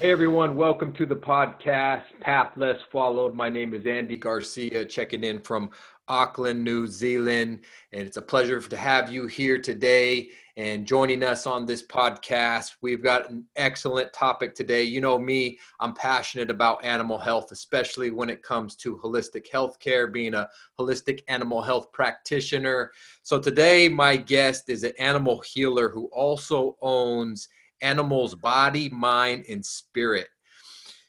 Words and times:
Hey 0.00 0.12
everyone, 0.12 0.54
welcome 0.54 0.92
to 0.92 1.06
the 1.06 1.16
podcast 1.16 2.04
Path 2.20 2.52
Less 2.54 2.78
Followed. 2.92 3.34
My 3.34 3.48
name 3.48 3.74
is 3.74 3.84
Andy 3.84 4.16
Garcia, 4.16 4.84
checking 4.84 5.24
in 5.24 5.40
from 5.40 5.70
Auckland, 6.06 6.62
New 6.62 6.86
Zealand, 6.86 7.64
and 7.92 8.06
it's 8.06 8.16
a 8.16 8.22
pleasure 8.22 8.60
to 8.60 8.76
have 8.76 9.10
you 9.10 9.26
here 9.26 9.60
today 9.60 10.28
and 10.56 10.86
joining 10.86 11.24
us 11.24 11.48
on 11.48 11.66
this 11.66 11.84
podcast. 11.84 12.76
We've 12.80 13.02
got 13.02 13.28
an 13.28 13.44
excellent 13.56 14.12
topic 14.12 14.54
today. 14.54 14.84
You 14.84 15.00
know 15.00 15.18
me, 15.18 15.58
I'm 15.80 15.94
passionate 15.94 16.48
about 16.48 16.84
animal 16.84 17.18
health, 17.18 17.50
especially 17.50 18.12
when 18.12 18.30
it 18.30 18.40
comes 18.40 18.76
to 18.76 18.98
holistic 18.98 19.50
health 19.50 19.80
care, 19.80 20.06
being 20.06 20.34
a 20.34 20.48
holistic 20.78 21.22
animal 21.26 21.60
health 21.60 21.90
practitioner. 21.90 22.92
So 23.24 23.40
today, 23.40 23.88
my 23.88 24.16
guest 24.16 24.68
is 24.68 24.84
an 24.84 24.92
animal 25.00 25.40
healer 25.40 25.88
who 25.88 26.06
also 26.12 26.76
owns 26.82 27.48
animal's 27.82 28.34
body, 28.34 28.88
mind, 28.90 29.44
and 29.48 29.64
spirit. 29.64 30.28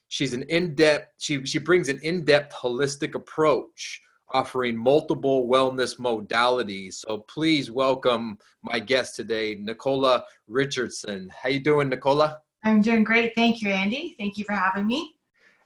She's 0.08 0.34
an 0.34 0.44
in-depth, 0.44 1.14
she, 1.20 1.46
she 1.46 1.60
brings 1.60 1.90
an 1.90 2.00
in-depth 2.02 2.54
holistic 2.54 3.16
approach 3.16 4.02
offering 4.32 4.78
multiple 4.78 5.48
wellness 5.48 6.00
modalities. 6.00 6.96
So 6.96 7.20
please 7.20 7.72
welcome 7.72 8.38
my 8.64 8.80
guest 8.80 9.16
today, 9.16 9.58
Nicola 9.60 10.24
Richardson. 10.48 11.32
How 11.42 11.50
you 11.50 11.60
doing, 11.60 11.90
Nicola? 11.90 12.40
I'm 12.64 12.82
doing 12.82 13.04
great. 13.04 13.34
Thank 13.36 13.62
you, 13.62 13.70
Andy. 13.70 14.16
Thank 14.18 14.38
you 14.38 14.46
for 14.46 14.54
having 14.54 14.86
me. 14.86 15.16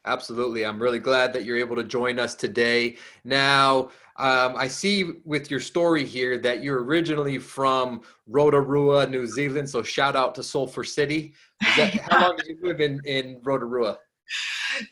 Absolutely. 0.05 0.65
I'm 0.65 0.81
really 0.81 0.99
glad 0.99 1.31
that 1.33 1.45
you're 1.45 1.57
able 1.57 1.75
to 1.77 1.83
join 1.83 2.19
us 2.19 2.35
today. 2.35 2.97
Now, 3.23 3.89
um, 4.17 4.55
I 4.57 4.67
see 4.67 5.13
with 5.23 5.49
your 5.49 5.59
story 5.59 6.05
here 6.05 6.37
that 6.39 6.61
you're 6.61 6.83
originally 6.83 7.39
from 7.39 8.01
Rotorua, 8.27 9.07
New 9.07 9.25
Zealand. 9.25 9.69
So 9.69 9.81
shout 9.81 10.15
out 10.15 10.35
to 10.35 10.43
Sulphur 10.43 10.83
City. 10.83 11.33
That, 11.77 11.93
how 11.93 12.21
long 12.27 12.37
did 12.37 12.47
you 12.47 12.57
live 12.61 12.81
in, 12.81 12.99
in 13.05 13.39
Rotorua? 13.43 13.97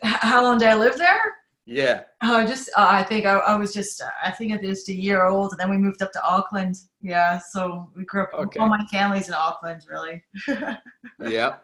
How 0.02 0.44
long 0.44 0.58
did 0.58 0.70
I 0.70 0.76
live 0.76 0.98
there? 0.98 1.36
Yeah. 1.66 2.02
Oh, 2.24 2.46
just 2.46 2.70
uh, 2.76 2.88
I 2.90 3.04
think 3.04 3.26
I, 3.26 3.34
I, 3.34 3.56
was 3.56 3.74
just 3.74 4.02
uh, 4.02 4.10
I 4.24 4.32
think 4.32 4.52
I 4.52 4.58
was 4.58 4.80
just 4.80 4.90
a 4.90 4.94
year 4.94 5.28
old, 5.28 5.52
and 5.52 5.60
then 5.60 5.70
we 5.70 5.78
moved 5.78 6.02
up 6.02 6.12
to 6.14 6.24
Auckland. 6.24 6.78
Yeah, 7.02 7.38
so 7.38 7.90
we 7.96 8.04
grew 8.04 8.24
up. 8.24 8.34
Okay. 8.34 8.60
All 8.60 8.68
my 8.68 8.84
family's 8.88 9.28
in 9.28 9.36
Auckland, 9.36 9.84
really. 9.90 10.24
yeah. 11.20 11.58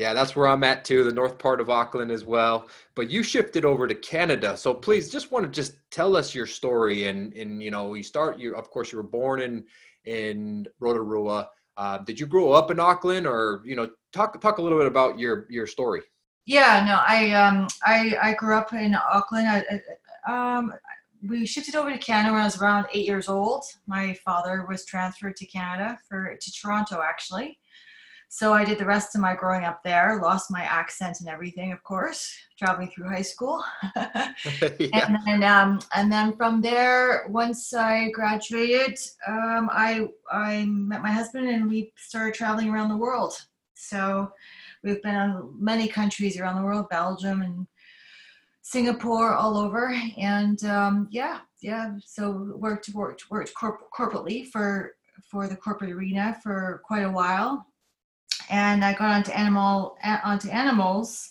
Yeah, 0.00 0.14
that's 0.14 0.34
where 0.34 0.48
I'm 0.48 0.64
at 0.64 0.82
too, 0.82 1.04
the 1.04 1.12
north 1.12 1.38
part 1.38 1.60
of 1.60 1.68
Auckland 1.68 2.10
as 2.10 2.24
well. 2.24 2.68
But 2.94 3.10
you 3.10 3.22
shifted 3.22 3.66
over 3.66 3.86
to 3.86 3.94
Canada. 3.94 4.56
So 4.56 4.72
please 4.72 5.10
just 5.10 5.30
want 5.30 5.44
to 5.44 5.52
just 5.52 5.76
tell 5.90 6.16
us 6.16 6.34
your 6.34 6.46
story 6.46 7.08
and 7.08 7.34
and 7.34 7.62
you 7.62 7.70
know, 7.70 7.92
you 7.92 8.02
start 8.02 8.38
you 8.38 8.54
of 8.54 8.70
course 8.70 8.92
you 8.92 8.96
were 8.96 9.02
born 9.02 9.42
in 9.42 9.62
in 10.06 10.66
Rotorua. 10.80 11.50
Uh, 11.76 11.98
did 11.98 12.18
you 12.18 12.24
grow 12.26 12.50
up 12.50 12.70
in 12.70 12.80
Auckland 12.80 13.26
or 13.26 13.60
you 13.66 13.76
know, 13.76 13.90
talk 14.10 14.40
talk 14.40 14.56
a 14.56 14.62
little 14.62 14.78
bit 14.78 14.86
about 14.86 15.18
your 15.18 15.46
your 15.50 15.66
story. 15.66 16.00
Yeah, 16.46 16.82
no, 16.86 17.02
I 17.06 17.32
um 17.32 17.68
I 17.84 18.16
I 18.22 18.32
grew 18.32 18.54
up 18.54 18.72
in 18.72 18.94
Auckland. 18.94 19.48
I, 20.26 20.54
um 20.56 20.72
we 21.28 21.44
shifted 21.44 21.74
over 21.74 21.92
to 21.92 21.98
Canada 21.98 22.32
when 22.32 22.40
I 22.40 22.46
was 22.46 22.58
around 22.58 22.86
8 22.94 23.06
years 23.06 23.28
old. 23.28 23.64
My 23.86 24.14
father 24.24 24.64
was 24.66 24.86
transferred 24.86 25.36
to 25.36 25.44
Canada 25.44 25.98
for 26.08 26.38
to 26.40 26.52
Toronto 26.52 27.02
actually 27.02 27.58
so 28.32 28.52
I 28.52 28.64
did 28.64 28.78
the 28.78 28.86
rest 28.86 29.16
of 29.16 29.20
my 29.20 29.34
growing 29.34 29.64
up 29.64 29.82
there, 29.82 30.20
lost 30.22 30.52
my 30.52 30.62
accent 30.62 31.18
and 31.18 31.28
everything, 31.28 31.72
of 31.72 31.82
course, 31.82 32.32
traveling 32.56 32.88
through 32.88 33.08
high 33.08 33.22
school. 33.22 33.64
yeah. 33.96 34.28
And 34.92 35.18
then, 35.26 35.42
um, 35.42 35.80
and 35.96 36.12
then 36.12 36.36
from 36.36 36.60
there, 36.60 37.26
once 37.28 37.74
I 37.74 38.10
graduated, 38.10 38.96
um, 39.26 39.68
I 39.72 40.06
I 40.30 40.64
met 40.66 41.02
my 41.02 41.10
husband 41.10 41.48
and 41.48 41.68
we 41.68 41.92
started 41.96 42.34
traveling 42.34 42.70
around 42.70 42.90
the 42.90 42.96
world. 42.96 43.34
So 43.74 44.30
we've 44.84 45.02
been 45.02 45.16
in 45.16 45.52
many 45.58 45.88
countries 45.88 46.38
around 46.38 46.54
the 46.54 46.64
world, 46.64 46.88
Belgium 46.88 47.42
and 47.42 47.66
Singapore, 48.62 49.34
all 49.34 49.58
over, 49.58 49.92
and 50.16 50.62
um, 50.66 51.08
yeah, 51.10 51.40
yeah. 51.62 51.96
So 52.06 52.54
worked 52.54 52.90
worked 52.90 53.28
worked 53.28 53.52
corp- 53.54 53.90
corporately 53.92 54.46
for 54.46 54.94
for 55.28 55.48
the 55.48 55.56
corporate 55.56 55.90
arena 55.90 56.38
for 56.44 56.80
quite 56.86 57.02
a 57.02 57.10
while 57.10 57.66
and 58.50 58.84
I 58.84 58.92
got 58.92 59.10
onto 59.10 59.30
animal 59.30 59.96
onto 60.24 60.50
animals 60.50 61.30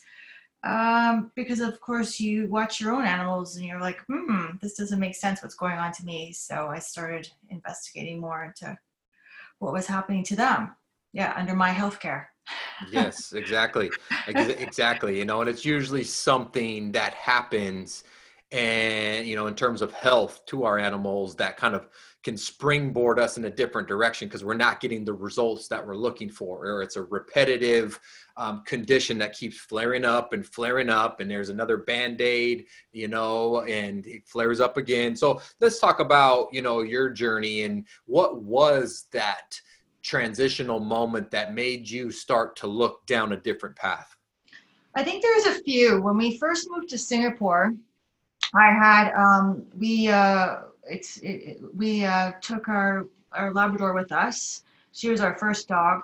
um, 0.63 1.31
because 1.35 1.59
of 1.59 1.79
course 1.79 2.19
you 2.19 2.47
watch 2.47 2.81
your 2.81 2.93
own 2.93 3.05
animals 3.05 3.55
and 3.55 3.65
you're 3.65 3.79
like, 3.79 3.99
hmm, 4.07 4.47
this 4.61 4.75
doesn't 4.75 4.99
make 4.99 5.15
sense. 5.15 5.41
What's 5.41 5.55
going 5.55 5.77
on 5.77 5.93
to 5.93 6.05
me? 6.05 6.33
So 6.33 6.67
I 6.67 6.79
started 6.79 7.29
investigating 7.49 8.19
more 8.19 8.43
into 8.43 8.77
what 9.59 9.73
was 9.73 9.85
happening 9.85 10.23
to 10.25 10.35
them. 10.35 10.75
Yeah, 11.13 11.33
under 11.35 11.55
my 11.55 11.71
healthcare. 11.71 12.25
yes, 12.91 13.33
exactly, 13.33 13.89
exactly. 14.27 15.17
You 15.17 15.25
know, 15.25 15.41
and 15.41 15.49
it's 15.49 15.65
usually 15.65 16.03
something 16.03 16.91
that 16.91 17.13
happens, 17.13 18.03
and 18.51 19.27
you 19.27 19.35
know, 19.35 19.47
in 19.47 19.55
terms 19.55 19.81
of 19.81 19.91
health 19.93 20.45
to 20.47 20.63
our 20.63 20.77
animals, 20.77 21.35
that 21.35 21.57
kind 21.57 21.75
of 21.75 21.87
can 22.23 22.35
springboard 22.35 23.17
us 23.17 23.37
in 23.37 23.45
a 23.45 23.49
different 23.49 23.87
direction 23.87 24.27
because 24.27 24.43
we're 24.43 24.53
not 24.53 24.81
getting 24.81 25.05
the 25.05 25.13
results 25.13 25.67
that 25.69 25.85
we're 25.85 25.95
looking 25.95 26.29
for, 26.29 26.65
or 26.65 26.81
it's 26.81 26.97
a 26.97 27.03
repetitive 27.03 27.99
um, 28.35 28.61
condition 28.65 29.17
that 29.17 29.33
keeps 29.33 29.57
flaring 29.57 30.03
up 30.03 30.33
and 30.33 30.45
flaring 30.45 30.89
up, 30.89 31.21
and 31.21 31.31
there's 31.31 31.49
another 31.49 31.77
band 31.77 32.19
aid, 32.19 32.65
you 32.91 33.07
know, 33.07 33.61
and 33.61 34.05
it 34.05 34.27
flares 34.27 34.59
up 34.59 34.75
again. 34.75 35.15
So 35.15 35.41
let's 35.61 35.79
talk 35.79 36.01
about, 36.01 36.53
you 36.53 36.61
know, 36.61 36.81
your 36.81 37.09
journey 37.09 37.63
and 37.63 37.85
what 38.05 38.41
was 38.41 39.07
that 39.11 39.59
transitional 40.01 40.79
moment 40.79 41.31
that 41.31 41.53
made 41.53 41.89
you 41.89 42.11
start 42.11 42.55
to 42.57 42.67
look 42.67 43.05
down 43.05 43.31
a 43.31 43.37
different 43.37 43.75
path? 43.75 44.15
I 44.95 45.03
think 45.03 45.21
there's 45.21 45.45
a 45.57 45.63
few. 45.63 46.01
When 46.01 46.17
we 46.17 46.37
first 46.37 46.67
moved 46.69 46.89
to 46.89 46.97
Singapore, 46.97 47.73
I 48.55 48.71
had 48.71 49.13
um, 49.13 49.65
we 49.77 50.07
uh, 50.07 50.57
it's 50.89 51.17
it, 51.17 51.27
it, 51.27 51.75
we 51.75 52.05
uh, 52.05 52.33
took 52.41 52.67
our 52.67 53.07
our 53.31 53.53
Labrador 53.53 53.93
with 53.93 54.11
us. 54.11 54.63
She 54.91 55.09
was 55.09 55.21
our 55.21 55.37
first 55.37 55.67
dog, 55.67 56.01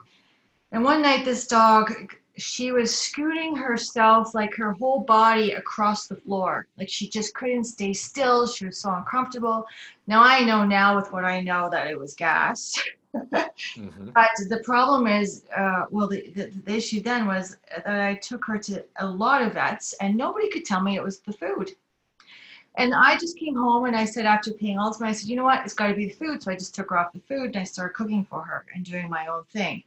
and 0.71 0.83
one 0.83 1.01
night 1.01 1.25
this 1.25 1.47
dog 1.47 1.93
she 2.37 2.71
was 2.71 2.97
scooting 2.97 3.55
herself 3.55 4.35
like 4.35 4.53
her 4.55 4.73
whole 4.73 4.99
body 4.99 5.53
across 5.53 6.07
the 6.07 6.15
floor. 6.15 6.67
Like 6.77 6.89
she 6.89 7.07
just 7.07 7.33
couldn't 7.33 7.63
stay 7.63 7.93
still. 7.93 8.47
She 8.47 8.65
was 8.65 8.77
so 8.77 8.93
uncomfortable. 8.93 9.65
Now 10.07 10.21
i 10.23 10.43
know 10.43 10.65
now 10.65 10.95
with 10.95 11.11
what 11.11 11.25
i 11.25 11.39
know 11.41 11.69
that 11.69 11.87
it 11.87 11.97
was 11.97 12.13
gas. 12.13 12.81
Mm-hmm. 13.15 14.09
but 14.13 14.29
the 14.49 14.61
problem 14.65 15.07
is 15.07 15.45
uh, 15.55 15.85
well 15.89 16.07
the, 16.07 16.29
the, 16.35 16.51
the 16.65 16.75
issue 16.75 17.01
then 17.01 17.25
was 17.27 17.57
that 17.85 18.01
i 18.01 18.15
took 18.15 18.43
her 18.45 18.57
to 18.57 18.83
a 18.99 19.07
lot 19.07 19.41
of 19.41 19.53
vets 19.53 19.93
and 20.01 20.15
nobody 20.17 20.49
could 20.49 20.65
tell 20.65 20.81
me 20.81 20.97
it 20.97 21.03
was 21.03 21.19
the 21.19 21.31
food 21.31 21.71
and 22.77 22.93
I 22.93 23.17
just 23.17 23.37
came 23.37 23.55
home 23.55 23.85
and 23.85 23.95
I 23.95 24.05
said, 24.05 24.25
after 24.25 24.51
paying 24.51 24.77
all 24.77 24.89
this 24.89 24.99
money, 24.99 25.11
I 25.11 25.13
said, 25.13 25.29
you 25.29 25.35
know 25.35 25.43
what? 25.43 25.63
It's 25.63 25.73
got 25.73 25.87
to 25.87 25.93
be 25.93 26.07
the 26.07 26.13
food. 26.13 26.43
So 26.43 26.51
I 26.51 26.55
just 26.55 26.75
took 26.75 26.89
her 26.89 26.97
off 26.97 27.13
the 27.13 27.21
food 27.21 27.47
and 27.47 27.57
I 27.57 27.63
started 27.63 27.93
cooking 27.93 28.25
for 28.25 28.41
her 28.41 28.65
and 28.73 28.83
doing 28.83 29.09
my 29.09 29.27
own 29.27 29.43
thing. 29.45 29.83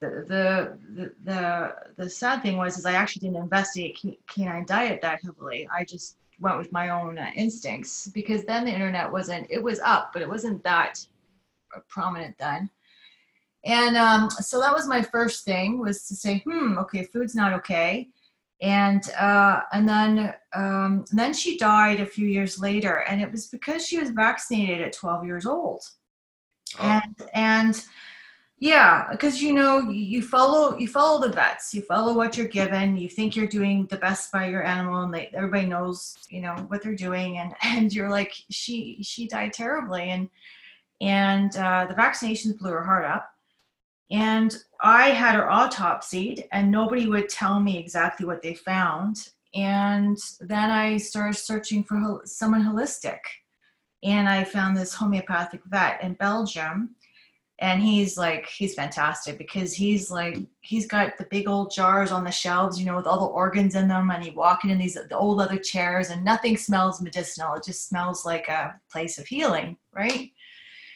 The, 0.00 0.24
the 0.26 0.78
the 0.94 1.12
the 1.24 1.74
the 1.96 2.10
sad 2.10 2.42
thing 2.42 2.56
was 2.56 2.76
is 2.76 2.86
I 2.86 2.94
actually 2.94 3.28
didn't 3.28 3.44
investigate 3.44 4.18
canine 4.26 4.66
diet 4.66 5.00
that 5.02 5.22
heavily. 5.22 5.68
I 5.72 5.84
just 5.84 6.16
went 6.40 6.58
with 6.58 6.72
my 6.72 6.88
own 6.88 7.18
uh, 7.18 7.30
instincts 7.36 8.08
because 8.08 8.42
then 8.44 8.64
the 8.64 8.72
internet 8.72 9.12
wasn't 9.12 9.46
it 9.48 9.62
was 9.62 9.78
up, 9.78 10.12
but 10.12 10.20
it 10.20 10.28
wasn't 10.28 10.64
that 10.64 11.06
prominent 11.88 12.36
then. 12.38 12.68
And 13.64 13.96
um, 13.96 14.28
so 14.28 14.58
that 14.58 14.74
was 14.74 14.88
my 14.88 15.02
first 15.02 15.44
thing 15.44 15.78
was 15.78 16.08
to 16.08 16.16
say, 16.16 16.38
hmm, 16.38 16.78
okay, 16.78 17.04
food's 17.04 17.36
not 17.36 17.52
okay 17.52 18.08
and 18.62 19.10
uh, 19.18 19.60
and 19.72 19.88
then 19.88 20.34
um, 20.54 21.04
and 21.10 21.18
then 21.18 21.34
she 21.34 21.58
died 21.58 22.00
a 22.00 22.06
few 22.06 22.28
years 22.28 22.60
later, 22.60 23.04
and 23.08 23.20
it 23.20 23.30
was 23.30 23.48
because 23.48 23.84
she 23.84 23.98
was 23.98 24.10
vaccinated 24.10 24.80
at 24.80 24.92
12 24.92 25.26
years 25.26 25.46
old, 25.46 25.82
oh. 26.78 26.84
and 26.84 27.28
and 27.34 27.84
yeah, 28.60 29.08
because 29.10 29.42
you 29.42 29.52
know 29.52 29.90
you 29.90 30.22
follow 30.22 30.78
you 30.78 30.86
follow 30.86 31.20
the 31.20 31.34
vets, 31.34 31.74
you 31.74 31.82
follow 31.82 32.14
what 32.14 32.36
you're 32.36 32.46
given, 32.46 32.96
you 32.96 33.08
think 33.08 33.34
you're 33.34 33.48
doing 33.48 33.86
the 33.86 33.96
best 33.96 34.30
by 34.30 34.46
your 34.46 34.62
animal, 34.62 35.02
and 35.02 35.12
they, 35.12 35.28
everybody 35.34 35.66
knows 35.66 36.14
you 36.30 36.40
know 36.40 36.54
what 36.68 36.82
they're 36.82 36.94
doing, 36.94 37.38
and 37.38 37.54
and 37.62 37.92
you're 37.92 38.10
like 38.10 38.32
she 38.48 39.00
she 39.02 39.26
died 39.26 39.52
terribly, 39.52 40.10
and 40.10 40.30
and 41.00 41.56
uh, 41.56 41.84
the 41.86 41.94
vaccinations 41.94 42.56
blew 42.56 42.70
her 42.70 42.84
heart 42.84 43.04
up 43.04 43.31
and 44.12 44.54
I 44.82 45.08
had 45.08 45.34
her 45.36 45.48
autopsied, 45.48 46.46
and 46.52 46.70
nobody 46.70 47.08
would 47.08 47.30
tell 47.30 47.58
me 47.60 47.78
exactly 47.78 48.26
what 48.26 48.42
they 48.42 48.54
found. 48.54 49.30
And 49.54 50.18
then 50.38 50.70
I 50.70 50.98
started 50.98 51.38
searching 51.38 51.82
for 51.82 52.20
someone 52.26 52.62
holistic. 52.62 53.20
And 54.02 54.28
I 54.28 54.44
found 54.44 54.76
this 54.76 54.92
homeopathic 54.92 55.62
vet 55.64 56.02
in 56.02 56.12
Belgium. 56.14 56.94
And 57.58 57.80
he's 57.80 58.18
like, 58.18 58.46
he's 58.46 58.74
fantastic 58.74 59.38
because 59.38 59.72
he's 59.72 60.10
like, 60.10 60.38
he's 60.60 60.86
got 60.86 61.16
the 61.16 61.26
big 61.30 61.48
old 61.48 61.72
jars 61.72 62.10
on 62.10 62.24
the 62.24 62.30
shelves, 62.30 62.78
you 62.78 62.84
know, 62.84 62.96
with 62.96 63.06
all 63.06 63.20
the 63.20 63.32
organs 63.32 63.76
in 63.76 63.88
them. 63.88 64.10
And 64.10 64.22
he 64.22 64.30
walking 64.30 64.70
in 64.70 64.78
these 64.78 64.94
the 64.94 65.16
old 65.16 65.38
leather 65.38 65.58
chairs, 65.58 66.10
and 66.10 66.24
nothing 66.24 66.58
smells 66.58 67.00
medicinal. 67.00 67.54
It 67.54 67.64
just 67.64 67.88
smells 67.88 68.26
like 68.26 68.48
a 68.48 68.78
place 68.90 69.16
of 69.18 69.26
healing, 69.26 69.78
right? 69.94 70.32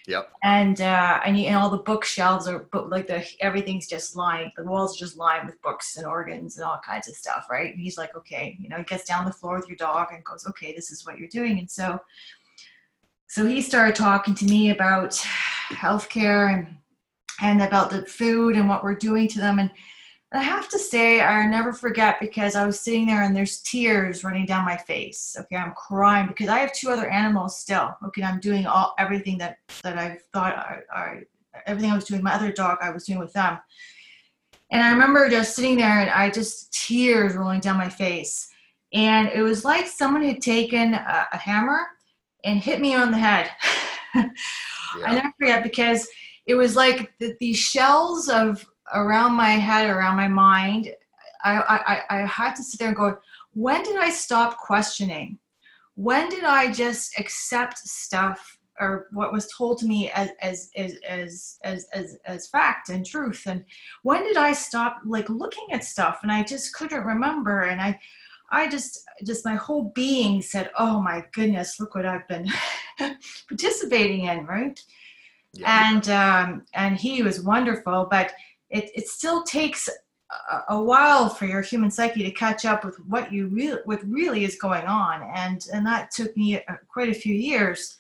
Yep. 0.07 0.33
And 0.45 0.81
uh, 0.81 1.21
and, 1.25 1.39
you, 1.39 1.47
and 1.47 1.57
all 1.57 1.69
the 1.69 1.79
bookshelves 1.79 2.47
are 2.47 2.69
like 2.73 3.09
the 3.09 3.27
everything's 3.41 3.89
just 3.89 4.15
lined. 4.15 4.53
The 4.57 4.65
walls 4.65 4.97
are 4.97 5.05
just 5.05 5.17
lined 5.17 5.47
with 5.47 5.61
books 5.63 5.97
and 5.97 6.07
organs 6.07 6.57
and 6.57 6.65
all 6.65 6.81
kinds 6.85 7.09
of 7.09 7.17
stuff, 7.17 7.47
right? 7.51 7.73
And 7.73 7.81
he's 7.81 7.99
like, 7.99 8.15
okay, 8.17 8.57
you 8.61 8.69
know, 8.69 8.79
he 8.79 8.85
gets 8.85 9.05
down 9.05 9.25
the 9.25 9.33
floor 9.33 9.57
with 9.57 9.69
your 9.69 9.77
dog 9.77 10.09
and 10.13 10.25
goes, 10.25 10.47
okay, 10.47 10.73
this 10.73 10.93
is 10.93 11.05
what 11.05 11.19
you're 11.19 11.29
doing. 11.29 11.59
And 11.59 11.69
so, 11.69 12.01
so 13.27 13.45
he 13.47 13.61
started 13.61 13.97
talking 13.97 14.35
to 14.37 14.45
me 14.45 14.71
about 14.71 15.11
healthcare 15.71 16.55
and 16.55 16.77
and 17.43 17.61
about 17.61 17.91
the 17.91 18.07
food 18.07 18.57
and 18.57 18.69
what 18.69 18.85
we're 18.85 18.95
doing 18.95 19.27
to 19.29 19.39
them 19.39 19.59
and 19.59 19.71
I 20.39 20.43
have 20.43 20.69
to 20.71 20.79
say, 20.79 21.21
I 21.21 21.47
never 21.47 21.73
forget 21.73 22.19
because 22.21 22.57
I 22.57 22.67
was 22.67 22.81
sitting 22.81 23.07
there 23.07 23.23
and 23.23 23.35
there's 23.35 23.61
tears 23.63 24.25
running 24.25 24.47
down 24.47 24.65
my 24.65 24.77
face. 24.77 25.37
Okay, 25.39 25.57
I'm 25.57 25.73
crying 25.73 26.27
because 26.27 26.49
I 26.49 26.59
have 26.59 26.73
two 26.73 26.91
other 26.91 27.09
animals 27.09 27.59
still. 27.59 27.97
Okay, 28.07 28.23
I'm 28.23 28.41
doing 28.41 28.67
all 28.67 28.95
everything 28.99 29.39
that 29.39 29.59
that 29.83 29.99
I 29.99 30.19
thought 30.33 30.57
I, 30.57 30.81
I 30.93 31.23
everything 31.67 31.91
I 31.91 31.95
was 31.95 32.05
doing. 32.05 32.23
My 32.23 32.35
other 32.35 32.53
dog, 32.53 32.79
I 32.81 32.91
was 32.91 33.05
doing 33.05 33.19
with 33.19 33.33
them. 33.33 33.59
And 34.71 34.83
I 34.83 34.91
remember 34.91 35.29
just 35.29 35.55
sitting 35.55 35.77
there 35.77 36.01
and 36.01 36.11
I 36.11 36.29
just 36.31 36.73
tears 36.73 37.35
rolling 37.35 37.61
down 37.61 37.77
my 37.77 37.89
face. 37.89 38.49
And 38.93 39.29
it 39.29 39.43
was 39.43 39.65
like 39.65 39.87
someone 39.87 40.23
had 40.23 40.41
taken 40.41 40.95
a, 40.95 41.29
a 41.33 41.37
hammer 41.37 41.87
and 42.45 42.59
hit 42.59 42.81
me 42.81 42.95
on 42.95 43.11
the 43.11 43.19
head. 43.19 43.51
yeah. 44.15 44.29
I 45.05 45.15
never 45.15 45.33
forget 45.39 45.63
because 45.63 46.09
it 46.47 46.55
was 46.55 46.75
like 46.77 47.13
the, 47.19 47.37
these 47.41 47.59
shells 47.59 48.29
of 48.29 48.65
around 48.95 49.33
my 49.33 49.51
head, 49.51 49.89
around 49.89 50.17
my 50.17 50.29
mind, 50.29 50.95
I, 51.45 52.03
I, 52.11 52.19
I 52.19 52.27
had 52.27 52.55
to 52.55 52.63
sit 52.63 52.79
there 52.79 52.89
and 52.89 52.97
go, 52.97 53.19
when 53.55 53.83
did 53.83 53.97
I 53.97 54.11
stop 54.11 54.59
questioning? 54.59 55.39
When 55.95 56.29
did 56.29 56.45
I 56.45 56.73
just 56.73 57.19
accept 57.19 57.79
stuff 57.79 58.59
or 58.79 59.07
what 59.13 59.33
was 59.33 59.51
told 59.57 59.79
to 59.79 59.87
me 59.87 60.11
as 60.11 60.31
as 60.43 60.71
as 60.77 60.99
as 61.09 61.59
as 61.65 61.87
as, 61.95 62.19
as 62.27 62.49
fact 62.49 62.91
and 62.91 63.07
truth? 63.07 63.45
And 63.47 63.65
when 64.03 64.23
did 64.25 64.37
I 64.37 64.53
stop 64.53 64.99
like 65.07 65.31
looking 65.31 65.73
at 65.73 65.85
stuff 65.85 66.21
and 66.23 66.31
I 66.31 66.43
just 66.43 66.75
couldn't 66.75 67.07
remember 67.07 67.63
and 67.63 67.81
I 67.81 67.99
I 68.51 68.69
just 68.69 69.05
just 69.25 69.45
my 69.45 69.55
whole 69.55 69.91
being 69.95 70.43
said, 70.43 70.71
"Oh 70.79 71.01
my 71.01 71.25
goodness, 71.33 71.81
look 71.81 71.95
what 71.95 72.07
I've 72.07 72.29
been 72.29 72.47
participating 73.49 74.25
in," 74.25 74.47
right? 74.47 74.81
Yeah. 75.53 75.91
And 75.91 76.09
um, 76.11 76.63
and 76.75 76.97
he 76.97 77.23
was 77.23 77.41
wonderful, 77.41 78.07
but 78.11 78.33
it, 78.71 78.91
it 78.95 79.09
still 79.09 79.43
takes 79.43 79.89
a, 79.89 80.75
a 80.75 80.83
while 80.83 81.29
for 81.29 81.47
your 81.47 81.63
human 81.63 81.91
psyche 81.91 82.23
to 82.23 82.31
catch 82.31 82.65
up 82.65 82.85
with 82.85 82.97
what 83.07 83.33
you 83.33 83.49
really 83.49 83.81
what 83.85 84.01
really 84.07 84.45
is 84.45 84.57
going 84.57 84.85
on. 84.85 85.23
And 85.35 85.65
and 85.73 85.87
that 85.87 86.11
took 86.11 86.37
me 86.37 86.57
uh, 86.57 86.77
quite 86.89 87.09
a 87.09 87.15
few 87.15 87.35
years. 87.35 87.97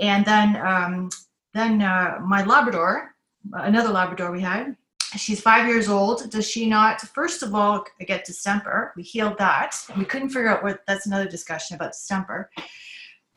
And 0.00 0.24
then 0.24 0.56
um, 0.56 1.10
then 1.54 1.82
uh, 1.82 2.18
my 2.22 2.44
labrador 2.44 3.14
another 3.52 3.90
labrador 3.90 4.30
we 4.30 4.40
had 4.40 4.76
she's 5.16 5.40
five 5.40 5.66
years 5.66 5.88
old. 5.88 6.30
Does 6.30 6.48
she 6.48 6.68
not 6.68 7.00
first 7.00 7.42
of 7.42 7.54
all 7.54 7.84
get 8.06 8.24
distemper? 8.24 8.92
We 8.96 9.02
healed 9.02 9.38
that. 9.38 9.74
We 9.96 10.04
couldn't 10.04 10.30
figure 10.30 10.48
out 10.48 10.62
what 10.62 10.80
that's 10.86 11.06
another 11.06 11.28
discussion 11.28 11.76
about 11.76 11.92
distemper. 11.92 12.50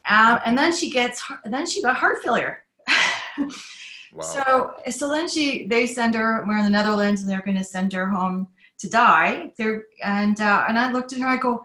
Uh, 0.10 0.40
and 0.46 0.58
then 0.58 0.74
she 0.76 0.90
gets 0.90 1.24
then 1.46 1.66
she 1.66 1.82
got 1.82 1.96
heart 1.96 2.18
failure 2.24 2.64
So 4.20 4.74
so 4.90 5.28
she 5.28 5.68
they 5.68 5.88
send 5.88 6.16
her. 6.16 6.44
We're 6.48 6.58
in 6.58 6.66
the 6.66 6.70
Netherlands, 6.70 7.22
and 7.22 7.30
they're 7.30 7.42
going 7.42 7.58
to 7.58 7.64
send 7.64 7.94
her 7.94 8.08
home 8.08 8.48
to 8.80 8.90
die. 8.90 9.54
They're 9.58 9.86
and 10.04 10.40
uh, 10.42 10.66
and 10.68 10.78
I 10.78 10.92
looked 10.92 11.14
at 11.14 11.20
her. 11.20 11.28
I 11.28 11.38
go, 11.38 11.64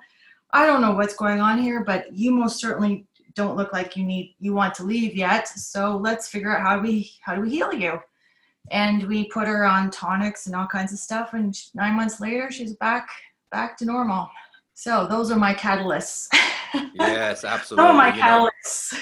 I 0.53 0.67
don't 0.67 0.81
know 0.81 0.93
what's 0.93 1.17
going 1.17 1.41
on 1.41 1.59
here, 1.59 1.83
but 1.83 2.15
you 2.15 2.31
most 2.31 2.61
certainly 2.61 3.07
don't 3.35 3.57
look 3.57 3.73
like 3.73 3.97
you 3.97 4.05
need 4.05 4.35
you 4.39 4.55
want 4.55 4.75
to 4.75 4.85
leave 4.85 5.15
yet. 5.17 5.49
So 5.49 5.97
let's 5.97 6.29
figure 6.29 6.57
out 6.57 6.63
how 6.63 6.77
do 6.77 6.83
we 6.83 7.13
how 7.21 7.35
do 7.35 7.41
we 7.41 7.51
heal 7.51 7.73
you. 7.73 8.01
And 8.71 9.05
we 9.05 9.27
put 9.29 9.47
her 9.47 9.65
on 9.65 9.91
tonics 9.91 10.47
and 10.47 10.57
all 10.57 10.67
kinds 10.67 10.93
of 10.93 10.99
stuff. 10.99 11.35
And 11.35 11.57
nine 11.75 11.95
months 11.95 12.21
later, 12.21 12.51
she's 12.51 12.75
back 12.75 13.09
back 13.51 13.77
to 13.79 13.85
normal. 13.85 14.29
So 14.79 15.07
those 15.07 15.31
are 15.31 15.39
my 15.39 15.55
catalysts. 15.55 16.29
yes, 16.93 17.45
absolutely. 17.47 17.91
Oh, 17.91 17.95
my 17.95 18.15
you 18.15 18.21
catalysts. 18.21 18.93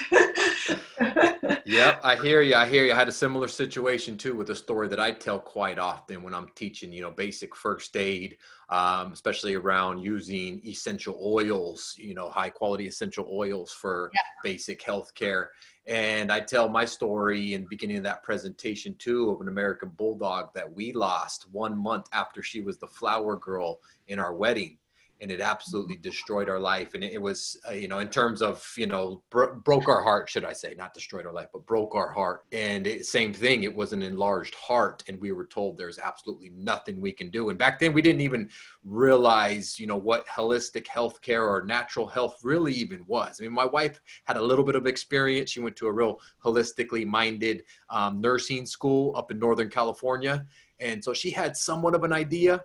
yep, 1.65 1.99
I 2.01 2.15
hear 2.15 2.41
you. 2.41 2.55
I 2.55 2.65
hear 2.65 2.85
you. 2.85 2.93
I 2.93 2.95
had 2.95 3.09
a 3.09 3.11
similar 3.11 3.49
situation 3.49 4.17
too 4.17 4.35
with 4.35 4.51
a 4.51 4.55
story 4.55 4.87
that 4.87 5.01
I 5.01 5.11
tell 5.11 5.37
quite 5.37 5.77
often 5.77 6.23
when 6.23 6.33
I'm 6.33 6.47
teaching, 6.55 6.93
you 6.93 7.01
know, 7.01 7.11
basic 7.11 7.53
first 7.53 7.97
aid, 7.97 8.37
um, 8.69 9.11
especially 9.11 9.55
around 9.55 9.99
using 9.99 10.61
essential 10.65 11.19
oils, 11.21 11.93
you 11.97 12.13
know, 12.13 12.29
high 12.29 12.51
quality 12.51 12.87
essential 12.87 13.27
oils 13.29 13.73
for 13.73 14.11
yeah. 14.13 14.21
basic 14.45 14.81
health 14.81 15.13
care. 15.13 15.49
And 15.87 16.31
I 16.31 16.39
tell 16.39 16.69
my 16.69 16.85
story 16.85 17.53
in 17.53 17.63
the 17.63 17.67
beginning 17.69 17.97
of 17.97 18.03
that 18.03 18.23
presentation 18.23 18.95
too 18.97 19.29
of 19.29 19.41
an 19.41 19.49
American 19.49 19.89
bulldog 19.89 20.53
that 20.53 20.71
we 20.73 20.93
lost 20.93 21.47
one 21.51 21.77
month 21.77 22.07
after 22.13 22.41
she 22.41 22.61
was 22.61 22.77
the 22.77 22.87
flower 22.87 23.35
girl 23.35 23.81
in 24.07 24.19
our 24.19 24.33
wedding 24.33 24.77
and 25.21 25.31
it 25.31 25.41
absolutely 25.41 25.95
destroyed 25.95 26.49
our 26.49 26.59
life. 26.59 26.93
And 26.93 27.03
it, 27.03 27.21
was 27.21 27.57
uh, 27.67 27.73
you 27.73 27.87
know 27.87 27.99
in 27.99 28.09
terms 28.09 28.41
of 28.41 28.71
you 28.77 28.87
know 28.87 29.21
bro- 29.29 29.55
broke 29.55 29.87
our 29.87 30.03
heart 30.03 30.29
should 30.29 30.45
i 30.45 30.53
say 30.53 30.75
not 30.77 30.93
destroyed 30.93 31.25
our 31.25 31.33
life 31.33 31.47
but 31.51 31.65
broke 31.65 31.95
our 31.95 32.11
heart. 32.11 32.43
And 32.51 32.85
it, 32.85 33.05
same 33.05 33.33
thing 33.33 33.63
it 33.63 33.73
was 33.73 33.93
an 33.93 34.03
enlarged 34.03 34.53
heart 34.55 35.03
and 35.07 35.19
we 35.19 35.31
were 35.31 35.45
told 35.45 35.77
there's 35.77 35.99
absolutely 35.99 36.51
nothing 36.55 36.99
we 36.99 37.11
can 37.11 37.29
do. 37.29 37.49
And 37.49 37.57
back 37.57 37.79
then 37.79 37.93
we 37.93 38.01
didn't 38.01 38.21
even 38.21 38.49
realize 38.83 39.79
you 39.79 39.87
know 39.87 39.95
what 39.95 40.27
holistic 40.27 40.87
health 40.87 41.21
care 41.21 41.47
or 41.47 41.63
natural 41.65 42.07
health 42.07 42.39
really 42.43 42.73
even 42.73 43.03
was. 43.07 43.39
I 43.39 43.43
mean 43.43 43.53
my 43.53 43.65
wife 43.65 43.99
had 44.25 44.37
a 44.37 44.41
little 44.41 44.65
bit 44.65 44.75
of 44.75 44.85
experience. 44.85 45.51
She 45.51 45.61
went 45.61 45.75
to 45.77 45.87
a 45.87 45.91
real 45.91 46.19
holistically 46.43 47.05
minded 47.05 47.63
um, 47.89 48.21
nursing 48.21 48.65
school 48.65 49.15
up 49.15 49.31
in 49.31 49.39
northern 49.39 49.69
california. 49.69 50.45
And 50.79 51.03
so 51.03 51.13
she 51.13 51.31
had 51.31 51.55
somewhat 51.55 51.95
of 51.95 52.03
an 52.03 52.11
idea 52.11 52.63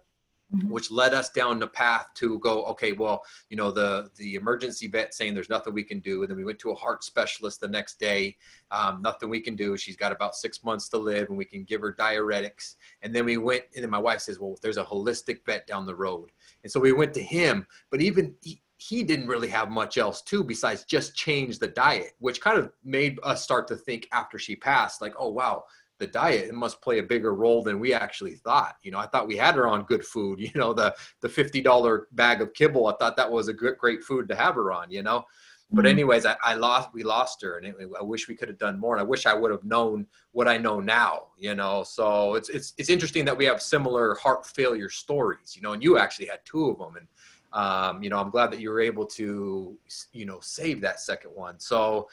Mm-hmm. 0.53 0.69
which 0.69 0.91
led 0.91 1.15
us 1.15 1.31
down 1.31 1.61
the 1.61 1.69
path 1.69 2.09
to 2.15 2.41
go 2.41 2.65
okay 2.65 2.91
well 2.91 3.23
you 3.51 3.57
know 3.57 3.71
the 3.71 4.11
the 4.17 4.35
emergency 4.35 4.89
vet 4.89 5.15
saying 5.15 5.33
there's 5.33 5.49
nothing 5.49 5.73
we 5.73 5.85
can 5.85 6.01
do 6.01 6.23
and 6.23 6.29
then 6.29 6.37
we 6.37 6.45
went 6.45 6.59
to 6.59 6.73
a 6.73 6.75
heart 6.75 7.05
specialist 7.05 7.61
the 7.61 7.69
next 7.69 8.01
day 8.01 8.37
um, 8.73 9.01
nothing 9.01 9.29
we 9.31 9.39
can 9.39 9.55
do 9.55 9.77
she's 9.77 9.95
got 9.95 10.11
about 10.11 10.35
six 10.35 10.65
months 10.65 10.89
to 10.89 10.99
live 10.99 11.29
and 11.29 11.39
we 11.39 11.45
can 11.45 11.63
give 11.63 11.81
her 11.81 11.95
diuretics 11.95 12.75
and 13.03 13.15
then 13.15 13.25
we 13.25 13.37
went 13.37 13.63
and 13.77 13.85
then 13.85 13.91
my 13.91 13.99
wife 13.99 14.23
says 14.23 14.41
well 14.41 14.57
there's 14.61 14.77
a 14.77 14.83
holistic 14.83 15.47
vet 15.47 15.69
down 15.69 15.87
the 15.87 15.95
road 15.95 16.33
and 16.65 16.73
so 16.73 16.81
we 16.81 16.91
went 16.91 17.15
to 17.15 17.23
him 17.23 17.65
but 17.89 18.01
even 18.01 18.35
he, 18.43 18.61
he 18.77 19.05
didn't 19.05 19.29
really 19.29 19.47
have 19.47 19.71
much 19.71 19.99
else 19.99 20.21
too 20.21 20.43
besides 20.43 20.85
just 20.85 21.15
change 21.15 21.61
the 21.61 21.69
diet 21.69 22.15
which 22.19 22.41
kind 22.41 22.59
of 22.59 22.73
made 22.83 23.21
us 23.23 23.45
start 23.45 23.69
to 23.69 23.77
think 23.77 24.09
after 24.11 24.37
she 24.37 24.57
passed 24.57 25.01
like 25.01 25.15
oh 25.17 25.29
wow 25.29 25.63
the 26.01 26.07
diet 26.07 26.49
it 26.49 26.55
must 26.55 26.81
play 26.81 26.99
a 26.99 27.03
bigger 27.03 27.35
role 27.35 27.63
than 27.63 27.79
we 27.79 27.95
actually 27.95 28.35
thought. 28.35 28.77
You 28.83 28.91
know, 28.91 28.99
I 28.99 29.07
thought 29.07 29.29
we 29.29 29.37
had 29.37 29.55
her 29.55 29.69
on 29.69 29.85
good 29.85 30.05
food. 30.05 30.41
You 30.51 30.59
know, 30.59 30.73
the 30.73 30.97
the 31.21 31.29
fifty 31.29 31.61
dollar 31.61 32.09
bag 32.13 32.41
of 32.41 32.55
kibble. 32.55 32.89
I 32.89 32.97
thought 32.97 33.17
that 33.17 33.31
was 33.31 33.47
a 33.47 33.53
good, 33.53 33.79
great 33.79 34.03
food 34.03 34.27
to 34.29 34.35
have 34.35 34.57
her 34.57 34.73
on. 34.73 34.91
You 34.91 35.03
know, 35.03 35.25
but 35.71 35.83
mm-hmm. 35.83 35.87
anyways, 35.91 36.27
I, 36.27 36.37
I, 36.43 36.55
lost. 36.55 36.89
We 36.93 37.05
lost 37.05 37.43
her, 37.43 37.59
and 37.59 37.67
it, 37.67 37.77
I 37.99 38.03
wish 38.03 38.27
we 38.27 38.35
could 38.35 38.49
have 38.49 38.59
done 38.59 38.81
more. 38.81 38.95
And 38.95 39.01
I 39.01 39.05
wish 39.05 39.27
I 39.27 39.35
would 39.35 39.53
have 39.53 39.63
known 39.63 40.07
what 40.33 40.49
I 40.49 40.57
know 40.57 40.81
now. 40.81 41.29
You 41.39 41.55
know, 41.55 41.85
so 41.85 42.35
it's 42.35 42.49
it's 42.49 42.75
it's 42.79 42.91
interesting 42.91 43.25
that 43.27 43.37
we 43.37 43.45
have 43.45 43.63
similar 43.63 44.17
heart 44.17 44.47
failure 44.47 44.89
stories. 44.89 45.55
You 45.55 45.63
know, 45.63 45.73
and 45.73 45.83
you 45.83 45.99
actually 45.99 46.27
had 46.27 46.41
two 46.45 46.71
of 46.71 46.79
them, 46.79 46.97
and 46.97 47.07
um, 47.53 48.03
you 48.03 48.11
know, 48.11 48.19
I'm 48.19 48.31
glad 48.31 48.51
that 48.51 48.61
you 48.61 48.71
were 48.71 48.81
able 48.81 49.07
to 49.07 49.77
you 50.13 50.25
know 50.25 50.41
save 50.41 50.81
that 50.81 51.01
second 51.01 51.31
one. 51.35 51.61
So 51.61 52.09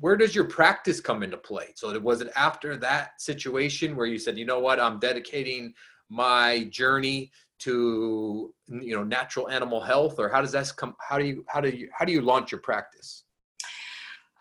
where 0.00 0.16
does 0.16 0.34
your 0.34 0.44
practice 0.44 1.00
come 1.00 1.22
into 1.22 1.36
play? 1.36 1.72
So 1.74 1.90
it 1.90 2.02
was 2.02 2.20
it 2.20 2.30
after 2.36 2.76
that 2.76 3.20
situation 3.20 3.96
where 3.96 4.06
you 4.06 4.18
said, 4.18 4.38
you 4.38 4.44
know 4.44 4.60
what, 4.60 4.78
I'm 4.78 4.98
dedicating 4.98 5.74
my 6.08 6.64
journey 6.70 7.32
to 7.60 8.54
you 8.68 8.94
know 8.94 9.02
natural 9.02 9.48
animal 9.50 9.80
health, 9.80 10.18
or 10.18 10.28
how 10.28 10.40
does 10.40 10.52
that 10.52 10.72
come? 10.76 10.94
How 11.00 11.18
do 11.18 11.24
you 11.24 11.44
how 11.48 11.60
do 11.60 11.70
you 11.70 11.88
how 11.92 12.04
do 12.04 12.12
you 12.12 12.20
launch 12.20 12.52
your 12.52 12.60
practice? 12.60 13.24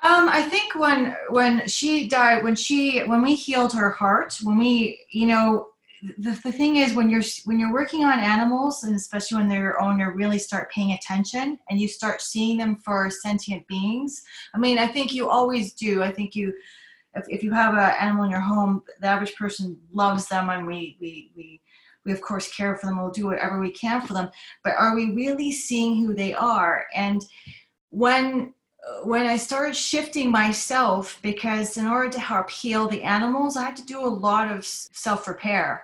Um, 0.03 0.29
I 0.29 0.43
think 0.43 0.75
when 0.75 1.15
when 1.29 1.67
she 1.67 2.07
died, 2.07 2.43
when 2.43 2.55
she 2.55 2.99
when 3.05 3.23
we 3.23 3.33
healed 3.33 3.73
her 3.73 3.89
heart, 3.89 4.37
when 4.43 4.57
we 4.59 5.03
you 5.11 5.25
know 5.25 5.69
the, 6.17 6.39
the 6.43 6.51
thing 6.51 6.77
is 6.77 6.93
when 6.93 7.09
you're 7.09 7.23
when 7.45 7.59
you're 7.59 7.73
working 7.73 8.03
on 8.03 8.19
animals 8.19 8.83
and 8.83 8.95
especially 8.95 9.37
when 9.37 9.49
they're 9.49 9.63
your 9.63 9.81
own 9.81 9.99
you 9.99 10.09
really 10.09 10.39
start 10.39 10.71
paying 10.71 10.91
attention 10.91 11.57
and 11.69 11.79
you 11.79 11.87
start 11.87 12.21
seeing 12.21 12.57
them 12.57 12.75
for 12.77 13.09
sentient 13.09 13.65
beings 13.67 14.21
i 14.53 14.57
mean 14.57 14.77
i 14.77 14.87
think 14.87 15.13
you 15.13 15.29
always 15.29 15.73
do. 15.73 16.03
I 16.03 16.11
think 16.11 16.35
you 16.35 16.53
if, 17.15 17.25
if 17.29 17.43
you 17.43 17.51
have 17.51 17.73
an 17.73 17.95
animal 17.99 18.25
in 18.25 18.31
your 18.31 18.39
home 18.39 18.83
the 19.01 19.07
average 19.07 19.35
person 19.35 19.77
loves 19.91 20.27
them 20.27 20.49
and 20.49 20.67
we 20.67 20.97
we 21.01 21.31
we 21.35 21.61
we 22.05 22.11
of 22.11 22.21
course 22.21 22.53
care 22.55 22.75
for 22.75 22.85
them 22.85 22.97
we'll 22.97 23.11
do 23.11 23.25
whatever 23.25 23.59
we 23.59 23.71
can 23.71 24.01
for 24.01 24.13
them. 24.13 24.29
But 24.63 24.75
are 24.77 24.95
we 24.95 25.11
really 25.11 25.51
seeing 25.51 25.97
who 25.97 26.13
they 26.13 26.33
are? 26.33 26.85
And 26.95 27.25
when 27.89 28.53
when 29.03 29.25
I 29.25 29.37
started 29.37 29.75
shifting 29.75 30.31
myself, 30.31 31.19
because 31.21 31.77
in 31.77 31.87
order 31.87 32.09
to 32.09 32.19
help 32.19 32.49
heal 32.49 32.87
the 32.87 33.03
animals, 33.03 33.57
I 33.57 33.65
had 33.65 33.77
to 33.77 33.85
do 33.85 33.99
a 33.99 34.07
lot 34.07 34.51
of 34.51 34.65
self 34.65 35.27
repair 35.27 35.83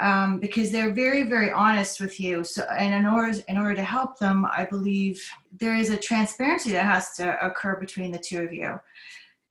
um, 0.00 0.40
because 0.40 0.70
they're 0.70 0.92
very 0.92 1.22
very 1.22 1.50
honest 1.50 2.00
with 2.00 2.18
you. 2.18 2.44
So 2.44 2.62
and 2.64 2.94
in 2.94 3.06
order 3.06 3.38
in 3.48 3.58
order 3.58 3.74
to 3.76 3.82
help 3.82 4.18
them 4.18 4.44
i 4.46 4.64
believe 4.64 5.22
there 5.52 5.76
is 5.76 5.90
a 5.90 5.96
transparency 5.96 6.72
that 6.72 6.84
has 6.84 7.12
to 7.16 7.44
occur 7.44 7.76
between 7.76 8.10
the 8.10 8.18
two 8.18 8.42
of 8.42 8.52
you. 8.52 8.78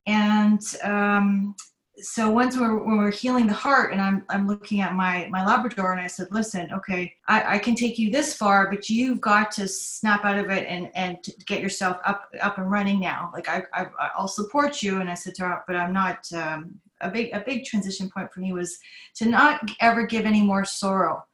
And 0.05 0.62
um, 0.84 1.55
so 2.01 2.29
once 2.29 2.57
we're, 2.57 2.83
when 2.83 2.97
we're 2.97 3.12
healing 3.12 3.45
the 3.45 3.53
heart 3.53 3.91
and 3.91 4.01
I'm, 4.01 4.25
I'm 4.29 4.47
looking 4.47 4.81
at 4.81 4.95
my, 4.95 5.27
my 5.29 5.45
Labrador 5.45 5.91
and 5.91 6.01
I 6.01 6.07
said, 6.07 6.27
listen, 6.31 6.71
okay, 6.73 7.13
I, 7.27 7.55
I 7.55 7.59
can 7.59 7.75
take 7.75 8.00
you 8.00 8.09
this 8.09 8.33
far, 8.33 8.69
but 8.69 8.89
you've 8.89 9.21
got 9.21 9.51
to 9.53 9.67
snap 9.67 10.25
out 10.25 10.39
of 10.39 10.50
it 10.50 10.65
and, 10.67 10.89
and 10.95 11.17
get 11.45 11.62
yourself 11.62 11.97
up, 12.03 12.31
up 12.41 12.57
and 12.57 12.69
running 12.71 13.00
now. 13.00 13.29
Like 13.31 13.47
I, 13.47 13.63
I, 13.73 13.88
I'll 14.17 14.27
support 14.27 14.81
you. 14.81 15.01
And 15.01 15.09
I 15.09 15.13
said 15.13 15.35
to 15.35 15.43
her, 15.43 15.63
but 15.67 15.75
I'm 15.75 15.93
not, 15.93 16.31
um, 16.33 16.79
a 17.01 17.12
big, 17.12 17.31
a 17.33 17.41
big 17.41 17.65
transition 17.65 18.09
point 18.09 18.33
for 18.33 18.39
me 18.39 18.53
was 18.53 18.79
to 19.15 19.25
not 19.25 19.69
ever 19.79 20.07
give 20.07 20.25
any 20.25 20.41
more 20.41 20.65
sorrow. 20.65 21.25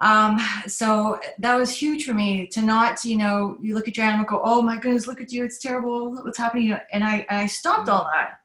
Um, 0.00 0.40
so 0.66 1.20
that 1.38 1.56
was 1.56 1.70
huge 1.70 2.04
for 2.04 2.14
me 2.14 2.46
to 2.48 2.62
not, 2.62 3.04
you 3.04 3.16
know, 3.16 3.58
you 3.60 3.74
look 3.74 3.86
at 3.86 3.96
your 3.96 4.06
animal, 4.06 4.26
go, 4.26 4.40
oh 4.42 4.62
my 4.62 4.78
goodness, 4.78 5.06
look 5.06 5.20
at 5.20 5.30
you, 5.30 5.44
it's 5.44 5.58
terrible, 5.58 6.14
what's 6.22 6.38
happening? 6.38 6.76
And 6.92 7.04
I, 7.04 7.26
I 7.28 7.46
stopped 7.46 7.88
all 7.88 8.08
that 8.12 8.37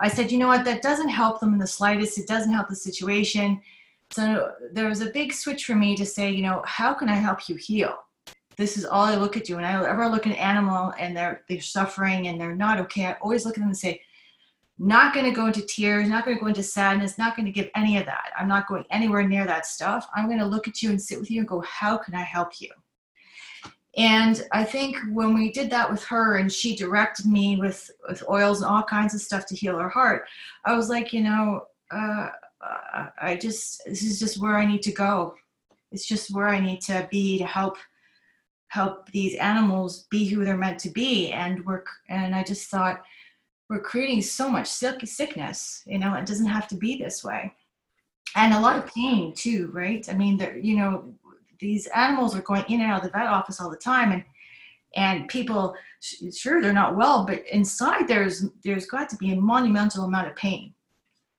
I 0.00 0.08
said, 0.08 0.32
you 0.32 0.38
know 0.38 0.48
what, 0.48 0.64
that 0.64 0.82
doesn't 0.82 1.08
help 1.08 1.40
them 1.40 1.52
in 1.52 1.58
the 1.58 1.66
slightest. 1.66 2.18
It 2.18 2.26
doesn't 2.26 2.52
help 2.52 2.68
the 2.68 2.76
situation. 2.76 3.60
So 4.10 4.52
there 4.72 4.88
was 4.88 5.02
a 5.02 5.10
big 5.10 5.32
switch 5.32 5.64
for 5.64 5.76
me 5.76 5.94
to 5.96 6.06
say, 6.06 6.30
you 6.30 6.42
know, 6.42 6.62
how 6.66 6.94
can 6.94 7.08
I 7.08 7.14
help 7.14 7.48
you 7.48 7.56
heal? 7.56 7.94
This 8.56 8.76
is 8.76 8.84
all 8.84 9.04
I 9.04 9.14
look 9.14 9.36
at 9.36 9.48
you. 9.48 9.56
When 9.56 9.64
I 9.64 9.88
ever 9.88 10.08
look 10.08 10.26
at 10.26 10.32
an 10.32 10.38
animal 10.38 10.92
and 10.98 11.16
they're 11.16 11.42
they're 11.48 11.60
suffering 11.60 12.26
and 12.26 12.40
they're 12.40 12.54
not 12.54 12.80
okay, 12.80 13.06
I 13.06 13.12
always 13.20 13.44
look 13.44 13.56
at 13.56 13.60
them 13.60 13.68
and 13.68 13.78
say, 13.78 14.00
not 14.78 15.12
going 15.12 15.26
to 15.26 15.32
go 15.32 15.46
into 15.46 15.60
tears, 15.60 16.08
not 16.08 16.24
going 16.24 16.36
to 16.36 16.40
go 16.40 16.48
into 16.48 16.62
sadness, 16.62 17.18
not 17.18 17.36
going 17.36 17.46
to 17.46 17.52
give 17.52 17.68
any 17.74 17.98
of 17.98 18.06
that. 18.06 18.30
I'm 18.38 18.48
not 18.48 18.66
going 18.66 18.84
anywhere 18.90 19.26
near 19.26 19.46
that 19.46 19.66
stuff. 19.66 20.08
I'm 20.14 20.26
going 20.26 20.38
to 20.38 20.46
look 20.46 20.66
at 20.66 20.82
you 20.82 20.88
and 20.88 21.00
sit 21.00 21.20
with 21.20 21.30
you 21.30 21.40
and 21.40 21.48
go, 21.48 21.60
how 21.60 21.98
can 21.98 22.14
I 22.14 22.22
help 22.22 22.60
you? 22.60 22.70
And 23.96 24.46
I 24.52 24.62
think 24.64 24.96
when 25.10 25.34
we 25.34 25.50
did 25.50 25.68
that 25.70 25.90
with 25.90 26.04
her 26.04 26.36
and 26.36 26.52
she 26.52 26.76
directed 26.76 27.26
me 27.26 27.56
with, 27.56 27.90
with 28.08 28.22
oils 28.28 28.62
and 28.62 28.70
all 28.70 28.84
kinds 28.84 29.14
of 29.14 29.20
stuff 29.20 29.46
to 29.46 29.56
heal 29.56 29.78
her 29.78 29.88
heart, 29.88 30.26
I 30.64 30.76
was 30.76 30.88
like, 30.88 31.12
you 31.12 31.22
know, 31.22 31.66
uh, 31.90 32.28
I 33.20 33.36
just, 33.40 33.82
this 33.86 34.02
is 34.02 34.18
just 34.20 34.40
where 34.40 34.56
I 34.56 34.66
need 34.66 34.82
to 34.82 34.92
go. 34.92 35.34
It's 35.90 36.06
just 36.06 36.32
where 36.34 36.48
I 36.48 36.60
need 36.60 36.80
to 36.82 37.08
be 37.10 37.38
to 37.38 37.44
help 37.44 37.76
help 38.68 39.10
these 39.10 39.34
animals 39.36 40.06
be 40.10 40.26
who 40.26 40.44
they're 40.44 40.56
meant 40.56 40.78
to 40.78 40.90
be. 40.90 41.32
And 41.32 41.64
work 41.66 41.88
and 42.08 42.34
i 42.34 42.42
just 42.42 42.70
thought 42.70 43.02
we're 43.68 43.80
creating 43.80 44.22
so 44.22 44.48
much 44.48 44.66
sickness 44.68 45.82
you 45.86 45.98
know 45.98 46.14
it 46.14 46.26
doesn't 46.26 46.46
have 46.46 46.68
to 46.68 46.76
be 46.76 46.96
this 46.96 47.22
way. 47.22 47.52
And 48.36 48.54
a 48.54 48.60
lot 48.60 48.78
of 48.78 48.86
pain 48.86 49.34
too 49.34 49.70
right? 49.72 50.08
I 50.08 50.14
mean 50.14 50.36
there 50.36 50.56
you 50.56 50.76
know 50.76 51.12
these 51.60 51.86
animals 51.88 52.36
are 52.36 52.42
going 52.42 52.64
in 52.68 52.80
and 52.80 52.90
out 52.90 52.98
of 52.98 53.04
the 53.04 53.18
vet 53.18 53.26
office 53.26 53.60
all 53.60 53.70
the 53.70 53.76
time 53.76 54.12
and 54.12 54.24
and 54.96 55.28
people 55.28 55.74
sure 56.32 56.60
they're 56.60 56.72
not 56.72 56.96
well 56.96 57.24
but 57.24 57.46
inside 57.46 58.08
there's 58.08 58.46
there's 58.64 58.86
got 58.86 59.08
to 59.08 59.16
be 59.16 59.32
a 59.32 59.36
monumental 59.36 60.04
amount 60.04 60.26
of 60.26 60.34
pain 60.36 60.74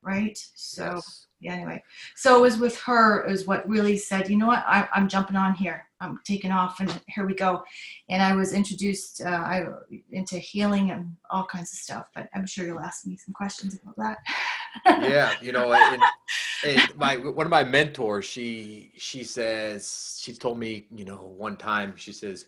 right? 0.01 0.37
So 0.55 0.95
yes. 0.95 1.27
yeah 1.39 1.53
anyway. 1.53 1.83
So 2.15 2.37
it 2.37 2.41
was 2.41 2.57
with 2.57 2.77
her 2.81 3.25
is 3.27 3.45
what 3.45 3.67
really 3.67 3.97
said 3.97 4.29
you 4.29 4.37
know 4.37 4.47
what? 4.47 4.63
I, 4.65 4.87
i'm 4.93 5.07
jumping 5.07 5.35
on 5.35 5.53
here. 5.53 5.85
I'm 5.99 6.19
taking 6.25 6.51
off 6.51 6.79
and 6.79 6.99
here 7.07 7.25
we 7.25 7.35
go. 7.35 7.63
And 8.09 8.21
i 8.21 8.35
was 8.35 8.53
introduced 8.53 9.21
uh, 9.21 9.29
I, 9.29 9.65
into 10.11 10.37
healing 10.37 10.91
and 10.91 11.15
all 11.29 11.45
kinds 11.45 11.71
of 11.73 11.79
stuff 11.79 12.07
but 12.15 12.29
i'm 12.33 12.45
sure 12.45 12.65
you'll 12.65 12.79
ask 12.79 13.05
me 13.05 13.17
some 13.17 13.33
questions 13.33 13.79
about 13.81 13.95
that. 13.97 14.17
Yeah 14.85 15.33
you 15.41 15.51
know 15.51 15.71
and, 15.93 16.01
and 16.65 16.95
my 16.95 17.17
one 17.17 17.45
of 17.45 17.49
my 17.49 17.63
mentors 17.63 18.25
she 18.25 18.91
she 18.97 19.23
says 19.23 20.19
she 20.21 20.33
told 20.33 20.57
me 20.57 20.85
you 20.93 21.05
know 21.05 21.33
one 21.37 21.57
time 21.57 21.93
she 21.95 22.11
says 22.11 22.45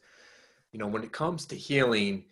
you 0.72 0.80
know 0.80 0.88
when 0.88 1.04
it 1.04 1.12
comes 1.12 1.46
to 1.46 1.56
healing 1.56 2.26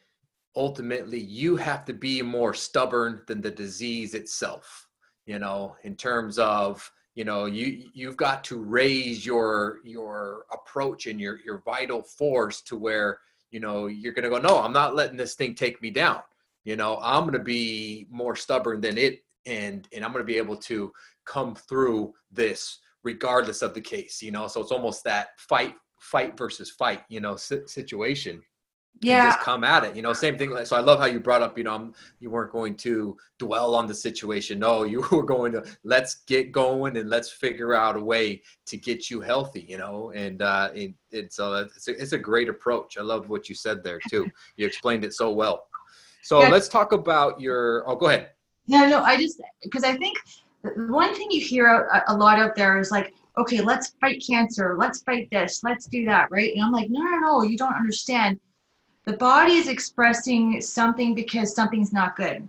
ultimately 0.55 1.19
you 1.19 1.55
have 1.55 1.85
to 1.85 1.93
be 1.93 2.21
more 2.21 2.53
stubborn 2.53 3.21
than 3.27 3.41
the 3.41 3.51
disease 3.51 4.13
itself 4.13 4.87
you 5.25 5.39
know 5.39 5.75
in 5.83 5.95
terms 5.95 6.37
of 6.37 6.91
you 7.15 7.23
know 7.23 7.45
you 7.45 7.89
you've 7.93 8.17
got 8.17 8.43
to 8.43 8.57
raise 8.57 9.25
your 9.25 9.79
your 9.83 10.45
approach 10.51 11.07
and 11.07 11.19
your 11.19 11.39
your 11.45 11.61
vital 11.65 12.01
force 12.01 12.61
to 12.61 12.75
where 12.75 13.19
you 13.51 13.59
know 13.59 13.87
you're 13.87 14.13
going 14.13 14.23
to 14.23 14.29
go 14.29 14.39
no 14.39 14.59
i'm 14.59 14.73
not 14.73 14.95
letting 14.95 15.17
this 15.17 15.35
thing 15.35 15.53
take 15.53 15.81
me 15.81 15.89
down. 15.89 16.21
You 16.63 16.75
know 16.75 16.99
i'm 17.01 17.21
going 17.21 17.33
to 17.33 17.39
be 17.39 18.07
more 18.11 18.35
stubborn 18.35 18.81
than 18.81 18.97
it 18.97 19.23
and 19.45 19.87
and 19.93 20.05
i'm 20.05 20.11
going 20.11 20.23
to 20.23 20.31
be 20.31 20.37
able 20.37 20.57
to 20.57 20.91
come 21.31 21.55
through 21.55 22.13
this 22.31 22.79
regardless 23.03 23.61
of 23.61 23.73
the 23.73 23.81
case 23.81 24.21
you 24.21 24.31
know? 24.31 24.47
So 24.47 24.61
it's 24.61 24.71
almost 24.71 25.03
that 25.05 25.29
fight 25.37 25.75
fight 25.99 26.37
versus 26.37 26.69
fight 26.69 27.03
you 27.09 27.21
know 27.21 27.35
situation. 27.35 28.41
Yeah 28.99 29.31
just 29.31 29.39
come 29.39 29.63
at 29.63 29.85
it 29.85 29.95
you 29.95 30.01
know? 30.01 30.11
Same 30.11 30.37
thing 30.37 30.53
so 30.65 30.75
i 30.75 30.81
love 30.81 30.99
how 30.99 31.05
you 31.05 31.19
brought 31.19 31.41
up 31.41 31.57
you 31.57 31.63
know 31.63 31.93
you 32.19 32.29
weren't 32.29 32.51
going 32.51 32.75
to 32.87 33.15
dwell 33.39 33.73
on 33.75 33.87
the 33.87 33.93
situation. 33.93 34.59
No 34.59 34.83
you 34.93 35.05
were 35.11 35.23
going 35.23 35.53
to 35.53 35.63
let's 35.85 36.15
get 36.27 36.51
going 36.51 36.97
and 36.97 37.09
let's 37.09 37.31
figure 37.31 37.73
out 37.73 37.95
a 37.95 38.03
way 38.03 38.41
to 38.65 38.75
get 38.77 39.09
you 39.09 39.21
healthy 39.21 39.65
you 39.69 39.77
know? 39.77 40.11
And 40.13 40.41
uh 40.41 40.69
and, 40.75 40.93
and 41.13 41.31
so 41.31 41.53
it's 41.53 41.87
a, 41.87 42.01
it's 42.01 42.13
a 42.13 42.19
great 42.19 42.49
approach. 42.49 42.97
I 42.97 43.03
love 43.03 43.29
what 43.29 43.47
you 43.47 43.55
said 43.55 43.83
there 43.83 44.01
too. 44.09 44.29
You 44.57 44.65
explained 44.67 45.05
it 45.05 45.13
so 45.13 45.31
well. 45.31 45.67
So 46.23 46.41
yeah. 46.41 46.49
let's 46.49 46.67
talk 46.67 46.91
about 46.91 47.39
your 47.39 47.89
oh 47.89 47.95
go 47.95 48.07
ahead. 48.07 48.31
Yeah, 48.65 48.87
no, 48.87 49.01
I 49.01 49.17
just 49.17 49.41
because 49.63 49.83
I 49.83 49.95
think 49.97 50.17
one 50.75 51.15
thing 51.15 51.31
you 51.31 51.41
hear 51.41 51.67
a, 51.67 52.03
a 52.07 52.15
lot 52.15 52.39
out 52.39 52.55
there 52.55 52.79
is 52.79 52.91
like, 52.91 53.13
okay, 53.37 53.61
let's 53.61 53.95
fight 54.01 54.23
cancer, 54.25 54.75
let's 54.77 55.01
fight 55.03 55.29
this, 55.31 55.63
let's 55.63 55.85
do 55.85 56.05
that, 56.05 56.29
right? 56.31 56.53
And 56.53 56.63
I'm 56.63 56.71
like, 56.71 56.89
no, 56.89 57.01
no, 57.01 57.17
no, 57.17 57.43
you 57.43 57.57
don't 57.57 57.73
understand. 57.73 58.39
The 59.05 59.13
body 59.13 59.53
is 59.53 59.67
expressing 59.67 60.61
something 60.61 61.15
because 61.15 61.55
something's 61.55 61.93
not 61.93 62.15
good. 62.15 62.47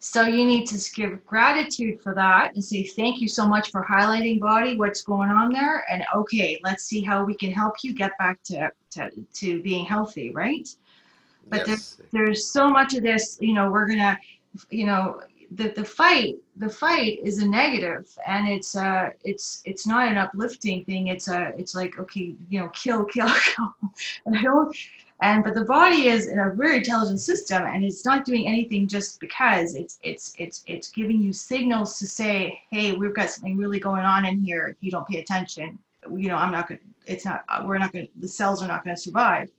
So 0.00 0.22
you 0.22 0.44
need 0.44 0.66
to 0.66 0.90
give 0.94 1.24
gratitude 1.26 2.00
for 2.00 2.14
that 2.14 2.54
and 2.54 2.64
say 2.64 2.84
thank 2.84 3.20
you 3.20 3.26
so 3.28 3.48
much 3.48 3.70
for 3.70 3.84
highlighting 3.84 4.38
body, 4.38 4.76
what's 4.76 5.02
going 5.02 5.30
on 5.30 5.52
there, 5.52 5.84
and 5.90 6.04
okay, 6.14 6.60
let's 6.62 6.84
see 6.84 7.00
how 7.00 7.24
we 7.24 7.34
can 7.34 7.50
help 7.50 7.74
you 7.82 7.94
get 7.94 8.12
back 8.18 8.40
to 8.44 8.70
to, 8.92 9.10
to 9.34 9.62
being 9.62 9.84
healthy, 9.84 10.30
right? 10.30 10.68
But 11.48 11.66
yes. 11.66 11.66
there's 11.66 12.00
there's 12.12 12.50
so 12.50 12.70
much 12.70 12.94
of 12.94 13.02
this, 13.02 13.38
you 13.40 13.54
know, 13.54 13.70
we're 13.70 13.88
gonna, 13.88 14.16
you 14.70 14.86
know, 14.86 15.20
the, 15.52 15.68
the 15.70 15.84
fight 15.84 16.36
the 16.56 16.68
fight 16.68 17.20
is 17.22 17.38
a 17.38 17.46
negative 17.46 18.06
and 18.26 18.48
it's 18.48 18.76
uh 18.76 19.10
it's 19.24 19.62
it's 19.64 19.86
not 19.86 20.08
an 20.08 20.18
uplifting 20.18 20.84
thing. 20.84 21.08
It's 21.08 21.28
a 21.28 21.52
it's 21.56 21.74
like 21.74 21.98
okay 21.98 22.34
you 22.48 22.60
know 22.60 22.68
kill 22.68 23.04
kill 23.04 23.30
kill. 23.42 23.74
And 24.26 24.38
I 24.38 24.42
don't 24.42 24.76
and 25.20 25.42
but 25.42 25.54
the 25.54 25.64
body 25.64 26.08
is 26.08 26.26
in 26.26 26.38
a 26.38 26.50
very 26.50 26.78
intelligent 26.78 27.20
system 27.20 27.62
and 27.64 27.84
it's 27.84 28.04
not 28.04 28.24
doing 28.24 28.46
anything 28.46 28.86
just 28.86 29.20
because 29.20 29.74
it's 29.74 29.98
it's 30.02 30.34
it's 30.38 30.64
it's 30.66 30.90
giving 30.90 31.22
you 31.22 31.32
signals 31.32 31.98
to 31.98 32.06
say 32.06 32.60
hey 32.70 32.92
we've 32.92 33.14
got 33.14 33.30
something 33.30 33.56
really 33.56 33.80
going 33.80 34.04
on 34.04 34.26
in 34.26 34.40
here. 34.40 34.68
If 34.68 34.76
you 34.80 34.90
don't 34.90 35.08
pay 35.08 35.20
attention 35.20 35.78
you 36.16 36.28
know 36.28 36.36
i'm 36.36 36.52
not 36.52 36.68
gonna 36.68 36.80
it's 37.06 37.24
not 37.24 37.44
we're 37.66 37.78
not 37.78 37.92
gonna 37.92 38.06
the 38.20 38.28
cells 38.28 38.62
are 38.62 38.68
not 38.68 38.84
gonna 38.84 38.96
survive 38.96 39.50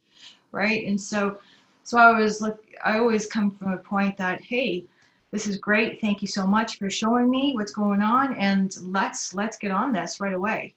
right? 0.52 0.86
And 0.88 1.00
so 1.00 1.38
so 1.84 1.98
i 1.98 2.12
was 2.12 2.42
look 2.42 2.64
i 2.84 2.98
always 2.98 3.28
come 3.28 3.52
from 3.52 3.74
a 3.74 3.78
point 3.78 4.18
that 4.18 4.42
hey 4.42 4.86
this 5.32 5.48
is 5.48 5.58
great. 5.58 6.02
Thank 6.02 6.22
you 6.22 6.28
so 6.28 6.48
much 6.48 6.78
for 6.78 6.90
showing 6.90 7.30
me 7.30 7.54
what's 7.54 7.72
going 7.72 8.02
on 8.02 8.36
and 8.36 8.76
let's 8.82 9.34
let's 9.34 9.58
get 9.58 9.72
on 9.72 9.94
this 9.94 10.20
right 10.20 10.34
away. 10.34 10.76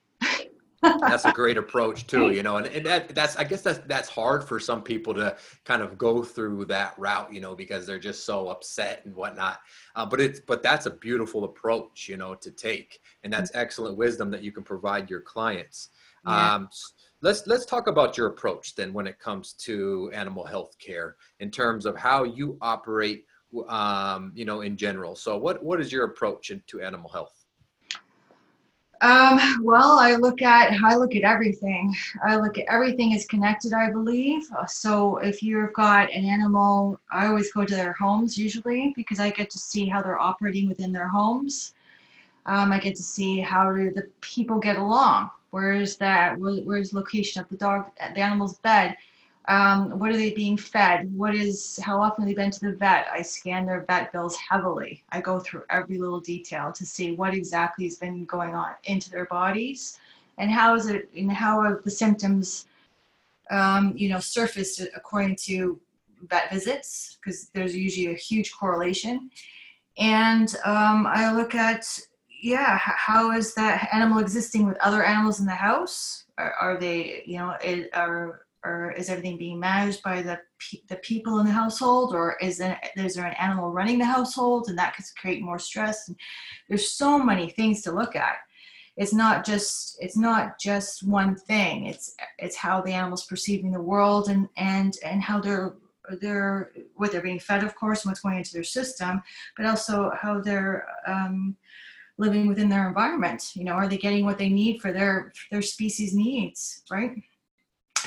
that's 1.00 1.25
a 1.25 1.32
great 1.32 1.56
approach 1.56 2.09
too, 2.09 2.32
you 2.32 2.42
know, 2.42 2.56
and, 2.56 2.66
and 2.66 2.85
that, 2.85 3.14
that's 3.14 3.37
I 3.37 3.44
guess 3.44 3.62
that's 3.62 3.78
that's 3.87 4.09
hard 4.09 4.42
for 4.42 4.59
some 4.59 4.82
people 4.82 5.14
to 5.14 5.37
kind 5.64 5.80
of 5.80 5.97
go 5.97 6.23
through 6.23 6.64
that 6.66 6.94
route, 6.99 7.32
you 7.32 7.40
know, 7.40 7.54
because 7.54 7.87
they're 7.87 8.00
just 8.00 8.26
so 8.26 8.49
upset 8.49 9.02
and 9.04 9.14
whatnot. 9.14 9.61
Uh, 9.94 10.04
but 10.04 10.21
it's 10.21 10.40
but 10.40 10.62
that's 10.62 10.87
a 10.87 10.90
beautiful 10.90 11.44
approach, 11.44 12.09
you 12.09 12.16
know, 12.16 12.35
to 12.35 12.50
take, 12.50 13.00
and 13.23 13.32
that's 13.32 13.52
excellent 13.54 13.97
wisdom 13.97 14.30
that 14.32 14.42
you 14.42 14.50
can 14.50 14.64
provide 14.64 15.09
your 15.09 15.21
clients. 15.21 15.90
Yeah. 16.26 16.54
Um, 16.54 16.68
let's 17.23 17.47
let's 17.47 17.64
talk 17.64 17.87
about 17.87 18.18
your 18.18 18.26
approach 18.26 18.75
then 18.75 18.92
when 18.92 19.06
it 19.06 19.18
comes 19.18 19.52
to 19.52 20.11
animal 20.12 20.44
health 20.44 20.76
care 20.78 21.16
in 21.38 21.50
terms 21.50 21.87
of 21.87 21.97
how 21.97 22.25
you 22.25 22.59
operate 22.61 23.25
um, 23.68 24.32
you 24.35 24.44
know, 24.44 24.61
in 24.62 24.76
general. 24.76 25.14
So 25.14 25.37
what, 25.37 25.62
what 25.62 25.80
is 25.80 25.92
your 25.92 26.04
approach 26.04 26.50
into 26.50 26.80
animal 26.80 27.11
health? 27.11 27.42
Um, 29.02 29.59
well, 29.64 29.99
I 29.99 30.14
look 30.14 30.42
at 30.42 30.80
I 30.80 30.94
look 30.94 31.16
at 31.16 31.23
everything. 31.23 31.92
I 32.25 32.37
look 32.37 32.56
at 32.56 32.66
everything 32.68 33.11
is 33.11 33.26
connected. 33.26 33.73
I 33.73 33.90
believe. 33.90 34.44
So 34.68 35.16
if 35.16 35.42
you've 35.42 35.73
got 35.73 36.09
an 36.12 36.25
animal, 36.25 37.00
I 37.11 37.26
always 37.26 37.52
go 37.52 37.64
to 37.64 37.75
their 37.75 37.94
homes 37.94 38.38
usually 38.38 38.92
because 38.94 39.18
I 39.18 39.30
get 39.30 39.50
to 39.50 39.59
see 39.59 39.87
how 39.87 40.02
they're 40.02 40.21
operating 40.21 40.68
within 40.68 40.92
their 40.92 41.09
homes. 41.09 41.75
Um, 42.47 42.71
I 42.71 42.78
get 42.78 42.94
to 42.94 43.02
see 43.02 43.40
how 43.40 43.73
do 43.73 43.90
the 43.90 44.09
people 44.21 44.61
get 44.61 44.76
along. 44.76 45.30
Where's 45.50 45.97
that? 45.97 46.38
Where, 46.38 46.61
where's 46.62 46.94
location 46.94 47.42
of 47.42 47.49
the 47.49 47.56
dog, 47.56 47.90
the 47.97 48.21
animal's 48.21 48.59
bed? 48.59 48.97
Um, 49.49 49.99
what 49.99 50.11
are 50.11 50.16
they 50.16 50.32
being 50.32 50.56
fed? 50.56 51.12
What 51.16 51.34
is, 51.34 51.78
how 51.82 52.00
often 52.00 52.25
they've 52.25 52.37
they 52.37 52.42
been 52.42 52.50
to 52.52 52.61
the 52.61 52.76
vet? 52.76 53.08
I 53.12 53.22
scan 53.22 53.66
their 53.66 53.84
vet 53.88 54.12
bills 54.12 54.37
heavily. 54.37 55.02
I 55.11 55.20
go 55.20 55.40
through 55.40 55.64
every 55.68 55.99
little 55.99 56.20
detail 56.20 56.70
to 56.72 56.87
see 56.87 57.12
what 57.12 57.34
exactly 57.34 57.84
has 57.87 57.96
been 57.96 58.25
going 58.25 58.54
on 58.54 58.75
into 58.84 59.11
their 59.11 59.26
bodies 59.26 59.99
and 60.38 60.50
how 60.50 60.75
is 60.75 60.87
it, 60.87 61.11
and 61.16 61.30
how 61.30 61.58
are 61.58 61.80
the 61.84 61.90
symptoms, 61.90 62.66
um, 63.50 63.94
you 63.96 64.08
know, 64.08 64.20
surfaced 64.20 64.80
according 64.94 65.37
to 65.37 65.80
vet 66.28 66.50
visits 66.52 67.18
because 67.20 67.49
there's 67.52 67.76
usually 67.76 68.14
a 68.14 68.16
huge 68.16 68.52
correlation. 68.52 69.30
And 69.99 70.54
um, 70.64 71.06
I 71.06 71.32
look 71.32 71.54
at, 71.54 71.84
yeah, 72.40 72.78
how 72.78 73.32
is 73.32 73.54
that 73.54 73.88
animal 73.92 74.18
existing 74.18 74.66
with 74.66 74.78
other 74.78 75.02
animals 75.02 75.40
in 75.40 75.46
the 75.46 75.52
house? 75.52 76.25
Are, 76.38 76.52
are 76.54 76.76
they, 76.78 77.22
you 77.26 77.38
know, 77.38 77.56
it, 77.62 77.90
are 77.92 78.46
or 78.64 78.92
is 78.92 79.09
everything 79.09 79.37
being 79.37 79.59
managed 79.59 80.02
by 80.02 80.23
the 80.23 80.38
the 80.88 80.97
people 80.97 81.40
in 81.40 81.47
the 81.47 81.52
household? 81.52 82.14
Or 82.14 82.37
is, 82.40 82.59
there 82.59 82.81
is 82.97 83.14
there 83.14 83.26
an 83.26 83.35
animal 83.38 83.71
running 83.71 83.99
the 83.99 84.04
household 84.04 84.69
and 84.69 84.78
that 84.78 84.95
could 84.97 85.04
create 85.21 85.42
more 85.42 85.59
stress? 85.59 86.09
And 86.09 86.16
there's 86.69 86.90
so 86.90 87.19
many 87.19 87.50
things 87.50 87.83
to 87.83 87.92
look 87.92 88.14
at. 88.14 88.37
It's 88.97 89.14
not 89.14 89.45
just 89.45 89.97
it's 90.00 90.16
not 90.16 90.61
just 90.61 91.02
one 91.02 91.35
thing. 91.35 91.87
It's 91.87 92.14
it's 92.38 92.57
how 92.57 92.81
the 92.83 92.92
animals 92.92 93.25
perceiving 93.25 93.73
the 93.73 93.81
world 93.81 94.28
and 94.28 94.49
and 94.57 94.97
and 95.04 95.23
how 95.23 95.40
they're 95.40 95.75
they're 96.21 96.73
what 96.95 97.11
they're 97.11 97.23
being 97.23 97.38
fed 97.38 97.64
of 97.64 97.75
course 97.75 98.02
and 98.02 98.11
what's 98.11 98.21
going 98.21 98.37
into 98.37 98.52
their 98.52 98.64
system 98.64 99.23
but 99.57 99.66
also 99.66 100.11
how 100.21 100.40
they're 100.40 100.87
um, 101.07 101.57
living 102.19 102.49
within 102.49 102.69
their 102.69 102.87
environment. 102.87 103.52
You 103.54 103.64
know 103.64 103.73
are 103.73 103.88
they 103.88 103.97
getting 103.99 104.25
what 104.25 104.38
they 104.38 104.50
need 104.50 104.83
for 104.83 104.92
their 104.92 105.33
their 105.50 105.62
species 105.62 106.14
needs 106.14 106.83
right 106.90 107.12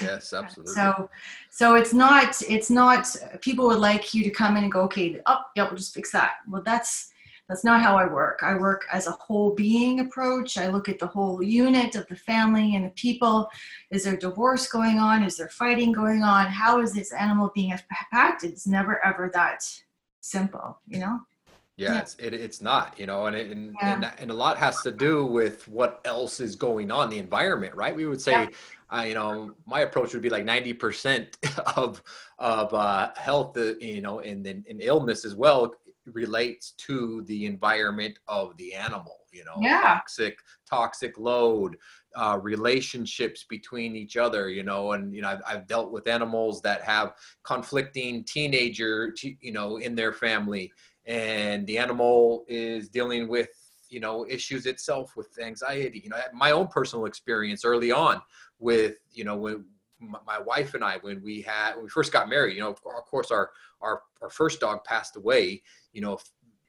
Yes, 0.01 0.33
absolutely. 0.33 0.73
So, 0.73 1.09
so 1.49 1.75
it's 1.75 1.93
not, 1.93 2.41
it's 2.49 2.69
not, 2.69 3.15
people 3.41 3.67
would 3.67 3.79
like 3.79 4.13
you 4.13 4.23
to 4.23 4.29
come 4.29 4.57
in 4.57 4.63
and 4.63 4.71
go, 4.71 4.81
okay, 4.81 5.19
oh, 5.25 5.39
yeah, 5.55 5.63
we'll 5.63 5.77
just 5.77 5.93
fix 5.93 6.11
that. 6.11 6.35
Well, 6.47 6.61
that's, 6.65 7.11
that's 7.47 7.63
not 7.63 7.81
how 7.81 7.95
I 7.95 8.07
work. 8.07 8.39
I 8.41 8.55
work 8.55 8.85
as 8.91 9.05
a 9.07 9.11
whole 9.11 9.51
being 9.53 9.99
approach. 9.99 10.57
I 10.57 10.67
look 10.67 10.89
at 10.89 10.97
the 10.97 11.07
whole 11.07 11.43
unit 11.43 11.95
of 11.95 12.07
the 12.07 12.15
family 12.15 12.75
and 12.75 12.85
the 12.85 12.89
people. 12.91 13.47
Is 13.91 14.03
there 14.03 14.17
divorce 14.17 14.67
going 14.67 14.97
on? 14.97 15.23
Is 15.23 15.37
there 15.37 15.49
fighting 15.49 15.91
going 15.91 16.23
on? 16.23 16.47
How 16.47 16.81
is 16.81 16.93
this 16.93 17.13
animal 17.13 17.51
being 17.53 17.69
impacted? 17.69 18.51
It's 18.51 18.65
never 18.65 19.03
ever 19.05 19.29
that 19.33 19.63
simple, 20.21 20.79
you 20.87 20.99
know? 20.99 21.19
Yeah, 21.77 21.93
yeah. 21.93 21.99
It's, 21.99 22.15
it, 22.15 22.33
it's 22.33 22.61
not, 22.61 22.97
you 22.97 23.05
know, 23.05 23.25
and, 23.25 23.35
it, 23.35 23.51
and, 23.51 23.75
yeah. 23.81 23.95
and, 23.95 24.11
and 24.17 24.31
a 24.31 24.33
lot 24.33 24.57
has 24.57 24.81
to 24.83 24.91
do 24.91 25.25
with 25.25 25.67
what 25.67 25.99
else 26.05 26.39
is 26.39 26.55
going 26.55 26.89
on, 26.89 27.09
the 27.09 27.19
environment, 27.19 27.75
right? 27.75 27.93
We 27.93 28.05
would 28.05 28.21
say, 28.21 28.31
yeah 28.31 28.49
uh, 28.93 29.01
you 29.01 29.15
know, 29.15 29.51
my 29.65 29.81
approach 29.81 30.13
would 30.13 30.21
be 30.21 30.29
like 30.29 30.45
90% 30.45 31.27
of, 31.77 32.01
of 32.39 32.73
uh, 32.73 33.09
health, 33.15 33.57
uh, 33.57 33.75
you 33.77 34.01
know, 34.01 34.19
and, 34.19 34.45
and, 34.45 34.65
and 34.69 34.81
illness 34.81 35.25
as 35.25 35.35
well 35.35 35.73
relates 36.05 36.71
to 36.71 37.23
the 37.23 37.45
environment 37.45 38.19
of 38.27 38.55
the 38.57 38.73
animal, 38.75 39.17
you 39.33 39.43
know, 39.43 39.55
yeah. 39.59 39.81
toxic, 39.81 40.37
toxic 40.69 41.17
load, 41.17 41.77
uh, 42.15 42.37
relationships 42.41 43.45
between 43.49 43.95
each 43.95 44.17
other, 44.17 44.49
you 44.49 44.63
know, 44.63 44.91
and, 44.91 45.15
you 45.15 45.21
know, 45.21 45.29
I've, 45.29 45.41
I've 45.47 45.67
dealt 45.67 45.91
with 45.91 46.07
animals 46.07 46.61
that 46.61 46.83
have 46.83 47.13
conflicting 47.43 48.23
teenager, 48.23 49.13
you 49.41 49.51
know, 49.51 49.77
in 49.77 49.95
their 49.95 50.13
family 50.13 50.71
and 51.05 51.65
the 51.67 51.77
animal 51.77 52.45
is 52.47 52.89
dealing 52.89 53.27
with 53.27 53.49
you 53.89 53.99
know 53.99 54.25
issues 54.27 54.65
itself 54.65 55.15
with 55.15 55.29
anxiety. 55.41 56.01
You 56.03 56.09
know 56.09 56.17
my 56.33 56.51
own 56.51 56.67
personal 56.67 57.05
experience 57.05 57.63
early 57.63 57.91
on 57.91 58.21
with 58.59 58.95
you 59.11 59.23
know 59.23 59.37
when 59.37 59.65
my 59.99 60.39
wife 60.39 60.73
and 60.73 60.83
I 60.83 60.97
when 60.97 61.23
we 61.23 61.41
had 61.41 61.75
when 61.75 61.83
we 61.83 61.89
first 61.89 62.11
got 62.11 62.29
married 62.29 62.55
you 62.55 62.61
know 62.61 62.69
of 62.69 63.05
course 63.05 63.31
our 63.31 63.51
our 63.81 64.01
our 64.21 64.29
first 64.29 64.59
dog 64.59 64.83
passed 64.83 65.15
away 65.15 65.61
you 65.93 66.01
know 66.01 66.19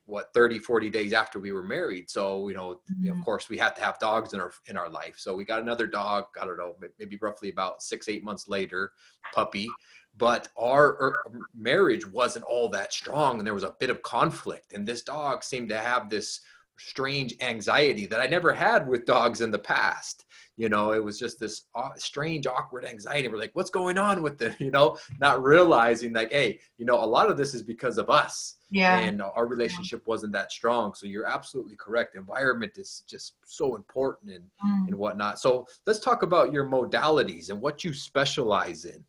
what 0.04 0.32
30 0.32 0.60
40 0.60 0.88
days 0.88 1.12
after 1.12 1.40
we 1.40 1.50
were 1.50 1.64
married. 1.64 2.08
So 2.08 2.48
you 2.48 2.54
know 2.54 2.80
mm-hmm. 2.92 3.18
of 3.18 3.24
course 3.24 3.48
we 3.48 3.58
had 3.58 3.74
to 3.76 3.82
have 3.82 3.98
dogs 3.98 4.34
in 4.34 4.40
our 4.40 4.52
in 4.66 4.76
our 4.76 4.88
life. 4.88 5.14
So 5.16 5.34
we 5.34 5.44
got 5.44 5.62
another 5.62 5.86
dog 5.86 6.26
i 6.40 6.44
don't 6.44 6.58
know 6.58 6.74
maybe 6.98 7.18
roughly 7.20 7.50
about 7.50 7.82
six 7.82 8.08
eight 8.08 8.22
months 8.22 8.48
later 8.48 8.92
puppy 9.34 9.68
but 10.18 10.48
our 10.56 10.96
er, 11.00 11.24
marriage 11.54 12.06
wasn't 12.06 12.44
all 12.44 12.68
that 12.68 12.92
strong 12.92 13.38
and 13.38 13.46
there 13.46 13.54
was 13.54 13.62
a 13.62 13.74
bit 13.78 13.90
of 13.90 14.02
conflict 14.02 14.72
and 14.72 14.86
this 14.86 15.02
dog 15.02 15.42
seemed 15.42 15.68
to 15.68 15.78
have 15.78 16.08
this 16.08 16.40
strange 16.78 17.34
anxiety 17.40 18.06
that 18.06 18.20
i 18.20 18.26
never 18.26 18.52
had 18.52 18.86
with 18.86 19.06
dogs 19.06 19.40
in 19.40 19.50
the 19.50 19.58
past. 19.58 20.24
You 20.58 20.70
know 20.70 20.92
it 20.92 21.04
was 21.04 21.18
just 21.18 21.38
this 21.38 21.64
strange 21.96 22.46
awkward 22.46 22.86
anxiety. 22.86 23.28
We're 23.28 23.38
like 23.38 23.50
what's 23.52 23.68
going 23.70 23.98
on 23.98 24.22
with 24.22 24.38
the 24.38 24.54
you 24.58 24.70
know 24.70 24.96
not 25.20 25.42
realizing 25.42 26.14
like 26.14 26.32
hey 26.32 26.58
you 26.78 26.86
know 26.86 27.02
a 27.02 27.04
lot 27.04 27.30
of 27.30 27.36
this 27.36 27.54
is 27.54 27.62
because 27.62 27.98
of 27.98 28.08
us. 28.08 28.54
Yeah. 28.70 28.98
And 28.98 29.22
our 29.22 29.46
relationship 29.46 30.06
wasn't 30.06 30.32
that 30.32 30.50
strong. 30.50 30.92
So 30.94 31.06
you're 31.06 31.26
absolutely 31.26 31.76
correct. 31.76 32.16
Environment 32.16 32.72
is 32.76 33.04
just 33.06 33.34
so 33.44 33.76
important 33.76 34.32
and 34.32 34.44
mm. 34.64 34.86
and 34.88 34.94
whatnot. 34.94 35.38
So 35.38 35.66
let's 35.86 36.00
talk 36.00 36.22
about 36.22 36.52
your 36.52 36.64
modalities 36.64 37.50
and 37.50 37.60
what 37.60 37.84
you 37.84 37.92
specialize 37.92 38.86
in 38.86 39.04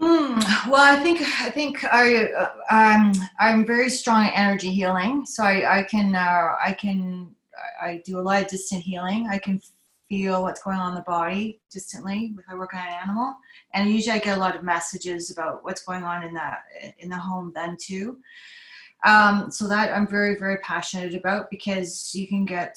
Mm, 0.00 0.70
well, 0.70 0.82
I 0.82 1.02
think 1.02 1.22
I 1.22 1.50
think 1.50 1.82
I 1.84 2.26
uh, 2.26 3.12
I'm 3.40 3.64
very 3.66 3.88
strong 3.88 4.26
at 4.26 4.32
energy 4.36 4.70
healing, 4.70 5.24
so 5.24 5.42
I 5.42 5.78
I 5.78 5.82
can 5.84 6.14
uh, 6.14 6.54
I 6.62 6.76
can 6.78 7.34
I 7.80 8.02
do 8.04 8.18
a 8.18 8.20
lot 8.20 8.42
of 8.42 8.48
distant 8.48 8.82
healing. 8.82 9.26
I 9.30 9.38
can 9.38 9.60
feel 10.08 10.42
what's 10.42 10.62
going 10.62 10.78
on 10.78 10.90
in 10.90 10.94
the 10.96 11.00
body 11.02 11.60
distantly 11.70 12.34
if 12.38 12.44
I 12.48 12.54
work 12.54 12.74
on 12.74 12.80
an 12.80 12.92
animal, 12.92 13.36
and 13.72 13.90
usually 13.90 14.16
I 14.16 14.18
get 14.18 14.36
a 14.36 14.40
lot 14.40 14.54
of 14.54 14.62
messages 14.62 15.30
about 15.30 15.64
what's 15.64 15.82
going 15.82 16.04
on 16.04 16.24
in 16.24 16.34
the 16.34 16.50
in 16.98 17.08
the 17.08 17.16
home 17.16 17.52
then 17.54 17.78
too. 17.80 18.18
Um, 19.04 19.50
so 19.50 19.66
that 19.68 19.96
I'm 19.96 20.06
very 20.06 20.36
very 20.38 20.58
passionate 20.58 21.14
about 21.14 21.50
because 21.50 22.14
you 22.14 22.28
can 22.28 22.44
get 22.44 22.76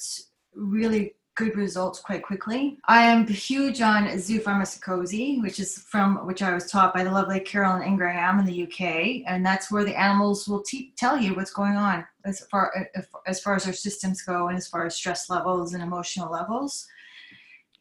really 0.54 1.14
good 1.40 1.56
results 1.56 2.00
quite 2.00 2.22
quickly. 2.22 2.76
I 2.86 3.02
am 3.02 3.26
huge 3.26 3.80
on 3.80 4.04
zoopharmacognosy, 4.04 5.40
which 5.40 5.58
is 5.58 5.78
from 5.78 6.26
which 6.26 6.42
I 6.42 6.52
was 6.52 6.70
taught 6.70 6.92
by 6.92 7.02
the 7.02 7.10
lovely 7.10 7.40
Caroline 7.40 7.82
Ingraham 7.82 8.38
in 8.38 8.44
the 8.44 8.64
UK, 8.64 9.22
and 9.26 9.44
that's 9.44 9.72
where 9.72 9.82
the 9.82 9.98
animals 9.98 10.46
will 10.46 10.62
te- 10.62 10.92
tell 10.98 11.18
you 11.18 11.34
what's 11.34 11.52
going 11.52 11.76
on 11.76 12.04
as 12.26 12.40
far 12.50 12.90
as 13.26 13.40
far 13.40 13.54
as 13.54 13.66
our 13.66 13.72
systems 13.72 14.20
go, 14.20 14.48
and 14.48 14.56
as 14.58 14.68
far 14.68 14.84
as 14.84 14.94
stress 14.94 15.30
levels 15.30 15.72
and 15.72 15.82
emotional 15.82 16.30
levels. 16.30 16.86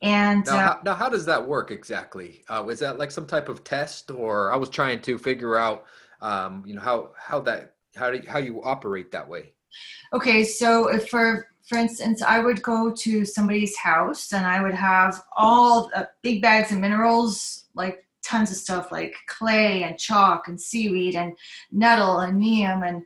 And 0.02 0.46
now, 0.46 0.56
uh, 0.56 0.60
how, 0.60 0.80
now 0.86 0.94
how 0.94 1.10
does 1.10 1.26
that 1.26 1.46
work 1.46 1.70
exactly? 1.70 2.46
Uh, 2.48 2.66
is 2.70 2.80
that 2.80 2.98
like 2.98 3.12
some 3.12 3.28
type 3.28 3.50
of 3.50 3.66
test, 3.66 4.10
or 4.10 4.54
I 4.54 4.56
was 4.56 4.70
trying 4.70 5.02
to 5.02 5.18
figure 5.18 5.58
out, 5.58 5.84
um, 6.22 6.64
you 6.66 6.76
know, 6.76 6.82
how 6.82 7.12
how 7.18 7.42
that 7.42 7.74
how 7.94 8.10
do 8.10 8.18
you, 8.20 8.30
how 8.30 8.40
you 8.40 8.64
operate 8.64 9.12
that 9.12 9.28
way? 9.28 9.52
Okay, 10.14 10.46
so 10.46 10.98
for 11.00 11.50
for 11.70 11.78
instance, 11.78 12.24
I 12.24 12.40
would 12.40 12.64
go 12.64 12.92
to 12.92 13.24
somebody's 13.24 13.78
house 13.78 14.34
and 14.34 14.44
I 14.44 14.64
would 14.64 14.74
have 14.74 15.22
all 15.38 15.92
big 16.24 16.42
bags 16.42 16.72
of 16.72 16.80
minerals, 16.80 17.66
like 17.76 18.08
tons 18.24 18.50
of 18.50 18.58
stuff 18.58 18.92
like 18.92 19.14
clay 19.28 19.84
and 19.84 19.96
chalk 19.96 20.48
and 20.48 20.60
seaweed 20.60 21.16
and 21.16 21.38
nettle 21.72 22.22
and 22.22 22.40
neem 22.40 22.82
and 22.82 23.04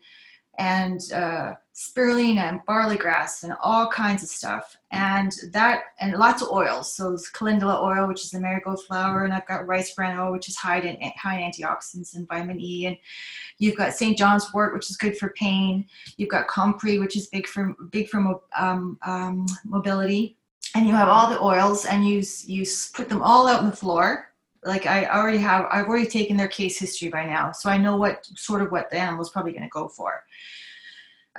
and 0.58 1.02
uh, 1.12 1.56
spirulina 1.73 2.41
and 2.41 2.59
barley 2.67 2.97
grass 2.97 3.43
and 3.43 3.53
all 3.62 3.88
kinds 3.88 4.21
of 4.21 4.29
stuff. 4.29 4.77
And 4.91 5.33
that 5.51 5.86
and 5.99 6.13
lots 6.13 6.43
of 6.43 6.49
oils 6.49 6.93
so 6.93 7.13
it's 7.13 7.29
calendula 7.29 7.81
oil 7.81 8.07
which 8.07 8.23
is 8.23 8.29
the 8.29 8.39
marigold 8.39 8.83
flower 8.86 9.23
and 9.23 9.33
i've 9.33 9.47
got 9.47 9.65
rice 9.65 9.95
bran 9.95 10.19
oil 10.19 10.31
which 10.31 10.47
is 10.47 10.55
high 10.55 10.79
in 10.81 11.12
high 11.17 11.39
in 11.39 11.51
antioxidants 11.51 12.15
and 12.15 12.27
vitamin 12.27 12.59
e. 12.59 12.86
And 12.86 12.97
you've 13.57 13.75
got 13.75 13.93
st 13.93 14.15
john's 14.17 14.53
wort 14.53 14.73
which 14.73 14.89
is 14.91 14.97
good 14.97 15.17
for 15.17 15.29
pain. 15.29 15.88
You've 16.17 16.29
got 16.29 16.47
comfrey 16.47 16.99
which 16.99 17.17
is 17.17 17.27
big 17.27 17.47
for 17.47 17.75
big 17.89 18.07
for 18.07 18.41
um, 18.57 18.99
um, 19.01 19.47
mobility. 19.65 20.38
And 20.75 20.88
you 20.88 20.93
have 20.93 21.07
all 21.07 21.29
the 21.29 21.41
oils 21.41 21.86
and 21.86 22.07
you 22.07 22.23
you 22.45 22.65
put 22.93 23.09
them 23.09 23.21
all 23.23 23.47
out 23.47 23.62
on 23.62 23.69
the 23.69 23.75
floor. 23.75 24.29
Like 24.65 24.86
I 24.86 25.05
already 25.07 25.39
have, 25.39 25.65
I've 25.69 25.88
already 25.88 26.05
taken 26.07 26.38
their 26.38 26.47
case 26.47 26.79
history 26.79 27.09
by 27.09 27.25
now, 27.25 27.51
so 27.51 27.69
I 27.69 27.77
know 27.77 27.97
what 27.97 28.25
sort 28.38 28.62
of 28.62 28.71
what 28.71 28.89
the 28.89 28.97
animal 28.97 29.21
is 29.21 29.29
probably 29.29 29.51
going 29.51 29.63
to 29.63 29.69
go 29.69 29.89
for. 29.89 30.23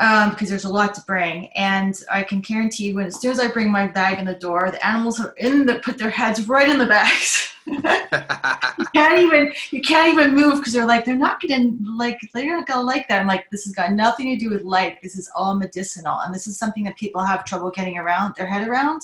Um, 0.01 0.31
because 0.31 0.49
there's 0.49 0.65
a 0.65 0.73
lot 0.73 0.93
to 0.95 1.03
bring, 1.03 1.47
and 1.55 1.97
I 2.11 2.25
can 2.25 2.41
guarantee 2.41 2.89
you, 2.89 2.97
when 2.97 3.07
as 3.07 3.21
soon 3.21 3.31
as 3.31 3.39
I 3.39 3.47
bring 3.47 3.71
my 3.71 3.87
bag 3.87 4.19
in 4.19 4.25
the 4.25 4.35
door, 4.35 4.69
the 4.73 4.85
animals 4.85 5.21
are 5.21 5.35
in 5.37 5.67
the 5.67 5.77
put 5.77 5.99
their 5.99 6.11
heads 6.11 6.49
right 6.49 6.69
in 6.69 6.79
the 6.79 6.87
bags. 6.87 7.53
you 7.67 7.81
can't 8.93 9.21
even 9.21 9.53
you 9.71 9.81
can't 9.81 10.13
even 10.13 10.35
move 10.35 10.59
because 10.59 10.73
they're 10.73 10.85
like 10.85 11.05
they're 11.05 11.15
not 11.15 11.41
gonna 11.41 11.71
like 11.97 12.19
they're 12.35 12.57
not 12.57 12.67
gonna 12.67 12.83
like 12.83 13.07
that. 13.07 13.21
I'm 13.21 13.29
like 13.29 13.49
this 13.51 13.65
has 13.67 13.73
got 13.73 13.93
nothing 13.93 14.27
to 14.31 14.37
do 14.37 14.51
with 14.51 14.63
light. 14.63 14.99
This 15.01 15.17
is 15.17 15.31
all 15.33 15.55
medicinal, 15.55 16.19
and 16.21 16.35
this 16.35 16.49
is 16.49 16.59
something 16.59 16.83
that 16.85 16.97
people 16.97 17.23
have 17.23 17.45
trouble 17.45 17.71
getting 17.71 17.97
around 17.97 18.35
their 18.35 18.49
head 18.49 18.67
around 18.67 19.03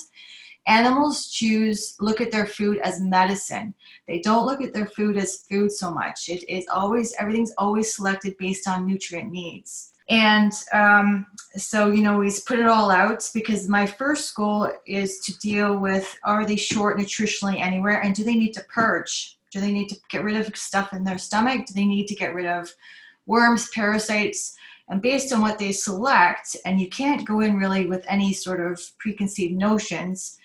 animals 0.67 1.27
choose 1.31 1.95
look 1.99 2.21
at 2.21 2.31
their 2.31 2.45
food 2.45 2.77
as 2.79 3.01
medicine 3.01 3.73
they 4.07 4.19
don't 4.19 4.45
look 4.45 4.61
at 4.61 4.73
their 4.73 4.85
food 4.85 5.17
as 5.17 5.43
food 5.49 5.71
so 5.71 5.91
much 5.91 6.29
it 6.29 6.47
is 6.47 6.67
always 6.71 7.15
everything's 7.17 7.53
always 7.57 7.95
selected 7.95 8.37
based 8.37 8.67
on 8.67 8.85
nutrient 8.85 9.31
needs 9.31 9.90
and 10.11 10.51
um, 10.73 11.25
so 11.55 11.89
you 11.89 12.03
know 12.03 12.17
we 12.17 12.29
put 12.45 12.59
it 12.59 12.67
all 12.67 12.91
out 12.91 13.27
because 13.33 13.69
my 13.69 13.85
first 13.85 14.35
goal 14.35 14.69
is 14.85 15.19
to 15.21 15.37
deal 15.39 15.77
with 15.77 16.19
are 16.23 16.45
they 16.45 16.57
short 16.57 16.99
nutritionally 16.99 17.61
anywhere 17.61 18.01
and 18.01 18.13
do 18.13 18.25
they 18.25 18.35
need 18.35 18.51
to 18.53 18.63
purge? 18.65 19.37
Do 19.51 19.61
they 19.61 19.71
need 19.71 19.87
to 19.87 19.95
get 20.09 20.25
rid 20.25 20.35
of 20.35 20.55
stuff 20.55 20.91
in 20.91 21.05
their 21.05 21.17
stomach? 21.17 21.65
Do 21.65 21.73
they 21.73 21.85
need 21.85 22.07
to 22.07 22.15
get 22.15 22.35
rid 22.35 22.45
of 22.45 22.73
worms 23.25 23.69
parasites? 23.69 24.57
And 24.89 25.01
based 25.01 25.31
on 25.31 25.39
what 25.39 25.57
they 25.57 25.71
select 25.71 26.57
and 26.65 26.81
you 26.81 26.89
can't 26.89 27.25
go 27.25 27.39
in 27.39 27.57
really 27.57 27.85
with 27.85 28.03
any 28.09 28.33
sort 28.33 28.59
of 28.59 28.81
preconceived 28.97 29.53
notions 29.53 30.37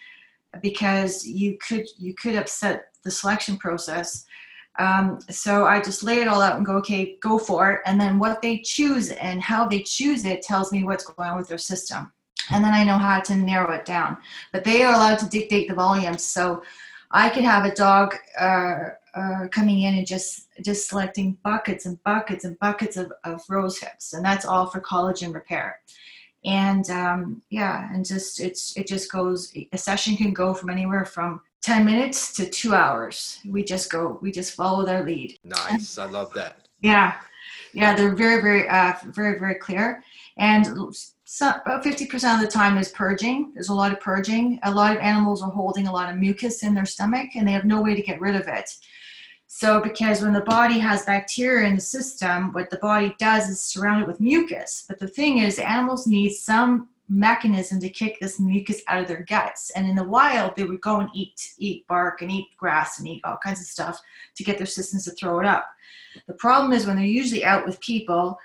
because 0.62 1.26
you 1.26 1.58
could 1.58 1.86
you 1.98 2.14
could 2.14 2.36
upset 2.36 2.90
the 3.02 3.10
selection 3.10 3.56
process. 3.56 4.26
Um, 4.78 5.20
so 5.30 5.64
I 5.66 5.80
just 5.80 6.02
lay 6.02 6.20
it 6.20 6.28
all 6.28 6.42
out 6.42 6.56
and 6.56 6.66
go, 6.66 6.76
okay, 6.76 7.16
go 7.20 7.38
for 7.38 7.72
it. 7.72 7.80
And 7.86 8.00
then 8.00 8.18
what 8.18 8.42
they 8.42 8.58
choose 8.58 9.10
and 9.12 9.40
how 9.42 9.66
they 9.66 9.82
choose 9.82 10.24
it 10.24 10.42
tells 10.42 10.72
me 10.72 10.84
what's 10.84 11.04
going 11.04 11.30
on 11.30 11.36
with 11.36 11.48
their 11.48 11.58
system. 11.58 12.12
And 12.50 12.64
then 12.64 12.74
I 12.74 12.84
know 12.84 12.98
how 12.98 13.20
to 13.20 13.34
narrow 13.34 13.72
it 13.72 13.84
down. 13.84 14.18
But 14.52 14.64
they 14.64 14.82
are 14.82 14.94
allowed 14.94 15.18
to 15.20 15.28
dictate 15.28 15.68
the 15.68 15.74
volumes. 15.74 16.22
So 16.22 16.62
I 17.10 17.28
could 17.30 17.44
have 17.44 17.64
a 17.64 17.74
dog 17.74 18.14
uh, 18.38 18.90
uh, 19.14 19.48
coming 19.50 19.82
in 19.82 19.94
and 19.94 20.06
just 20.06 20.48
just 20.62 20.88
selecting 20.88 21.38
buckets 21.42 21.86
and 21.86 22.02
buckets 22.02 22.44
and 22.44 22.58
buckets 22.58 22.96
of, 22.96 23.12
of 23.24 23.42
rose 23.48 23.78
hips, 23.78 24.12
and 24.12 24.24
that's 24.24 24.44
all 24.44 24.66
for 24.66 24.80
collagen 24.80 25.32
repair. 25.32 25.80
And 26.44 26.88
um, 26.90 27.42
yeah, 27.50 27.88
and 27.92 28.04
just 28.04 28.40
it's 28.40 28.76
it 28.76 28.86
just 28.86 29.10
goes. 29.10 29.52
A 29.72 29.78
session 29.78 30.16
can 30.16 30.32
go 30.32 30.52
from 30.52 30.70
anywhere 30.70 31.04
from 31.04 31.40
10 31.66 31.84
minutes 31.84 32.32
to 32.32 32.48
two 32.48 32.76
hours. 32.76 33.40
We 33.44 33.64
just 33.64 33.90
go, 33.90 34.20
we 34.22 34.30
just 34.30 34.54
follow 34.54 34.86
their 34.86 35.02
lead. 35.02 35.36
Nice. 35.42 35.98
I 35.98 36.04
love 36.04 36.32
that. 36.34 36.68
Yeah. 36.80 37.14
Yeah. 37.72 37.96
They're 37.96 38.14
very, 38.14 38.40
very, 38.40 38.68
uh, 38.68 38.92
very, 39.06 39.36
very 39.36 39.56
clear. 39.56 40.04
And 40.36 40.94
so, 41.24 41.48
about 41.48 41.82
50% 41.82 42.34
of 42.36 42.40
the 42.40 42.46
time 42.46 42.78
is 42.78 42.90
purging. 42.90 43.50
There's 43.52 43.70
a 43.70 43.74
lot 43.74 43.90
of 43.90 43.98
purging. 43.98 44.60
A 44.62 44.70
lot 44.70 44.94
of 44.94 45.02
animals 45.02 45.42
are 45.42 45.50
holding 45.50 45.88
a 45.88 45.92
lot 45.92 46.08
of 46.08 46.20
mucus 46.20 46.62
in 46.62 46.72
their 46.72 46.86
stomach 46.86 47.30
and 47.34 47.48
they 47.48 47.52
have 47.52 47.64
no 47.64 47.82
way 47.82 47.96
to 47.96 48.02
get 48.02 48.20
rid 48.20 48.36
of 48.36 48.46
it. 48.46 48.70
So, 49.48 49.80
because 49.80 50.22
when 50.22 50.34
the 50.34 50.42
body 50.42 50.78
has 50.78 51.04
bacteria 51.04 51.68
in 51.68 51.74
the 51.74 51.80
system, 51.80 52.52
what 52.52 52.70
the 52.70 52.78
body 52.78 53.16
does 53.18 53.48
is 53.48 53.60
surround 53.60 54.02
it 54.02 54.06
with 54.06 54.20
mucus. 54.20 54.84
But 54.88 55.00
the 55.00 55.08
thing 55.08 55.38
is, 55.38 55.58
animals 55.58 56.06
need 56.06 56.30
some 56.30 56.90
mechanism 57.08 57.80
to 57.80 57.88
kick 57.88 58.18
this 58.20 58.40
mucus 58.40 58.82
out 58.88 59.00
of 59.00 59.08
their 59.08 59.24
guts. 59.24 59.70
And 59.70 59.86
in 59.88 59.94
the 59.94 60.04
wild, 60.04 60.56
they 60.56 60.64
would 60.64 60.80
go 60.80 61.00
and 61.00 61.10
eat 61.14 61.54
eat 61.58 61.86
bark 61.86 62.22
and 62.22 62.30
eat 62.30 62.48
grass 62.56 62.98
and 62.98 63.08
eat 63.08 63.22
all 63.24 63.38
kinds 63.42 63.60
of 63.60 63.66
stuff 63.66 64.00
to 64.34 64.44
get 64.44 64.58
their 64.58 64.66
systems 64.66 65.04
to 65.04 65.12
throw 65.12 65.38
it 65.40 65.46
up. 65.46 65.68
The 66.26 66.34
problem 66.34 66.72
is 66.72 66.86
when 66.86 66.96
they're 66.96 67.04
usually 67.04 67.44
out 67.44 67.66
with 67.66 67.80
people, 67.80 68.38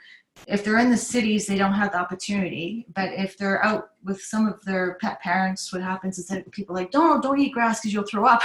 if 0.48 0.64
they're 0.64 0.80
in 0.80 0.90
the 0.90 0.98
cities, 0.98 1.46
they 1.46 1.58
don't 1.58 1.74
have 1.74 1.92
the 1.92 2.00
opportunity. 2.00 2.86
But 2.96 3.14
if 3.14 3.38
they're 3.38 3.64
out 3.64 3.92
with 4.04 4.22
some 4.22 4.48
of 4.48 4.64
their 4.66 4.98
pet 5.00 5.22
parents, 5.22 5.72
what 5.72 5.84
happens 5.84 6.18
is 6.18 6.28
that 6.28 6.50
people 6.52 6.76
are 6.76 6.80
like, 6.80 6.92
don't 6.92 7.22
don't 7.22 7.40
eat 7.40 7.54
grass 7.54 7.80
because 7.80 7.94
you'll 7.94 8.08
throw 8.08 8.26
up, 8.26 8.42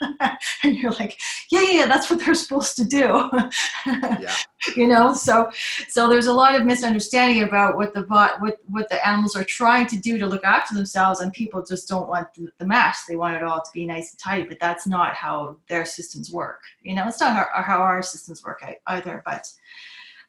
and 0.62 0.76
you're 0.76 0.92
like, 0.92 1.20
yeah, 1.50 1.62
yeah, 1.70 1.86
that's 1.86 2.08
what 2.08 2.20
they're 2.24 2.34
supposed 2.34 2.76
to 2.76 2.84
do. 2.84 3.30
yeah. 3.86 4.34
You 4.76 4.86
know, 4.86 5.12
so 5.12 5.50
so 5.88 6.08
there's 6.08 6.26
a 6.26 6.32
lot 6.32 6.54
of 6.54 6.64
misunderstanding 6.64 7.42
about 7.42 7.76
what 7.76 7.92
the 7.92 8.02
what 8.02 8.40
what 8.66 8.88
the 8.88 9.06
animals 9.06 9.36
are 9.36 9.44
trying 9.44 9.86
to 9.88 9.98
do 9.98 10.18
to 10.18 10.26
look 10.26 10.44
after 10.44 10.74
themselves, 10.74 11.20
and 11.20 11.32
people 11.32 11.62
just 11.62 11.88
don't 11.88 12.08
want 12.08 12.32
the, 12.34 12.48
the. 12.58 12.94
They 13.08 13.16
want 13.16 13.36
it 13.36 13.42
all 13.42 13.60
to 13.60 13.70
be 13.72 13.86
nice 13.86 14.12
and 14.12 14.18
tidy, 14.18 14.44
but 14.44 14.58
that's 14.60 14.86
not 14.86 15.14
how 15.14 15.56
their 15.68 15.84
systems 15.84 16.32
work. 16.32 16.60
You 16.82 16.94
know, 16.94 17.06
it's 17.06 17.20
not 17.20 17.34
how, 17.34 17.62
how 17.62 17.78
our 17.80 18.02
systems 18.02 18.42
work 18.42 18.64
either. 18.86 19.22
But 19.24 19.46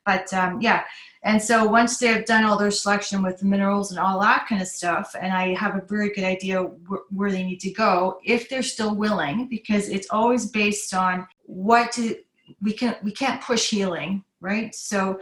but 0.05 0.31
um, 0.33 0.61
yeah, 0.61 0.83
and 1.23 1.41
so 1.41 1.65
once 1.65 1.97
they've 1.97 2.25
done 2.25 2.45
all 2.45 2.57
their 2.57 2.71
selection 2.71 3.23
with 3.23 3.39
the 3.39 3.45
minerals 3.45 3.91
and 3.91 3.99
all 3.99 4.19
that 4.19 4.45
kind 4.47 4.61
of 4.61 4.67
stuff, 4.67 5.15
and 5.19 5.33
I 5.33 5.55
have 5.55 5.75
a 5.75 5.81
very 5.87 6.13
good 6.13 6.23
idea 6.23 6.61
wh- 6.61 7.11
where 7.11 7.31
they 7.31 7.43
need 7.43 7.59
to 7.61 7.71
go, 7.71 8.19
if 8.23 8.47
they're 8.47 8.63
still 8.63 8.95
willing, 8.95 9.47
because 9.47 9.89
it's 9.89 10.07
always 10.11 10.45
based 10.45 10.93
on 10.93 11.27
what 11.43 11.91
to, 11.93 12.17
we 12.61 12.73
can 12.73 12.95
we 13.03 13.11
can't 13.11 13.41
push 13.41 13.69
healing, 13.69 14.23
right? 14.39 14.73
So 14.75 15.19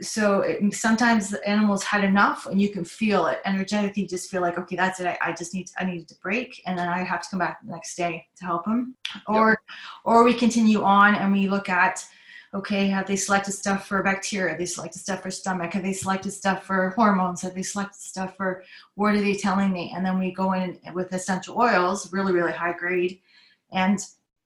so 0.00 0.40
it, 0.40 0.74
sometimes 0.74 1.30
the 1.30 1.48
animals 1.48 1.82
had 1.82 2.04
enough 2.04 2.46
and 2.46 2.60
you 2.60 2.68
can 2.68 2.84
feel 2.84 3.26
it 3.26 3.40
energetically 3.46 4.02
you 4.02 4.08
just 4.08 4.30
feel 4.30 4.42
like 4.42 4.58
okay 4.58 4.76
that's 4.76 5.00
it 5.00 5.06
I, 5.06 5.18
I, 5.22 5.32
just 5.32 5.54
need 5.54 5.68
to, 5.68 5.72
i 5.78 5.84
need 5.84 6.06
to 6.08 6.14
break 6.16 6.62
and 6.66 6.78
then 6.78 6.86
i 6.88 7.02
have 7.02 7.22
to 7.22 7.28
come 7.30 7.38
back 7.38 7.62
the 7.64 7.70
next 7.70 7.94
day 7.96 8.26
to 8.36 8.44
help 8.44 8.66
them 8.66 8.94
or 9.26 9.50
yep. 9.50 9.58
or 10.04 10.24
we 10.24 10.34
continue 10.34 10.82
on 10.82 11.14
and 11.14 11.32
we 11.32 11.48
look 11.48 11.68
at 11.68 12.04
okay, 12.56 12.86
have 12.86 13.06
they 13.06 13.16
selected 13.16 13.52
stuff 13.52 13.86
for 13.86 14.02
bacteria? 14.02 14.50
Have 14.50 14.58
they 14.58 14.66
selected 14.66 14.98
stuff 14.98 15.22
for 15.22 15.30
stomach? 15.30 15.74
Have 15.74 15.82
they 15.82 15.92
selected 15.92 16.32
stuff 16.32 16.64
for 16.64 16.90
hormones? 16.90 17.42
Have 17.42 17.54
they 17.54 17.62
selected 17.62 18.00
stuff 18.00 18.34
for 18.36 18.64
what 18.94 19.14
are 19.14 19.20
they 19.20 19.34
telling 19.34 19.72
me? 19.72 19.92
And 19.94 20.04
then 20.04 20.18
we 20.18 20.32
go 20.32 20.54
in 20.54 20.78
with 20.94 21.12
essential 21.12 21.58
oils, 21.58 22.10
really, 22.12 22.32
really 22.32 22.52
high 22.52 22.72
grade, 22.72 23.20
and 23.72 23.98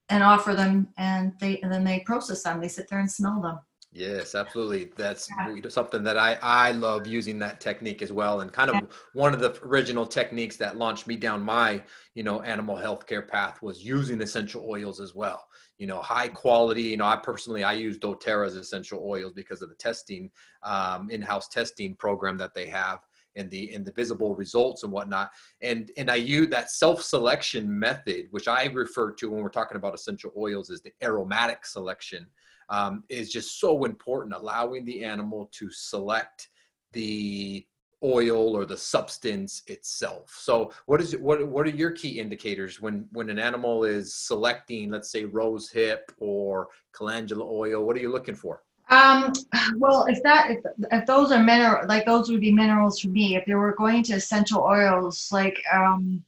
and 0.08 0.24
offer 0.24 0.54
them 0.54 0.88
and 0.98 1.32
they 1.38 1.60
and 1.60 1.72
then 1.72 1.84
they 1.84 2.00
process 2.00 2.42
them. 2.42 2.60
They 2.60 2.68
sit 2.68 2.88
there 2.88 2.98
and 2.98 3.10
smell 3.10 3.40
them. 3.40 3.60
Yes, 3.92 4.36
absolutely. 4.36 4.92
That's 4.96 5.28
yeah. 5.36 5.68
something 5.68 6.02
that 6.04 6.16
I 6.16 6.36
I 6.42 6.72
love 6.72 7.06
using 7.06 7.38
that 7.40 7.60
technique 7.60 8.02
as 8.02 8.12
well, 8.12 8.40
and 8.40 8.52
kind 8.52 8.70
of 8.70 8.76
yeah. 8.76 8.82
one 9.14 9.34
of 9.34 9.40
the 9.40 9.56
original 9.64 10.06
techniques 10.06 10.56
that 10.56 10.76
launched 10.76 11.06
me 11.06 11.16
down 11.16 11.42
my 11.42 11.82
you 12.14 12.24
know 12.24 12.42
animal 12.42 12.76
healthcare 12.76 13.26
path 13.26 13.62
was 13.62 13.84
using 13.84 14.20
essential 14.20 14.68
oils 14.68 15.00
as 15.00 15.14
well 15.14 15.44
you 15.80 15.86
know 15.86 16.00
high 16.00 16.28
quality 16.28 16.82
you 16.82 16.96
know 16.98 17.06
i 17.06 17.16
personally 17.16 17.64
i 17.64 17.72
use 17.72 17.98
doTERRA's 17.98 18.54
essential 18.54 19.02
oils 19.02 19.32
because 19.32 19.62
of 19.62 19.70
the 19.70 19.74
testing 19.74 20.30
um, 20.62 21.10
in-house 21.10 21.48
testing 21.48 21.96
program 21.96 22.36
that 22.36 22.54
they 22.54 22.66
have 22.66 23.00
and 23.36 23.50
the 23.50 23.72
and 23.72 23.86
the 23.86 23.92
visible 23.92 24.34
results 24.34 24.82
and 24.82 24.92
whatnot. 24.92 25.30
And 25.62 25.90
and 25.96 26.10
i 26.10 26.16
use 26.16 26.48
that 26.50 26.70
self-selection 26.70 27.66
method 27.78 28.26
which 28.30 28.46
i 28.46 28.66
refer 28.66 29.12
to 29.12 29.30
when 29.30 29.42
we're 29.42 29.48
talking 29.48 29.76
about 29.76 29.94
essential 29.94 30.32
oils 30.36 30.68
is 30.68 30.82
the 30.82 30.92
aromatic 31.02 31.64
selection 31.64 32.26
um, 32.68 33.02
is 33.08 33.32
just 33.32 33.58
so 33.58 33.84
important 33.84 34.34
allowing 34.34 34.84
the 34.84 35.02
animal 35.02 35.48
to 35.52 35.70
select 35.70 36.50
the 36.92 37.66
oil 38.02 38.56
or 38.56 38.64
the 38.64 38.76
substance 38.76 39.62
itself. 39.66 40.36
So 40.38 40.72
what 40.86 41.00
is 41.00 41.14
it, 41.14 41.20
what 41.20 41.46
what 41.46 41.66
are 41.66 41.70
your 41.70 41.90
key 41.90 42.18
indicators 42.20 42.80
when 42.80 43.06
when 43.12 43.30
an 43.30 43.38
animal 43.38 43.84
is 43.84 44.14
selecting 44.14 44.90
let's 44.90 45.10
say 45.10 45.24
rose 45.24 45.70
hip 45.70 46.10
or 46.18 46.68
calendula 46.92 47.44
oil 47.44 47.84
what 47.84 47.96
are 47.96 48.00
you 48.00 48.10
looking 48.10 48.34
for? 48.34 48.62
Um, 48.90 49.32
well, 49.76 50.06
if 50.08 50.20
that 50.24 50.50
if, 50.50 50.58
if 50.90 51.06
those 51.06 51.30
are 51.30 51.42
mineral 51.42 51.86
like 51.86 52.06
those 52.06 52.30
would 52.30 52.40
be 52.40 52.52
minerals 52.52 53.00
for 53.00 53.08
me. 53.08 53.36
If 53.36 53.44
they 53.46 53.54
were 53.54 53.74
going 53.74 54.02
to 54.04 54.14
essential 54.14 54.62
oils 54.62 55.30
like 55.30 55.62
um, 55.72 56.24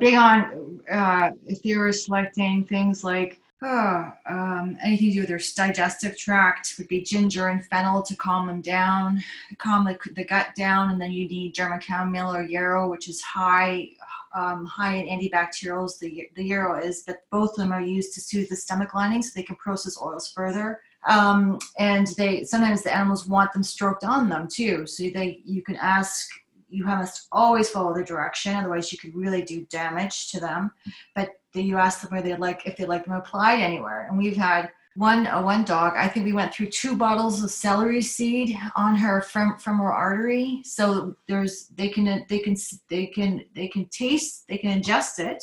big 0.00 0.14
on 0.14 0.80
uh, 0.90 1.30
if 1.46 1.62
they 1.62 1.76
were 1.76 1.92
selecting 1.92 2.64
things 2.64 3.04
like 3.04 3.40
Oh, 3.60 4.12
um, 4.26 4.78
anything 4.84 5.08
to 5.08 5.14
do 5.14 5.20
with 5.20 5.28
their 5.28 5.66
digestive 5.66 6.16
tract 6.16 6.76
would 6.78 6.86
be 6.86 7.02
ginger 7.02 7.48
and 7.48 7.66
fennel 7.66 8.02
to 8.02 8.14
calm 8.14 8.46
them 8.46 8.60
down, 8.60 9.20
calm 9.58 9.84
the, 9.84 9.98
the 10.14 10.24
gut 10.24 10.54
down, 10.54 10.90
and 10.90 11.00
then 11.00 11.10
you 11.10 11.26
need 11.26 11.54
German 11.54 11.80
chamomile 11.80 12.36
or 12.36 12.42
yarrow, 12.42 12.88
which 12.88 13.08
is 13.08 13.20
high 13.20 13.88
um, 14.34 14.64
high 14.64 14.94
in 14.94 15.06
antibacterials. 15.06 15.98
The 15.98 16.30
the 16.36 16.44
yarrow 16.44 16.78
is, 16.78 17.02
but 17.04 17.24
both 17.32 17.50
of 17.50 17.56
them 17.56 17.72
are 17.72 17.80
used 17.80 18.14
to 18.14 18.20
soothe 18.20 18.48
the 18.48 18.54
stomach 18.54 18.94
lining, 18.94 19.22
so 19.22 19.32
they 19.34 19.42
can 19.42 19.56
process 19.56 20.00
oils 20.00 20.30
further. 20.30 20.80
Um, 21.08 21.58
and 21.78 22.06
they 22.16 22.44
sometimes 22.44 22.82
the 22.82 22.94
animals 22.94 23.26
want 23.26 23.52
them 23.52 23.64
stroked 23.64 24.04
on 24.04 24.28
them 24.28 24.46
too, 24.46 24.86
so 24.86 25.02
they 25.02 25.40
you 25.44 25.62
can 25.62 25.76
ask 25.76 26.28
you 26.70 26.84
have 26.84 26.98
must 26.98 27.28
always 27.32 27.70
follow 27.70 27.94
the 27.94 28.04
direction 28.04 28.54
otherwise 28.54 28.92
you 28.92 28.98
could 28.98 29.14
really 29.14 29.42
do 29.42 29.64
damage 29.70 30.30
to 30.30 30.38
them 30.38 30.70
but 31.14 31.37
then 31.52 31.64
you 31.64 31.76
ask 31.76 32.00
them 32.00 32.10
where 32.10 32.22
they 32.22 32.36
like 32.36 32.66
if 32.66 32.76
they 32.76 32.84
like 32.84 33.04
them 33.04 33.14
applied 33.14 33.60
anywhere. 33.60 34.06
And 34.08 34.18
we've 34.18 34.36
had 34.36 34.70
one 34.96 35.26
uh, 35.28 35.40
one 35.40 35.64
dog 35.64 35.92
i 35.96 36.08
think 36.08 36.26
we 36.26 36.32
went 36.32 36.52
through 36.52 36.66
two 36.66 36.96
bottles 36.96 37.40
of 37.44 37.50
celery 37.52 38.02
seed 38.02 38.58
on 38.74 38.96
her 38.96 39.22
from 39.22 39.56
femoral 39.58 39.94
artery. 39.94 40.60
So 40.64 41.16
there's 41.28 41.68
they 41.68 41.88
can 41.88 42.26
they 42.28 42.38
can 42.40 42.56
they 42.88 43.06
can 43.06 43.44
they 43.54 43.68
can 43.68 43.86
taste 43.86 44.48
they 44.48 44.58
can 44.58 44.80
ingest 44.80 45.18
it 45.18 45.42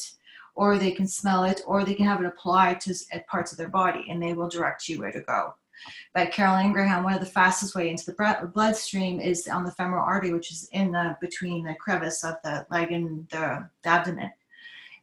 or 0.56 0.78
they 0.78 0.91
can 0.91 1.08
smell 1.08 1.44
it 1.44 1.62
or 1.65 1.84
they 1.84 1.96
can 1.96 2.06
have 2.06 2.22
it 2.22 2.28
applied 2.28 2.80
to 2.82 2.94
parts 3.28 3.52
of 3.52 3.58
their 3.58 3.70
body 3.70 4.06
and 4.10 4.22
they 4.22 4.34
will 4.34 4.50
direct 4.50 4.88
you 4.88 5.00
where 5.00 5.12
to 5.12 5.22
go. 5.22 5.54
But 6.13 6.32
Carol 6.32 6.58
Ingraham, 6.58 7.04
one 7.04 7.13
of 7.13 7.20
the 7.20 7.26
fastest 7.26 7.76
way 7.76 7.89
into 7.89 8.06
the 8.06 8.52
bloodstream 8.54 9.20
is 9.20 9.48
on 9.48 9.65
the 9.65 9.72
femoral 9.72 10.06
artery, 10.06 10.34
which 10.34 10.52
is 10.52 10.70
in 10.72 10.91
the 10.91 11.18
between 11.20 11.65
the 11.65 11.76
crevice 11.76 12.24
of 12.24 12.36
the 12.44 12.65
leg 12.72 12.91
and 12.91 13.28
the, 13.30 13.70
the 13.84 13.89
abdomen. 13.89 14.32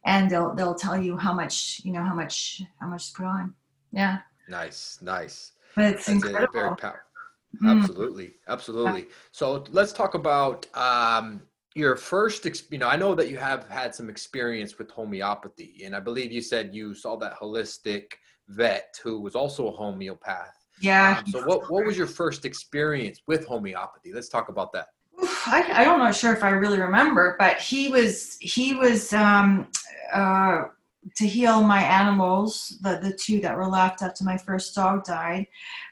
And 0.05 0.29
they'll 0.29 0.53
they'll 0.53 0.75
tell 0.75 1.01
you 1.01 1.17
how 1.17 1.33
much 1.33 1.81
you 1.83 1.93
know 1.93 2.03
how 2.03 2.13
much 2.13 2.61
how 2.79 2.87
much 2.87 3.11
to 3.11 3.17
put 3.17 3.25
on. 3.25 3.53
Yeah. 3.91 4.19
Nice, 4.49 4.99
nice. 5.01 5.53
But 5.75 5.85
it's 5.85 6.05
That's 6.05 6.09
incredible. 6.09 6.53
very 6.53 6.75
powerful. 6.75 6.99
Mm. 7.61 7.79
Absolutely, 7.79 8.33
absolutely. 8.47 9.01
Yeah. 9.01 9.15
So 9.31 9.63
let's 9.71 9.93
talk 9.93 10.15
about 10.15 10.65
um, 10.75 11.41
your 11.75 11.95
first. 11.95 12.45
You 12.71 12.77
know, 12.79 12.87
I 12.87 12.95
know 12.95 13.15
that 13.15 13.29
you 13.29 13.37
have 13.37 13.69
had 13.69 13.95
some 13.95 14.09
experience 14.09 14.77
with 14.77 14.91
homeopathy, 14.91 15.83
and 15.85 15.95
I 15.95 15.99
believe 15.99 16.31
you 16.31 16.41
said 16.41 16.73
you 16.73 16.93
saw 16.93 17.15
that 17.17 17.37
holistic 17.39 18.05
vet 18.49 18.97
who 19.01 19.21
was 19.21 19.35
also 19.35 19.67
a 19.67 19.71
homeopath 19.71 20.63
yeah. 20.79 21.19
Um, 21.19 21.27
so 21.27 21.45
what, 21.45 21.71
what 21.71 21.85
was 21.85 21.97
your 21.97 22.07
first 22.07 22.45
experience 22.45 23.21
with 23.27 23.45
homeopathy? 23.45 24.11
Let's 24.13 24.29
talk 24.29 24.49
about 24.49 24.73
that. 24.73 24.87
I, 25.45 25.81
I 25.81 25.83
don't 25.83 25.99
know 25.99 26.11
sure 26.11 26.33
if 26.33 26.43
I 26.43 26.49
really 26.49 26.79
remember, 26.79 27.35
but 27.39 27.57
he 27.57 27.89
was 27.89 28.37
he 28.39 28.75
was 28.75 29.13
um, 29.13 29.67
uh, 30.13 30.65
to 31.15 31.27
heal 31.27 31.61
my 31.61 31.81
animals, 31.81 32.77
the 32.81 32.99
the 33.01 33.13
two 33.13 33.39
that 33.41 33.55
were 33.55 33.67
left 33.67 34.01
after 34.01 34.23
my 34.23 34.37
first 34.37 34.73
dog 34.75 35.03
died. 35.03 35.47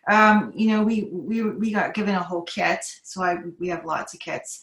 Um, 0.09 0.51
you 0.55 0.69
know, 0.69 0.83
we 0.83 1.09
we 1.11 1.43
we 1.43 1.71
got 1.71 1.93
given 1.93 2.15
a 2.15 2.23
whole 2.23 2.43
kit, 2.43 2.79
so 3.03 3.23
I 3.23 3.37
we 3.59 3.67
have 3.69 3.85
lots 3.85 4.13
of 4.13 4.19
kits, 4.19 4.61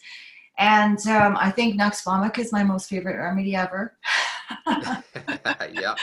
and 0.58 0.98
um, 1.06 1.36
I 1.38 1.50
think 1.50 1.76
Nux 1.76 2.02
vomica 2.04 2.38
is 2.38 2.52
my 2.52 2.64
most 2.64 2.88
favorite 2.88 3.16
remedy 3.18 3.54
ever. 3.54 3.96
yeah. 5.72 5.94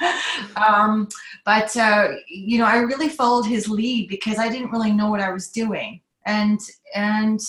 Um, 0.56 1.08
but 1.44 1.76
uh, 1.76 2.08
you 2.28 2.58
know, 2.58 2.64
I 2.64 2.78
really 2.78 3.08
followed 3.08 3.46
his 3.46 3.68
lead 3.68 4.08
because 4.08 4.38
I 4.38 4.48
didn't 4.48 4.70
really 4.70 4.92
know 4.92 5.08
what 5.08 5.20
I 5.20 5.30
was 5.30 5.48
doing, 5.48 6.00
and 6.26 6.60
and 6.94 7.40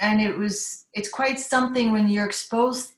and 0.00 0.20
it 0.20 0.36
was 0.36 0.86
it's 0.94 1.08
quite 1.08 1.38
something 1.38 1.92
when 1.92 2.08
you're 2.08 2.26
exposed 2.26 2.92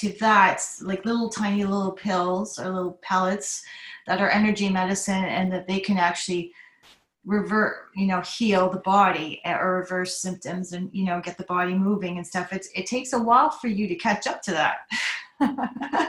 to 0.00 0.10
that, 0.20 0.62
like 0.80 1.04
little 1.04 1.28
tiny 1.28 1.64
little 1.64 1.92
pills 1.92 2.58
or 2.58 2.70
little 2.70 2.98
pellets 3.02 3.62
that 4.06 4.20
are 4.20 4.30
energy 4.30 4.68
medicine, 4.68 5.24
and 5.24 5.52
that 5.52 5.66
they 5.66 5.80
can 5.80 5.98
actually 5.98 6.52
revert 7.24 7.86
you 7.94 8.06
know 8.06 8.20
heal 8.22 8.68
the 8.68 8.80
body 8.80 9.40
or 9.44 9.76
reverse 9.76 10.18
symptoms 10.18 10.72
and 10.72 10.90
you 10.92 11.04
know 11.04 11.20
get 11.20 11.38
the 11.38 11.44
body 11.44 11.74
moving 11.74 12.16
and 12.16 12.26
stuff. 12.26 12.52
It's 12.52 12.68
it 12.74 12.86
takes 12.86 13.12
a 13.12 13.22
while 13.22 13.50
for 13.50 13.68
you 13.68 13.86
to 13.88 13.94
catch 13.94 14.26
up 14.26 14.42
to 14.42 14.50
that 14.52 14.78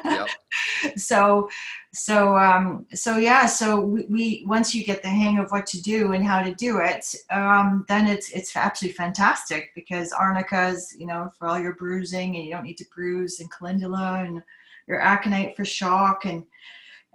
yep. 0.05 0.27
so 0.97 1.49
so 1.93 2.37
um 2.37 2.85
so 2.93 3.17
yeah 3.17 3.45
so 3.45 3.79
we, 3.79 4.05
we, 4.09 4.43
once 4.47 4.73
you 4.73 4.83
get 4.83 5.01
the 5.01 5.09
hang 5.09 5.37
of 5.37 5.51
what 5.51 5.65
to 5.65 5.81
do 5.81 6.13
and 6.13 6.25
how 6.25 6.41
to 6.41 6.53
do 6.55 6.79
it 6.79 7.15
um 7.29 7.85
then 7.87 8.07
it's 8.07 8.29
it's 8.31 8.55
absolutely 8.55 8.95
fantastic 8.95 9.71
because 9.75 10.11
arnica's 10.11 10.95
you 10.97 11.05
know 11.05 11.31
for 11.37 11.47
all 11.47 11.59
your 11.59 11.75
bruising 11.75 12.35
and 12.35 12.45
you 12.45 12.51
don't 12.51 12.63
need 12.63 12.77
to 12.77 12.85
bruise 12.95 13.39
and 13.39 13.51
calendula 13.51 14.23
and 14.25 14.41
your 14.87 14.99
aconite 14.99 15.55
for 15.55 15.65
shock 15.65 16.25
and 16.25 16.43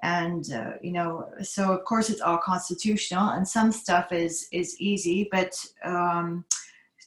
and 0.02 0.52
uh, 0.52 0.72
you 0.80 0.92
know 0.92 1.28
so 1.42 1.72
of 1.72 1.84
course 1.84 2.08
it's 2.08 2.20
all 2.20 2.38
constitutional 2.38 3.30
and 3.30 3.46
some 3.46 3.72
stuff 3.72 4.12
is 4.12 4.48
is 4.52 4.80
easy 4.80 5.28
but 5.32 5.54
um, 5.84 6.44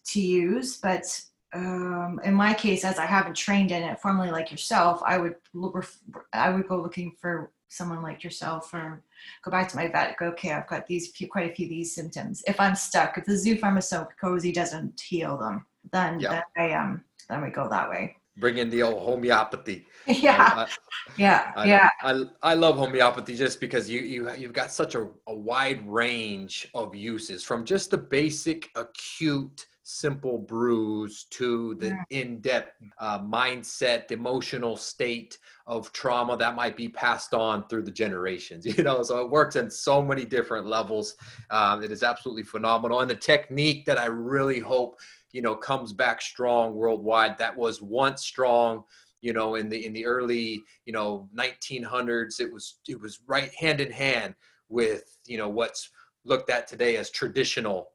to 0.04 0.19
use 0.19 0.78
but 0.78 1.06
um, 1.54 2.20
in 2.24 2.34
my 2.34 2.54
case 2.54 2.84
as 2.84 2.98
i 2.98 3.06
haven't 3.06 3.36
trained 3.36 3.72
in 3.72 3.84
it 3.84 4.00
formally 4.00 4.32
like 4.32 4.52
yourself 4.52 5.02
i 5.06 5.18
would 5.18 5.36
look 5.54 5.86
i 6.34 6.50
would 6.50 6.68
go 6.68 6.82
looking 6.82 7.14
for 7.20 7.52
someone 7.68 8.02
like 8.02 8.24
yourself 8.24 8.74
or 8.74 9.02
go 9.44 9.52
back 9.52 9.68
to 9.68 9.76
my 9.76 9.88
vet 9.88 10.18
go 10.18 10.28
okay 10.28 10.52
i've 10.52 10.68
got 10.68 10.86
these 10.88 11.12
few, 11.12 11.28
quite 11.28 11.50
a 11.50 11.54
few 11.54 11.66
of 11.66 11.70
these 11.70 11.96
symptoms 11.96 12.44
if 12.48 12.60
i'm 12.60 12.76
stuck 12.76 13.18
if 13.18 13.26
the 13.26 13.38
zoo 13.38 13.58
pharmaceuticals 13.58 14.54
doesn't 14.54 15.00
heal 15.02 15.38
them 15.38 15.66
then, 15.92 16.20
then 16.20 16.44
i 16.58 16.72
um 16.74 17.04
then 17.30 17.42
we 17.42 17.50
go 17.50 17.70
that 17.70 17.90
way 17.90 18.16
bring 18.38 18.58
in 18.58 18.70
the 18.70 18.82
old 18.82 19.02
homeopathy. 19.02 19.86
Yeah, 20.08 20.66
I, 20.66 20.68
yeah, 21.16 21.52
I, 21.56 21.66
yeah. 21.66 21.90
I, 22.02 22.24
I 22.42 22.54
love 22.56 22.76
homeopathy 22.76 23.36
just 23.36 23.60
because 23.60 23.88
you 23.88 24.02
you 24.02 24.32
you've 24.36 24.52
got 24.52 24.72
such 24.72 24.96
a, 24.96 25.08
a 25.28 25.34
wide 25.34 25.88
range 25.88 26.68
of 26.74 26.96
uses 26.96 27.44
from 27.44 27.66
just 27.66 27.92
the 27.92 28.00
basic 28.00 28.72
acute 28.76 29.68
simple 29.91 30.38
bruise 30.38 31.25
to 31.30 31.75
the 31.75 31.88
yeah. 31.88 32.04
in-depth 32.10 32.82
uh, 32.99 33.19
mindset 33.19 34.12
emotional 34.12 34.75
state 34.75 35.38
of 35.67 35.91
trauma 35.93 36.38
that 36.38 36.56
might 36.56 36.77
be 36.77 36.88
passed 36.88 37.34
on 37.34 37.67
through 37.67 37.84
the 37.84 37.91
generations 37.91 38.65
you 38.77 38.84
know? 38.84 39.04
So 39.04 39.19
it 39.19 39.30
works 39.30 39.56
in 39.56 39.69
so 39.69 40.01
many 40.01 40.25
different 40.25 40.67
levels. 40.67 41.15
Um, 41.49 41.84
it 41.84 41.91
is 41.91 42.04
absolutely 42.04 42.43
phenomenal. 42.43 43.01
And 43.01 43.10
the 43.10 43.15
technique 43.15 43.86
that 43.86 43.99
i 43.99 44.06
really 44.06 44.60
hope 44.60 44.99
you 45.32 45.41
know 45.41 45.56
comes 45.56 45.93
back 45.93 46.21
strong 46.21 46.73
worldwide 46.73 47.38
that 47.38 47.56
was 47.56 47.82
once 47.82 48.21
strong 48.21 48.84
you 49.21 49.34
know 49.34 49.56
in 49.56 49.69
the 49.69 49.86
in 49.86 49.93
the 49.93 50.06
early 50.06 50.62
you 50.86 50.93
know 50.93 51.30
1900s 51.36 52.39
it 52.39 52.51
was 52.51 52.80
it 52.88 52.99
was 52.99 53.19
right 53.27 53.51
hand 53.54 53.80
in 53.80 53.91
hand 53.91 54.36
with 54.69 55.17
you 55.25 55.38
know 55.38 55.49
what's 55.49 55.89
looked 56.25 56.49
at 56.49 56.67
today 56.67 56.97
as 56.97 57.10
traditional 57.10 57.89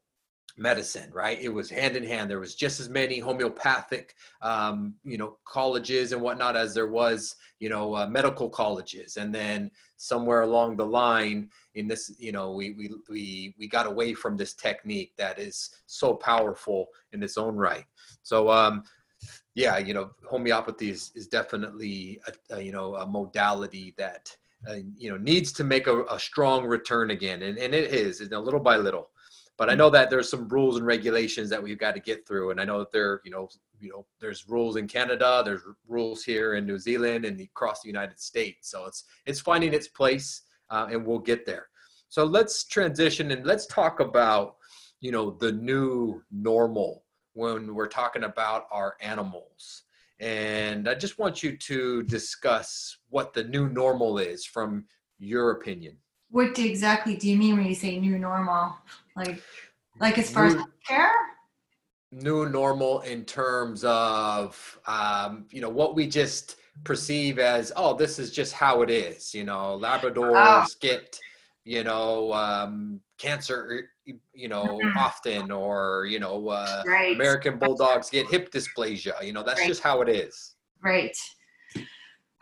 medicine 0.57 1.09
right? 1.13 1.39
It 1.39 1.49
was 1.49 1.69
hand 1.69 1.95
in 1.95 2.03
hand. 2.03 2.29
There 2.29 2.39
was 2.39 2.55
just 2.55 2.79
as 2.79 2.89
many 2.89 3.19
homeopathic 3.19 4.15
um, 4.41 4.95
you 5.03 5.17
know 5.17 5.37
colleges 5.45 6.11
and 6.11 6.21
whatnot 6.21 6.57
as 6.57 6.73
there 6.73 6.87
was 6.87 7.35
you 7.59 7.69
know 7.69 7.95
uh, 7.95 8.07
medical 8.07 8.49
colleges. 8.49 9.17
And 9.17 9.33
then 9.33 9.71
somewhere 9.97 10.41
along 10.41 10.77
the 10.77 10.85
line 10.85 11.49
in 11.75 11.87
this 11.87 12.13
you 12.17 12.31
know 12.31 12.51
we 12.51 12.71
we 12.71 12.91
we, 13.09 13.55
we 13.59 13.67
got 13.67 13.85
away 13.85 14.13
from 14.13 14.35
this 14.35 14.53
technique 14.53 15.13
that 15.17 15.39
is 15.39 15.69
so 15.85 16.13
powerful 16.13 16.87
in 17.13 17.21
its 17.21 17.37
own 17.37 17.55
right. 17.55 17.85
So 18.23 18.49
um 18.49 18.83
yeah 19.55 19.77
you 19.77 19.93
know 19.93 20.11
homeopathy 20.29 20.91
is, 20.91 21.11
is 21.15 21.27
definitely 21.27 22.19
a, 22.27 22.55
a 22.57 22.61
you 22.61 22.71
know 22.71 22.95
a 22.95 23.05
modality 23.05 23.93
that 23.97 24.35
uh, 24.69 24.75
you 24.95 25.09
know 25.09 25.17
needs 25.17 25.51
to 25.51 25.63
make 25.63 25.87
a, 25.87 26.03
a 26.05 26.19
strong 26.19 26.65
return 26.65 27.11
again. 27.11 27.43
And, 27.43 27.57
and 27.57 27.75
it 27.75 27.93
is 27.93 28.21
know, 28.29 28.41
little 28.41 28.59
by 28.59 28.77
little 28.77 29.09
but 29.57 29.69
I 29.69 29.75
know 29.75 29.89
that 29.89 30.09
there's 30.09 30.29
some 30.29 30.47
rules 30.47 30.77
and 30.77 30.85
regulations 30.85 31.49
that 31.49 31.61
we've 31.61 31.79
got 31.79 31.95
to 31.95 31.99
get 31.99 32.27
through, 32.27 32.51
and 32.51 32.61
I 32.61 32.65
know 32.65 32.79
that 32.79 32.91
there, 32.91 33.21
you 33.25 33.31
know, 33.31 33.49
you 33.79 33.89
know, 33.89 34.05
there's 34.19 34.47
rules 34.47 34.75
in 34.75 34.87
Canada, 34.87 35.41
there's 35.43 35.61
rules 35.87 36.23
here 36.23 36.55
in 36.55 36.65
New 36.65 36.79
Zealand, 36.79 37.25
and 37.25 37.39
across 37.41 37.81
the 37.81 37.87
United 37.87 38.19
States. 38.19 38.69
So 38.69 38.85
it's 38.85 39.05
it's 39.25 39.39
finding 39.39 39.73
its 39.73 39.87
place, 39.87 40.43
uh, 40.69 40.87
and 40.91 41.05
we'll 41.05 41.19
get 41.19 41.45
there. 41.45 41.67
So 42.09 42.23
let's 42.23 42.63
transition 42.63 43.31
and 43.31 43.45
let's 43.45 43.65
talk 43.65 43.99
about, 43.99 44.55
you 45.01 45.11
know, 45.11 45.31
the 45.31 45.51
new 45.51 46.21
normal 46.31 47.03
when 47.33 47.75
we're 47.75 47.87
talking 47.87 48.23
about 48.23 48.65
our 48.71 48.95
animals. 49.01 49.83
And 50.19 50.89
I 50.89 50.95
just 50.95 51.19
want 51.19 51.43
you 51.43 51.57
to 51.57 52.03
discuss 52.03 52.97
what 53.09 53.33
the 53.33 53.43
new 53.43 53.69
normal 53.69 54.17
is 54.17 54.45
from 54.45 54.85
your 55.19 55.51
opinion. 55.51 55.97
What 56.29 56.57
exactly 56.59 57.15
do 57.15 57.29
you 57.29 57.37
mean 57.37 57.57
when 57.57 57.65
you 57.65 57.75
say 57.75 57.99
new 57.99 58.19
normal? 58.19 58.75
Like, 59.15 59.41
like 59.99 60.17
as 60.17 60.29
far 60.29 60.49
new, 60.49 60.59
as 60.59 60.65
care? 60.87 61.11
New 62.11 62.49
normal 62.49 63.01
in 63.01 63.23
terms 63.25 63.83
of, 63.85 64.79
um, 64.87 65.45
you 65.51 65.61
know, 65.61 65.69
what 65.69 65.95
we 65.95 66.07
just 66.07 66.57
perceive 66.83 67.39
as, 67.39 67.71
oh, 67.75 67.95
this 67.95 68.19
is 68.19 68.31
just 68.31 68.53
how 68.53 68.81
it 68.81 68.89
is. 68.89 69.33
You 69.33 69.45
know, 69.45 69.79
Labradors 69.81 70.33
oh. 70.35 70.65
get, 70.81 71.19
you 71.63 71.83
know, 71.83 72.33
um, 72.33 72.99
cancer, 73.17 73.89
you 74.33 74.47
know, 74.47 74.79
mm-hmm. 74.81 74.97
often, 74.97 75.51
or 75.51 76.05
you 76.05 76.19
know, 76.19 76.49
uh, 76.49 76.83
right. 76.85 77.15
American 77.15 77.57
bulldogs 77.57 78.09
get 78.09 78.27
hip 78.27 78.51
dysplasia. 78.51 79.23
You 79.23 79.33
know, 79.33 79.43
that's 79.43 79.61
right. 79.61 79.67
just 79.67 79.81
how 79.81 80.01
it 80.01 80.09
is. 80.09 80.55
Right. 80.83 81.15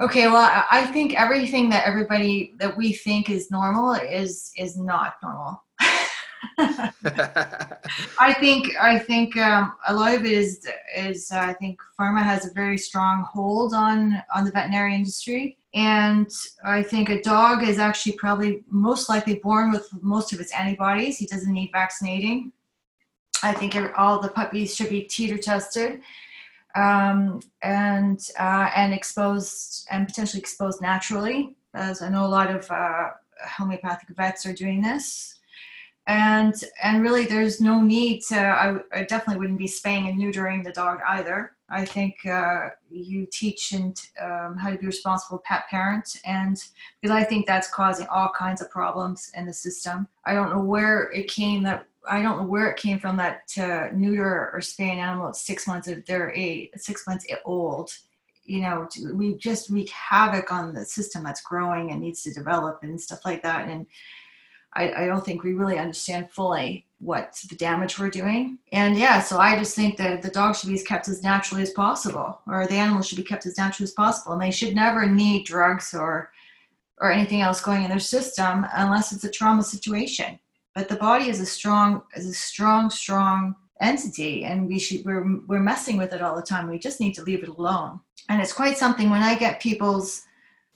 Okay, 0.02 0.28
well, 0.28 0.66
I 0.70 0.86
think 0.88 1.18
everything 1.18 1.70
that 1.70 1.88
everybody 1.88 2.54
that 2.58 2.76
we 2.76 2.92
think 2.92 3.30
is 3.30 3.50
normal 3.50 3.94
is 3.94 4.52
is 4.58 4.78
not 4.78 5.16
normal. 5.24 5.64
I 8.20 8.36
think 8.38 8.76
I 8.80 9.00
think 9.00 9.38
um, 9.38 9.74
a 9.88 9.94
lot 9.94 10.14
of 10.14 10.26
it 10.26 10.34
is 10.34 10.68
is 10.98 11.32
uh, 11.32 11.38
I 11.38 11.54
think 11.54 11.80
pharma 11.98 12.22
has 12.22 12.46
a 12.46 12.54
very 12.54 12.78
strong 12.78 13.26
hold 13.32 13.74
on 13.74 14.22
on 14.36 14.44
the 14.44 14.52
veterinary 14.52 14.96
industry, 14.96 15.58
and 15.74 16.30
I 16.66 16.84
think 16.84 17.08
a 17.08 17.22
dog 17.22 17.64
is 17.64 17.80
actually 17.80 18.18
probably 18.18 18.66
most 18.70 19.08
likely 19.08 19.36
born 19.36 19.72
with 19.72 19.88
most 20.02 20.34
of 20.34 20.42
its 20.42 20.54
antibodies. 20.54 21.18
He 21.18 21.26
doesn't 21.26 21.54
need 21.54 21.70
vaccinating. 21.72 22.52
I 23.44 23.54
think 23.54 23.78
all 23.98 24.20
the 24.20 24.30
puppies 24.30 24.76
should 24.76 24.90
be 24.90 25.04
titer 25.04 25.40
tested 25.40 26.02
um, 26.76 27.40
and 27.62 28.30
uh, 28.40 28.70
and 28.76 28.94
exposed 28.94 29.88
and 29.90 30.08
potentially 30.08 30.40
exposed 30.40 30.82
naturally. 30.82 31.56
As 31.74 32.02
I 32.02 32.10
know 32.10 32.26
a 32.26 32.28
lot 32.28 32.54
of 32.54 32.70
uh, 32.70 33.10
homeopathic 33.48 34.10
vets 34.16 34.46
are 34.46 34.54
doing 34.54 34.82
this, 34.82 35.40
and 36.08 36.54
and 36.84 37.02
really 37.02 37.26
there's 37.26 37.62
no 37.62 37.82
need 37.82 38.22
to. 38.30 38.38
I, 38.38 38.78
I 38.94 39.04
definitely 39.04 39.40
wouldn't 39.40 39.60
be 39.60 39.68
spaying 39.68 40.08
and 40.08 40.20
neutering 40.20 40.64
the 40.64 40.72
dog 40.72 41.00
either. 41.08 41.52
I 41.68 41.84
think 41.84 42.24
uh, 42.28 42.70
you 42.92 43.26
teach 43.32 43.72
and 43.72 44.00
um, 44.22 44.56
how 44.56 44.70
to 44.70 44.78
be 44.78 44.86
responsible 44.86 45.40
pet 45.40 45.64
parent, 45.70 46.22
and 46.26 46.64
because 47.02 47.16
I 47.16 47.24
think 47.24 47.48
that's 47.48 47.70
causing 47.72 48.08
all 48.08 48.30
kinds 48.38 48.62
of 48.62 48.70
problems 48.70 49.32
in 49.36 49.46
the 49.46 49.54
system. 49.54 50.08
I 50.26 50.34
don't 50.34 50.52
know 50.52 50.62
where 50.62 51.12
it 51.12 51.28
came 51.28 51.64
that 51.64 51.88
I 52.08 52.22
don't 52.22 52.38
know 52.38 52.48
where 52.48 52.70
it 52.70 52.78
came 52.78 53.00
from 53.00 53.18
that 53.18 53.48
to 53.50 53.90
neuter 53.96 54.52
or 54.54 54.60
spay 54.60 54.92
an 54.92 55.00
animal 55.00 55.30
at 55.30 55.36
six 55.36 55.68
months 55.68 55.88
of 55.88 56.06
their 56.06 56.34
eight, 56.36 56.80
six 56.80 57.06
months 57.08 57.26
old. 57.46 57.92
You 58.44 58.62
know, 58.62 58.88
we 59.14 59.36
just 59.36 59.70
wreak 59.70 59.90
havoc 59.90 60.52
on 60.52 60.74
the 60.74 60.86
system 60.86 61.24
that's 61.24 61.42
growing 61.42 61.92
and 61.92 62.02
needs 62.02 62.22
to 62.24 62.34
develop 62.34 62.80
and 62.84 63.00
stuff 63.00 63.26
like 63.26 63.42
that. 63.44 63.68
And 63.68 63.88
I, 64.74 65.04
I 65.04 65.06
don't 65.08 65.26
think 65.26 65.44
we 65.44 65.54
really 65.54 65.80
understand 65.80 66.32
fully 66.32 66.86
what 67.00 67.40
the 67.50 67.56
damage 67.56 67.98
we're 67.98 68.10
doing. 68.10 68.60
And 68.72 68.98
yeah, 68.98 69.22
so 69.22 69.38
I 69.38 69.58
just 69.58 69.76
think 69.76 69.98
that 69.98 70.22
the 70.22 70.30
dog 70.30 70.56
should 70.56 70.70
be 70.70 70.80
kept 70.80 71.08
as 71.08 71.24
naturally 71.24 71.64
as 71.64 71.72
possible, 71.72 72.42
or 72.48 72.68
the 72.68 72.76
animal 72.76 73.02
should 73.02 73.18
be 73.18 73.24
kept 73.24 73.46
as 73.46 73.58
naturally 73.58 73.86
as 73.86 73.94
possible, 73.94 74.34
and 74.34 74.42
they 74.42 74.52
should 74.52 74.76
never 74.76 75.06
need 75.06 75.46
drugs 75.46 75.94
or 75.94 76.32
or 77.02 77.12
anything 77.12 77.42
else 77.42 77.60
going 77.60 77.84
in 77.84 77.90
their 77.90 78.00
system 78.00 78.66
unless 78.74 79.12
it's 79.12 79.26
a 79.26 79.30
trauma 79.30 79.62
situation 79.62 80.40
but 80.76 80.90
the 80.90 80.98
body 80.98 81.30
is 81.30 81.40
a 81.40 81.46
strong 81.46 82.04
is 82.16 82.28
a 82.28 82.34
strong 82.34 82.90
strong 82.90 83.56
entity 83.82 84.44
and 84.44 84.68
we 84.68 84.78
should 84.78 85.04
we're 85.06 85.40
we're 85.48 85.60
messing 85.60 85.98
with 85.98 86.14
it 86.14 86.22
all 86.22 86.36
the 86.36 86.42
time. 86.42 86.70
We 86.70 86.78
just 86.78 87.00
need 87.00 87.14
to 87.14 87.24
leave 87.24 87.44
it 87.44 87.50
alone. 87.50 88.00
And 88.30 88.42
it's 88.42 88.54
quite 88.54 88.78
something 88.78 89.10
when 89.10 89.22
i 89.22 89.36
get 89.36 89.62
people's 89.62 90.24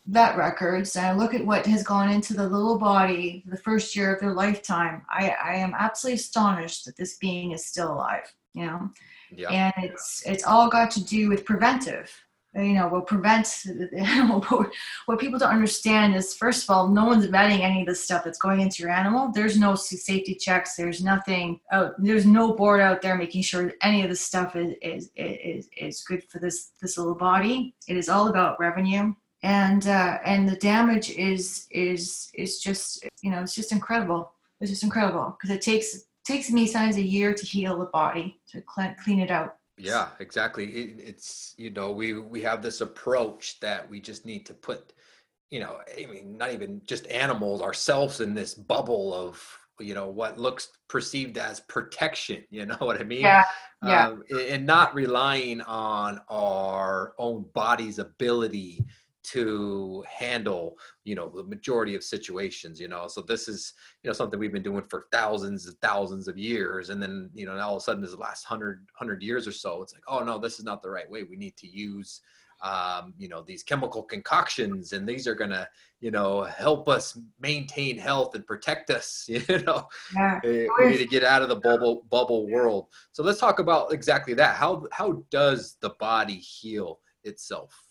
vet 0.08 0.38
records 0.38 0.96
and 0.96 1.06
i 1.06 1.14
look 1.14 1.34
at 1.34 1.46
what 1.46 1.66
has 1.66 1.84
gone 1.84 2.10
into 2.10 2.34
the 2.34 2.48
little 2.48 2.78
body 2.80 3.44
the 3.48 3.58
first 3.58 3.96
year 3.96 4.14
of 4.14 4.20
their 4.20 4.34
lifetime 4.34 5.04
i 5.10 5.36
i 5.44 5.54
am 5.56 5.74
absolutely 5.78 6.16
astonished 6.16 6.86
that 6.86 6.96
this 6.96 7.18
being 7.18 7.52
is 7.52 7.66
still 7.66 7.94
alive 7.94 8.34
you 8.54 8.66
know? 8.66 8.90
Yeah. 9.32 9.50
and 9.52 9.74
it's 9.86 10.24
it's 10.26 10.44
all 10.44 10.70
got 10.70 10.90
to 10.92 11.04
do 11.04 11.30
with 11.30 11.46
preventive 11.46 12.12
you 12.56 12.74
know 12.74 12.88
will 12.88 13.02
prevent 13.02 13.64
what 15.06 15.20
people 15.20 15.38
don't 15.38 15.52
understand 15.52 16.16
is 16.16 16.34
first 16.34 16.64
of 16.64 16.70
all 16.70 16.88
no 16.88 17.06
one's 17.06 17.28
vetting 17.28 17.60
any 17.60 17.82
of 17.82 17.88
the 17.88 17.94
stuff 17.96 18.24
that's 18.24 18.40
going 18.40 18.60
into 18.60 18.82
your 18.82 18.92
animal. 18.92 19.32
There's 19.32 19.58
no 19.60 19.76
safety 19.76 20.36
checks. 20.36 20.76
There's 20.76 21.04
nothing 21.04 21.60
out 21.72 21.94
there's 22.00 22.26
no 22.26 22.54
board 22.54 22.82
out 22.82 23.02
there 23.02 23.16
making 23.16 23.44
sure 23.44 23.74
any 23.82 24.04
of 24.04 24.10
this 24.10 24.22
stuff 24.22 24.56
is 24.56 24.74
is 24.82 25.12
is, 25.16 25.70
is 25.78 26.04
good 26.04 26.24
for 26.24 26.40
this 26.40 26.72
this 26.82 26.98
little 26.98 27.16
body. 27.16 27.76
It 27.88 27.98
is 27.98 28.10
all 28.10 28.30
about 28.30 28.60
revenue. 28.60 29.14
And 29.42 29.88
uh, 29.88 30.18
and 30.26 30.50
the 30.50 30.58
damage 30.58 31.12
is 31.12 31.68
is 31.72 32.30
is 32.34 32.60
just 32.60 33.08
you 33.22 33.32
know 33.32 33.42
it's 33.42 33.56
just 33.56 33.72
incredible. 33.72 34.34
It's 34.60 34.72
just 34.72 34.84
incredible 34.84 35.38
because 35.40 35.56
it 35.56 35.62
takes 35.62 36.08
takes 36.26 36.52
me 36.52 36.68
sometimes 36.68 36.98
a 36.98 37.02
year 37.02 37.34
to 37.34 37.46
heal 37.46 37.78
the 37.78 37.86
body 37.86 38.40
to 38.50 38.62
clean 38.62 39.20
it 39.20 39.32
out 39.32 39.59
yeah 39.80 40.10
exactly 40.20 40.66
it, 40.66 41.00
it's 41.00 41.54
you 41.58 41.70
know 41.70 41.92
we 41.92 42.14
we 42.14 42.42
have 42.42 42.62
this 42.62 42.82
approach 42.82 43.60
that 43.60 43.90
we 43.90 44.00
just 44.00 44.26
need 44.26 44.46
to 44.46 44.54
put 44.54 44.94
you 45.50 45.60
know 45.60 45.78
i 45.98 46.06
mean 46.06 46.38
not 46.38 46.54
even 46.54 46.82
just 46.86 47.08
animals 47.08 47.62
ourselves 47.62 48.22
in 48.22 48.34
this 48.34 48.54
bubble 48.54 49.14
of 49.14 49.42
you 49.80 49.94
know 49.94 50.08
what 50.10 50.38
looks 50.38 50.70
perceived 50.88 51.38
as 51.38 51.62
protection 51.62 52.44
you 52.50 52.66
know 52.66 52.76
what 52.80 53.00
i 53.00 53.04
mean? 53.04 53.22
Yeah 53.22 53.44
yeah. 53.86 54.08
Um, 54.08 54.24
and 54.38 54.66
not 54.66 54.94
relying 54.94 55.62
on 55.62 56.20
our 56.30 57.14
own 57.18 57.46
body's 57.54 58.00
ability 58.00 58.86
to 59.22 60.04
handle 60.08 60.78
you 61.04 61.16
know 61.16 61.30
the 61.30 61.44
majority 61.44 61.96
of 61.96 62.04
situations 62.04 62.80
you 62.80 62.88
know? 62.88 63.08
So 63.08 63.22
this 63.22 63.48
is 63.48 63.74
you 64.04 64.10
know 64.10 64.14
something 64.14 64.40
we've 64.40 64.54
been 64.54 64.64
doing 64.64 64.84
for 64.90 65.08
thousands 65.12 65.68
and 65.68 65.80
thousands 65.82 66.28
of 66.28 66.38
years 66.38 66.90
and 66.90 67.02
then 67.02 67.30
you 67.34 67.46
know 67.46 67.58
all 67.60 67.76
of 67.76 67.82
a 67.82 67.84
sudden 67.84 68.02
this 68.02 68.16
last 68.16 68.50
100 68.50 68.88
100 68.98 69.22
years 69.22 69.48
or 69.48 69.52
so 69.52 69.82
it's 69.82 69.94
like 69.94 70.04
oh 70.08 70.24
no 70.24 70.38
this 70.38 70.60
is 70.60 70.66
not 70.66 70.82
the 70.82 70.90
right 70.90 71.10
way. 71.10 71.24
We 71.24 71.36
need 71.36 71.58
to 71.58 71.68
use 71.68 72.22
um, 72.62 73.14
you 73.18 73.30
know 73.30 73.42
these 73.42 73.64
chemical 73.64 74.04
concoctions 74.04 74.92
and 74.94 75.08
these 75.08 75.28
are 75.28 75.36
going 75.36 75.52
to 75.52 75.68
you 76.02 76.12
know 76.12 76.44
help 76.44 76.90
us 76.90 77.18
maintain 77.40 77.98
health 77.98 78.36
and 78.36 78.46
protect 78.46 78.90
us 78.90 79.26
you 79.28 79.44
know? 79.64 79.88
Yeah. 80.14 80.40
Eh, 80.44 80.68
we 80.80 80.90
need 80.90 80.98
to 80.98 81.06
get 81.06 81.24
out 81.24 81.42
of 81.42 81.50
the 81.50 81.56
bubble 81.56 82.06
bubble 82.10 82.50
world. 82.50 82.88
So 83.12 83.24
let's 83.24 83.40
talk 83.40 83.60
about 83.60 83.94
exactly 83.94 84.34
that. 84.36 84.56
How 84.56 84.86
how 84.92 85.24
does 85.30 85.78
the 85.82 85.92
body 86.00 86.38
heal 86.38 87.00
itself 87.24 87.89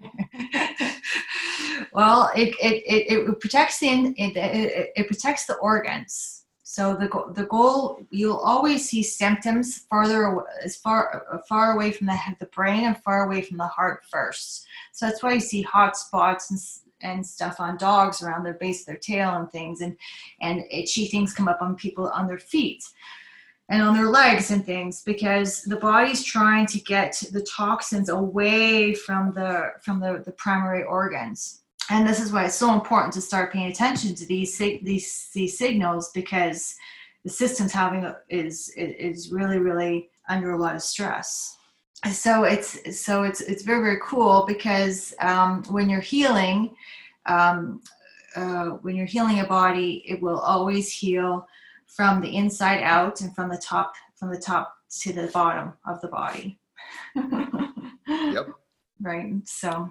well, 1.92 2.30
it, 2.34 2.54
it, 2.60 2.82
it, 2.86 3.28
it 3.28 3.40
protects 3.40 3.78
the 3.78 3.88
it, 4.16 4.36
it, 4.36 4.92
it 4.96 5.06
protects 5.06 5.46
the 5.46 5.54
organs. 5.56 6.44
So 6.62 6.94
the 6.94 7.08
the 7.34 7.46
goal 7.46 8.00
you'll 8.10 8.36
always 8.36 8.88
see 8.88 9.02
symptoms 9.02 9.86
farther 9.90 10.44
as 10.62 10.76
far 10.76 11.42
far 11.48 11.72
away 11.72 11.90
from 11.90 12.06
the 12.06 12.16
the 12.38 12.46
brain 12.46 12.84
and 12.84 12.96
far 13.02 13.26
away 13.26 13.42
from 13.42 13.56
the 13.56 13.66
heart 13.66 14.04
first. 14.08 14.66
So 14.92 15.06
that's 15.06 15.20
why 15.20 15.32
you 15.32 15.40
see 15.40 15.62
hot 15.62 15.96
spots 15.96 16.50
and 16.50 16.60
and 17.02 17.26
stuff 17.26 17.60
on 17.60 17.76
dogs 17.76 18.22
around 18.22 18.44
their 18.44 18.54
base 18.54 18.82
of 18.82 18.86
their 18.86 18.96
tail 18.96 19.30
and 19.30 19.50
things 19.50 19.80
and 19.80 19.96
and 20.40 20.64
itchy 20.70 21.06
things 21.06 21.34
come 21.34 21.48
up 21.48 21.60
on 21.60 21.74
people 21.74 22.08
on 22.10 22.26
their 22.26 22.38
feet 22.38 22.84
and 23.70 23.82
on 23.82 23.94
their 23.94 24.08
legs 24.10 24.50
and 24.50 24.66
things 24.66 25.02
because 25.04 25.62
the 25.62 25.76
body's 25.76 26.24
trying 26.24 26.66
to 26.66 26.80
get 26.80 27.22
the 27.32 27.42
toxins 27.42 28.08
away 28.08 28.92
from 28.92 29.32
the 29.32 29.70
from 29.80 30.00
the, 30.00 30.22
the 30.26 30.32
primary 30.32 30.82
organs. 30.82 31.62
And 31.88 32.06
this 32.06 32.20
is 32.20 32.32
why 32.32 32.44
it's 32.44 32.54
so 32.56 32.74
important 32.74 33.14
to 33.14 33.20
start 33.20 33.52
paying 33.52 33.70
attention 33.70 34.14
to 34.16 34.26
these 34.26 34.58
these 34.58 35.30
these 35.32 35.56
signals 35.56 36.10
because 36.12 36.74
the 37.22 37.30
system's 37.30 37.72
having 37.72 38.12
is 38.28 38.72
is 38.76 39.30
really 39.30 39.58
really 39.58 40.10
under 40.28 40.50
a 40.50 40.58
lot 40.58 40.74
of 40.74 40.82
stress. 40.82 41.56
So 42.10 42.44
it's 42.44 42.98
so 43.00 43.22
it's 43.22 43.40
it's 43.40 43.62
very 43.62 43.82
very 43.82 44.00
cool 44.02 44.44
because 44.48 45.14
um, 45.20 45.62
when 45.70 45.88
you're 45.88 46.00
healing 46.00 46.74
um, 47.26 47.82
uh, 48.34 48.70
when 48.82 48.96
you're 48.96 49.06
healing 49.06 49.40
a 49.40 49.46
body 49.46 50.02
it 50.08 50.20
will 50.20 50.38
always 50.40 50.92
heal 50.92 51.46
from 51.94 52.20
the 52.20 52.36
inside 52.36 52.82
out 52.82 53.20
and 53.20 53.34
from 53.34 53.48
the 53.48 53.58
top 53.58 53.94
from 54.16 54.30
the 54.30 54.38
top 54.38 54.74
to 55.00 55.12
the 55.12 55.28
bottom 55.28 55.72
of 55.86 56.00
the 56.00 56.08
body. 56.08 56.58
yep. 58.06 58.48
Right. 59.02 59.32
So 59.46 59.90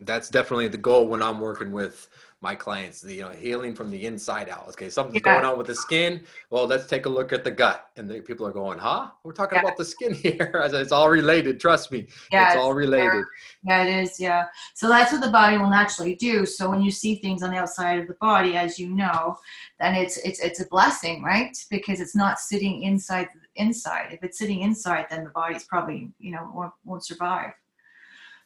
that's 0.00 0.28
definitely 0.28 0.68
the 0.68 0.78
goal 0.78 1.08
when 1.08 1.20
I'm 1.20 1.40
working 1.40 1.72
with 1.72 2.08
my 2.44 2.54
clients, 2.54 3.00
the, 3.00 3.14
you 3.14 3.22
know, 3.22 3.30
healing 3.30 3.74
from 3.74 3.90
the 3.90 4.04
inside 4.04 4.50
out. 4.50 4.68
Okay, 4.68 4.90
something's 4.90 5.22
yeah. 5.26 5.40
going 5.40 5.46
on 5.46 5.56
with 5.56 5.66
the 5.66 5.74
skin. 5.74 6.22
Well, 6.50 6.66
let's 6.66 6.86
take 6.86 7.06
a 7.06 7.08
look 7.08 7.32
at 7.32 7.42
the 7.42 7.50
gut. 7.50 7.88
And 7.96 8.08
the 8.08 8.20
people 8.20 8.46
are 8.46 8.52
going, 8.52 8.78
huh? 8.78 9.08
We're 9.24 9.32
talking 9.32 9.56
yeah. 9.56 9.62
about 9.62 9.78
the 9.78 9.84
skin 9.86 10.12
here. 10.24 10.52
it's 10.54 10.92
all 10.92 11.08
related. 11.08 11.58
Trust 11.58 11.90
me. 11.90 12.06
Yeah, 12.30 12.44
it's, 12.44 12.54
it's 12.54 12.62
all 12.62 12.74
related. 12.74 13.24
Yeah, 13.64 13.84
it 13.84 14.02
is. 14.04 14.20
Yeah. 14.20 14.44
So 14.74 14.88
that's 14.88 15.10
what 15.10 15.22
the 15.22 15.30
body 15.30 15.56
will 15.56 15.70
naturally 15.70 16.14
do. 16.16 16.44
So 16.44 16.68
when 16.68 16.82
you 16.82 16.90
see 16.90 17.16
things 17.16 17.42
on 17.42 17.50
the 17.50 17.56
outside 17.56 17.98
of 17.98 18.08
the 18.08 18.18
body, 18.20 18.56
as 18.56 18.78
you 18.78 18.90
know, 18.90 19.38
then 19.80 19.94
it's 19.94 20.18
it's 20.18 20.40
it's 20.40 20.60
a 20.60 20.66
blessing, 20.66 21.22
right? 21.22 21.56
Because 21.70 21.98
it's 21.98 22.14
not 22.14 22.38
sitting 22.38 22.82
inside 22.82 23.28
inside. 23.56 24.08
If 24.12 24.22
it's 24.22 24.38
sitting 24.38 24.60
inside, 24.60 25.06
then 25.08 25.24
the 25.24 25.30
body's 25.30 25.64
probably, 25.64 26.12
you 26.18 26.32
know, 26.32 26.50
won't, 26.54 26.72
won't 26.84 27.04
survive. 27.04 27.52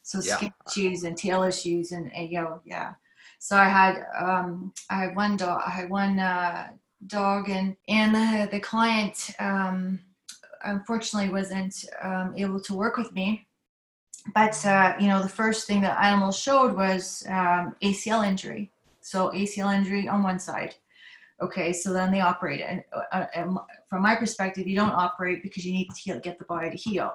So 0.03 0.21
skin 0.21 0.53
yeah. 0.53 0.71
issues 0.71 1.03
and 1.03 1.17
tail 1.17 1.43
issues 1.43 1.91
and, 1.91 2.13
and 2.15 2.31
you 2.31 2.39
know, 2.39 2.61
yeah. 2.65 2.93
So 3.39 3.55
I 3.55 3.69
had 3.69 4.05
um, 4.19 4.73
I 4.89 4.95
had 5.03 5.15
one 5.15 5.37
dog. 5.37 5.61
I 5.65 5.69
had 5.69 5.89
one 5.89 6.19
uh, 6.19 6.67
dog, 7.07 7.49
and 7.49 7.75
and 7.87 8.13
the, 8.13 8.49
the 8.51 8.59
client 8.59 9.31
um, 9.39 9.99
unfortunately 10.65 11.29
wasn't 11.29 11.85
um, 12.03 12.33
able 12.37 12.59
to 12.59 12.73
work 12.73 12.97
with 12.97 13.13
me. 13.13 13.47
But 14.35 14.63
uh, 14.65 14.95
you 14.99 15.07
know, 15.07 15.23
the 15.23 15.29
first 15.29 15.67
thing 15.67 15.81
that 15.81 16.03
animal 16.03 16.33
showed 16.33 16.75
was 16.75 17.25
um, 17.29 17.75
ACL 17.81 18.27
injury. 18.27 18.71
So 18.99 19.29
ACL 19.29 19.73
injury 19.73 20.07
on 20.09 20.21
one 20.21 20.39
side. 20.39 20.75
Okay, 21.41 21.71
so 21.71 21.93
then 21.93 22.11
they 22.11 22.19
operate, 22.19 22.59
and, 22.59 22.83
uh, 23.13 23.25
and 23.33 23.57
from 23.89 24.01
my 24.01 24.13
perspective, 24.13 24.67
you 24.67 24.75
don't 24.75 24.91
operate 24.91 25.41
because 25.41 25.65
you 25.65 25.71
need 25.71 25.87
to 25.87 26.01
heal, 26.01 26.19
get 26.19 26.37
the 26.37 26.43
body 26.43 26.69
to 26.69 26.75
heal 26.75 27.13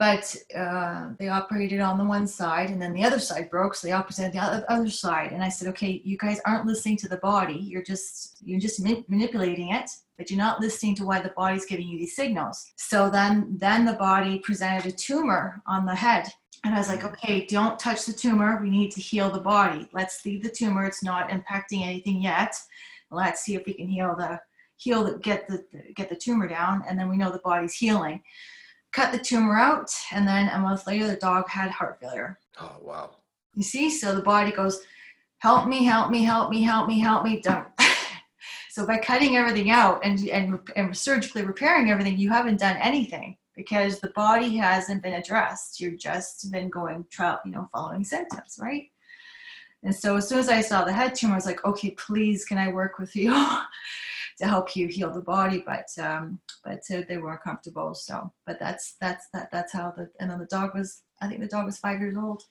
but 0.00 0.34
uh, 0.56 1.10
they 1.18 1.28
operated 1.28 1.78
on 1.78 1.98
the 1.98 2.04
one 2.04 2.26
side 2.26 2.70
and 2.70 2.80
then 2.80 2.94
the 2.94 3.04
other 3.04 3.18
side 3.18 3.50
broke 3.50 3.74
so 3.74 3.86
they 3.86 3.92
operated 3.92 4.34
on 4.34 4.60
the 4.60 4.72
other 4.72 4.88
side. 4.88 5.30
And 5.30 5.44
i 5.44 5.50
said 5.50 5.68
okay 5.68 6.00
you 6.02 6.16
guys 6.16 6.40
aren't 6.46 6.66
listening 6.66 6.96
to 6.98 7.08
the 7.08 7.18
body. 7.18 7.58
You're 7.70 7.82
just 7.82 8.38
you're 8.42 8.58
just 8.58 8.80
manipulating 8.80 9.72
it 9.72 9.90
but 10.16 10.30
you're 10.30 10.38
not 10.38 10.58
listening 10.58 10.94
to 10.96 11.04
why 11.04 11.20
the 11.20 11.34
body's 11.36 11.66
giving 11.66 11.86
you 11.86 11.98
these 11.98 12.16
signals. 12.16 12.72
So 12.76 13.10
then 13.10 13.58
then 13.60 13.84
the 13.84 13.92
body 13.92 14.38
presented 14.38 14.90
a 14.90 14.96
tumor 14.96 15.62
on 15.66 15.84
the 15.84 15.94
head. 15.94 16.26
And 16.64 16.74
i 16.74 16.78
was 16.78 16.88
like 16.88 17.04
okay 17.04 17.44
don't 17.44 17.78
touch 17.78 18.06
the 18.06 18.14
tumor. 18.14 18.58
We 18.62 18.70
need 18.70 18.92
to 18.92 19.02
heal 19.02 19.30
the 19.30 19.46
body. 19.54 19.86
Let's 19.92 20.24
leave 20.24 20.42
the 20.42 20.56
tumor. 20.60 20.86
It's 20.86 21.04
not 21.04 21.28
impacting 21.28 21.82
anything 21.84 22.22
yet. 22.22 22.56
Let's 23.10 23.42
see 23.42 23.54
if 23.54 23.66
we 23.66 23.74
can 23.74 23.88
heal 23.88 24.14
the 24.16 24.40
heal 24.78 25.04
the 25.04 25.18
get 25.18 25.46
the 25.46 25.62
get 25.94 26.08
the 26.08 26.16
tumor 26.16 26.48
down 26.48 26.84
and 26.88 26.98
then 26.98 27.10
we 27.10 27.18
know 27.18 27.30
the 27.30 27.46
body's 27.50 27.74
healing 27.74 28.22
cut 28.92 29.12
the 29.12 29.18
tumor 29.18 29.56
out, 29.56 29.92
and 30.12 30.26
then 30.26 30.48
a 30.48 30.58
month 30.58 30.86
later, 30.86 31.06
the 31.06 31.16
dog 31.16 31.48
had 31.48 31.70
heart 31.70 31.98
failure. 32.00 32.38
Oh, 32.60 32.76
wow. 32.80 33.16
You 33.54 33.62
see, 33.62 33.90
so 33.90 34.14
the 34.14 34.22
body 34.22 34.52
goes, 34.52 34.80
help 35.38 35.68
me, 35.68 35.84
help 35.84 36.10
me, 36.10 36.22
help 36.22 36.50
me, 36.50 36.62
help 36.62 36.88
me, 36.88 37.00
help 37.00 37.24
me, 37.24 37.40
don't. 37.40 37.68
so 38.70 38.86
by 38.86 38.98
cutting 38.98 39.36
everything 39.36 39.70
out 39.70 40.00
and, 40.04 40.18
and, 40.28 40.58
and 40.76 40.96
surgically 40.96 41.44
repairing 41.44 41.90
everything, 41.90 42.18
you 42.18 42.30
haven't 42.30 42.60
done 42.60 42.76
anything 42.76 43.36
because 43.56 44.00
the 44.00 44.10
body 44.10 44.56
hasn't 44.56 45.02
been 45.02 45.14
addressed. 45.14 45.80
You've 45.80 45.98
just 45.98 46.50
been 46.50 46.68
going, 46.68 47.04
you 47.18 47.50
know, 47.50 47.68
following 47.72 48.04
symptoms, 48.04 48.58
right? 48.60 48.90
And 49.82 49.94
so 49.94 50.16
as 50.16 50.28
soon 50.28 50.38
as 50.38 50.48
I 50.48 50.60
saw 50.60 50.84
the 50.84 50.92
head 50.92 51.14
tumor, 51.14 51.34
I 51.34 51.36
was 51.36 51.46
like, 51.46 51.64
okay, 51.64 51.90
please, 51.92 52.44
can 52.44 52.58
I 52.58 52.68
work 52.68 52.98
with 52.98 53.16
you? 53.16 53.32
to 54.40 54.48
help 54.48 54.74
you 54.74 54.88
heal 54.88 55.12
the 55.12 55.20
body, 55.20 55.62
but 55.64 55.86
um, 56.02 56.40
but 56.64 56.80
uh, 56.92 57.02
they 57.08 57.18
weren't 57.18 57.42
comfortable. 57.42 57.94
So, 57.94 58.32
but 58.46 58.58
that's 58.58 58.96
that's 59.00 59.26
that 59.32 59.50
that's 59.52 59.72
how 59.72 59.92
the 59.96 60.10
and 60.18 60.30
then 60.30 60.38
the 60.38 60.46
dog 60.46 60.74
was. 60.74 61.02
I 61.20 61.28
think 61.28 61.40
the 61.40 61.46
dog 61.46 61.66
was 61.66 61.78
five 61.78 62.00
years 62.00 62.16
old. 62.16 62.42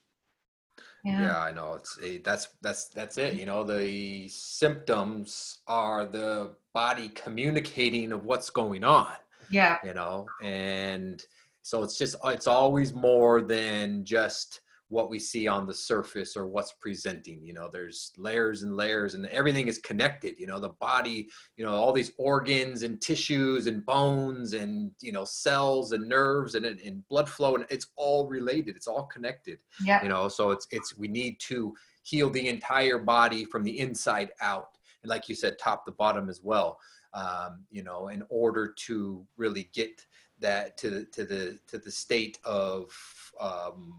Yeah. 1.03 1.21
yeah, 1.21 1.39
I 1.39 1.51
know. 1.51 1.73
It's 1.75 1.97
a, 2.03 2.17
that's 2.19 2.49
that's 2.61 2.85
that's 2.89 3.17
it. 3.17 3.33
You 3.33 3.45
know, 3.45 3.63
the 3.63 4.27
symptoms 4.27 5.59
are 5.67 6.05
the 6.05 6.51
body 6.73 7.09
communicating 7.09 8.11
of 8.11 8.25
what's 8.25 8.49
going 8.49 8.83
on. 8.83 9.13
Yeah. 9.49 9.77
You 9.83 9.93
know, 9.93 10.27
and 10.43 11.23
so 11.63 11.83
it's 11.83 11.97
just 11.97 12.15
it's 12.25 12.47
always 12.47 12.93
more 12.93 13.41
than 13.41 14.05
just 14.05 14.61
what 14.89 15.09
we 15.09 15.19
see 15.19 15.47
on 15.47 15.67
the 15.67 15.73
surface 15.73 16.35
or 16.35 16.47
what's 16.47 16.73
presenting 16.73 17.39
you 17.43 17.53
know 17.53 17.69
there's 17.71 18.11
layers 18.17 18.63
and 18.63 18.75
layers 18.75 19.13
and 19.13 19.25
everything 19.27 19.67
is 19.67 19.77
connected 19.77 20.35
you 20.39 20.47
know 20.47 20.59
the 20.59 20.69
body 20.81 21.29
you 21.55 21.65
know 21.65 21.73
all 21.73 21.93
these 21.93 22.11
organs 22.17 22.83
and 22.83 22.99
tissues 22.99 23.67
and 23.67 23.85
bones 23.85 24.53
and 24.53 24.91
you 24.99 25.11
know 25.11 25.23
cells 25.23 25.91
and 25.91 26.07
nerves 26.07 26.55
and, 26.55 26.65
and 26.65 27.07
blood 27.07 27.29
flow 27.29 27.55
and 27.55 27.65
it's 27.69 27.87
all 27.95 28.27
related 28.27 28.75
it's 28.75 28.87
all 28.87 29.03
connected 29.03 29.59
yeah. 29.85 30.01
you 30.03 30.09
know 30.09 30.27
so 30.27 30.51
it's 30.51 30.67
it's 30.71 30.97
we 30.97 31.07
need 31.07 31.39
to 31.39 31.73
heal 32.03 32.29
the 32.29 32.47
entire 32.47 32.97
body 32.97 33.45
from 33.45 33.63
the 33.63 33.79
inside 33.79 34.31
out 34.41 34.69
and 35.03 35.09
like 35.09 35.29
you 35.29 35.35
said 35.35 35.57
top 35.59 35.85
to 35.85 35.91
bottom 35.91 36.29
as 36.29 36.41
well 36.43 36.79
um, 37.13 37.63
you 37.69 37.83
know 37.83 38.07
in 38.07 38.23
order 38.29 38.73
to 38.75 39.25
really 39.37 39.69
get 39.73 40.05
that 40.39 40.77
to 40.77 40.89
the 40.89 41.05
to 41.05 41.25
the 41.25 41.59
to 41.67 41.77
the 41.77 41.91
state 41.91 42.39
of 42.43 42.91
um, 43.39 43.93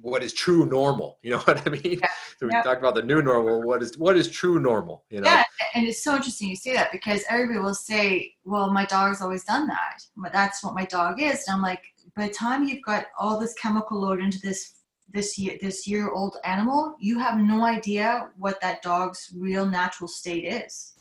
what 0.00 0.22
is 0.22 0.32
true 0.32 0.66
normal 0.66 1.18
you 1.22 1.30
know 1.30 1.38
what 1.44 1.66
i 1.66 1.70
mean 1.70 1.98
yeah. 2.00 2.08
so 2.38 2.46
we 2.46 2.52
yeah. 2.52 2.62
talked 2.62 2.80
about 2.80 2.94
the 2.94 3.02
new 3.02 3.20
normal 3.22 3.62
what 3.62 3.82
is 3.82 3.96
what 3.98 4.16
is 4.16 4.28
true 4.28 4.58
normal 4.58 5.04
you 5.10 5.20
know 5.20 5.28
yeah 5.28 5.44
and 5.74 5.86
it's 5.86 6.02
so 6.02 6.16
interesting 6.16 6.48
you 6.48 6.56
say 6.56 6.72
that 6.72 6.92
because 6.92 7.24
everybody 7.28 7.58
will 7.58 7.74
say 7.74 8.32
well 8.44 8.72
my 8.72 8.84
dog's 8.84 9.20
always 9.20 9.44
done 9.44 9.66
that 9.66 9.98
but 10.16 10.32
that's 10.32 10.62
what 10.62 10.74
my 10.74 10.84
dog 10.86 11.20
is 11.20 11.44
and 11.46 11.56
i'm 11.56 11.62
like 11.62 11.82
by 12.16 12.26
the 12.28 12.34
time 12.34 12.64
you've 12.64 12.82
got 12.84 13.06
all 13.18 13.38
this 13.38 13.54
chemical 13.54 14.00
load 14.00 14.20
into 14.20 14.38
this 14.40 14.74
this 15.12 15.38
year 15.38 15.58
this 15.60 15.86
year 15.86 16.10
old 16.10 16.36
animal 16.44 16.94
you 17.00 17.18
have 17.18 17.38
no 17.38 17.64
idea 17.64 18.28
what 18.36 18.60
that 18.60 18.82
dog's 18.82 19.32
real 19.36 19.66
natural 19.66 20.08
state 20.08 20.44
is 20.44 20.94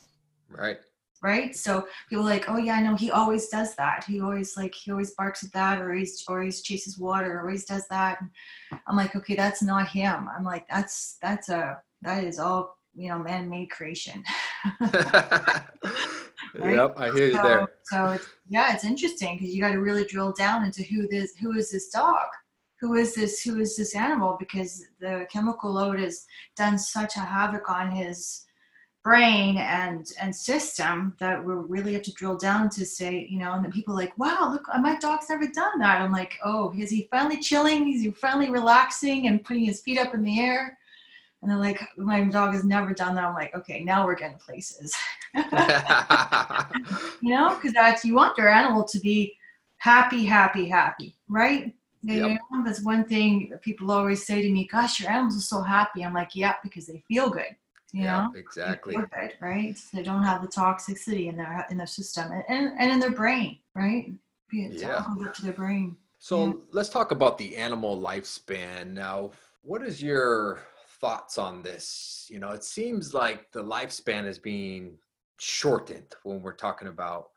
right 0.49 0.79
right? 1.21 1.55
So 1.55 1.87
people 2.09 2.23
like 2.23 2.49
oh 2.49 2.57
yeah 2.57 2.75
i 2.75 2.81
know 2.81 2.95
he 2.95 3.11
always 3.11 3.47
does 3.47 3.75
that. 3.75 4.05
He 4.05 4.21
always 4.21 4.55
like 4.55 4.73
he 4.73 4.91
always 4.91 5.11
barks 5.11 5.43
at 5.43 5.51
that 5.53 5.81
or 5.81 5.93
he's 5.93 6.23
or 6.27 6.41
he's 6.41 6.61
chases 6.61 6.97
water 6.97 7.37
or 7.37 7.41
always 7.41 7.65
does 7.65 7.87
that. 7.89 8.21
And 8.21 8.29
i'm 8.87 8.95
like 8.95 9.15
okay 9.15 9.35
that's 9.35 9.61
not 9.61 9.89
him. 9.89 10.29
I'm 10.35 10.43
like 10.43 10.67
that's 10.69 11.17
that's 11.21 11.49
a 11.49 11.81
that 12.01 12.23
is 12.23 12.39
all 12.39 12.77
you 12.95 13.09
know 13.09 13.19
man-made 13.19 13.69
creation. 13.69 14.23
Right? 16.57 16.75
yep 16.75 16.93
i 16.97 17.11
hear 17.11 17.27
you 17.27 17.33
so, 17.33 17.43
there. 17.43 17.67
So 17.83 18.05
it's, 18.11 18.27
yeah 18.47 18.73
it's 18.73 18.83
interesting 18.83 19.37
because 19.37 19.53
you 19.53 19.61
got 19.61 19.71
to 19.71 19.81
really 19.81 20.05
drill 20.05 20.31
down 20.31 20.65
into 20.65 20.83
who 20.83 21.07
this 21.07 21.35
who 21.35 21.53
is 21.53 21.71
this 21.71 21.89
dog? 21.89 22.27
Who 22.79 22.95
is 22.95 23.13
this 23.13 23.41
who 23.41 23.59
is 23.59 23.75
this 23.75 23.95
animal? 23.95 24.35
Because 24.39 24.83
the 24.99 25.27
chemical 25.31 25.71
load 25.73 25.99
has 25.99 26.25
done 26.55 26.79
such 26.79 27.17
a 27.17 27.19
havoc 27.19 27.69
on 27.69 27.91
his 27.91 28.45
brain 29.09 29.57
and 29.57 30.11
and 30.21 30.35
system 30.35 31.15
that 31.17 31.43
we 31.43 31.51
really 31.51 31.93
have 31.93 32.03
to 32.03 32.13
drill 32.13 32.37
down 32.37 32.69
to 32.69 32.85
say 32.85 33.25
you 33.27 33.39
know 33.39 33.53
and 33.53 33.65
then 33.65 33.71
people 33.71 33.95
are 33.95 33.97
like 33.97 34.15
wow 34.19 34.47
look 34.51 34.67
uh, 34.71 34.77
my 34.77 34.95
dog's 34.99 35.27
never 35.29 35.47
done 35.47 35.79
that 35.79 35.99
i'm 35.99 36.11
like 36.11 36.37
oh 36.45 36.71
is 36.77 36.91
he 36.91 37.07
finally 37.09 37.39
chilling 37.39 37.91
is 37.91 38.03
he 38.03 38.11
finally 38.11 38.51
relaxing 38.51 39.25
and 39.25 39.43
putting 39.43 39.65
his 39.65 39.81
feet 39.81 39.97
up 39.97 40.13
in 40.13 40.21
the 40.21 40.39
air 40.39 40.77
and 41.41 41.49
they're 41.49 41.57
like 41.57 41.81
my 41.97 42.23
dog 42.25 42.53
has 42.53 42.63
never 42.63 42.93
done 42.93 43.15
that 43.15 43.23
i'm 43.23 43.33
like 43.33 43.55
okay 43.55 43.83
now 43.83 44.05
we're 44.05 44.13
getting 44.13 44.37
places 44.37 44.95
you 47.23 47.31
know 47.33 47.55
because 47.55 47.73
that's 47.73 48.05
you 48.05 48.13
want 48.13 48.37
your 48.37 48.47
animal 48.47 48.83
to 48.83 48.99
be 48.99 49.35
happy 49.77 50.23
happy 50.23 50.67
happy 50.67 51.15
right 51.27 51.73
Yep. 52.01 52.39
that's 52.63 52.81
one 52.81 53.03
thing 53.03 53.51
people 53.61 53.91
always 53.91 54.25
say 54.25 54.41
to 54.41 54.49
me, 54.49 54.69
gosh, 54.71 55.01
your 55.01 55.09
animals 55.09 55.37
are 55.37 55.41
so 55.41 55.61
happy. 55.61 56.01
I'm 56.01 56.13
like, 56.13 56.33
yeah, 56.33 56.53
because 56.63 56.87
they 56.87 57.03
feel 57.09 57.29
good. 57.29 57.53
Yeah? 57.93 58.27
Exactly. 58.35 58.95
Good, 58.95 59.33
right? 59.41 59.77
They 59.93 60.03
don't 60.03 60.23
have 60.23 60.41
the 60.41 60.47
toxicity 60.47 61.27
in 61.27 61.37
their 61.37 61.65
in 61.69 61.77
their 61.77 61.87
system 61.87 62.31
and, 62.31 62.43
and, 62.47 62.79
and 62.79 62.91
in 62.91 62.99
their 62.99 63.11
brain, 63.11 63.59
right? 63.75 64.11
It's 64.51 64.81
yeah. 64.81 65.03
to 65.33 65.41
their 65.41 65.53
brain. 65.53 65.95
So 66.19 66.47
yeah. 66.47 66.53
let's 66.71 66.89
talk 66.89 67.11
about 67.11 67.37
the 67.37 67.55
animal 67.55 67.99
lifespan. 67.99 68.91
Now, 68.91 69.31
what 69.61 69.83
is 69.83 70.01
your 70.01 70.59
thoughts 70.99 71.37
on 71.37 71.61
this? 71.61 72.27
You 72.29 72.39
know, 72.39 72.49
it 72.49 72.63
seems 72.63 73.13
like 73.13 73.51
the 73.51 73.63
lifespan 73.63 74.25
is 74.25 74.39
being 74.39 74.97
shortened 75.39 76.15
when 76.23 76.41
we're 76.41 76.53
talking 76.53 76.89
about 76.89 77.29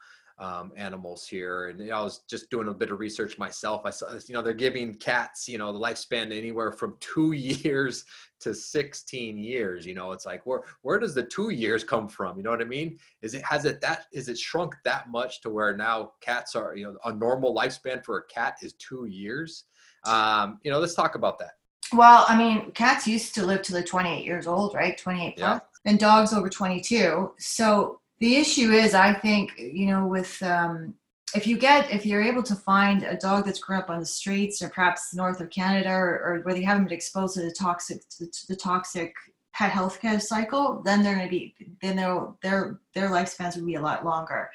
um, 0.42 0.72
animals 0.76 1.26
here. 1.26 1.68
And 1.68 1.78
you 1.78 1.86
know, 1.86 1.98
I 1.98 2.02
was 2.02 2.22
just 2.28 2.50
doing 2.50 2.66
a 2.66 2.74
bit 2.74 2.90
of 2.90 2.98
research 2.98 3.38
myself. 3.38 3.82
I 3.84 3.90
saw, 3.90 4.12
you 4.26 4.34
know, 4.34 4.42
they're 4.42 4.52
giving 4.52 4.92
cats, 4.94 5.48
you 5.48 5.56
know, 5.56 5.72
the 5.72 5.78
lifespan 5.78 6.36
anywhere 6.36 6.72
from 6.72 6.96
two 6.98 7.32
years 7.32 8.04
to 8.40 8.52
16 8.52 9.38
years. 9.38 9.86
You 9.86 9.94
know, 9.94 10.10
it's 10.10 10.26
like 10.26 10.44
where 10.44 10.62
where 10.82 10.98
does 10.98 11.14
the 11.14 11.22
two 11.22 11.50
years 11.50 11.84
come 11.84 12.08
from? 12.08 12.36
You 12.36 12.42
know 12.42 12.50
what 12.50 12.60
I 12.60 12.64
mean? 12.64 12.98
Is 13.22 13.34
it 13.34 13.44
has 13.44 13.64
it 13.64 13.80
that 13.82 14.06
is 14.12 14.28
it 14.28 14.36
shrunk 14.36 14.74
that 14.84 15.10
much 15.10 15.40
to 15.42 15.50
where 15.50 15.76
now 15.76 16.12
cats 16.20 16.56
are, 16.56 16.74
you 16.76 16.86
know, 16.86 16.96
a 17.04 17.14
normal 17.14 17.54
lifespan 17.54 18.04
for 18.04 18.18
a 18.18 18.26
cat 18.26 18.56
is 18.62 18.72
two 18.74 19.06
years? 19.06 19.64
Um, 20.04 20.58
you 20.64 20.72
know, 20.72 20.80
let's 20.80 20.94
talk 20.94 21.14
about 21.14 21.38
that. 21.38 21.52
Well, 21.92 22.24
I 22.26 22.36
mean, 22.36 22.72
cats 22.72 23.06
used 23.06 23.34
to 23.36 23.46
live 23.46 23.62
till 23.62 23.74
they're 23.74 23.84
28 23.84 24.24
years 24.24 24.48
old, 24.48 24.74
right? 24.74 24.98
28 24.98 25.36
plus. 25.36 25.38
Yeah. 25.38 25.60
And 25.84 25.98
dogs 25.98 26.32
over 26.32 26.48
22. 26.48 27.32
So 27.38 28.00
the 28.22 28.36
issue 28.36 28.70
is, 28.70 28.94
I 28.94 29.12
think, 29.12 29.58
you 29.58 29.86
know, 29.86 30.06
with 30.06 30.40
um, 30.44 30.94
if 31.34 31.44
you 31.44 31.58
get 31.58 31.90
if 31.90 32.06
you're 32.06 32.22
able 32.22 32.44
to 32.44 32.54
find 32.54 33.02
a 33.02 33.16
dog 33.16 33.44
that's 33.44 33.58
grown 33.58 33.80
up 33.80 33.90
on 33.90 33.98
the 33.98 34.06
streets 34.06 34.62
or 34.62 34.68
perhaps 34.68 35.12
north 35.12 35.40
of 35.40 35.50
Canada 35.50 35.90
or, 35.90 36.22
or 36.24 36.40
where 36.42 36.54
they 36.54 36.62
haven't 36.62 36.84
been 36.84 36.92
exposed 36.92 37.34
to 37.34 37.42
the 37.42 37.50
toxic 37.50 38.08
to 38.10 38.46
the 38.48 38.54
toxic 38.54 39.12
pet 39.52 39.72
healthcare 39.72 40.22
cycle, 40.22 40.82
then 40.84 41.02
they're 41.02 41.16
going 41.16 41.26
to 41.26 41.30
be 41.30 41.54
then 41.82 41.96
their 41.96 42.28
their 42.42 42.78
their 42.94 43.08
lifespans 43.08 43.56
will 43.56 43.66
be 43.66 43.74
a 43.74 43.82
lot 43.82 44.04
longer. 44.04 44.48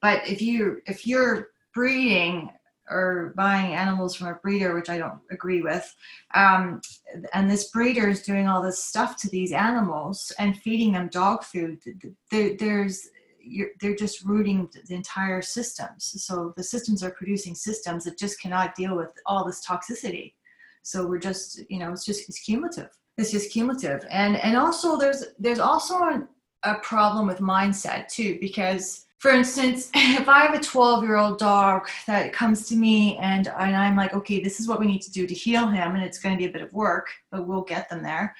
But 0.00 0.28
if 0.28 0.40
you 0.40 0.80
if 0.86 1.04
you're 1.04 1.48
breeding 1.74 2.48
or 2.88 3.32
buying 3.36 3.74
animals 3.74 4.14
from 4.14 4.28
a 4.28 4.34
breeder, 4.34 4.74
which 4.74 4.90
I 4.90 4.98
don't 4.98 5.20
agree 5.30 5.62
with. 5.62 5.94
Um, 6.34 6.80
and 7.32 7.50
this 7.50 7.70
breeder 7.70 8.08
is 8.08 8.22
doing 8.22 8.46
all 8.46 8.62
this 8.62 8.82
stuff 8.82 9.16
to 9.18 9.28
these 9.28 9.52
animals 9.52 10.32
and 10.38 10.56
feeding 10.56 10.92
them 10.92 11.08
dog 11.08 11.44
food. 11.44 11.80
There, 12.30 12.56
there's 12.56 13.08
they're 13.80 13.94
just 13.94 14.24
rooting 14.24 14.68
the 14.86 14.94
entire 14.94 15.42
systems. 15.42 16.22
So 16.24 16.54
the 16.56 16.62
systems 16.62 17.02
are 17.02 17.10
producing 17.10 17.54
systems 17.54 18.04
that 18.04 18.18
just 18.18 18.40
cannot 18.40 18.74
deal 18.74 18.96
with 18.96 19.10
all 19.26 19.44
this 19.44 19.64
toxicity. 19.64 20.32
So 20.82 21.06
we're 21.06 21.18
just, 21.18 21.60
you 21.70 21.78
know, 21.78 21.92
it's 21.92 22.04
just 22.04 22.28
it's 22.28 22.40
cumulative. 22.40 22.90
It's 23.16 23.30
just 23.30 23.52
cumulative. 23.52 24.06
And 24.10 24.36
and 24.36 24.56
also 24.56 24.96
there's 24.96 25.24
there's 25.38 25.58
also 25.58 26.02
an, 26.04 26.28
a 26.62 26.76
problem 26.76 27.26
with 27.26 27.38
mindset 27.38 28.08
too 28.08 28.38
because 28.40 29.03
for 29.24 29.30
instance, 29.30 29.90
if 29.94 30.28
I 30.28 30.40
have 30.40 30.54
a 30.54 30.62
12 30.62 31.02
year 31.02 31.16
old 31.16 31.38
dog 31.38 31.88
that 32.06 32.34
comes 32.34 32.68
to 32.68 32.76
me 32.76 33.16
and, 33.16 33.48
and 33.48 33.74
I'm 33.74 33.96
like, 33.96 34.12
okay, 34.12 34.38
this 34.38 34.60
is 34.60 34.68
what 34.68 34.78
we 34.78 34.86
need 34.86 35.00
to 35.00 35.10
do 35.10 35.26
to 35.26 35.32
heal 35.32 35.66
him, 35.66 35.94
and 35.94 36.04
it's 36.04 36.18
going 36.18 36.34
to 36.34 36.38
be 36.38 36.44
a 36.44 36.52
bit 36.52 36.60
of 36.60 36.70
work, 36.74 37.08
but 37.30 37.46
we'll 37.46 37.62
get 37.62 37.88
them 37.88 38.02
there. 38.02 38.36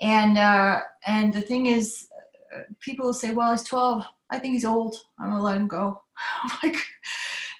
And 0.00 0.38
uh, 0.38 0.80
and 1.06 1.34
the 1.34 1.42
thing 1.42 1.66
is, 1.66 2.08
uh, 2.56 2.62
people 2.80 3.04
will 3.04 3.12
say, 3.12 3.34
well, 3.34 3.52
he's 3.52 3.62
12. 3.64 4.06
I 4.30 4.38
think 4.38 4.54
he's 4.54 4.64
old. 4.64 4.96
I'm 5.18 5.28
gonna 5.28 5.42
let 5.42 5.58
him 5.58 5.68
go. 5.68 6.00
I'm 6.42 6.58
like, 6.62 6.78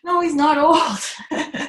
no, 0.02 0.22
he's 0.22 0.34
not 0.34 0.56
old. 0.56 0.98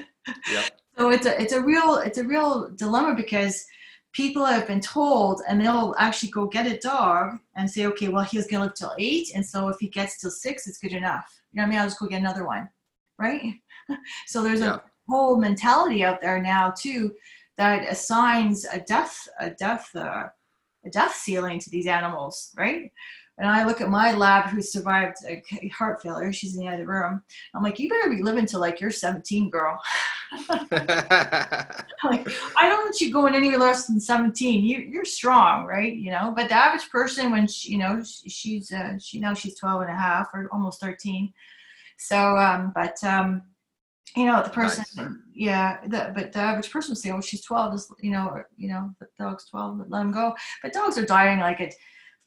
yeah. 0.50 0.64
So 0.98 1.10
it's 1.10 1.26
a 1.26 1.40
it's 1.40 1.52
a 1.52 1.62
real 1.62 1.96
it's 1.96 2.18
a 2.18 2.24
real 2.24 2.70
dilemma 2.78 3.14
because 3.14 3.66
people 4.14 4.46
have 4.46 4.68
been 4.68 4.80
told 4.80 5.42
and 5.48 5.60
they'll 5.60 5.96
actually 5.98 6.30
go 6.30 6.46
get 6.46 6.72
a 6.72 6.78
dog 6.78 7.40
and 7.56 7.70
say, 7.70 7.88
okay, 7.88 8.08
well, 8.08 8.24
he's 8.24 8.48
going 8.48 8.62
to 8.62 8.68
live 8.68 8.76
till 8.76 8.94
eight. 8.98 9.32
And 9.36 9.46
so 9.46 9.68
if 9.68 9.78
he 9.80 9.88
gets 9.88 10.20
till 10.20 10.30
six, 10.30 10.68
it's 10.68 10.78
good 10.78 10.94
enough. 10.94 11.42
You 11.52 11.58
know 11.58 11.64
what 11.64 11.68
I 11.68 11.70
mean? 11.72 11.80
I'll 11.80 11.88
just 11.88 12.00
go 12.00 12.08
get 12.08 12.22
another 12.22 12.46
one. 12.46 12.70
Right. 13.18 13.56
so 14.28 14.44
there's 14.44 14.62
yeah. 14.62 14.76
a 14.76 14.82
whole 15.10 15.38
mentality 15.38 16.04
out 16.04 16.22
there 16.22 16.42
now 16.42 16.74
too 16.78 17.14
that 17.58 17.92
assigns 17.92 18.66
a 18.66 18.80
death, 18.80 19.28
a 19.40 19.50
death, 19.50 19.90
uh, 19.96 20.26
a 20.86 20.90
death 20.90 21.16
ceiling 21.16 21.60
to 21.60 21.70
these 21.70 21.88
animals. 21.88 22.52
Right. 22.56 22.92
And 23.40 23.48
I 23.48 23.66
look 23.66 23.82
at 23.82 23.90
my 23.90 24.14
lab 24.14 24.50
who 24.50 24.62
survived 24.62 25.18
a 25.28 25.68
heart 25.70 26.02
failure. 26.04 26.32
She's 26.32 26.56
in 26.56 26.64
the 26.64 26.72
other 26.72 26.86
room. 26.86 27.22
I'm 27.56 27.64
like, 27.64 27.80
you 27.80 27.90
better 27.90 28.10
be 28.10 28.22
living 28.22 28.46
till 28.46 28.60
like 28.60 28.80
you're 28.80 28.92
17, 28.92 29.50
girl. 29.50 29.82
like, 30.50 30.68
I 30.72 32.68
don't 32.68 32.84
want 32.84 33.02
you 33.02 33.12
going 33.12 33.34
any 33.34 33.56
less 33.58 33.88
than 33.88 34.00
17. 34.00 34.64
You, 34.64 34.80
you're 34.80 35.06
strong, 35.06 35.66
right? 35.66 35.96
You 35.96 36.12
know, 36.12 36.32
but 36.36 36.50
the 36.50 36.56
average 36.56 36.90
person, 36.90 37.32
when 37.32 37.48
she, 37.48 37.72
you 37.72 37.80
know, 37.80 38.04
she, 38.04 38.30
she's, 38.30 38.72
uh, 38.72 39.00
she 39.00 39.20
now 39.20 39.34
she's 39.34 39.58
12 39.58 39.82
and 39.82 39.92
a 39.92 39.96
half 39.96 40.28
or 40.34 40.48
almost 40.52 40.80
13. 40.80 41.34
So, 41.98 42.38
um, 42.38 42.72
but, 42.76 43.04
um, 43.04 43.42
you 44.16 44.26
know, 44.26 44.44
the 44.44 44.50
person, 44.50 44.86
nice. 44.96 45.12
yeah, 45.34 45.78
the, 45.88 46.12
but 46.14 46.34
the 46.34 46.40
average 46.40 46.70
person 46.70 46.92
would 46.92 47.00
say, 47.00 47.10
oh, 47.10 47.22
she's 47.22 47.44
12, 47.44 47.74
is, 47.74 47.92
you 48.00 48.12
know, 48.12 48.28
or, 48.28 48.48
you 48.58 48.70
know, 48.70 48.94
the 49.00 49.08
dog's 49.18 49.46
12, 49.50 49.86
let 49.88 50.02
him 50.02 50.12
go. 50.12 50.36
But 50.62 50.74
dogs 50.74 51.00
are 51.00 51.06
dying 51.06 51.40
like 51.40 51.62
at 51.62 51.74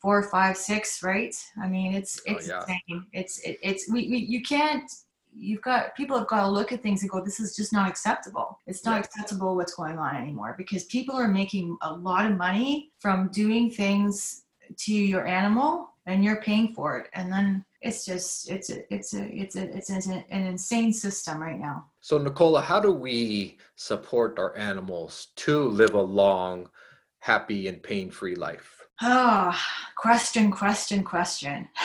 four, 0.00 0.22
five, 0.24 0.56
six, 0.56 1.02
right? 1.02 1.34
I 1.60 1.68
mean, 1.68 1.94
it's 1.94 2.20
oh, 2.28 2.32
it's 2.32 2.48
oh, 2.48 2.52
yeah. 2.52 2.60
insane. 2.60 3.06
It's 3.12 3.38
it, 3.40 3.58
it's 3.62 3.90
we, 3.90 4.08
we 4.08 4.18
you 4.18 4.42
can't. 4.42 4.90
You've 5.38 5.60
got 5.60 5.94
people 5.94 6.16
have 6.16 6.28
got 6.28 6.42
to 6.42 6.48
look 6.48 6.72
at 6.72 6.82
things 6.82 7.02
and 7.02 7.10
go, 7.10 7.22
this 7.22 7.40
is 7.40 7.54
just 7.54 7.70
not 7.70 7.90
acceptable. 7.90 8.58
It's 8.66 8.86
not 8.86 9.04
acceptable 9.04 9.54
what's 9.54 9.74
going 9.74 9.98
on 9.98 10.16
anymore 10.16 10.54
because 10.56 10.84
people 10.84 11.14
are 11.14 11.28
making 11.28 11.76
a 11.82 11.92
lot 11.92 12.30
of 12.30 12.38
money 12.38 12.92
from 13.00 13.28
doing 13.32 13.70
things 13.70 14.44
to 14.78 14.94
your 14.94 15.26
animal 15.26 15.90
and 16.06 16.24
you're 16.24 16.40
paying 16.40 16.72
for 16.72 16.98
it 16.98 17.08
and 17.12 17.32
then 17.32 17.64
it's 17.82 18.04
just 18.04 18.50
it's 18.50 18.70
a 18.70 18.94
it's 18.94 19.14
a 19.14 19.24
it's 19.36 19.56
a 19.56 19.76
it's 19.76 19.90
an, 19.90 20.24
an 20.30 20.46
insane 20.46 20.92
system 20.92 21.40
right 21.40 21.58
now 21.58 21.84
so 22.00 22.18
nicola 22.18 22.60
how 22.60 22.80
do 22.80 22.92
we 22.92 23.58
support 23.74 24.38
our 24.38 24.56
animals 24.56 25.28
to 25.36 25.68
live 25.68 25.94
a 25.94 26.00
long 26.00 26.68
happy 27.18 27.68
and 27.68 27.82
pain-free 27.82 28.36
life 28.36 28.75
Oh, 29.02 29.54
question, 29.94 30.50
question, 30.50 31.04
question. 31.04 31.68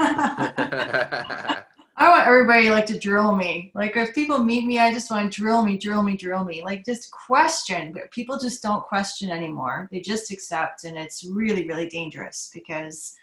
I 0.00 2.08
want 2.08 2.26
everybody 2.26 2.70
like 2.70 2.86
to 2.86 2.98
drill 2.98 3.34
me. 3.34 3.72
Like 3.74 3.96
if 3.96 4.14
people 4.14 4.38
meet 4.38 4.64
me, 4.64 4.78
I 4.78 4.92
just 4.92 5.10
want 5.10 5.32
to 5.32 5.40
drill 5.40 5.64
me, 5.64 5.76
drill 5.76 6.02
me, 6.02 6.16
drill 6.16 6.44
me. 6.44 6.62
Like 6.62 6.84
just 6.84 7.10
question. 7.10 7.92
But 7.92 8.10
people 8.12 8.38
just 8.38 8.62
don't 8.62 8.84
question 8.84 9.30
anymore. 9.30 9.88
They 9.90 10.00
just 10.00 10.30
accept, 10.30 10.84
and 10.84 10.96
it's 10.96 11.24
really, 11.24 11.66
really 11.66 11.88
dangerous 11.88 12.50
because 12.54 13.14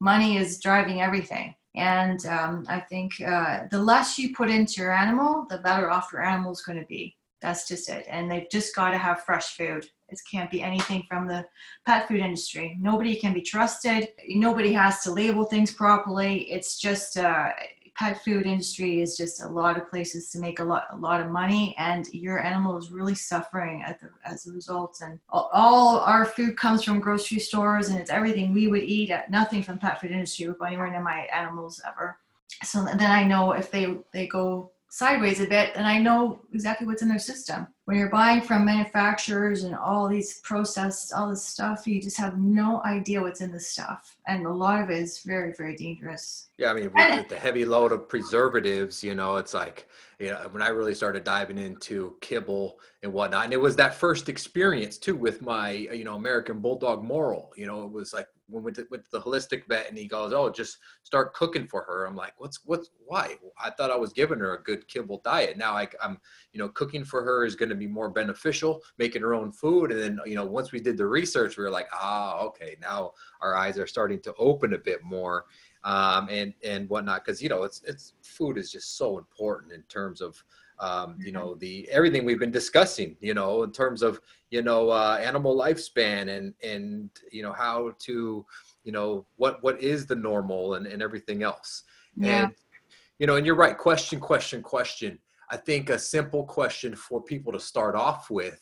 money 0.00 0.36
is 0.36 0.60
driving 0.60 1.00
everything. 1.00 1.54
And 1.74 2.24
um, 2.26 2.66
I 2.68 2.80
think 2.80 3.20
uh, 3.20 3.64
the 3.70 3.78
less 3.78 4.18
you 4.18 4.34
put 4.34 4.50
into 4.50 4.82
your 4.82 4.92
animal, 4.92 5.46
the 5.48 5.58
better 5.58 5.90
off 5.90 6.10
your 6.12 6.22
animal 6.22 6.52
is 6.52 6.62
going 6.62 6.78
to 6.78 6.86
be 6.86 7.16
That's 7.40 7.66
just 7.66 7.88
it. 7.88 8.04
And 8.08 8.30
they've 8.30 8.50
just 8.50 8.74
got 8.74 8.90
to 8.90 8.98
have 8.98 9.24
fresh 9.24 9.56
food. 9.56 9.88
It 10.12 10.20
can't 10.30 10.50
be 10.50 10.62
anything 10.62 11.04
from 11.08 11.26
the 11.26 11.46
pet 11.86 12.08
food 12.08 12.20
industry. 12.20 12.76
Nobody 12.80 13.16
can 13.16 13.32
be 13.32 13.42
trusted. 13.42 14.08
Nobody 14.28 14.72
has 14.72 15.02
to 15.02 15.12
label 15.12 15.44
things 15.44 15.72
properly. 15.72 16.50
It's 16.50 16.78
just 16.78 17.16
uh, 17.16 17.50
pet 17.94 18.22
food 18.24 18.46
industry 18.46 19.02
is 19.02 19.16
just 19.16 19.42
a 19.42 19.48
lot 19.48 19.76
of 19.76 19.90
places 19.90 20.30
to 20.30 20.38
make 20.38 20.60
a 20.60 20.64
lot 20.64 20.86
a 20.92 20.96
lot 20.96 21.20
of 21.20 21.30
money 21.30 21.74
and 21.78 22.08
your 22.12 22.42
animal 22.42 22.78
is 22.78 22.90
really 22.90 23.14
suffering 23.14 23.84
the, 24.00 24.08
as 24.24 24.46
a 24.46 24.52
result 24.52 24.98
and 25.02 25.20
all, 25.28 25.98
our 26.00 26.24
food 26.24 26.56
comes 26.56 26.82
from 26.82 27.00
grocery 27.00 27.38
stores 27.38 27.90
and 27.90 27.98
it's 27.98 28.10
everything 28.10 28.52
we 28.52 28.66
would 28.66 28.82
eat 28.82 29.12
nothing 29.28 29.62
from 29.62 29.78
pet 29.78 30.00
food 30.00 30.10
industry 30.10 30.48
would 30.48 30.58
go 30.58 30.64
anywhere 30.64 30.90
near 30.90 31.02
my 31.02 31.28
animals 31.34 31.82
ever 31.86 32.18
so 32.64 32.82
then 32.82 33.10
i 33.10 33.22
know 33.24 33.52
if 33.52 33.70
they 33.70 33.94
they 34.12 34.26
go 34.26 34.72
sideways 34.92 35.40
a 35.40 35.46
bit, 35.46 35.72
and 35.74 35.86
I 35.86 35.98
know 35.98 36.42
exactly 36.52 36.86
what's 36.86 37.00
in 37.00 37.08
their 37.08 37.18
system. 37.18 37.66
When 37.84 37.96
you're 37.96 38.10
buying 38.10 38.40
from 38.40 38.64
manufacturers 38.64 39.64
and 39.64 39.74
all 39.74 40.08
these 40.08 40.38
processed, 40.40 41.12
all 41.12 41.28
this 41.28 41.44
stuff, 41.44 41.84
you 41.84 42.00
just 42.00 42.16
have 42.16 42.38
no 42.38 42.80
idea 42.84 43.20
what's 43.20 43.40
in 43.40 43.50
the 43.50 43.58
stuff. 43.58 44.16
And 44.28 44.46
a 44.46 44.52
lot 44.52 44.80
of 44.80 44.90
it 44.90 44.98
is 44.98 45.18
very, 45.20 45.52
very 45.52 45.74
dangerous. 45.74 46.48
Yeah, 46.58 46.70
I 46.70 46.74
mean, 46.74 46.92
with 46.94 47.28
the 47.28 47.36
heavy 47.36 47.64
load 47.64 47.90
of 47.90 48.08
preservatives, 48.08 49.02
you 49.02 49.16
know, 49.16 49.36
it's 49.36 49.52
like, 49.52 49.88
you 50.20 50.28
know, 50.28 50.46
when 50.52 50.62
I 50.62 50.68
really 50.68 50.94
started 50.94 51.24
diving 51.24 51.58
into 51.58 52.14
kibble 52.20 52.78
and 53.02 53.12
whatnot, 53.12 53.44
and 53.44 53.52
it 53.52 53.60
was 53.60 53.74
that 53.76 53.96
first 53.96 54.28
experience 54.28 54.96
too 54.96 55.16
with 55.16 55.42
my, 55.42 55.72
you 55.72 56.04
know, 56.04 56.14
American 56.14 56.60
Bulldog 56.60 57.02
Moral. 57.02 57.52
You 57.56 57.66
know, 57.66 57.82
it 57.82 57.90
was 57.90 58.12
like 58.14 58.28
when 58.52 58.62
went 58.62 58.76
to, 58.76 58.86
with 58.90 59.10
the 59.10 59.20
holistic 59.20 59.66
vet 59.66 59.88
and 59.88 59.98
he 59.98 60.06
goes, 60.06 60.32
"Oh, 60.32 60.50
just 60.50 60.78
start 61.02 61.34
cooking 61.34 61.66
for 61.66 61.82
her." 61.82 62.04
I'm 62.04 62.14
like, 62.14 62.34
"What's 62.38 62.60
what's 62.64 62.90
why?" 63.04 63.36
I 63.62 63.70
thought 63.70 63.90
I 63.90 63.96
was 63.96 64.12
giving 64.12 64.38
her 64.38 64.54
a 64.54 64.62
good 64.62 64.86
kibble 64.88 65.20
diet. 65.24 65.56
Now 65.56 65.74
I, 65.74 65.88
I'm, 66.02 66.18
you 66.52 66.58
know, 66.58 66.68
cooking 66.68 67.04
for 67.04 67.22
her 67.22 67.44
is 67.44 67.56
going 67.56 67.70
to 67.76 67.78
be 67.78 67.86
more 67.86 68.10
beneficial, 68.10 68.82
making 68.98 69.22
her 69.22 69.34
own 69.34 69.52
food. 69.52 69.92
And 69.92 70.00
then, 70.00 70.20
you 70.26 70.34
know, 70.34 70.44
once 70.44 70.72
we 70.72 70.80
did 70.80 70.96
the 70.96 71.06
research, 71.06 71.56
we 71.56 71.64
were 71.64 71.70
like, 71.70 71.88
"Ah, 71.92 72.40
okay, 72.40 72.76
now 72.80 73.12
our 73.40 73.56
eyes 73.56 73.78
are 73.78 73.86
starting 73.86 74.20
to 74.22 74.34
open 74.38 74.74
a 74.74 74.78
bit 74.78 75.02
more." 75.02 75.46
Um, 75.84 76.28
and 76.30 76.54
and 76.62 76.88
whatnot 76.88 77.24
because 77.24 77.42
you 77.42 77.48
know 77.48 77.64
it's 77.64 77.82
it's 77.84 78.14
food 78.22 78.56
is 78.56 78.70
just 78.70 78.96
so 78.96 79.18
important 79.18 79.72
in 79.72 79.82
terms 79.82 80.20
of 80.20 80.42
um, 80.78 81.16
you 81.18 81.32
know 81.32 81.54
the 81.56 81.88
everything 81.90 82.24
we've 82.24 82.38
been 82.38 82.50
discussing 82.50 83.16
you 83.20 83.34
know 83.34 83.62
in 83.62 83.72
terms 83.72 84.02
of 84.02 84.20
you 84.50 84.62
know 84.62 84.90
uh, 84.90 85.18
animal 85.22 85.56
lifespan 85.56 86.36
and 86.36 86.54
and 86.62 87.10
you 87.30 87.42
know 87.42 87.52
how 87.52 87.94
to 87.98 88.44
you 88.84 88.92
know 88.92 89.26
what 89.36 89.62
what 89.62 89.80
is 89.80 90.06
the 90.06 90.14
normal 90.14 90.74
and, 90.74 90.86
and 90.86 91.02
everything 91.02 91.42
else 91.42 91.84
yeah. 92.16 92.44
and 92.44 92.54
you 93.18 93.26
know 93.26 93.36
and 93.36 93.46
you're 93.46 93.54
right 93.54 93.78
question 93.78 94.20
question 94.20 94.62
question 94.62 95.18
i 95.52 95.56
think 95.56 95.90
a 95.90 95.98
simple 95.98 96.44
question 96.44 96.96
for 96.96 97.22
people 97.22 97.52
to 97.52 97.60
start 97.60 97.94
off 97.94 98.30
with 98.30 98.60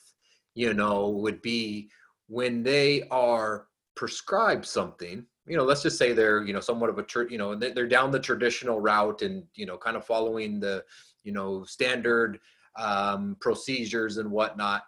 you 0.55 0.74
know 0.74 1.09
would 1.09 1.41
be 1.41 1.88
when 2.28 2.62
they 2.62 3.03
are 3.11 3.66
prescribed 3.97 4.66
something 4.66 5.24
you 5.47 5.57
know 5.57 5.64
let's 5.64 5.82
just 5.82 5.99
say 5.99 6.12
they're 6.12 6.45
you 6.45 6.53
know 6.53 6.61
somewhat 6.61 6.91
of 6.91 6.99
a 6.99 7.05
you 7.30 7.38
know 7.38 7.55
they're 7.55 7.88
down 7.88 8.11
the 8.11 8.20
traditional 8.20 8.80
route 8.80 9.22
and 9.22 9.43
you 9.55 9.66
know 9.66 9.76
kind 9.76 9.97
of 9.97 10.05
following 10.05 10.61
the 10.61 10.84
you 11.24 11.32
know 11.32 11.64
standard 11.64 12.38
um, 12.76 13.36
procedures 13.41 14.18
and 14.18 14.30
whatnot. 14.30 14.82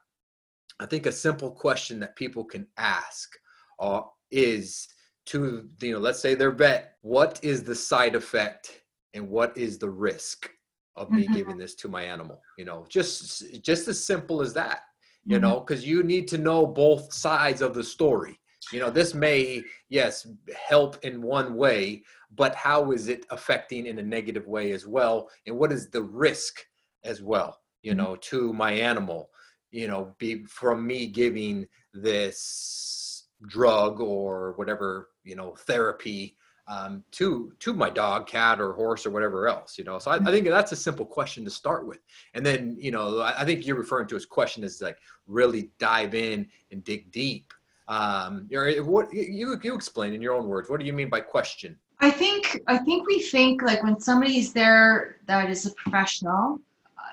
I 0.81 0.87
think 0.87 1.07
a 1.07 1.13
simple 1.13 1.51
question 1.51 2.01
that 2.01 2.17
people 2.17 2.45
can 2.45 2.67
ask 2.77 3.31
uh, 3.79 4.03
is 4.31 4.89
to 5.27 5.69
you 5.81 5.93
know 5.93 5.99
let's 5.99 6.21
say 6.21 6.35
their 6.35 6.51
vet 6.51 6.97
what 7.03 7.39
is 7.43 7.63
the 7.63 7.75
side 7.75 8.15
effect 8.15 8.83
and 9.15 9.29
what 9.29 9.57
is 9.57 9.79
the 9.79 9.91
risk 9.91 10.51
of 10.97 11.11
me 11.11 11.25
mm-hmm. 11.25 11.35
giving 11.35 11.57
this 11.57 11.75
to 11.75 11.89
my 11.89 12.03
animal 12.03 12.41
you 12.59 12.65
know 12.65 12.85
just 12.89 13.63
just 13.63 13.89
as 13.89 14.05
simple 14.05 14.41
as 14.43 14.53
that 14.53 14.81
you 15.25 15.37
mm-hmm. 15.37 15.47
know 15.47 15.61
because 15.61 15.87
you 15.87 16.03
need 16.03 16.29
to 16.29 16.39
know 16.39 16.67
both 16.67 17.13
sides 17.13 17.63
of 17.63 17.75
the 17.75 17.85
story 17.85 18.39
you 18.73 18.79
know 18.79 18.91
this 18.91 19.15
may 19.15 19.63
yes 19.89 20.27
help 20.69 21.03
in 21.05 21.23
one 21.23 21.55
way 21.55 22.03
but 22.35 22.55
how 22.55 22.93
is 22.93 23.09
it 23.09 23.27
affecting 23.31 23.87
in 23.87 23.99
a 23.99 24.03
negative 24.03 24.47
way 24.47 24.73
as 24.73 24.87
well 24.87 25.29
and 25.47 25.57
what 25.57 25.73
is 25.73 25.89
the 25.91 26.03
risk 26.03 26.65
as 27.05 27.23
well 27.23 27.61
you 27.83 27.93
mm-hmm. 27.93 28.03
know 28.03 28.17
to 28.17 28.53
my 28.53 28.73
animal 28.73 29.31
you 29.71 29.89
know 29.89 30.15
be 30.19 30.45
from 30.45 30.87
me 30.87 31.07
giving 31.07 31.67
this 31.95 33.25
drug 33.49 34.01
or 34.01 34.53
whatever 34.57 35.09
you 35.25 35.35
know 35.35 35.55
therapy 35.67 36.37
um, 36.69 37.03
to 37.13 37.53
to 37.59 37.73
my 37.73 37.91
dog 37.91 38.27
cat 38.27 38.61
or 38.61 38.73
horse 38.73 39.05
or 39.05 39.11
whatever 39.11 39.49
else 39.49 39.77
you 39.77 39.85
know 39.85 39.99
so 39.99 40.11
I, 40.11 40.17
I, 40.17 40.31
think 40.31 40.47
that's 40.47 40.73
a 40.73 40.77
simple 40.77 41.05
question 41.05 41.45
to 41.45 41.51
start 41.51 41.87
with 41.87 41.99
and 42.35 42.47
then 42.47 42.77
you 42.79 42.93
know 42.93 43.21
I, 43.21 43.45
think 43.45 43.67
you're 43.67 43.77
referring 43.77 44.07
to 44.09 44.17
as 44.17 44.25
question 44.25 44.63
is 44.63 44.81
like 44.81 44.97
really 45.27 45.71
dive 45.79 46.15
in 46.15 46.47
and 46.71 46.85
dig 46.85 47.11
deep 47.11 47.53
um, 47.89 48.47
you 48.49 48.85
what 48.85 49.13
you 49.13 49.59
you 49.63 49.75
explain 49.75 50.15
in 50.15 50.23
your 50.23 50.35
own 50.35 50.47
words. 50.47 50.71
What 50.71 50.81
do 50.81 50.87
you 50.87 50.93
mean 50.93 51.09
by 51.09 51.21
question? 51.21 51.77
I 52.01 52.11
think 52.11 52.61
I 52.67 52.79
think 52.79 53.07
we 53.07 53.21
think 53.21 53.63
like 53.63 53.83
when 53.83 54.01
somebody's 54.01 54.53
there 54.53 55.17
that 55.27 55.51
is 55.51 55.67
a 55.67 55.73
professional, 55.73 56.61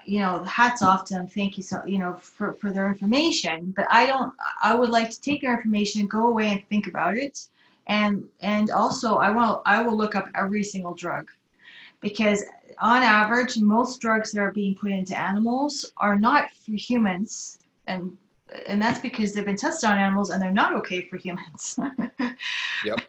you 0.05 0.19
know, 0.19 0.43
hats 0.43 0.81
off 0.81 1.05
to 1.05 1.15
them. 1.15 1.27
Thank 1.27 1.57
you 1.57 1.63
so 1.63 1.81
you 1.85 1.97
know 1.97 2.13
for 2.21 2.53
for 2.53 2.71
their 2.71 2.87
information. 2.87 3.73
But 3.75 3.87
I 3.89 4.05
don't. 4.05 4.33
I 4.61 4.75
would 4.75 4.89
like 4.89 5.09
to 5.09 5.21
take 5.21 5.41
their 5.41 5.55
information, 5.55 6.07
go 6.07 6.27
away 6.27 6.47
and 6.49 6.63
think 6.69 6.87
about 6.87 7.17
it, 7.17 7.47
and 7.89 8.23
and 8.39 8.69
also 8.71 9.15
I 9.15 9.31
will 9.31 9.61
I 9.65 9.81
will 9.81 9.97
look 9.97 10.15
up 10.15 10.29
every 10.35 10.63
single 10.63 10.93
drug, 10.93 11.29
because 11.99 12.43
on 12.79 13.03
average 13.03 13.57
most 13.57 13.99
drugs 13.99 14.31
that 14.31 14.39
are 14.39 14.51
being 14.51 14.75
put 14.75 14.91
into 14.91 15.17
animals 15.17 15.91
are 15.97 16.17
not 16.17 16.49
for 16.65 16.71
humans 16.71 17.59
and 17.87 18.15
and 18.67 18.81
that's 18.81 18.99
because 18.99 19.33
they've 19.33 19.45
been 19.45 19.57
tested 19.57 19.89
on 19.89 19.97
animals 19.97 20.29
and 20.29 20.41
they're 20.41 20.51
not 20.51 20.73
okay 20.73 21.01
for 21.01 21.17
humans. 21.17 21.77
yep. 22.85 22.99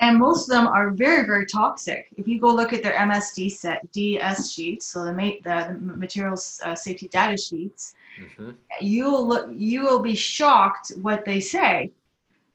And 0.00 0.18
most 0.18 0.48
of 0.48 0.54
them 0.54 0.66
are 0.68 0.90
very, 0.90 1.26
very 1.26 1.44
toxic. 1.44 2.06
If 2.16 2.28
you 2.28 2.40
go 2.40 2.54
look 2.54 2.72
at 2.72 2.82
their 2.82 2.94
MSD 2.94 3.50
set 3.50 3.90
DS 3.92 4.52
sheets, 4.52 4.86
so 4.86 5.04
the, 5.04 5.12
ma- 5.12 5.40
the 5.42 5.76
materials 5.80 6.60
uh, 6.64 6.74
safety 6.74 7.08
data 7.08 7.36
sheets, 7.36 7.94
mm-hmm. 8.18 8.52
you'll 8.80 9.26
look, 9.26 9.50
you 9.52 9.82
will 9.82 9.98
be 9.98 10.14
shocked 10.14 10.92
what 11.02 11.24
they 11.24 11.40
say, 11.40 11.90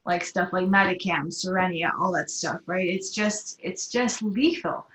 like 0.05 0.23
stuff 0.23 0.53
like 0.53 0.65
Metacam, 0.65 1.27
Cerenia, 1.27 1.91
all 1.99 2.11
that 2.13 2.29
stuff. 2.29 2.61
Right? 2.65 2.87
It's 2.87 3.11
just, 3.11 3.59
it's 3.61 3.87
just 3.87 4.21
lethal. 4.21 4.85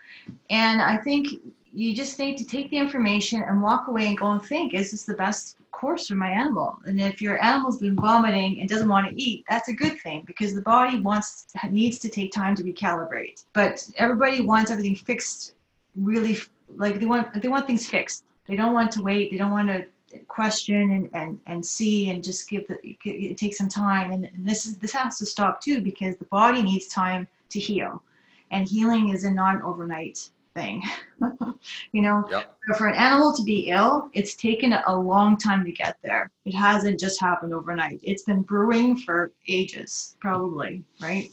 And 0.50 0.82
I 0.82 0.98
think 0.98 1.40
you 1.72 1.94
just 1.94 2.18
need 2.18 2.36
to 2.38 2.44
take 2.44 2.70
the 2.70 2.76
information 2.76 3.42
and 3.42 3.62
walk 3.62 3.88
away 3.88 4.06
and 4.06 4.18
go 4.18 4.32
and 4.32 4.42
think: 4.42 4.74
Is 4.74 4.90
this 4.90 5.04
the 5.04 5.14
best 5.14 5.58
course 5.78 6.08
for 6.08 6.16
my 6.16 6.30
animal. 6.30 6.78
And 6.86 7.00
if 7.00 7.22
your 7.22 7.42
animal's 7.42 7.78
been 7.78 7.94
vomiting 7.94 8.60
and 8.60 8.68
doesn't 8.68 8.88
want 8.88 9.08
to 9.08 9.22
eat, 9.22 9.44
that's 9.48 9.68
a 9.68 9.72
good 9.72 10.00
thing 10.00 10.24
because 10.26 10.54
the 10.54 10.62
body 10.62 11.00
wants 11.00 11.46
needs 11.70 11.98
to 12.00 12.08
take 12.08 12.32
time 12.32 12.54
to 12.56 12.64
recalibrate. 12.64 13.44
But 13.52 13.88
everybody 13.96 14.40
wants 14.40 14.70
everything 14.70 14.96
fixed 14.96 15.54
really 15.96 16.38
like 16.76 17.00
they 17.00 17.06
want 17.06 17.40
they 17.40 17.48
want 17.48 17.66
things 17.66 17.88
fixed. 17.88 18.24
They 18.46 18.56
don't 18.56 18.74
want 18.74 18.90
to 18.92 19.02
wait. 19.02 19.30
They 19.30 19.36
don't 19.36 19.52
want 19.52 19.68
to 19.68 19.86
question 20.26 20.92
and, 20.92 21.10
and, 21.12 21.40
and 21.46 21.64
see 21.64 22.10
and 22.10 22.22
just 22.24 22.48
give 22.48 22.66
the 22.68 22.78
it 23.04 23.36
takes 23.36 23.58
some 23.58 23.68
time 23.68 24.10
and, 24.12 24.24
and 24.24 24.46
this 24.46 24.66
is 24.66 24.78
this 24.78 24.92
has 24.92 25.18
to 25.18 25.26
stop 25.26 25.60
too 25.60 25.80
because 25.80 26.16
the 26.16 26.24
body 26.26 26.62
needs 26.62 26.86
time 26.86 27.26
to 27.50 27.58
heal 27.58 28.02
and 28.50 28.68
healing 28.68 29.10
is 29.10 29.24
a 29.24 29.30
non-overnight 29.30 30.30
thing. 30.54 30.82
you 31.92 32.02
know, 32.02 32.24
yep. 32.30 32.56
for 32.76 32.88
an 32.88 32.96
animal 32.96 33.32
to 33.34 33.42
be 33.42 33.68
ill, 33.68 34.10
it's 34.12 34.34
taken 34.34 34.72
a 34.72 34.96
long 34.96 35.36
time 35.36 35.64
to 35.64 35.72
get 35.72 35.96
there. 36.02 36.30
It 36.44 36.54
hasn't 36.54 36.98
just 36.98 37.20
happened 37.20 37.54
overnight. 37.54 38.00
It's 38.02 38.24
been 38.24 38.42
brewing 38.42 38.96
for 38.96 39.32
ages, 39.46 40.16
probably, 40.20 40.82
right? 41.00 41.30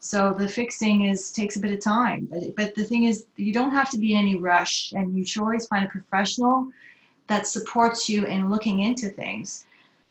So 0.00 0.34
the 0.36 0.48
fixing 0.48 1.06
is 1.06 1.32
takes 1.32 1.56
a 1.56 1.60
bit 1.60 1.72
of 1.72 1.80
time. 1.80 2.28
But, 2.30 2.56
but 2.56 2.74
the 2.74 2.84
thing 2.84 3.04
is, 3.04 3.26
you 3.36 3.52
don't 3.52 3.72
have 3.72 3.90
to 3.90 3.98
be 3.98 4.12
in 4.14 4.20
any 4.20 4.36
rush, 4.36 4.92
and 4.92 5.16
you 5.16 5.24
should 5.24 5.42
always 5.42 5.66
find 5.66 5.84
a 5.84 5.88
professional 5.88 6.68
that 7.28 7.46
supports 7.46 8.08
you 8.08 8.26
in 8.26 8.50
looking 8.50 8.80
into 8.80 9.08
things. 9.08 9.64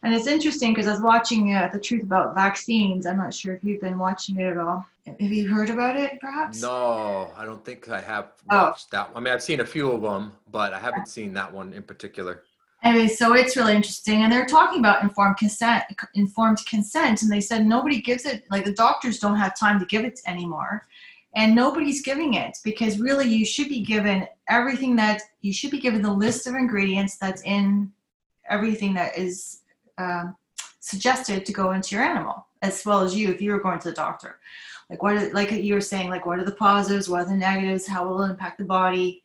And 0.03 0.13
it's 0.13 0.27
interesting 0.27 0.73
because 0.73 0.87
I 0.87 0.91
was 0.91 1.01
watching 1.01 1.53
uh, 1.53 1.69
The 1.73 1.79
Truth 1.79 2.03
About 2.03 2.35
Vaccines. 2.35 3.05
I'm 3.05 3.17
not 3.17 3.33
sure 3.33 3.55
if 3.55 3.63
you've 3.63 3.81
been 3.81 3.97
watching 3.97 4.39
it 4.39 4.45
at 4.45 4.57
all. 4.57 4.85
Have 5.05 5.21
you 5.21 5.47
heard 5.47 5.69
about 5.69 5.97
it, 5.97 6.19
perhaps? 6.21 6.61
No, 6.61 7.31
I 7.35 7.45
don't 7.45 7.63
think 7.65 7.89
I 7.89 8.01
have 8.01 8.31
oh. 8.51 8.57
watched 8.57 8.87
oh. 8.93 8.97
that. 8.97 9.11
I 9.15 9.19
mean, 9.19 9.33
I've 9.33 9.43
seen 9.43 9.61
a 9.61 9.65
few 9.65 9.91
of 9.91 10.01
them, 10.01 10.33
but 10.51 10.73
I 10.73 10.79
haven't 10.79 11.07
seen 11.07 11.33
that 11.33 11.51
one 11.51 11.73
in 11.73 11.83
particular. 11.83 12.43
Anyway, 12.83 13.07
so 13.07 13.33
it's 13.33 13.57
really 13.57 13.75
interesting, 13.75 14.21
and 14.21 14.31
they're 14.31 14.45
talking 14.45 14.79
about 14.79 15.01
informed 15.01 15.37
consent. 15.37 15.83
Informed 16.13 16.63
consent, 16.67 17.23
and 17.23 17.31
they 17.31 17.41
said 17.41 17.65
nobody 17.65 17.99
gives 17.99 18.25
it. 18.25 18.43
Like 18.51 18.65
the 18.65 18.73
doctors 18.73 19.19
don't 19.19 19.35
have 19.35 19.57
time 19.57 19.79
to 19.79 19.85
give 19.85 20.05
it 20.05 20.19
anymore, 20.27 20.85
and 21.37 21.55
nobody's 21.55 22.01
giving 22.01 22.33
it 22.33 22.57
because 22.63 22.99
really 22.99 23.27
you 23.27 23.45
should 23.45 23.69
be 23.69 23.81
given 23.81 24.27
everything 24.49 24.95
that 24.97 25.21
you 25.41 25.53
should 25.53 25.71
be 25.71 25.79
given 25.79 26.01
the 26.01 26.11
list 26.11 26.47
of 26.47 26.55
ingredients 26.55 27.17
that's 27.17 27.41
in 27.43 27.91
everything 28.49 28.93
that 28.93 29.17
is 29.17 29.61
uh, 29.97 30.25
suggested 30.79 31.45
to 31.45 31.53
go 31.53 31.71
into 31.71 31.95
your 31.95 32.03
animal, 32.03 32.45
as 32.61 32.85
well 32.85 33.01
as 33.01 33.15
you 33.15 33.29
if 33.29 33.41
you 33.41 33.51
were 33.51 33.61
going 33.61 33.79
to 33.79 33.89
the 33.89 33.95
doctor 33.95 34.39
like 34.89 35.01
what 35.03 35.15
are, 35.15 35.31
like 35.33 35.51
you 35.51 35.73
were 35.73 35.81
saying 35.81 36.09
like 36.09 36.25
what 36.25 36.39
are 36.39 36.45
the 36.45 36.51
positives 36.51 37.09
what 37.09 37.21
are 37.21 37.29
the 37.29 37.35
negatives 37.35 37.87
how 37.87 38.07
will 38.07 38.23
it 38.23 38.29
impact 38.29 38.57
the 38.57 38.63
body 38.65 39.23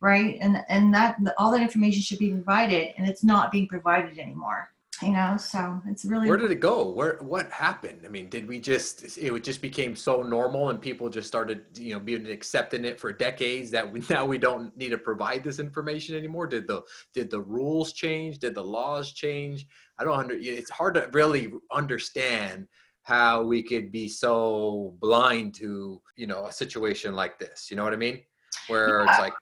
right? 0.00 0.38
And 0.40 0.64
and 0.68 0.92
that 0.94 1.16
all 1.38 1.52
that 1.52 1.62
information 1.62 2.02
should 2.02 2.18
be 2.18 2.30
provided, 2.30 2.94
and 2.96 3.08
it's 3.08 3.24
not 3.24 3.52
being 3.52 3.68
provided 3.68 4.18
anymore. 4.18 4.72
You 5.02 5.12
know, 5.12 5.36
so 5.38 5.80
it's 5.86 6.04
really. 6.04 6.28
Where 6.28 6.36
did 6.36 6.50
it 6.50 6.60
go? 6.60 6.90
Where 6.90 7.16
what 7.20 7.50
happened? 7.50 8.02
I 8.04 8.08
mean, 8.08 8.28
did 8.28 8.46
we 8.46 8.60
just 8.60 9.16
it 9.16 9.42
just 9.42 9.62
became 9.62 9.96
so 9.96 10.22
normal 10.22 10.68
and 10.68 10.80
people 10.80 11.08
just 11.08 11.26
started 11.26 11.62
you 11.74 11.94
know 11.94 12.00
being 12.00 12.26
accepting 12.26 12.84
it 12.84 13.00
for 13.00 13.12
decades 13.12 13.70
that 13.70 13.90
we 13.90 14.02
now 14.10 14.26
we 14.26 14.36
don't 14.36 14.76
need 14.76 14.90
to 14.90 14.98
provide 14.98 15.42
this 15.42 15.58
information 15.58 16.16
anymore? 16.16 16.46
Did 16.46 16.66
the 16.66 16.82
did 17.14 17.30
the 17.30 17.40
rules 17.40 17.92
change? 17.92 18.38
Did 18.38 18.54
the 18.54 18.64
laws 18.64 19.12
change? 19.12 19.66
I 19.98 20.04
don't 20.04 20.18
under. 20.18 20.34
It's 20.38 20.70
hard 20.70 20.94
to 20.94 21.08
really 21.12 21.52
understand 21.72 22.68
how 23.02 23.42
we 23.42 23.62
could 23.62 23.90
be 23.90 24.06
so 24.06 24.94
blind 25.00 25.54
to 25.56 26.02
you 26.16 26.26
know 26.26 26.46
a 26.46 26.52
situation 26.52 27.14
like 27.14 27.38
this. 27.38 27.70
You 27.70 27.76
know 27.76 27.84
what 27.84 27.94
I 27.94 27.96
mean? 27.96 28.20
Where 28.66 29.04
yeah. 29.04 29.10
it's 29.10 29.18
like. 29.18 29.34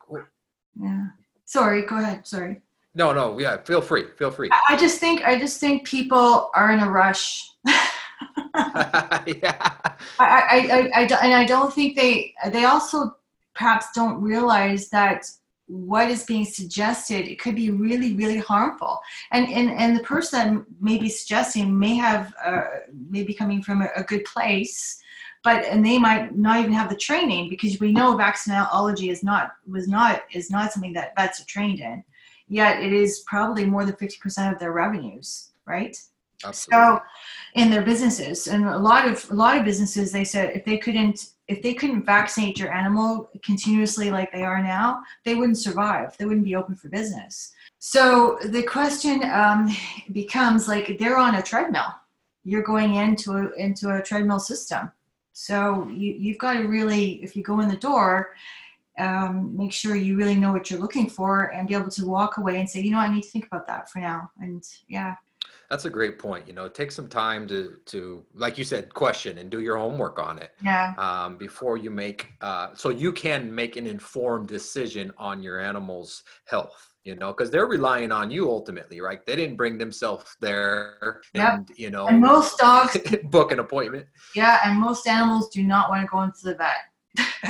Yeah. 0.80 1.06
Sorry. 1.44 1.82
Go 1.82 1.98
ahead. 1.98 2.26
Sorry. 2.26 2.60
No, 2.98 3.12
no, 3.12 3.38
yeah, 3.38 3.58
feel 3.58 3.80
free, 3.80 4.06
feel 4.16 4.32
free. 4.32 4.50
I 4.68 4.76
just 4.76 4.98
think 4.98 5.24
I 5.24 5.38
just 5.38 5.60
think 5.60 5.86
people 5.86 6.50
are 6.52 6.72
in 6.72 6.80
a 6.80 6.90
rush. 6.90 7.52
yeah. 7.64 9.70
I, 10.18 10.20
I, 10.20 10.68
I, 10.72 10.90
I, 10.96 11.02
and 11.22 11.32
I 11.32 11.46
don't 11.46 11.72
think 11.72 11.94
they 11.94 12.34
they 12.50 12.64
also 12.64 13.16
perhaps 13.54 13.86
don't 13.94 14.20
realize 14.20 14.88
that 14.88 15.30
what 15.66 16.10
is 16.10 16.24
being 16.24 16.44
suggested 16.44 17.28
it 17.28 17.38
could 17.38 17.54
be 17.54 17.70
really 17.70 18.14
really 18.14 18.38
harmful 18.38 18.98
and 19.32 19.48
and, 19.48 19.70
and 19.70 19.96
the 19.96 20.02
person 20.02 20.64
may 20.80 20.96
be 20.96 21.08
suggesting 21.08 21.78
may 21.78 21.94
have 21.94 22.34
uh, 22.44 22.62
may 23.10 23.22
be 23.22 23.34
coming 23.34 23.62
from 23.62 23.82
a, 23.82 23.88
a 23.94 24.02
good 24.02 24.24
place 24.24 25.00
but 25.44 25.64
and 25.66 25.84
they 25.84 25.98
might 25.98 26.36
not 26.36 26.58
even 26.58 26.72
have 26.72 26.88
the 26.88 26.96
training 26.96 27.50
because 27.50 27.78
we 27.80 27.92
know 27.92 28.16
vaccinology 28.16 29.10
is 29.10 29.22
not 29.22 29.52
was 29.68 29.86
not 29.86 30.22
is 30.32 30.50
not 30.50 30.72
something 30.72 30.94
that 30.94 31.14
vets 31.16 31.40
are 31.40 31.46
trained 31.46 31.80
in 31.80 32.02
yet 32.48 32.82
it 32.82 32.92
is 32.92 33.20
probably 33.20 33.64
more 33.64 33.84
than 33.84 33.94
50% 33.94 34.52
of 34.52 34.58
their 34.58 34.72
revenues, 34.72 35.50
right? 35.66 35.96
Absolutely. 36.44 36.86
So 36.86 37.02
in 37.54 37.70
their 37.70 37.82
businesses 37.82 38.46
and 38.46 38.64
a 38.64 38.78
lot 38.78 39.08
of 39.08 39.28
a 39.30 39.34
lot 39.34 39.56
of 39.58 39.64
businesses 39.64 40.12
they 40.12 40.24
said 40.24 40.54
if 40.54 40.64
they 40.64 40.78
couldn't 40.78 41.30
if 41.48 41.62
they 41.62 41.74
couldn't 41.74 42.04
vaccinate 42.04 42.58
your 42.58 42.72
animal 42.72 43.30
continuously 43.42 44.10
like 44.10 44.30
they 44.30 44.42
are 44.42 44.62
now, 44.62 45.02
they 45.24 45.34
wouldn't 45.34 45.56
survive. 45.58 46.16
They 46.16 46.26
wouldn't 46.26 46.44
be 46.44 46.54
open 46.54 46.74
for 46.76 46.88
business. 46.88 47.52
So 47.78 48.38
the 48.44 48.62
question 48.62 49.24
um, 49.24 49.74
becomes 50.12 50.68
like 50.68 50.98
they're 50.98 51.16
on 51.16 51.36
a 51.36 51.42
treadmill. 51.42 51.94
You're 52.44 52.62
going 52.62 52.96
into 52.96 53.32
a, 53.32 53.50
into 53.52 53.96
a 53.96 54.02
treadmill 54.02 54.40
system. 54.40 54.92
So 55.32 55.88
you, 55.88 56.14
you've 56.18 56.38
got 56.38 56.54
to 56.54 56.64
really, 56.64 57.22
if 57.22 57.34
you 57.34 57.42
go 57.42 57.60
in 57.60 57.68
the 57.68 57.76
door, 57.76 58.34
um, 58.98 59.56
make 59.56 59.72
sure 59.72 59.94
you 59.94 60.16
really 60.16 60.34
know 60.34 60.52
what 60.52 60.70
you're 60.70 60.80
looking 60.80 61.08
for 61.08 61.52
and 61.54 61.68
be 61.68 61.74
able 61.74 61.90
to 61.90 62.06
walk 62.06 62.36
away 62.36 62.58
and 62.58 62.68
say, 62.68 62.80
you 62.80 62.90
know, 62.90 62.98
I 62.98 63.12
need 63.12 63.22
to 63.22 63.30
think 63.30 63.46
about 63.46 63.66
that 63.68 63.90
for 63.90 64.00
now. 64.00 64.30
And 64.40 64.62
yeah. 64.88 65.14
That's 65.70 65.84
a 65.84 65.90
great 65.90 66.18
point. 66.18 66.48
You 66.48 66.54
know, 66.54 66.66
take 66.68 66.90
some 66.90 67.08
time 67.08 67.46
to 67.48 67.76
to 67.86 68.24
like 68.34 68.56
you 68.56 68.64
said, 68.64 68.92
question 68.94 69.38
and 69.38 69.50
do 69.50 69.60
your 69.60 69.76
homework 69.76 70.18
on 70.18 70.38
it. 70.38 70.52
Yeah. 70.64 70.94
Um, 70.96 71.36
before 71.36 71.76
you 71.76 71.90
make 71.90 72.32
uh, 72.40 72.68
so 72.74 72.88
you 72.88 73.12
can 73.12 73.54
make 73.54 73.76
an 73.76 73.86
informed 73.86 74.48
decision 74.48 75.12
on 75.18 75.42
your 75.42 75.60
animal's 75.60 76.24
health. 76.46 76.94
You 77.04 77.14
know, 77.14 77.28
because 77.28 77.50
they're 77.50 77.66
relying 77.66 78.12
on 78.12 78.30
you 78.30 78.50
ultimately, 78.50 79.00
right? 79.00 79.24
They 79.24 79.34
didn't 79.36 79.56
bring 79.56 79.78
themselves 79.78 80.36
there, 80.40 81.22
and 81.32 81.66
yep. 81.68 81.78
you 81.78 81.90
know, 81.90 82.06
and 82.06 82.20
most 82.20 82.58
dogs 82.58 82.98
book 83.24 83.50
an 83.50 83.60
appointment. 83.60 84.06
Yeah, 84.34 84.60
and 84.64 84.78
most 84.78 85.06
animals 85.06 85.48
do 85.48 85.62
not 85.62 85.88
want 85.88 86.02
to 86.02 86.08
go 86.08 86.22
into 86.22 86.40
the 86.44 86.54
vet 86.54 86.87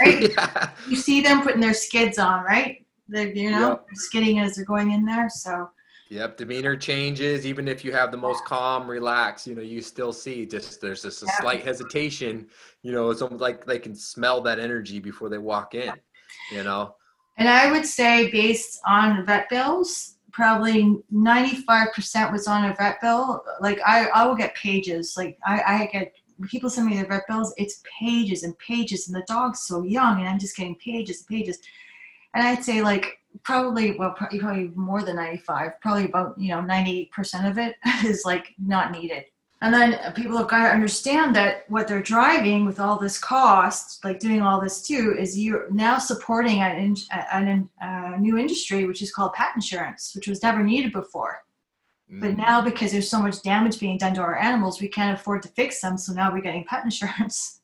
right? 0.00 0.30
yeah. 0.30 0.70
You 0.88 0.96
see 0.96 1.20
them 1.20 1.42
putting 1.42 1.60
their 1.60 1.74
skids 1.74 2.18
on, 2.18 2.44
right? 2.44 2.84
They're, 3.08 3.32
you 3.32 3.50
know, 3.50 3.70
yep. 3.70 3.86
skidding 3.94 4.38
as 4.38 4.56
they're 4.56 4.64
going 4.64 4.92
in 4.92 5.04
there. 5.04 5.28
So. 5.28 5.68
Yep, 6.10 6.36
demeanor 6.36 6.76
changes. 6.76 7.46
Even 7.46 7.66
if 7.66 7.84
you 7.84 7.92
have 7.92 8.10
the 8.10 8.16
most 8.16 8.44
calm, 8.44 8.88
relaxed, 8.88 9.46
you 9.46 9.54
know, 9.54 9.62
you 9.62 9.80
still 9.80 10.12
see 10.12 10.46
just 10.46 10.80
there's 10.80 11.02
just 11.02 11.22
a 11.22 11.26
yeah. 11.26 11.40
slight 11.40 11.64
hesitation. 11.64 12.46
You 12.82 12.92
know, 12.92 13.10
it's 13.10 13.22
almost 13.22 13.40
like 13.40 13.64
they 13.64 13.78
can 13.78 13.94
smell 13.94 14.40
that 14.42 14.58
energy 14.58 15.00
before 15.00 15.28
they 15.28 15.38
walk 15.38 15.74
in. 15.74 15.92
You 16.52 16.62
know. 16.62 16.94
And 17.36 17.48
I 17.48 17.72
would 17.72 17.84
say, 17.84 18.30
based 18.30 18.80
on 18.86 19.26
vet 19.26 19.48
bills, 19.48 20.14
probably 20.34 20.98
95% 21.12 22.32
was 22.32 22.46
on 22.46 22.64
a 22.66 22.74
vet 22.74 23.00
bill. 23.00 23.42
Like 23.60 23.80
I, 23.86 24.06
I 24.08 24.26
will 24.26 24.34
get 24.34 24.54
pages. 24.54 25.14
Like 25.16 25.38
I, 25.46 25.62
I 25.66 25.90
get 25.92 26.12
people 26.48 26.70
send 26.70 26.86
me 26.86 26.94
their 26.94 27.06
vet 27.06 27.26
bills, 27.28 27.54
it's 27.56 27.82
pages 27.98 28.42
and 28.42 28.58
pages, 28.58 29.08
and 29.08 29.16
the 29.16 29.24
dog's 29.26 29.60
so 29.60 29.82
young, 29.82 30.20
and 30.20 30.28
I'm 30.28 30.38
just 30.38 30.56
getting 30.56 30.76
pages 30.76 31.20
and 31.20 31.36
pages. 31.36 31.58
And 32.34 32.46
I'd 32.46 32.64
say 32.64 32.82
like 32.82 33.18
probably 33.42 33.96
well 33.98 34.12
probably 34.12 34.70
more 34.74 35.02
than 35.02 35.16
95 35.16 35.80
probably 35.80 36.04
about 36.04 36.38
you 36.38 36.50
know 36.50 36.60
90% 36.60 37.50
of 37.50 37.58
it 37.58 37.76
is 38.04 38.22
like 38.24 38.54
not 38.64 38.92
needed 38.92 39.24
and 39.60 39.72
then 39.72 40.12
people 40.12 40.36
have 40.36 40.48
got 40.48 40.64
to 40.64 40.74
understand 40.74 41.34
that 41.34 41.64
what 41.68 41.88
they're 41.88 42.02
driving 42.02 42.64
with 42.64 42.78
all 42.78 42.98
this 42.98 43.18
cost 43.18 44.04
like 44.04 44.20
doing 44.20 44.40
all 44.40 44.60
this 44.60 44.86
too 44.86 45.16
is 45.18 45.38
you're 45.38 45.70
now 45.70 45.98
supporting 45.98 46.60
an, 46.60 46.94
an, 47.32 47.68
a 47.80 48.18
new 48.18 48.38
industry 48.38 48.86
which 48.86 49.02
is 49.02 49.12
called 49.12 49.32
pet 49.32 49.52
insurance 49.54 50.12
which 50.14 50.28
was 50.28 50.42
never 50.42 50.62
needed 50.62 50.92
before 50.92 51.42
but 52.08 52.32
mm. 52.32 52.36
now, 52.36 52.60
because 52.60 52.92
there's 52.92 53.08
so 53.08 53.20
much 53.20 53.42
damage 53.42 53.80
being 53.80 53.98
done 53.98 54.14
to 54.14 54.20
our 54.20 54.38
animals, 54.38 54.80
we 54.80 54.88
can't 54.88 55.18
afford 55.18 55.42
to 55.42 55.48
fix 55.48 55.80
them. 55.80 55.96
So 55.96 56.12
now 56.12 56.32
we're 56.32 56.42
getting 56.42 56.64
pet 56.64 56.84
insurance, 56.84 57.60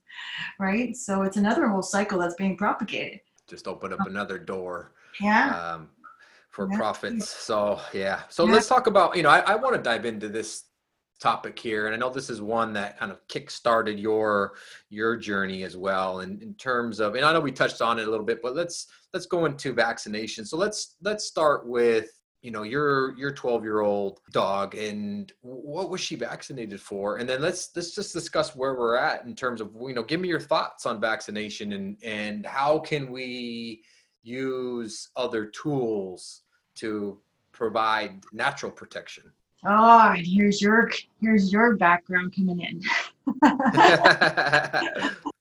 right? 0.58 0.96
So 0.96 1.22
it's 1.22 1.36
another 1.36 1.68
whole 1.68 1.82
cycle 1.82 2.18
that's 2.18 2.34
being 2.34 2.56
propagated. 2.56 3.20
Just 3.46 3.68
open 3.68 3.92
up 3.92 4.06
another 4.06 4.38
door. 4.38 4.92
Yeah. 5.20 5.74
Um, 5.74 5.88
for 6.50 6.68
yeah. 6.70 6.76
profits. 6.76 7.28
So 7.28 7.80
yeah. 7.92 8.22
So 8.28 8.46
yeah. 8.46 8.52
let's 8.52 8.68
talk 8.68 8.86
about. 8.86 9.16
You 9.16 9.22
know, 9.22 9.30
I, 9.30 9.40
I 9.40 9.54
want 9.56 9.76
to 9.76 9.82
dive 9.82 10.04
into 10.04 10.28
this 10.28 10.64
topic 11.20 11.58
here, 11.58 11.86
and 11.86 11.94
I 11.94 11.98
know 11.98 12.10
this 12.10 12.30
is 12.30 12.40
one 12.40 12.72
that 12.72 12.98
kind 12.98 13.12
of 13.12 13.26
kick-started 13.28 13.98
your 13.98 14.54
your 14.88 15.16
journey 15.16 15.62
as 15.64 15.76
well. 15.76 16.20
And 16.20 16.42
in 16.42 16.54
terms 16.54 16.98
of, 17.00 17.14
and 17.14 17.24
I 17.24 17.32
know 17.32 17.40
we 17.40 17.52
touched 17.52 17.80
on 17.80 17.98
it 17.98 18.06
a 18.06 18.10
little 18.10 18.26
bit, 18.26 18.40
but 18.42 18.54
let's 18.54 18.86
let's 19.12 19.26
go 19.26 19.44
into 19.44 19.72
vaccination. 19.72 20.44
So 20.44 20.56
let's 20.56 20.96
let's 21.02 21.24
start 21.24 21.66
with 21.66 22.19
you 22.42 22.50
know 22.50 22.62
your 22.62 23.16
your 23.18 23.30
12 23.30 23.64
year 23.64 23.80
old 23.80 24.20
dog 24.32 24.74
and 24.74 25.32
what 25.42 25.90
was 25.90 26.00
she 26.00 26.16
vaccinated 26.16 26.80
for? 26.80 27.18
And 27.18 27.28
then 27.28 27.42
let's 27.42 27.70
let's 27.76 27.94
just 27.94 28.12
discuss 28.12 28.56
where 28.56 28.74
we're 28.74 28.96
at 28.96 29.24
in 29.24 29.34
terms 29.34 29.60
of 29.60 29.70
you 29.80 29.94
know 29.94 30.02
give 30.02 30.20
me 30.20 30.28
your 30.28 30.40
thoughts 30.40 30.86
on 30.86 31.00
vaccination 31.00 31.72
and 31.72 31.96
and 32.02 32.46
how 32.46 32.78
can 32.78 33.10
we 33.12 33.82
use 34.22 35.08
other 35.16 35.46
tools 35.46 36.42
to 36.76 37.18
provide 37.52 38.22
natural 38.32 38.72
protection? 38.72 39.24
Oh 39.64 40.12
and 40.16 40.26
here's 40.26 40.62
your 40.62 40.90
here's 41.20 41.52
your 41.52 41.76
background 41.76 42.34
coming 42.34 42.60
in 42.60 42.82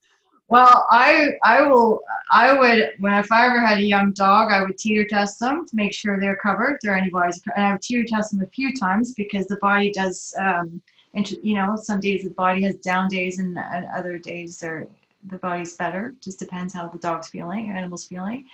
Well, 0.50 0.84
I 0.90 1.36
I 1.44 1.62
will 1.62 2.02
I 2.32 2.52
would 2.52 2.94
when 2.98 3.14
if 3.14 3.30
I 3.30 3.46
ever 3.46 3.60
had 3.64 3.78
a 3.78 3.82
young 3.82 4.12
dog, 4.12 4.50
I 4.50 4.62
would 4.62 4.76
titer 4.76 5.08
test 5.08 5.38
them 5.38 5.64
to 5.64 5.76
make 5.76 5.92
sure 5.92 6.18
they're 6.18 6.36
covered. 6.36 6.78
There 6.82 6.92
are 6.92 6.96
antibodies, 6.96 7.40
and 7.54 7.64
I 7.64 7.72
would 7.72 7.80
titer 7.80 8.04
test 8.04 8.32
them 8.32 8.42
a 8.42 8.48
few 8.48 8.74
times 8.74 9.14
because 9.14 9.46
the 9.46 9.56
body 9.56 9.92
does. 9.92 10.34
Um, 10.38 10.82
you 11.12 11.54
know, 11.54 11.76
some 11.76 12.00
days 12.00 12.24
the 12.24 12.30
body 12.30 12.62
has 12.62 12.76
down 12.76 13.08
days, 13.08 13.38
and, 13.38 13.56
and 13.58 13.86
other 13.96 14.18
days 14.18 14.58
they're 14.58 14.88
the 15.28 15.38
body's 15.38 15.76
better. 15.76 16.14
Just 16.20 16.40
depends 16.40 16.74
how 16.74 16.88
the 16.88 16.98
dog's 16.98 17.28
feeling, 17.28 17.70
animal's 17.70 18.06
feeling. 18.06 18.46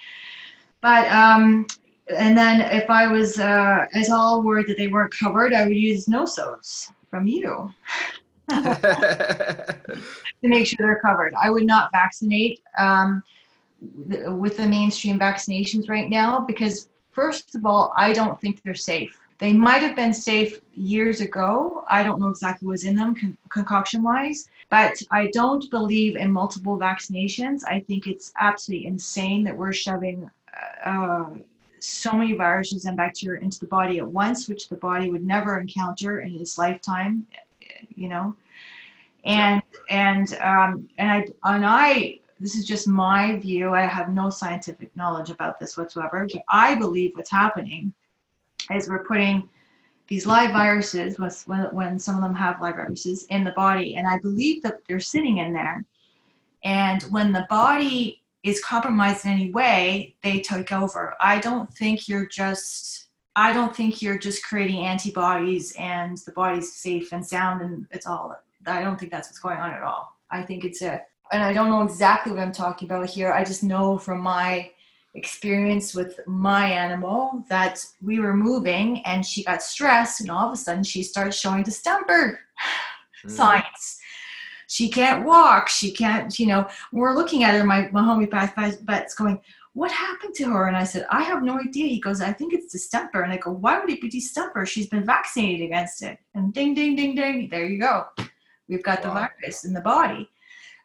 But 0.82 1.10
um, 1.10 1.66
and 2.14 2.36
then 2.36 2.60
if 2.60 2.90
I 2.90 3.06
was 3.06 3.38
uh, 3.38 3.86
at 3.94 4.10
all 4.10 4.42
worried 4.42 4.66
that 4.66 4.76
they 4.76 4.88
weren't 4.88 5.14
covered, 5.18 5.54
I 5.54 5.66
would 5.66 5.76
use 5.76 6.06
nosodes 6.06 6.92
from 7.08 7.26
you. 7.26 7.72
to 8.48 9.78
make 10.42 10.66
sure 10.66 10.76
they're 10.78 11.00
covered. 11.00 11.34
I 11.34 11.50
would 11.50 11.64
not 11.64 11.90
vaccinate 11.92 12.60
um, 12.78 13.22
with 13.80 14.56
the 14.56 14.66
mainstream 14.66 15.18
vaccinations 15.18 15.88
right 15.88 16.08
now 16.08 16.40
because, 16.40 16.88
first 17.12 17.54
of 17.54 17.66
all, 17.66 17.92
I 17.96 18.12
don't 18.12 18.40
think 18.40 18.62
they're 18.62 18.74
safe. 18.74 19.18
They 19.38 19.52
might 19.52 19.82
have 19.82 19.96
been 19.96 20.14
safe 20.14 20.60
years 20.74 21.20
ago. 21.20 21.84
I 21.90 22.02
don't 22.02 22.20
know 22.20 22.28
exactly 22.28 22.66
what 22.66 22.72
was 22.72 22.84
in 22.84 22.96
them 22.96 23.14
con- 23.14 23.36
concoction 23.50 24.02
wise, 24.02 24.48
but 24.70 24.94
I 25.10 25.30
don't 25.32 25.68
believe 25.70 26.16
in 26.16 26.32
multiple 26.32 26.78
vaccinations. 26.78 27.60
I 27.66 27.80
think 27.80 28.06
it's 28.06 28.32
absolutely 28.38 28.86
insane 28.86 29.44
that 29.44 29.56
we're 29.56 29.74
shoving 29.74 30.30
uh, 30.84 31.26
so 31.80 32.12
many 32.12 32.32
viruses 32.32 32.86
and 32.86 32.96
bacteria 32.96 33.42
into 33.42 33.60
the 33.60 33.66
body 33.66 33.98
at 33.98 34.06
once, 34.06 34.48
which 34.48 34.68
the 34.70 34.76
body 34.76 35.10
would 35.10 35.24
never 35.24 35.60
encounter 35.60 36.20
in 36.20 36.34
its 36.36 36.56
lifetime 36.56 37.26
you 37.94 38.08
know? 38.08 38.34
And 39.24 39.62
and 39.90 40.34
um 40.34 40.88
and 40.98 41.10
i 41.10 41.54
and 41.54 41.64
i 41.66 42.18
this 42.38 42.54
is 42.54 42.64
just 42.64 42.86
my 42.86 43.36
view 43.36 43.70
i 43.70 43.82
have 43.82 44.08
no 44.10 44.30
scientific 44.30 44.94
knowledge 44.96 45.30
about 45.30 45.58
this 45.58 45.76
whatsoever. 45.76 46.26
But 46.32 46.42
i 46.48 46.74
believe 46.74 47.12
what's 47.14 47.30
happening 47.30 47.92
is 48.70 48.88
we're 48.88 49.04
putting 49.04 49.48
these 50.08 50.24
live 50.24 50.52
viruses 50.52 51.18
when, 51.46 51.62
when 51.74 51.98
some 51.98 52.14
of 52.14 52.22
them 52.22 52.34
have 52.34 52.60
live 52.60 52.76
viruses 52.76 53.24
in 53.30 53.42
the 53.42 53.52
body. 53.52 53.96
And 53.96 54.06
i 54.06 54.18
believe 54.18 54.62
that 54.62 54.80
they're 54.86 55.00
sitting 55.00 55.38
in 55.38 55.52
there. 55.52 55.84
And 56.64 57.02
when 57.04 57.32
the 57.32 57.46
body 57.48 58.22
is 58.42 58.62
compromised 58.62 59.24
in 59.24 59.32
any 59.32 59.50
way, 59.50 60.14
they 60.22 60.40
take 60.40 60.72
over. 60.72 61.14
I 61.20 61.40
don't 61.40 61.72
think 61.74 62.08
you're 62.08 62.26
just 62.26 63.05
I 63.36 63.52
don't 63.52 63.76
think 63.76 64.00
you're 64.00 64.18
just 64.18 64.44
creating 64.44 64.86
antibodies 64.86 65.72
and 65.78 66.16
the 66.24 66.32
body's 66.32 66.72
safe 66.72 67.12
and 67.12 67.24
sound 67.24 67.60
and 67.60 67.86
it's 67.90 68.06
all 68.06 68.34
I 68.66 68.82
don't 68.82 68.98
think 68.98 69.12
that's 69.12 69.28
what's 69.28 69.38
going 69.38 69.58
on 69.58 69.72
at 69.72 69.82
all. 69.82 70.16
I 70.30 70.42
think 70.42 70.64
it's 70.64 70.82
a 70.82 71.02
and 71.32 71.42
I 71.42 71.52
don't 71.52 71.70
know 71.70 71.82
exactly 71.82 72.32
what 72.32 72.40
I'm 72.40 72.52
talking 72.52 72.88
about 72.88 73.08
here. 73.10 73.32
I 73.32 73.44
just 73.44 73.62
know 73.62 73.98
from 73.98 74.20
my 74.20 74.70
experience 75.14 75.94
with 75.94 76.20
my 76.26 76.70
animal 76.70 77.44
that 77.48 77.84
we 78.02 78.20
were 78.20 78.36
moving 78.36 79.04
and 79.06 79.24
she 79.24 79.44
got 79.44 79.62
stressed 79.62 80.20
and 80.20 80.30
all 80.30 80.46
of 80.46 80.52
a 80.52 80.56
sudden 80.56 80.84
she 80.84 81.02
starts 81.02 81.38
showing 81.38 81.62
distemper 81.62 82.38
mm. 83.24 83.30
signs 83.30 83.98
she 84.66 84.90
can't 84.90 85.24
walk 85.24 85.68
she 85.68 85.90
can't 85.90 86.38
you 86.38 86.46
know 86.46 86.68
we're 86.92 87.14
looking 87.14 87.44
at 87.44 87.54
her 87.54 87.64
my, 87.64 87.88
my 87.92 88.02
homeopath 88.02 88.54
vet's 88.82 89.14
going 89.14 89.40
what 89.76 89.92
happened 89.92 90.34
to 90.34 90.44
her 90.44 90.68
and 90.68 90.76
i 90.76 90.84
said 90.84 91.06
i 91.10 91.22
have 91.22 91.42
no 91.42 91.58
idea 91.60 91.86
he 91.86 92.00
goes 92.00 92.22
i 92.22 92.32
think 92.32 92.54
it's 92.54 92.72
distemper 92.72 93.20
and 93.20 93.32
i 93.32 93.36
go 93.36 93.50
why 93.50 93.78
would 93.78 93.90
it 93.90 94.00
be 94.00 94.08
distemper 94.08 94.64
she's 94.64 94.88
been 94.88 95.04
vaccinated 95.04 95.66
against 95.66 96.02
it 96.02 96.18
and 96.34 96.54
ding 96.54 96.72
ding 96.72 96.96
ding 96.96 97.14
ding 97.14 97.46
there 97.50 97.66
you 97.66 97.78
go 97.78 98.06
we've 98.68 98.82
got 98.82 99.04
wow. 99.04 99.08
the 99.08 99.20
virus 99.20 99.64
in 99.64 99.74
the 99.74 99.80
body 99.80 100.28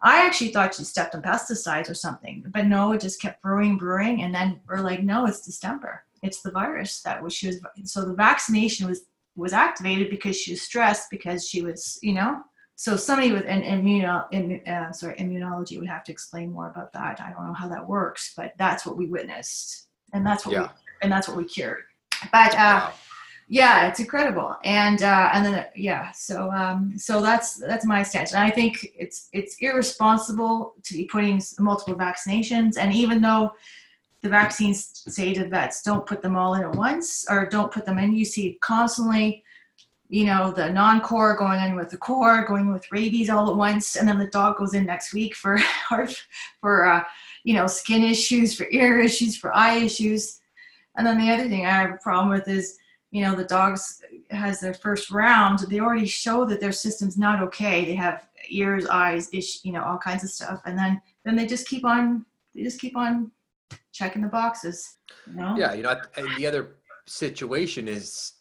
I 0.03 0.25
actually 0.25 0.51
thought 0.51 0.73
she 0.73 0.83
stepped 0.83 1.13
on 1.13 1.21
pesticides 1.21 1.87
or 1.87 1.93
something, 1.93 2.43
but 2.49 2.65
no, 2.65 2.91
it 2.91 3.01
just 3.01 3.21
kept 3.21 3.43
brewing, 3.43 3.77
brewing, 3.77 4.23
and 4.23 4.33
then 4.33 4.59
we're 4.67 4.79
like, 4.79 5.03
no, 5.03 5.27
it's 5.27 5.45
distemper. 5.45 6.03
It's 6.23 6.41
the 6.41 6.49
virus 6.49 7.01
that 7.03 7.21
was 7.21 7.35
she 7.35 7.45
was. 7.47 7.61
So 7.83 8.05
the 8.05 8.15
vaccination 8.15 8.87
was 8.87 9.05
was 9.35 9.53
activated 9.53 10.09
because 10.09 10.35
she 10.35 10.53
was 10.53 10.61
stressed 10.63 11.11
because 11.11 11.47
she 11.47 11.61
was, 11.61 11.99
you 12.01 12.13
know. 12.13 12.41
So 12.82 12.95
somebody 12.95 13.32
with 13.32 13.45
an 13.45 13.61
immuno, 13.61 14.25
in, 14.32 14.59
uh, 14.67 14.91
sorry, 14.91 15.13
immunology 15.17 15.77
would 15.77 15.88
have 15.88 16.03
to 16.05 16.11
explain 16.11 16.51
more 16.51 16.71
about 16.71 16.91
that. 16.93 17.21
I 17.21 17.32
don't 17.32 17.45
know 17.45 17.53
how 17.53 17.67
that 17.67 17.88
works, 17.88 18.34
but 18.36 18.53
that's 18.57 18.88
what 18.88 18.97
we 18.97 19.05
witnessed, 19.05 19.86
and 20.13 20.25
that's 20.25 20.47
what 20.47 20.53
yeah. 20.53 20.61
we 20.63 20.67
and 21.03 21.11
that's 21.11 21.27
what 21.27 21.38
we 21.38 21.43
cured. 21.43 21.84
But 22.32 22.53
uh, 22.55 22.57
wow 22.57 22.93
yeah 23.47 23.86
it's 23.86 23.99
incredible 23.99 24.55
and 24.63 25.03
uh 25.03 25.29
and 25.34 25.45
then 25.45 25.65
yeah 25.75 26.09
so 26.11 26.49
um 26.51 26.93
so 26.95 27.21
that's 27.21 27.57
that's 27.57 27.86
my 27.86 28.01
stance 28.01 28.32
and 28.32 28.41
i 28.41 28.49
think 28.49 28.88
it's 28.97 29.27
it's 29.34 29.57
irresponsible 29.59 30.73
to 30.84 30.93
be 30.93 31.03
putting 31.03 31.41
multiple 31.59 31.93
vaccinations 31.93 32.77
and 32.77 32.93
even 32.93 33.21
though 33.21 33.51
the 34.21 34.29
vaccines 34.29 35.03
say 35.13 35.34
to 35.34 35.49
vets 35.49 35.82
don't 35.82 36.05
put 36.05 36.21
them 36.21 36.38
all 36.38 36.53
in 36.53 36.61
at 36.61 36.75
once 36.75 37.25
or 37.29 37.45
don't 37.45 37.73
put 37.73 37.86
them 37.86 37.97
in 37.97 38.13
you 38.13 38.23
see 38.23 38.57
constantly 38.61 39.43
you 40.12 40.26
know 40.26 40.51
the 40.51 40.70
non-core 40.70 41.38
going 41.38 41.62
in 41.62 41.74
with 41.74 41.89
the 41.89 41.97
core 41.97 42.43
going 42.43 42.72
with 42.72 42.91
rabies 42.91 43.30
all 43.30 43.49
at 43.49 43.55
once 43.55 43.95
and 43.95 44.05
then 44.05 44.20
the 44.20 44.28
dog 44.28 44.57
goes 44.57 44.74
in 44.74 44.86
next 44.86 45.14
week 45.14 45.34
for 45.34 45.57
for 46.59 46.86
uh 46.86 47.01
you 47.45 47.53
know 47.53 47.66
skin 47.66 48.03
issues 48.03 48.53
for 48.53 48.68
ear 48.72 48.99
issues 48.99 49.38
for 49.38 49.55
eye 49.55 49.78
issues. 49.78 50.39
And 50.97 51.07
then 51.07 51.18
the 51.18 51.32
other 51.32 51.47
thing 51.47 51.66
i 51.66 51.70
have 51.70 51.91
a 51.91 51.97
problem 51.97 52.30
with 52.30 52.47
is 52.49 52.78
you 53.12 53.24
know 53.24 53.36
the 53.36 53.45
dogs 53.45 54.01
has 54.32 54.59
their 54.59 54.74
first 54.74 55.12
round. 55.12 55.59
They 55.59 55.80
already 55.80 56.05
show 56.05 56.43
that 56.45 56.59
their 56.59 56.74
system's 56.74 57.18
not 57.18 57.41
okay. 57.43 57.86
They 57.86 57.95
have 57.95 58.28
ears 58.49 58.86
eyes 58.88 59.30
ish 59.32 59.64
you 59.64 59.72
know 59.72 59.84
all 59.84 59.97
kinds 59.97 60.26
of 60.26 60.30
stuff. 60.30 60.62
And 60.66 60.78
then 60.78 61.01
then 61.24 61.38
they 61.38 61.47
just 61.47 61.70
keep 61.70 61.86
on 61.86 62.26
they 62.53 62.64
just 62.64 62.82
keep 62.82 62.97
on 62.97 63.32
checking 63.93 64.22
the 64.22 64.28
boxes 64.28 64.97
you 65.26 65.36
know? 65.36 65.55
Yeah 65.57 65.74
you 65.74 65.84
know 65.84 65.95
and 66.18 66.28
the 66.36 66.45
other 66.45 66.76
situation 67.07 67.88
is 67.88 68.34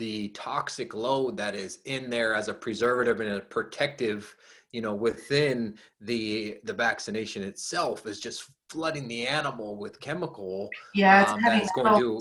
the 0.00 0.28
toxic 0.28 0.94
load 0.94 1.36
that 1.36 1.54
is 1.54 1.78
in 1.84 2.10
there 2.10 2.34
as 2.34 2.48
a 2.48 2.54
preservative 2.54 3.20
and 3.20 3.30
a 3.30 3.40
protective 3.40 4.34
you 4.72 4.80
know 4.80 4.94
within 4.94 5.76
the 6.00 6.58
the 6.64 6.72
vaccination 6.72 7.42
itself 7.42 8.06
is 8.06 8.18
just 8.18 8.50
flooding 8.68 9.06
the 9.06 9.26
animal 9.26 9.76
with 9.76 10.00
chemical 10.00 10.68
yeah 10.94 11.22
it's 11.22 11.32
um, 11.32 11.40
that's 11.42 11.72
going 11.72 12.00
to 12.00 12.20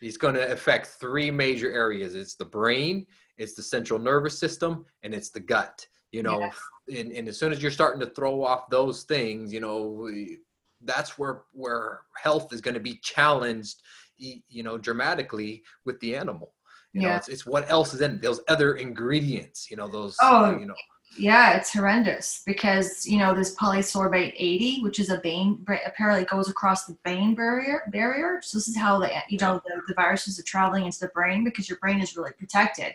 He's 0.00 0.18
going 0.18 0.34
to 0.34 0.52
affect 0.52 0.86
three 0.86 1.30
major 1.30 1.72
areas. 1.72 2.14
It's 2.14 2.34
the 2.34 2.44
brain, 2.44 3.06
it's 3.38 3.54
the 3.54 3.62
central 3.62 3.98
nervous 3.98 4.38
system, 4.38 4.84
and 5.02 5.14
it's 5.14 5.30
the 5.30 5.40
gut. 5.40 5.86
You 6.12 6.22
know, 6.22 6.40
yeah. 6.40 7.00
and, 7.00 7.12
and 7.12 7.28
as 7.28 7.38
soon 7.38 7.52
as 7.52 7.60
you're 7.60 7.70
starting 7.70 8.00
to 8.00 8.10
throw 8.10 8.44
off 8.44 8.70
those 8.70 9.02
things, 9.04 9.52
you 9.52 9.60
know, 9.60 10.08
that's 10.82 11.18
where 11.18 11.42
where 11.52 12.02
health 12.22 12.52
is 12.52 12.60
going 12.60 12.74
to 12.74 12.80
be 12.80 12.98
challenged, 13.02 13.82
you 14.18 14.62
know, 14.62 14.78
dramatically 14.78 15.62
with 15.84 15.98
the 16.00 16.14
animal. 16.14 16.52
You 16.96 17.02
yeah. 17.02 17.08
know, 17.08 17.16
it's, 17.16 17.28
it's 17.28 17.46
what 17.46 17.70
else 17.70 17.94
is 17.94 18.00
in 18.00 18.20
those 18.20 18.40
other 18.48 18.74
ingredients. 18.74 19.70
You 19.70 19.76
know, 19.76 19.88
those. 19.88 20.16
Oh, 20.22 20.46
uh, 20.46 20.58
you 20.58 20.66
know 20.66 20.74
yeah, 21.18 21.56
it's 21.56 21.72
horrendous 21.72 22.42
because 22.44 23.06
you 23.06 23.18
know 23.18 23.34
this 23.34 23.54
polysorbate 23.54 24.34
80, 24.36 24.82
which 24.82 24.98
is 24.98 25.10
a 25.10 25.18
vein, 25.20 25.64
apparently 25.86 26.24
goes 26.24 26.50
across 26.50 26.84
the 26.84 26.96
vein 27.04 27.34
barrier. 27.34 27.82
Barrier. 27.90 28.40
So 28.42 28.58
this 28.58 28.68
is 28.68 28.76
how 28.76 28.98
the 28.98 29.10
you 29.28 29.38
know 29.38 29.60
the, 29.66 29.80
the 29.88 29.94
viruses 29.94 30.38
are 30.38 30.44
traveling 30.44 30.84
into 30.84 31.00
the 31.00 31.08
brain 31.08 31.44
because 31.44 31.68
your 31.68 31.78
brain 31.78 32.00
is 32.00 32.16
really 32.16 32.32
protected. 32.32 32.94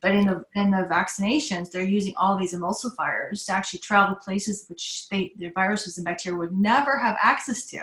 But 0.00 0.12
in 0.12 0.26
the 0.26 0.44
in 0.54 0.70
the 0.70 0.88
vaccinations, 0.90 1.70
they're 1.70 1.82
using 1.82 2.14
all 2.16 2.38
these 2.38 2.54
emulsifiers 2.54 3.46
to 3.46 3.52
actually 3.52 3.80
travel 3.80 4.16
places 4.16 4.66
which 4.68 5.08
they 5.08 5.32
the 5.36 5.50
viruses 5.50 5.96
and 5.96 6.04
bacteria 6.04 6.38
would 6.38 6.56
never 6.56 6.98
have 6.98 7.16
access 7.22 7.66
to. 7.66 7.80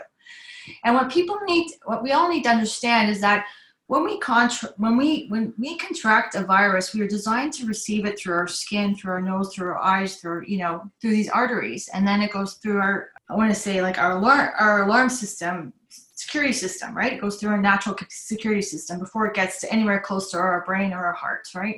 And 0.84 0.94
what 0.94 1.12
people 1.12 1.40
need, 1.48 1.72
what 1.86 2.04
we 2.04 2.12
all 2.12 2.30
need 2.30 2.44
to 2.44 2.50
understand 2.50 3.10
is 3.10 3.22
that 3.22 3.46
when 3.90 4.04
we 4.04 4.20
contra- 4.20 4.72
when 4.78 4.98
we 4.98 5.26
when 5.30 5.52
we 5.58 5.76
contract 5.76 6.36
a 6.36 6.44
virus 6.44 6.94
we 6.94 7.02
are 7.02 7.08
designed 7.08 7.52
to 7.52 7.66
receive 7.66 8.06
it 8.06 8.20
through 8.20 8.36
our 8.36 8.48
skin 8.48 8.96
through 8.96 9.14
our 9.14 9.22
nose 9.22 9.52
through 9.52 9.70
our 9.70 9.80
eyes 9.80 10.18
through 10.18 10.44
you 10.46 10.60
know 10.60 10.90
through 11.02 11.10
these 11.10 11.30
arteries. 11.30 11.90
And 11.92 12.08
then 12.08 12.22
it 12.22 12.32
goes 12.32 12.54
through 12.54 12.78
our 12.78 13.10
i 13.30 13.36
want 13.36 13.50
to 13.50 13.60
say 13.60 13.82
like 13.82 13.98
our 13.98 14.12
alarm 14.18 14.50
our 14.60 14.84
alarm 14.84 15.10
system 15.10 15.74
security 15.90 16.54
system 16.54 16.96
right? 16.96 17.14
It 17.14 17.22
goes 17.22 17.38
through 17.38 17.50
our 17.50 17.62
natural 17.62 17.96
security 18.10 18.62
system 18.62 19.00
before 19.00 19.26
it 19.26 19.34
gets 19.34 19.60
to 19.62 19.74
anywhere 19.74 20.00
close 20.00 20.30
to 20.32 20.38
our 20.38 20.64
brain 20.68 20.94
or 20.94 21.04
our 21.04 21.14
heart 21.14 21.48
right? 21.56 21.78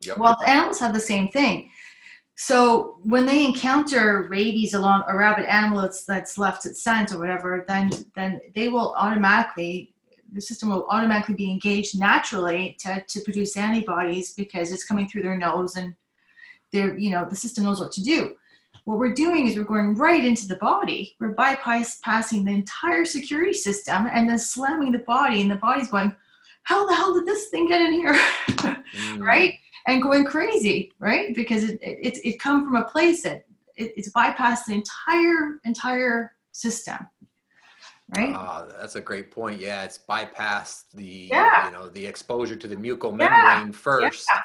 Yep. 0.00 0.16
well 0.16 0.38
animals 0.46 0.80
have 0.80 0.94
the 0.94 1.00
same 1.00 1.28
thing. 1.28 1.70
So 2.38 2.98
when 3.02 3.26
they 3.26 3.44
encounter 3.44 4.26
rabies 4.30 4.74
along 4.74 5.04
a 5.08 5.16
rabid 5.16 5.46
animal 5.46 5.82
that's, 5.82 6.04
that's 6.04 6.38
left 6.38 6.64
its 6.64 6.82
scent 6.82 7.12
or 7.12 7.18
whatever 7.18 7.62
then 7.68 7.90
then 8.14 8.40
they 8.54 8.68
will 8.68 8.94
automatically 8.96 9.92
the 10.32 10.40
system 10.40 10.70
will 10.70 10.86
automatically 10.88 11.34
be 11.34 11.50
engaged 11.50 11.98
naturally 11.98 12.76
to, 12.80 13.02
to 13.06 13.20
produce 13.20 13.56
antibodies 13.56 14.34
because 14.34 14.72
it's 14.72 14.84
coming 14.84 15.08
through 15.08 15.22
their 15.22 15.36
nose 15.36 15.76
and 15.76 15.94
they're, 16.72 16.96
you 16.98 17.10
know, 17.10 17.26
the 17.28 17.36
system 17.36 17.64
knows 17.64 17.80
what 17.80 17.92
to 17.92 18.02
do. 18.02 18.34
What 18.84 18.98
we're 18.98 19.14
doing 19.14 19.46
is 19.46 19.56
we're 19.56 19.64
going 19.64 19.94
right 19.96 20.24
into 20.24 20.46
the 20.46 20.56
body. 20.56 21.16
We're 21.18 21.34
bypassing 21.34 22.44
the 22.44 22.52
entire 22.52 23.04
security 23.04 23.52
system 23.52 24.06
and 24.12 24.28
then 24.28 24.38
slamming 24.38 24.92
the 24.92 25.00
body, 25.00 25.40
and 25.42 25.50
the 25.50 25.56
body's 25.56 25.90
going, 25.90 26.14
How 26.62 26.86
the 26.86 26.94
hell 26.94 27.14
did 27.14 27.26
this 27.26 27.48
thing 27.48 27.66
get 27.66 27.82
in 27.82 27.92
here? 27.92 28.14
mm. 28.14 29.18
Right? 29.18 29.54
And 29.88 30.02
going 30.02 30.24
crazy, 30.24 30.92
right? 30.98 31.34
Because 31.34 31.64
it, 31.64 31.78
it, 31.80 32.18
it, 32.24 32.40
come 32.40 32.64
from 32.64 32.76
a 32.76 32.84
place 32.84 33.22
that 33.22 33.44
it, 33.76 33.92
it's 33.96 34.10
bypassed 34.12 34.66
the 34.66 34.74
entire, 34.74 35.60
entire 35.64 36.32
system 36.52 36.98
right? 38.14 38.34
Uh, 38.34 38.66
that's 38.78 38.96
a 38.96 39.00
great 39.00 39.30
point. 39.30 39.60
Yeah, 39.60 39.84
it's 39.84 39.98
bypassed 39.98 40.92
the 40.94 41.28
yeah. 41.30 41.66
you 41.66 41.72
know 41.72 41.88
the 41.88 42.04
exposure 42.06 42.56
to 42.56 42.68
the 42.68 42.76
mucomembrane 42.76 43.20
yeah. 43.20 43.70
first. 43.72 44.26
Yeah. 44.30 44.42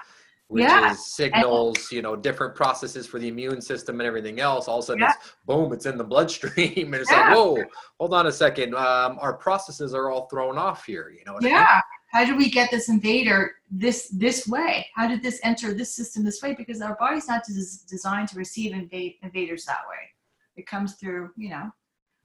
Which 0.47 0.65
is 0.65 1.13
signals, 1.13 1.77
and, 1.77 1.91
you 1.93 2.01
know, 2.01 2.13
different 2.13 2.55
processes 2.55 3.07
for 3.07 3.19
the 3.19 3.29
immune 3.29 3.61
system 3.61 4.01
and 4.01 4.05
everything 4.05 4.41
else. 4.41 4.67
All 4.67 4.79
of 4.79 4.83
a 4.83 4.87
sudden, 4.87 5.03
it's 5.03 5.15
boom, 5.45 5.71
it's 5.71 5.85
in 5.85 5.97
the 5.97 6.03
bloodstream, 6.03 6.51
and 6.93 6.95
it's 6.95 7.09
like, 7.09 7.33
whoa, 7.33 7.63
hold 8.01 8.13
on 8.13 8.27
a 8.27 8.31
second, 8.33 8.75
um, 8.75 9.17
our 9.21 9.31
processes 9.31 9.93
are 9.93 10.11
all 10.11 10.27
thrown 10.27 10.57
off 10.57 10.85
here. 10.85 11.09
You 11.17 11.23
know? 11.23 11.39
yeah. 11.39 11.79
How 12.11 12.25
did 12.25 12.35
we 12.35 12.49
get 12.49 12.69
this 12.69 12.89
invader 12.89 13.55
this 13.69 14.09
this 14.09 14.45
way? 14.45 14.85
How 14.93 15.07
did 15.07 15.23
this 15.23 15.39
enter 15.43 15.73
this 15.73 15.95
system 15.95 16.25
this 16.25 16.41
way? 16.43 16.53
Because 16.53 16.81
our 16.81 16.97
body's 16.99 17.29
not 17.29 17.45
des- 17.45 17.87
designed 17.87 18.27
to 18.29 18.37
receive 18.37 18.73
invade, 18.73 19.15
invaders 19.23 19.63
that 19.65 19.83
way. 19.89 20.09
It 20.57 20.67
comes 20.67 20.95
through, 20.95 21.31
you 21.37 21.49
know, 21.49 21.71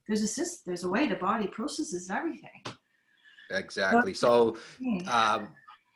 there's 0.06 0.22
a 0.22 0.26
system, 0.26 0.62
there's 0.66 0.84
a 0.84 0.88
way 0.88 1.06
the 1.06 1.16
body 1.16 1.46
processes 1.46 2.10
everything. 2.10 2.62
Exactly. 3.50 4.14
So, 4.14 4.56
um, 5.08 5.48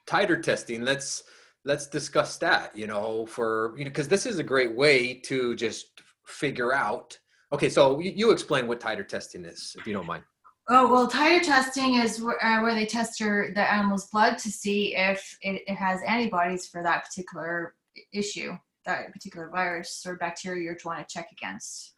titer 0.06 0.42
testing. 0.42 0.82
Let's 0.82 1.24
let's 1.64 1.86
discuss 1.86 2.36
that. 2.38 2.76
You 2.76 2.86
know, 2.86 3.26
for 3.26 3.74
you 3.76 3.84
know, 3.84 3.90
because 3.90 4.08
this 4.08 4.26
is 4.26 4.38
a 4.38 4.44
great 4.44 4.74
way 4.74 5.14
to 5.14 5.54
just 5.56 6.02
figure 6.26 6.72
out. 6.72 7.18
Okay, 7.52 7.68
so 7.68 7.98
you, 7.98 8.12
you 8.14 8.30
explain 8.30 8.68
what 8.68 8.80
titer 8.80 9.06
testing 9.06 9.44
is, 9.44 9.74
if 9.78 9.86
you 9.86 9.92
don't 9.92 10.06
mind. 10.06 10.22
Oh 10.68 10.88
well, 10.88 11.10
titer 11.10 11.42
testing 11.42 11.96
is 11.96 12.22
where, 12.22 12.42
uh, 12.44 12.62
where 12.62 12.74
they 12.74 12.86
test 12.86 13.18
your, 13.18 13.52
the 13.54 13.72
animal's 13.72 14.06
blood 14.06 14.38
to 14.38 14.50
see 14.50 14.94
if 14.94 15.36
it, 15.42 15.62
it 15.66 15.74
has 15.74 16.00
antibodies 16.06 16.68
for 16.68 16.82
that 16.84 17.04
particular 17.04 17.74
issue, 18.12 18.52
that 18.86 19.12
particular 19.12 19.50
virus 19.50 20.04
or 20.06 20.16
bacteria 20.16 20.62
you're 20.62 20.76
trying 20.76 21.04
to 21.04 21.12
check 21.12 21.28
against. 21.32 21.94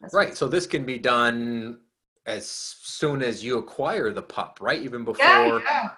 That's 0.00 0.14
right. 0.14 0.36
So 0.36 0.48
this 0.48 0.66
can 0.66 0.84
be 0.84 0.98
done 0.98 1.80
as 2.26 2.48
soon 2.48 3.22
as 3.22 3.44
you 3.44 3.58
acquire 3.58 4.12
the 4.12 4.22
pup, 4.22 4.58
right? 4.60 4.80
Even 4.80 5.04
before, 5.04 5.26
yeah, 5.26 5.60
yeah. 5.64 5.90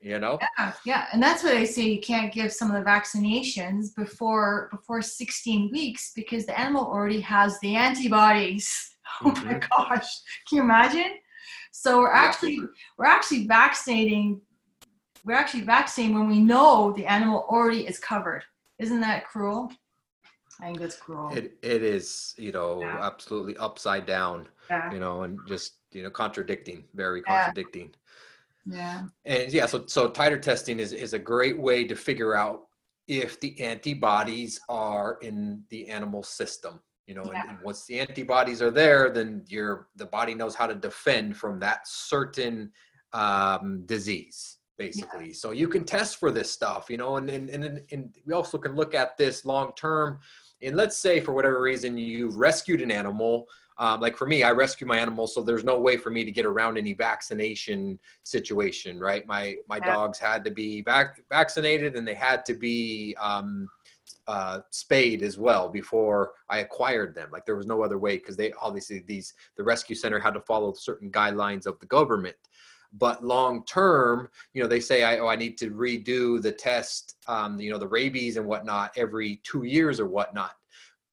you 0.00 0.18
know. 0.18 0.38
Yeah, 0.58 0.72
yeah, 0.84 1.06
and 1.12 1.22
that's 1.22 1.42
why 1.42 1.50
they 1.50 1.66
say 1.66 1.82
you 1.82 2.00
can't 2.00 2.32
give 2.32 2.52
some 2.52 2.70
of 2.70 2.82
the 2.82 2.88
vaccinations 2.88 3.94
before 3.96 4.68
before 4.70 5.02
16 5.02 5.70
weeks 5.72 6.12
because 6.14 6.46
the 6.46 6.58
animal 6.58 6.84
already 6.84 7.20
has 7.20 7.58
the 7.60 7.74
antibodies 7.74 8.94
Oh 9.24 9.30
my 9.30 9.54
Mhm. 9.54 9.68
gosh, 9.70 10.08
can 10.48 10.56
you 10.58 10.62
imagine? 10.62 11.18
So 11.72 11.98
we're 12.00 12.08
Yeah. 12.14 12.22
actually 12.28 12.60
we're 12.96 13.06
actually 13.06 13.46
vaccinating. 13.46 14.40
We're 15.24 15.34
actually 15.34 15.62
vaccinating 15.64 16.16
when 16.16 16.28
we 16.28 16.40
know 16.40 16.92
the 16.92 17.06
animal 17.06 17.46
already 17.48 17.86
is 17.86 17.98
covered. 17.98 18.44
Isn't 18.78 19.00
that 19.00 19.26
cruel? 19.26 19.72
I 20.60 20.66
think 20.66 20.80
that's 20.80 20.96
cruel. 20.96 21.28
It 21.32 21.56
it 21.62 21.82
is, 21.82 22.34
you 22.38 22.52
know, 22.52 22.80
Yeah. 22.80 23.06
absolutely 23.06 23.56
upside 23.58 24.06
down, 24.06 24.48
yeah, 24.70 24.92
you 24.92 24.98
know, 25.00 25.22
and 25.22 25.38
just 25.46 25.76
you 25.92 26.02
know 26.02 26.10
contradicting, 26.10 26.84
very 26.94 27.22
contradicting. 27.22 27.94
yeah, 28.66 29.06
And 29.24 29.52
yeah, 29.52 29.66
so 29.66 29.86
so 29.86 30.10
titer 30.10 30.40
testing 30.40 30.80
is 30.80 30.92
is 30.92 31.12
a 31.14 31.18
great 31.18 31.58
way 31.58 31.84
to 31.86 31.94
figure 31.94 32.34
out 32.34 32.66
if 33.06 33.40
the 33.40 33.58
antibodies 33.60 34.60
are 34.68 35.18
in 35.22 35.64
the 35.70 35.88
animal 35.88 36.22
system. 36.22 36.80
You 37.06 37.14
know, 37.14 37.24
Yeah. 37.32 37.40
and, 37.40 37.50
and 37.50 37.58
once 37.62 37.86
the 37.86 38.00
antibodies 38.00 38.60
are 38.60 38.70
there, 38.70 39.08
then 39.10 39.44
your 39.48 39.88
the 39.96 40.06
body 40.06 40.34
knows 40.34 40.54
how 40.54 40.66
to 40.66 40.74
defend 40.74 41.36
from 41.36 41.58
that 41.60 41.86
certain 41.88 42.70
um, 43.14 43.86
disease, 43.86 44.58
basically. 44.76 45.32
So 45.32 45.52
you 45.52 45.68
can 45.68 45.84
test 45.84 46.16
for 46.18 46.30
this 46.30 46.50
stuff, 46.50 46.90
you 46.90 46.98
know, 46.98 47.16
and 47.16 47.30
and, 47.30 47.48
and 47.48 47.82
and 47.92 48.14
we 48.26 48.34
also 48.34 48.58
can 48.58 48.74
look 48.74 48.94
at 48.94 49.16
this 49.16 49.44
long 49.46 49.72
term. 49.76 50.18
And 50.62 50.76
let's 50.76 50.96
say 50.98 51.20
for 51.20 51.32
whatever 51.32 51.60
reason 51.60 51.96
you've 51.96 52.36
rescued 52.36 52.80
an 52.80 52.90
animal 52.90 53.46
um, 53.78 54.00
like 54.00 54.16
for 54.16 54.26
me, 54.26 54.42
I 54.42 54.50
rescue 54.50 54.86
my 54.86 54.98
animals, 54.98 55.34
so 55.34 55.42
there's 55.42 55.62
no 55.62 55.78
way 55.78 55.96
for 55.96 56.10
me 56.10 56.24
to 56.24 56.32
get 56.32 56.44
around 56.44 56.76
any 56.78 56.94
vaccination 56.94 57.98
situation, 58.24 58.98
right? 58.98 59.24
My 59.26 59.56
my 59.68 59.76
Yeah. 59.76 59.94
dogs 59.94 60.18
had 60.18 60.44
to 60.44 60.50
be 60.50 60.82
vac- 60.82 61.22
vaccinated, 61.28 61.94
and 61.94 62.06
they 62.06 62.14
had 62.14 62.44
to 62.46 62.54
be 62.54 63.14
um, 63.20 63.68
uh, 64.26 64.60
spayed 64.70 65.22
as 65.22 65.38
well 65.38 65.68
before 65.68 66.32
I 66.48 66.58
acquired 66.58 67.14
them. 67.14 67.30
Like 67.30 67.46
there 67.46 67.56
was 67.56 67.66
no 67.66 67.82
other 67.82 67.98
way 67.98 68.18
because 68.18 68.36
they 68.36 68.52
obviously 68.60 68.98
these 69.06 69.34
the 69.56 69.62
rescue 69.62 69.94
center 69.94 70.18
had 70.18 70.34
to 70.34 70.40
follow 70.40 70.72
certain 70.72 71.10
guidelines 71.12 71.66
of 71.66 71.78
the 71.78 71.86
government. 71.86 72.36
But 72.92 73.24
long 73.24 73.64
term, 73.64 74.28
you 74.54 74.62
know, 74.62 74.68
they 74.68 74.80
say 74.80 75.04
I 75.04 75.18
oh 75.18 75.28
I 75.28 75.36
need 75.36 75.58
to 75.58 75.70
redo 75.70 76.40
the 76.40 76.52
test, 76.52 77.16
um, 77.26 77.60
you 77.60 77.70
know, 77.70 77.78
the 77.78 77.88
rabies 77.88 78.36
and 78.36 78.46
whatnot 78.46 78.92
every 78.96 79.40
two 79.44 79.64
years 79.64 80.00
or 80.00 80.06
whatnot. 80.06 80.52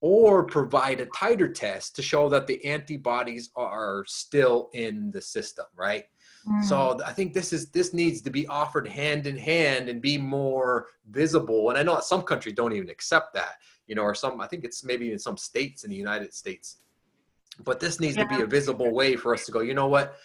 Or 0.01 0.43
provide 0.43 0.99
a 0.99 1.07
titer 1.07 1.53
test 1.53 1.95
to 1.95 2.01
show 2.01 2.30
that 2.30 2.47
the 2.47 2.63
antibodies 2.63 3.49
are 3.55 4.03
still 4.07 4.69
in 4.73 5.09
the 5.11 5.21
system 5.21 5.65
right? 5.76 6.05
Mm. 6.47 6.63
so 6.63 6.99
i 7.03 7.11
think 7.11 7.34
this 7.34 7.51
is 7.51 7.71
this 7.71 7.91
needs 7.91 8.21
to 8.21 8.30
be 8.30 8.45
offered 8.47 8.88
hand 8.88 9.26
in 9.26 9.36
hand 9.36 9.89
and 9.89 9.99
be 9.99 10.15
more 10.15 10.88
visible 11.09 11.69
and 11.69 11.80
i 11.80 11.82
know 11.82 11.99
some 12.01 12.21
countries 12.21 12.53
don't 12.53 12.71
even 12.73 12.89
accept 12.89 13.34
that 13.34 13.55
you 13.88 13.95
know 13.95 14.03
or 14.03 14.13
some 14.13 14.39
i 14.39 14.45
think 14.45 14.63
it's 14.63 14.84
maybe 14.84 15.11
in 15.11 15.17
some 15.17 15.38
states 15.38 15.84
in 15.84 15.89
the 15.89 15.95
united 15.95 16.34
states. 16.34 16.78
But 17.63 17.80
this 17.80 18.01
needs 18.01 18.17
to 18.17 18.28
be 18.28 18.41
a 18.41 18.45
visible 18.45 18.93
way 18.93 19.15
for 19.15 19.34
us 19.34 19.45
to 19.45 19.51
go 19.51 19.61
you 19.61 19.73
know 19.73 19.88
what 19.88 20.17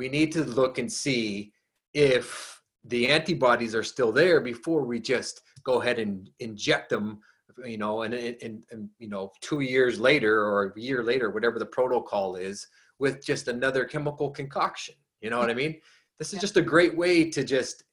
we 0.00 0.08
need 0.08 0.32
to 0.32 0.44
look 0.44 0.78
and 0.78 0.90
see 0.90 1.52
if 1.92 2.62
the 2.84 3.06
antibodies 3.08 3.74
are 3.74 3.82
still 3.82 4.10
there 4.10 4.40
before 4.40 4.82
we 4.86 4.98
just 4.98 5.42
go 5.62 5.82
ahead 5.82 5.98
and 5.98 6.30
inject 6.38 6.88
them 6.88 7.20
you 7.66 7.76
know 7.76 8.00
and, 8.04 8.14
and, 8.14 8.62
and 8.70 8.88
you 8.98 9.10
know 9.10 9.30
two 9.42 9.60
years 9.60 10.00
later 10.00 10.34
or 10.40 10.72
a 10.74 10.80
year 10.80 11.02
later 11.04 11.30
whatever 11.30 11.58
the 11.58 11.66
protocol 11.66 12.36
is 12.36 12.66
with 12.98 13.22
just 13.22 13.48
another 13.48 13.84
chemical 13.84 14.30
concoction. 14.30 14.94
You 15.20 15.28
know 15.28 15.38
what 15.38 15.50
i 15.50 15.54
mean? 15.62 15.74
This 16.18 16.32
is 16.32 16.40
just 16.40 16.56
a 16.56 16.70
great 16.74 16.96
way 16.96 17.30
to 17.30 17.44
just 17.44 17.84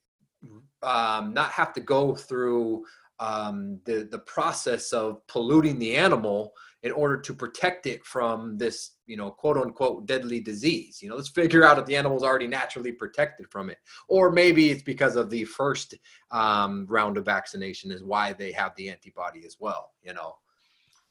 um, 0.82 1.34
not 1.34 1.50
have 1.50 1.74
to 1.74 1.82
go 1.82 2.14
through 2.14 2.84
um, 3.20 3.80
the 3.84 4.08
the 4.10 4.20
process 4.20 4.94
of 4.94 5.26
polluting 5.26 5.78
the 5.78 5.94
animal 5.94 6.52
in 6.82 6.92
order 6.92 7.16
to 7.16 7.34
protect 7.34 7.86
it 7.86 8.04
from 8.04 8.56
this 8.56 8.92
you 9.06 9.16
know 9.16 9.30
quote 9.30 9.56
unquote 9.56 10.06
deadly 10.06 10.40
disease 10.40 11.00
you 11.02 11.08
know 11.08 11.16
let's 11.16 11.28
figure 11.28 11.64
out 11.64 11.78
if 11.78 11.86
the 11.86 11.96
animal's 11.96 12.22
already 12.22 12.46
naturally 12.46 12.92
protected 12.92 13.46
from 13.50 13.68
it 13.68 13.78
or 14.08 14.30
maybe 14.30 14.70
it's 14.70 14.82
because 14.82 15.16
of 15.16 15.28
the 15.30 15.44
first 15.44 15.94
um, 16.30 16.86
round 16.88 17.16
of 17.16 17.24
vaccination 17.24 17.90
is 17.90 18.04
why 18.04 18.32
they 18.32 18.52
have 18.52 18.72
the 18.76 18.88
antibody 18.88 19.44
as 19.44 19.56
well 19.58 19.90
you 20.02 20.14
know 20.14 20.34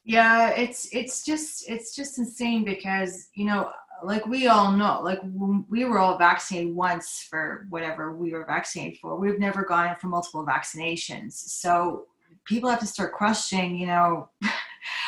Yeah, 0.08 0.52
it's 0.52 0.88
it's 0.94 1.26
just 1.26 1.70
it's 1.70 1.94
just 1.94 2.18
insane 2.18 2.64
because 2.64 3.28
you 3.36 3.44
know, 3.46 3.72
like 4.02 4.26
we 4.26 4.48
all 4.48 4.72
know, 4.72 5.02
like 5.04 5.20
we 5.70 5.84
were 5.84 6.00
all 6.00 6.18
vaccinated 6.18 6.74
once 6.74 7.28
for 7.30 7.68
whatever 7.70 8.16
we 8.16 8.32
were 8.32 8.46
vaccinated 8.46 9.00
for. 9.00 9.20
We've 9.20 9.38
never 9.38 9.66
gone 9.66 9.98
for 10.00 10.08
multiple 10.08 10.46
vaccinations, 10.46 11.34
so 11.34 12.06
people 12.46 12.70
have 12.70 12.80
to 12.80 12.88
start 12.88 13.16
questioning. 13.16 13.76
You 13.76 13.88
know, 13.88 14.30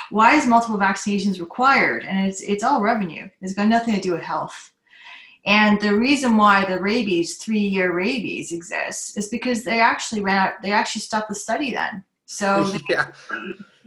why 0.10 0.36
is 0.36 0.48
multiple 0.48 0.78
vaccinations 0.78 1.40
required? 1.40 2.04
And 2.04 2.28
it's 2.28 2.42
it's 2.42 2.64
all 2.64 2.82
revenue. 2.82 3.30
It's 3.42 3.54
got 3.54 3.68
nothing 3.68 3.96
to 3.96 4.02
do 4.02 4.14
with 4.14 4.22
health. 4.22 4.72
And 5.46 5.80
the 5.80 5.96
reason 5.96 6.36
why 6.36 6.66
the 6.66 6.80
rabies 6.80 7.38
three-year 7.38 7.94
rabies 7.94 8.52
exists 8.52 9.16
is 9.16 9.30
because 9.30 9.64
they 9.64 9.80
actually 9.80 10.22
ran 10.22 10.38
out. 10.38 10.62
They 10.62 10.72
actually 10.72 11.02
stopped 11.02 11.30
the 11.30 11.36
study 11.36 11.72
then. 11.72 12.04
So 12.26 12.64
they 12.66 12.80
yeah 12.90 13.12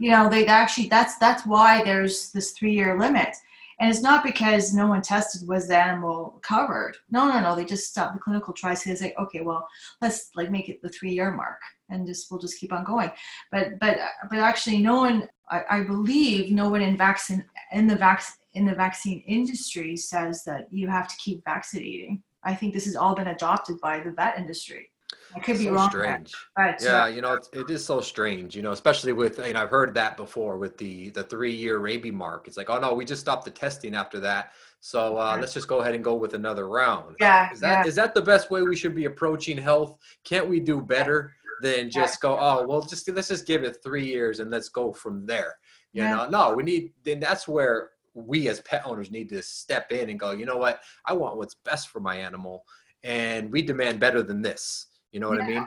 you 0.03 0.09
know 0.09 0.29
they 0.29 0.45
actually 0.45 0.87
that's 0.87 1.17
that's 1.17 1.45
why 1.45 1.81
there's 1.83 2.29
this 2.31 2.51
three 2.51 2.73
year 2.73 2.99
limit 2.99 3.35
and 3.79 3.89
it's 3.89 4.01
not 4.01 4.23
because 4.23 4.73
no 4.73 4.87
one 4.87 5.01
tested 5.01 5.47
was 5.47 5.67
the 5.67 5.77
animal 5.77 6.39
covered 6.41 6.97
no 7.09 7.27
no 7.27 7.39
no 7.39 7.55
they 7.55 7.63
just 7.63 7.89
stopped 7.89 8.13
the 8.13 8.19
clinical 8.19 8.53
trials 8.53 8.83
because 8.83 8.99
say, 8.99 9.13
okay 9.17 9.39
well 9.41 9.65
let's 10.01 10.29
like 10.35 10.51
make 10.51 10.67
it 10.67 10.81
the 10.81 10.89
three 10.89 11.13
year 11.13 11.31
mark 11.31 11.59
and 11.89 12.05
just 12.05 12.29
we'll 12.29 12.39
just 12.39 12.59
keep 12.59 12.73
on 12.73 12.83
going 12.83 13.11
but 13.49 13.79
but 13.79 13.97
but 14.29 14.39
actually 14.39 14.79
no 14.79 14.97
one 14.97 15.27
i, 15.49 15.61
I 15.69 15.81
believe 15.81 16.51
no 16.51 16.69
one 16.69 16.81
in 16.81 16.97
vaccine 16.97 17.45
in 17.71 17.87
the 17.87 17.95
vac 17.95 18.23
in 18.53 18.65
the 18.65 18.75
vaccine 18.75 19.23
industry 19.25 19.97
says 19.97 20.43
that 20.43 20.67
you 20.71 20.87
have 20.87 21.07
to 21.07 21.15
keep 21.17 21.43
vaccinating. 21.43 22.21
I 22.43 22.53
think 22.53 22.73
this 22.73 22.85
has 22.85 22.95
all 22.95 23.15
been 23.15 23.27
adopted 23.27 23.79
by 23.81 23.99
the 23.99 24.11
vet 24.11 24.37
industry. 24.37 24.89
I 25.35 25.39
could 25.39 25.57
be 25.57 25.65
so 25.65 25.73
wrong 25.73 25.89
strange. 25.89 26.33
but 26.55 26.81
yeah 26.81 27.03
uh, 27.03 27.05
you 27.07 27.21
know 27.21 27.33
it's, 27.33 27.49
it 27.53 27.69
is 27.69 27.83
so 27.85 28.01
strange 28.01 28.55
you 28.55 28.61
know 28.61 28.71
especially 28.71 29.13
with 29.13 29.39
you 29.39 29.53
know 29.53 29.61
i've 29.61 29.69
heard 29.69 29.93
that 29.93 30.17
before 30.17 30.57
with 30.57 30.77
the 30.77 31.09
the 31.09 31.23
three 31.23 31.53
year 31.53 31.77
rabies 31.77 32.13
mark. 32.13 32.47
It's 32.47 32.57
like 32.57 32.69
oh 32.69 32.79
no 32.79 32.93
we 32.93 33.05
just 33.05 33.21
stopped 33.21 33.45
the 33.45 33.51
testing 33.51 33.95
after 33.95 34.19
that. 34.21 34.51
So 34.79 35.17
uh, 35.17 35.37
let's 35.39 35.53
just 35.53 35.67
go 35.67 35.79
ahead 35.79 35.95
and 35.95 36.03
go 36.03 36.15
with 36.15 36.33
another 36.33 36.67
round. 36.67 37.15
Yeah 37.19 37.51
is 37.51 37.59
that 37.61 37.83
yeah. 37.83 37.89
is 37.89 37.95
that 37.95 38.13
the 38.13 38.21
best 38.21 38.51
way 38.51 38.61
we 38.61 38.75
should 38.75 38.95
be 38.95 39.05
approaching 39.05 39.57
health? 39.57 39.97
Can't 40.23 40.47
we 40.47 40.59
do 40.59 40.81
better 40.81 41.35
than 41.63 41.89
just 41.89 42.19
go 42.19 42.37
oh 42.37 42.65
well 42.67 42.81
just 42.81 43.09
let's 43.09 43.29
just 43.29 43.47
give 43.47 43.63
it 43.63 43.77
three 43.81 44.05
years 44.05 44.39
and 44.41 44.51
let's 44.51 44.69
go 44.69 44.91
from 44.91 45.25
there. 45.25 45.55
You 45.93 46.03
Yeah. 46.03 46.15
know 46.15 46.29
no 46.29 46.53
we 46.53 46.63
need 46.63 46.93
then 47.03 47.19
that's 47.21 47.47
where 47.47 47.91
we 48.13 48.49
as 48.49 48.59
pet 48.61 48.83
owners 48.85 49.09
need 49.09 49.29
to 49.29 49.41
step 49.41 49.91
in 49.91 50.09
and 50.09 50.19
go 50.19 50.31
you 50.31 50.45
know 50.45 50.57
what? 50.57 50.81
I 51.05 51.13
want 51.13 51.37
what's 51.37 51.55
best 51.55 51.87
for 51.87 52.01
my 52.01 52.15
animal 52.17 52.65
and 53.03 53.51
we 53.51 53.61
demand 53.61 53.99
better 53.99 54.21
than 54.21 54.41
this. 54.41 54.87
You 55.11 55.19
know 55.21 55.29
what 55.29 55.41
i 55.41 55.47
mean? 55.47 55.65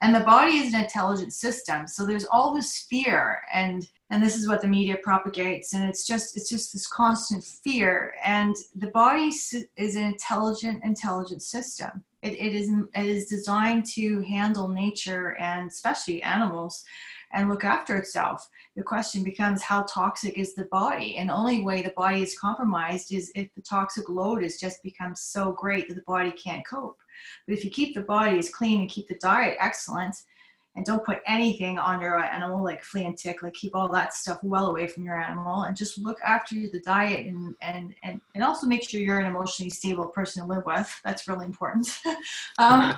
And 0.00 0.14
the 0.14 0.20
body 0.20 0.58
is 0.58 0.74
an 0.74 0.80
intelligent 0.80 1.32
system 1.32 1.86
so 1.86 2.04
there's 2.04 2.26
all 2.26 2.52
this 2.52 2.86
fear 2.90 3.40
and 3.52 3.86
and 4.10 4.22
this 4.22 4.36
is 4.36 4.48
what 4.48 4.60
the 4.62 4.68
media 4.68 4.96
propagates 5.02 5.74
and 5.74 5.88
it's 5.88 6.04
just 6.06 6.36
it's 6.36 6.50
just 6.50 6.72
this 6.72 6.86
constant 6.86 7.44
fear 7.44 8.14
and 8.24 8.56
the 8.76 8.88
body 8.88 9.28
is 9.28 9.96
an 9.96 10.04
intelligent 10.04 10.82
intelligent 10.84 11.42
system 11.42 12.04
it, 12.22 12.32
it 12.32 12.54
is 12.54 12.70
it 12.94 13.06
is 13.06 13.26
designed 13.26 13.86
to 13.94 14.20
handle 14.22 14.68
nature 14.68 15.36
and 15.36 15.70
especially 15.70 16.22
animals 16.22 16.84
and 17.32 17.48
look 17.48 17.64
after 17.64 17.96
itself. 17.96 18.48
The 18.76 18.82
question 18.82 19.22
becomes 19.22 19.62
how 19.62 19.82
toxic 19.82 20.38
is 20.38 20.54
the 20.54 20.64
body? 20.66 21.16
And 21.16 21.28
the 21.28 21.34
only 21.34 21.62
way 21.62 21.82
the 21.82 21.90
body 21.90 22.22
is 22.22 22.38
compromised 22.38 23.12
is 23.12 23.30
if 23.34 23.52
the 23.54 23.62
toxic 23.62 24.08
load 24.08 24.42
has 24.42 24.58
just 24.58 24.82
become 24.82 25.14
so 25.14 25.52
great 25.52 25.88
that 25.88 25.94
the 25.94 26.02
body 26.02 26.32
can't 26.32 26.66
cope. 26.66 26.98
But 27.46 27.56
if 27.56 27.64
you 27.64 27.70
keep 27.70 27.94
the 27.94 28.02
body 28.02 28.38
as 28.38 28.50
clean 28.50 28.80
and 28.80 28.90
keep 28.90 29.08
the 29.08 29.16
diet 29.16 29.56
excellent 29.60 30.16
and 30.78 30.86
don't 30.86 31.04
put 31.04 31.18
anything 31.26 31.76
on 31.76 32.00
your 32.00 32.16
animal 32.22 32.62
like 32.62 32.84
flea 32.84 33.04
and 33.04 33.18
tick, 33.18 33.42
like 33.42 33.54
keep 33.54 33.74
all 33.74 33.88
that 33.88 34.14
stuff 34.14 34.38
well 34.44 34.68
away 34.68 34.86
from 34.86 35.02
your 35.02 35.20
animal 35.20 35.64
and 35.64 35.76
just 35.76 35.98
look 35.98 36.18
after 36.24 36.54
the 36.54 36.80
diet 36.86 37.26
and 37.26 37.56
and 37.60 37.96
and, 38.04 38.20
and 38.36 38.44
also 38.44 38.64
make 38.68 38.88
sure 38.88 39.00
you're 39.00 39.18
an 39.18 39.26
emotionally 39.26 39.70
stable 39.70 40.06
person 40.06 40.42
to 40.42 40.48
live 40.48 40.62
with. 40.64 40.88
That's 41.04 41.26
really 41.26 41.46
important. 41.46 41.98
um, 42.58 42.94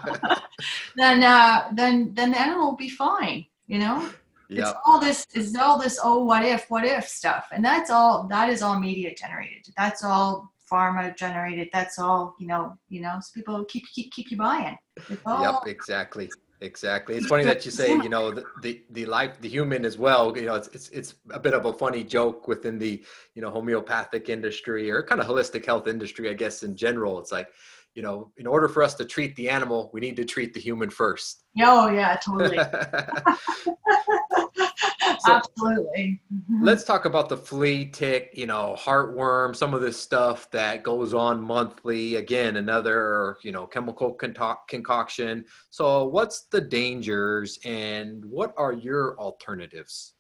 then 0.97 1.25
uh, 1.25 1.71
then 1.73 2.13
then 2.13 2.33
the 2.33 2.39
animal 2.39 2.67
will 2.67 2.77
be 2.77 2.91
fine, 2.91 3.47
you 3.67 3.79
know? 3.79 4.11
yeah 4.51 4.69
It's 4.69 4.79
all 4.85 5.01
this 5.01 5.27
is 5.35 5.57
all 5.57 5.79
this 5.79 5.99
oh 6.05 6.23
what 6.23 6.45
if 6.45 6.67
what 6.69 6.85
if 6.85 7.09
stuff. 7.09 7.49
And 7.51 7.65
that's 7.65 7.89
all 7.89 8.29
that 8.29 8.51
is 8.51 8.61
all 8.61 8.79
media 8.79 9.15
generated. 9.15 9.73
That's 9.79 10.05
all 10.05 10.53
pharma 10.71 11.17
generated. 11.17 11.71
That's 11.73 11.99
all, 11.99 12.37
you 12.39 12.47
know, 12.47 12.77
you 12.91 13.01
know, 13.01 13.17
so 13.23 13.31
people 13.35 13.65
keep 13.65 13.85
keep 13.95 14.13
keep 14.13 14.31
you 14.31 14.37
buying. 14.37 14.77
All 15.25 15.43
Yep, 15.43 15.67
exactly. 15.67 16.29
Exactly. 16.63 17.17
It's 17.17 17.27
funny 17.27 17.45
that 17.45 17.65
you 17.65 17.71
say, 17.71 17.91
you 17.91 18.11
know, 18.11 18.31
the, 18.31 18.45
the, 18.61 18.83
the 18.91 19.07
life, 19.07 19.41
the 19.41 19.49
human 19.49 19.87
as 19.87 19.97
well, 19.97 20.37
you 20.37 20.45
know, 20.45 20.57
it's, 20.57 20.69
it's, 20.69 20.89
it's 20.91 21.15
a 21.31 21.41
bit 21.41 21.55
of 21.55 21.65
a 21.65 21.73
funny 21.73 22.05
joke 22.05 22.49
within 22.49 22.79
the, 22.79 23.03
you 23.35 23.41
know, 23.41 23.49
homeopathic 23.49 24.29
industry 24.29 24.91
or 24.91 25.03
kind 25.03 25.23
of 25.23 25.27
holistic 25.27 25.65
health 25.65 25.89
industry, 25.89 26.29
I 26.29 26.35
guess, 26.35 26.63
in 26.63 26.77
general. 26.77 27.19
It's 27.19 27.33
like, 27.33 27.49
you 27.95 28.03
know, 28.03 28.31
in 28.37 28.47
order 28.47 28.69
for 28.69 28.83
us 28.83 28.95
to 28.95 29.05
treat 29.05 29.35
the 29.37 29.49
animal, 29.49 29.91
we 29.93 30.01
need 30.01 30.17
to 30.17 30.25
treat 30.25 30.55
the 30.55 30.61
human 30.61 30.91
first. 30.91 31.45
Oh 31.61 31.91
yeah, 31.91 32.17
totally. 32.17 32.59
so, 35.21 35.33
Absolutely. 35.33 36.21
Mm-hmm. 36.33 36.65
let's 36.65 36.85
talk 36.85 37.05
about 37.05 37.29
the 37.29 37.37
flea, 37.37 37.87
tick, 37.87 38.31
you 38.35 38.47
know, 38.47 38.77
heartworm, 38.79 39.55
some 39.55 39.75
of 39.75 39.81
this 39.81 39.99
stuff 39.99 40.51
that 40.51 40.83
goes 40.83 41.15
on 41.15 41.41
monthly. 41.41 42.17
Again, 42.17 42.57
another, 42.57 43.37
you 43.43 43.53
know, 43.53 43.67
chemical 43.67 44.13
concoction. 44.13 45.45
So, 45.71 46.07
what's 46.07 46.43
the 46.43 46.61
dangers 46.61 47.59
and 47.65 48.25
what 48.25 48.55
are 48.57 48.73
your 48.73 49.19
alternatives? 49.19 50.15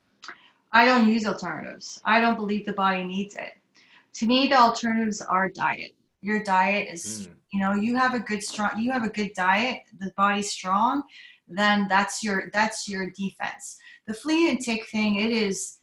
I 0.72 0.84
don't 0.84 1.08
use 1.08 1.26
alternatives. 1.26 2.00
I 2.04 2.20
don't 2.20 2.36
believe 2.36 2.66
the 2.66 2.72
body 2.72 3.04
needs 3.04 3.34
it. 3.36 3.52
To 4.14 4.26
me, 4.26 4.48
the 4.48 4.56
alternatives 4.56 5.20
are 5.20 5.48
diet. 5.48 5.94
Your 6.20 6.42
diet 6.42 6.88
is, 6.92 7.28
mm. 7.28 7.34
You 7.52 7.60
know, 7.60 7.74
you 7.74 7.96
have 7.96 8.14
a 8.14 8.20
good 8.20 8.42
strong, 8.42 8.70
you 8.78 8.92
have 8.92 9.04
a 9.04 9.08
good 9.08 9.32
diet, 9.34 9.80
the 9.98 10.12
body's 10.16 10.50
strong, 10.50 11.02
then 11.48 11.86
that's 11.88 12.22
your 12.22 12.50
that's 12.52 12.88
your 12.88 13.10
defense 13.10 13.78
the 14.10 14.14
flea 14.14 14.50
and 14.50 14.60
tick 14.60 14.86
thing, 14.88 15.16
it 15.16 15.30
is, 15.30 15.78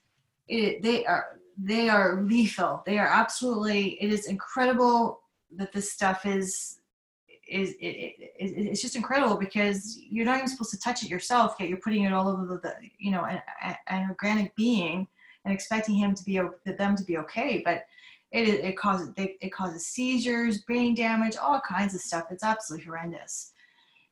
it, 0.47 0.82
they 0.82 1.05
are 1.05 1.39
they 1.57 1.89
are 1.89 2.22
lethal. 2.22 2.84
They 2.86 2.99
are 2.99 3.07
absolutely. 3.07 3.97
It 4.01 4.11
is 4.11 4.28
incredible 4.28 5.22
that 5.55 5.72
this 5.72 5.91
stuff 5.91 6.26
is 6.26 6.80
is 7.49 7.72
it, 7.80 7.86
it, 7.86 8.34
it, 8.38 8.68
it's 8.68 8.82
just 8.82 8.97
incredible 8.97 9.38
because 9.38 9.97
you're 9.97 10.26
not 10.26 10.36
even 10.36 10.49
supposed 10.49 10.72
to 10.72 10.80
touch 10.80 11.01
it 11.01 11.09
yourself 11.09 11.55
yet 11.57 11.70
you're 11.70 11.78
putting 11.78 12.03
it 12.03 12.11
all 12.11 12.28
over 12.28 12.45
the, 12.45 12.57
the 12.57 12.74
you 12.99 13.09
know 13.09 13.24
an, 13.24 13.41
an, 13.88 14.09
organic 14.09 14.53
being 14.57 15.07
and 15.45 15.53
expecting 15.53 15.95
him 15.95 16.13
to 16.13 16.26
be 16.26 16.41
them 16.78 16.93
to 16.97 17.05
be 17.05 17.18
okay 17.18 17.61
but 17.63 17.86
it 18.32 18.47
it 18.47 18.78
causes 18.78 19.09
it 19.17 19.51
causes 19.51 19.88
seizures 19.88 20.59
brain 20.61 20.93
damage 20.93 21.38
all 21.38 21.61
kinds 21.61 21.95
of 21.95 22.01
stuff 22.01 22.25
it's 22.30 22.43
absolutely 22.43 22.86
horrendous 22.86 23.53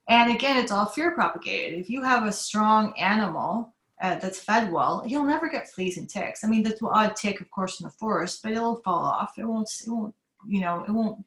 and 0.08 0.32
again 0.32 0.58
it's 0.58 0.72
all 0.72 0.86
fear 0.86 1.12
propagated 1.12 1.80
if 1.80 1.90
you 1.90 2.02
have 2.02 2.26
a 2.26 2.32
strong 2.32 2.94
animal 2.98 3.76
uh, 4.02 4.16
that's 4.20 4.40
fed 4.40 4.72
well, 4.72 5.04
you'll 5.06 5.26
never 5.26 5.50
get 5.50 5.70
fleas 5.70 5.98
and 5.98 6.10
ticks. 6.10 6.44
I 6.44 6.48
mean, 6.48 6.64
the 6.64 6.78
odd 6.84 7.16
tick, 7.16 7.40
of 7.40 7.50
course, 7.50 7.80
in 7.80 7.86
the 7.86 7.92
forest, 7.92 8.42
but 8.44 8.52
it'll 8.52 8.82
fall 8.82 9.06
off. 9.06 9.34
It 9.38 9.46
won't, 9.46 9.70
it 9.86 9.90
won't, 9.90 10.14
you 10.48 10.62
know, 10.62 10.84
it 10.88 10.92
won't 10.92 11.24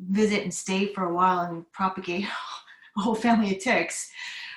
visit 0.00 0.42
and 0.42 0.52
stay 0.52 0.86
for 0.86 1.04
a 1.04 1.14
while 1.14 1.40
and 1.40 1.70
propagate 1.72 2.24
a 2.96 3.00
whole 3.00 3.14
family 3.14 3.54
of 3.54 3.62
ticks. 3.62 4.10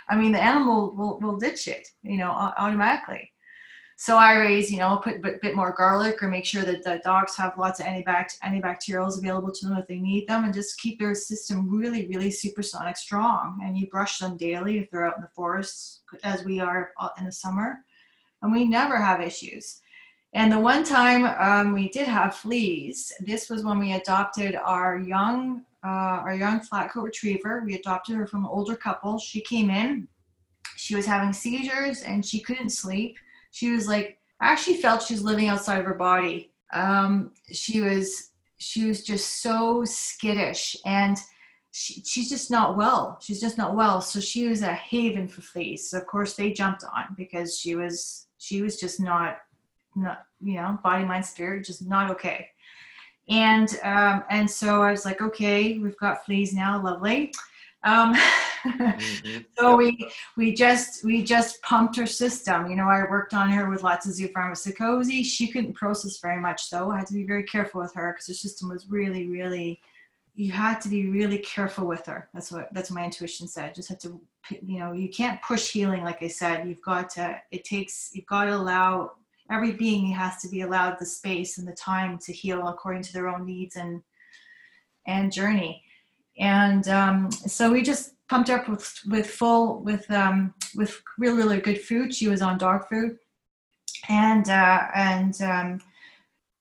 I 0.10 0.16
mean, 0.16 0.32
the 0.32 0.42
animal 0.42 0.96
will, 0.96 1.20
will 1.20 1.38
ditch 1.38 1.68
it, 1.68 1.88
you 2.04 2.18
know, 2.18 2.32
automatically. 2.32 3.31
So 4.02 4.18
I 4.18 4.34
raise, 4.34 4.72
you 4.72 4.80
know, 4.80 4.98
put 4.98 5.18
a 5.18 5.20
bit, 5.20 5.42
bit 5.44 5.56
more 5.56 5.76
garlic 5.78 6.24
or 6.24 6.28
make 6.28 6.44
sure 6.44 6.64
that 6.64 6.84
the 6.84 7.00
dogs 7.04 7.38
have 7.38 7.56
lots 7.60 7.80
of 7.80 7.86
antibact- 7.86 8.40
antibacterials 8.40 9.20
available 9.20 9.52
to 9.52 9.68
them 9.68 9.78
if 9.78 9.86
they 9.86 10.00
need 10.00 10.28
them 10.28 10.44
and 10.44 10.52
just 10.52 10.82
keep 10.82 10.98
their 10.98 11.14
system 11.14 11.70
really, 11.70 12.08
really 12.08 12.32
supersonic 12.32 12.98
strong. 12.98 13.62
And 13.64 13.78
you 13.78 13.86
brush 13.92 14.18
them 14.18 14.38
daily 14.38 14.80
if 14.80 14.90
they're 14.90 15.06
out 15.06 15.18
in 15.18 15.22
the 15.22 15.28
forests, 15.28 16.00
as 16.24 16.44
we 16.44 16.60
are 16.60 16.94
in 17.20 17.26
the 17.26 17.32
summer. 17.32 17.86
And 18.42 18.52
we 18.52 18.66
never 18.66 18.98
have 18.98 19.22
issues. 19.22 19.82
And 20.34 20.52
the 20.52 20.60
one 20.60 20.84
time 20.84 21.26
um, 21.40 21.72
we 21.72 21.88
did 21.90 22.08
have 22.08 22.34
fleas, 22.36 23.14
this 23.20 23.52
was 23.52 23.64
when 23.64 23.78
we 23.78 23.94
adopted 23.94 24.56
our 24.56 24.98
young, 24.98 25.62
uh, 25.84 26.26
our 26.26 26.34
young 26.34 26.60
flat 26.62 26.92
coat 26.92 27.04
retriever. 27.04 27.62
We 27.64 27.76
adopted 27.76 28.16
her 28.16 28.26
from 28.26 28.46
an 28.46 28.52
older 28.52 28.76
couple. 28.76 29.20
She 29.20 29.42
came 29.42 29.70
in, 29.70 30.08
she 30.76 30.96
was 30.96 31.06
having 31.06 31.34
seizures 31.34 32.02
and 32.02 32.26
she 32.26 32.40
couldn't 32.40 32.72
sleep 32.72 33.16
she 33.52 33.72
was 33.72 33.88
like 33.88 34.18
I 34.40 34.48
actually 34.48 34.78
felt 34.78 35.04
she 35.04 35.14
was 35.14 35.24
living 35.24 35.48
outside 35.48 35.80
of 35.80 35.86
her 35.86 35.94
body. 35.94 36.52
Um, 36.74 37.32
she 37.52 37.82
was 37.82 38.32
she 38.58 38.86
was 38.86 39.04
just 39.04 39.42
so 39.42 39.84
skittish 39.86 40.76
and 40.86 41.18
she, 41.72 42.02
she's 42.04 42.30
just 42.30 42.52
not 42.52 42.76
well. 42.76 43.18
She's 43.22 43.40
just 43.40 43.58
not 43.58 43.76
well. 43.76 44.02
So 44.02 44.20
she 44.20 44.48
was 44.48 44.62
a 44.62 44.74
haven 44.74 45.28
for 45.28 45.42
fleas. 45.42 45.94
Of 45.94 46.06
course 46.06 46.36
they 46.36 46.52
jumped 46.52 46.84
on 46.84 47.16
because 47.18 47.58
she 47.58 47.76
was 47.76 48.28
she 48.38 48.62
was 48.62 48.80
just 48.80 49.00
not 49.00 49.38
not 49.96 50.26
you 50.42 50.56
know 50.56 50.80
body 50.84 51.06
mind 51.06 51.26
spirit 51.26 51.66
just 51.66 51.88
not 51.88 52.12
okay. 52.12 52.50
And 53.30 53.70
um, 53.84 54.24
and 54.30 54.50
so 54.50 54.82
I 54.82 54.92
was 54.92 55.06
like, 55.06 55.22
okay, 55.22 55.78
we've 55.78 55.98
got 55.98 56.26
fleas 56.26 56.54
now, 56.54 56.82
lovely. 56.82 57.34
Um, 57.84 58.16
mm-hmm. 58.66 59.38
so 59.58 59.76
we 59.76 60.10
we 60.38 60.54
just 60.54 61.04
we 61.04 61.24
just 61.24 61.62
pumped 61.62 61.96
her 61.98 62.06
system. 62.06 62.70
You 62.70 62.76
know, 62.76 62.88
I 62.88 63.04
worked 63.10 63.34
on 63.34 63.50
her 63.50 63.70
with 63.70 63.84
lots 63.84 64.08
of 64.08 64.14
zoopharmacognosy. 64.14 65.24
She 65.26 65.48
couldn't 65.48 65.74
process 65.74 66.20
very 66.20 66.40
much 66.40 66.70
though. 66.70 66.92
I 66.92 66.98
had 66.98 67.08
to 67.08 67.14
be 67.14 67.26
very 67.26 67.44
careful 67.44 67.82
with 67.82 67.94
her 67.96 68.14
because 68.14 68.28
her 68.28 68.34
system 68.34 68.70
was 68.70 68.88
really, 68.90 69.28
really 69.28 69.82
you 70.34 70.52
had 70.52 70.80
to 70.82 70.90
be 70.90 71.10
really 71.10 71.38
careful 71.40 71.86
with 71.86 72.06
her. 72.06 72.30
That's 72.34 72.52
what 72.52 72.70
that's 72.74 72.90
what 72.90 73.00
my 73.00 73.06
intuition 73.06 73.48
said. 73.48 73.76
Just 73.76 73.90
have 73.90 74.00
to 74.00 74.20
you 74.50 74.80
know, 74.80 74.92
you 74.92 75.10
can't 75.10 75.42
push 75.42 75.72
healing 75.72 76.04
like 76.04 76.24
I 76.24 76.28
said. 76.28 76.68
You've 76.68 76.82
got 76.82 77.10
to 77.12 77.40
it 77.52 77.64
takes 77.64 78.12
you've 78.14 78.26
got 78.26 78.46
to 78.46 78.56
allow 78.56 79.12
every 79.52 79.74
being 79.74 80.08
has 80.12 80.38
to 80.38 80.50
be 80.50 80.62
allowed 80.62 80.98
the 80.98 81.06
space 81.06 81.58
and 81.58 81.68
the 81.68 81.74
time 81.74 82.18
to 82.20 82.32
heal 82.32 82.68
according 82.68 83.04
to 83.04 83.14
their 83.14 83.28
own 83.28 83.46
needs 83.46 83.76
and 83.76 84.02
and 85.08 85.32
journey 85.32 85.84
and 86.40 86.88
um, 86.88 87.32
so 87.32 87.72
we 87.72 87.82
just 87.82 88.14
pumped 88.32 88.50
up 88.50 88.70
with 88.70 88.98
with 89.10 89.30
full 89.30 89.82
with 89.82 90.10
um, 90.10 90.54
with 90.74 91.02
really 91.20 91.36
really 91.36 91.60
good 91.60 91.82
food. 91.82 92.16
She 92.16 92.30
was 92.30 92.42
on 92.42 92.58
dog 92.58 92.88
food, 92.88 93.18
and 94.08 94.50
uh, 94.50 94.88
and 94.96 95.40
um, 95.42 95.82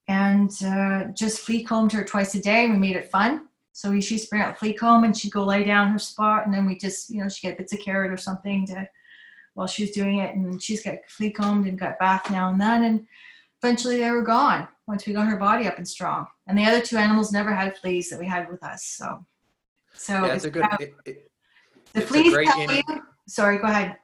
and 0.08 0.50
uh, 0.64 1.04
just 1.14 1.38
flea 1.40 1.62
combed 1.62 1.92
her 1.92 2.04
twice 2.04 2.34
a 2.34 2.42
day. 2.42 2.68
We 2.68 2.76
made 2.76 2.96
it 2.96 3.10
fun. 3.10 3.46
So 3.72 3.90
we 3.90 4.02
used 4.02 4.28
to 4.28 4.36
out 4.36 4.58
flea 4.58 4.74
comb 4.74 5.04
and 5.04 5.16
she'd 5.16 5.32
go 5.32 5.44
lay 5.44 5.62
down 5.62 5.92
her 5.92 5.98
spot, 5.98 6.44
and 6.44 6.52
then 6.52 6.66
we 6.66 6.76
just 6.76 7.08
you 7.08 7.22
know 7.22 7.28
she 7.28 7.46
get 7.46 7.56
bits 7.56 7.72
of 7.72 7.78
carrot 7.78 8.10
or 8.10 8.16
something 8.16 8.66
to 8.66 8.88
while 9.54 9.68
she 9.68 9.84
was 9.84 9.92
doing 9.92 10.18
it, 10.18 10.34
and 10.34 10.60
she's 10.60 10.82
got 10.82 10.96
flea 11.06 11.30
combed 11.30 11.68
and 11.68 11.78
got 11.78 12.00
bath 12.00 12.30
now 12.32 12.50
and 12.50 12.60
then, 12.60 12.82
and 12.82 13.06
eventually 13.62 13.98
they 13.98 14.10
were 14.10 14.22
gone 14.22 14.66
once 14.88 15.06
we 15.06 15.12
got 15.12 15.28
her 15.28 15.36
body 15.36 15.68
up 15.68 15.78
and 15.78 15.86
strong. 15.86 16.26
And 16.48 16.58
the 16.58 16.64
other 16.64 16.80
two 16.80 16.96
animals 16.96 17.30
never 17.32 17.54
had 17.54 17.76
fleas 17.76 18.10
that 18.10 18.18
we 18.18 18.26
had 18.26 18.50
with 18.50 18.62
us, 18.64 18.84
so 18.84 19.24
so 19.94 20.14
yeah, 20.26 20.34
it's 20.34 20.44
a 20.44 20.50
good. 20.50 20.66
It, 20.80 20.94
it, 21.04 21.29
the 21.92 22.00
fleas 22.00 22.32
tell 22.32 22.76
you. 22.76 22.82
Sorry, 23.26 23.58
go 23.58 23.64
ahead. 23.64 23.96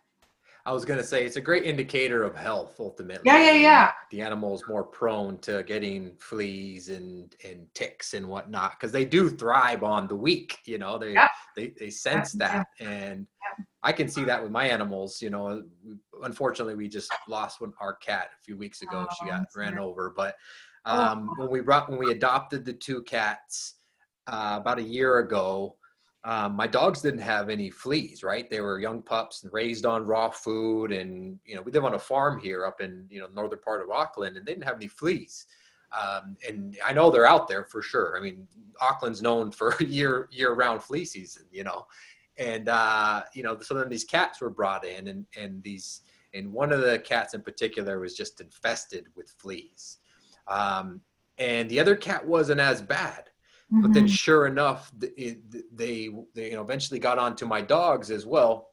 I 0.67 0.73
was 0.73 0.85
going 0.85 0.99
to 0.99 1.07
say 1.07 1.25
it's 1.25 1.37
a 1.37 1.41
great 1.41 1.63
indicator 1.63 2.25
of 2.25 2.35
health 2.35 2.81
ultimately. 2.81 3.23
Yeah, 3.25 3.53
yeah, 3.53 3.53
yeah. 3.53 3.93
The 4.11 4.21
animal 4.21 4.53
is 4.57 4.65
more 4.69 4.83
prone 4.83 5.39
to 5.39 5.63
getting 5.63 6.17
fleas 6.19 6.89
and 6.89 7.33
and 7.45 7.69
ticks 7.73 8.15
and 8.15 8.27
whatnot 8.27 8.73
because 8.73 8.91
they 8.91 9.05
do 9.05 9.31
thrive 9.31 9.85
on 9.85 10.09
the 10.09 10.17
weak. 10.17 10.59
You 10.65 10.79
know, 10.79 10.99
they 10.99 11.13
yep. 11.13 11.31
they 11.55 11.69
they 11.79 11.89
sense 11.89 12.33
that, 12.33 12.67
and 12.81 13.21
yep. 13.21 13.67
I 13.85 13.93
can 13.93 14.09
see 14.09 14.25
that 14.25 14.43
with 14.43 14.51
my 14.51 14.69
animals. 14.69 15.23
You 15.23 15.31
know, 15.31 15.63
unfortunately, 16.25 16.75
we 16.75 16.89
just 16.89 17.13
lost 17.29 17.61
one 17.61 17.73
our 17.81 17.95
cat 17.95 18.31
a 18.37 18.45
few 18.45 18.57
weeks 18.57 18.83
ago. 18.83 19.07
Oh, 19.09 19.15
she 19.21 19.31
got 19.31 19.47
ran 19.55 19.79
over, 19.79 20.13
but 20.17 20.35
oh. 20.85 21.01
um, 21.01 21.31
oh. 21.31 21.43
when 21.43 21.51
we 21.53 21.61
brought 21.61 21.89
when 21.89 22.01
we 22.01 22.11
adopted 22.11 22.65
the 22.65 22.73
two 22.73 23.05
cats 23.05 23.75
uh, 24.27 24.59
about 24.61 24.81
a 24.81 24.83
year 24.83 25.21
ago 25.21 25.77
um, 26.27 26.57
my 26.57 26.67
dogs 26.67 27.03
didn't 27.03 27.21
have 27.21 27.49
any 27.49 27.71
fleas, 27.71 28.25
right? 28.25 28.51
They 28.51 28.61
were 28.61 28.81
young 28.81 29.01
pups 29.01 29.45
and 29.45 29.53
raised 29.53 29.87
on 29.87 30.05
raw 30.05 30.29
food, 30.29 30.91
and 30.91 31.39
you 31.47 31.55
know 31.55 31.63
we 31.63 31.71
live 31.71 31.85
on 31.85 31.95
a 31.95 31.99
farm 31.99 32.41
here 32.41 32.67
up 32.67 32.81
in 32.81 33.07
you 33.09 33.21
know 33.21 33.29
northern 33.33 33.61
part 33.61 33.81
of 33.81 33.91
Auckland, 33.91 34.37
and 34.37 34.45
they 34.45 34.51
didn't 34.53 34.65
have 34.65 34.75
any 34.75 34.89
fleas. 34.89 35.47
Um, 35.97 36.37
and 36.47 36.77
I 36.85 36.93
know 36.93 37.11
they're 37.11 37.29
out 37.29 37.47
there 37.47 37.63
for 37.63 37.81
sure. 37.81 38.17
I 38.19 38.21
mean, 38.21 38.49
Auckland's 38.81 39.23
known 39.23 39.53
for 39.53 39.77
year 39.81 40.29
year 40.33 40.53
round 40.55 40.83
flea 40.83 41.05
season, 41.05 41.45
you 41.53 41.63
know, 41.63 41.87
and 42.39 42.69
uh, 42.69 43.23
you 43.33 43.45
know 43.45 43.61
so 43.61 43.75
then 43.75 43.89
these 43.89 44.05
cats 44.05 44.41
were 44.41 44.51
brought 44.51 44.85
in, 44.85 45.07
and 45.07 45.27
and 45.41 45.63
these 45.63 46.01
and 46.35 46.53
one 46.53 46.73
of 46.73 46.81
the 46.81 46.99
cats 46.99 47.35
in 47.35 47.41
particular 47.41 48.01
was 48.01 48.17
just 48.17 48.41
infested 48.41 49.07
with 49.15 49.33
fleas, 49.39 49.99
um, 50.49 51.01
and 51.39 51.71
the 51.71 51.79
other 51.79 51.95
cat 51.95 52.27
wasn't 52.27 52.59
as 52.59 52.83
bad 52.83 53.31
Mm-hmm. 53.73 53.83
But 53.83 53.93
then, 53.95 54.05
mm-hmm. 54.05 54.13
sure 54.13 54.47
enough, 54.47 54.93
they, 54.97 55.39
they, 55.73 56.09
they 56.35 56.51
you 56.51 56.55
know 56.55 56.63
eventually 56.63 57.01
got 57.01 57.19
onto 57.19 57.47
my 57.47 57.61
dogs 57.61 58.11
as 58.11 58.25
well. 58.25 58.69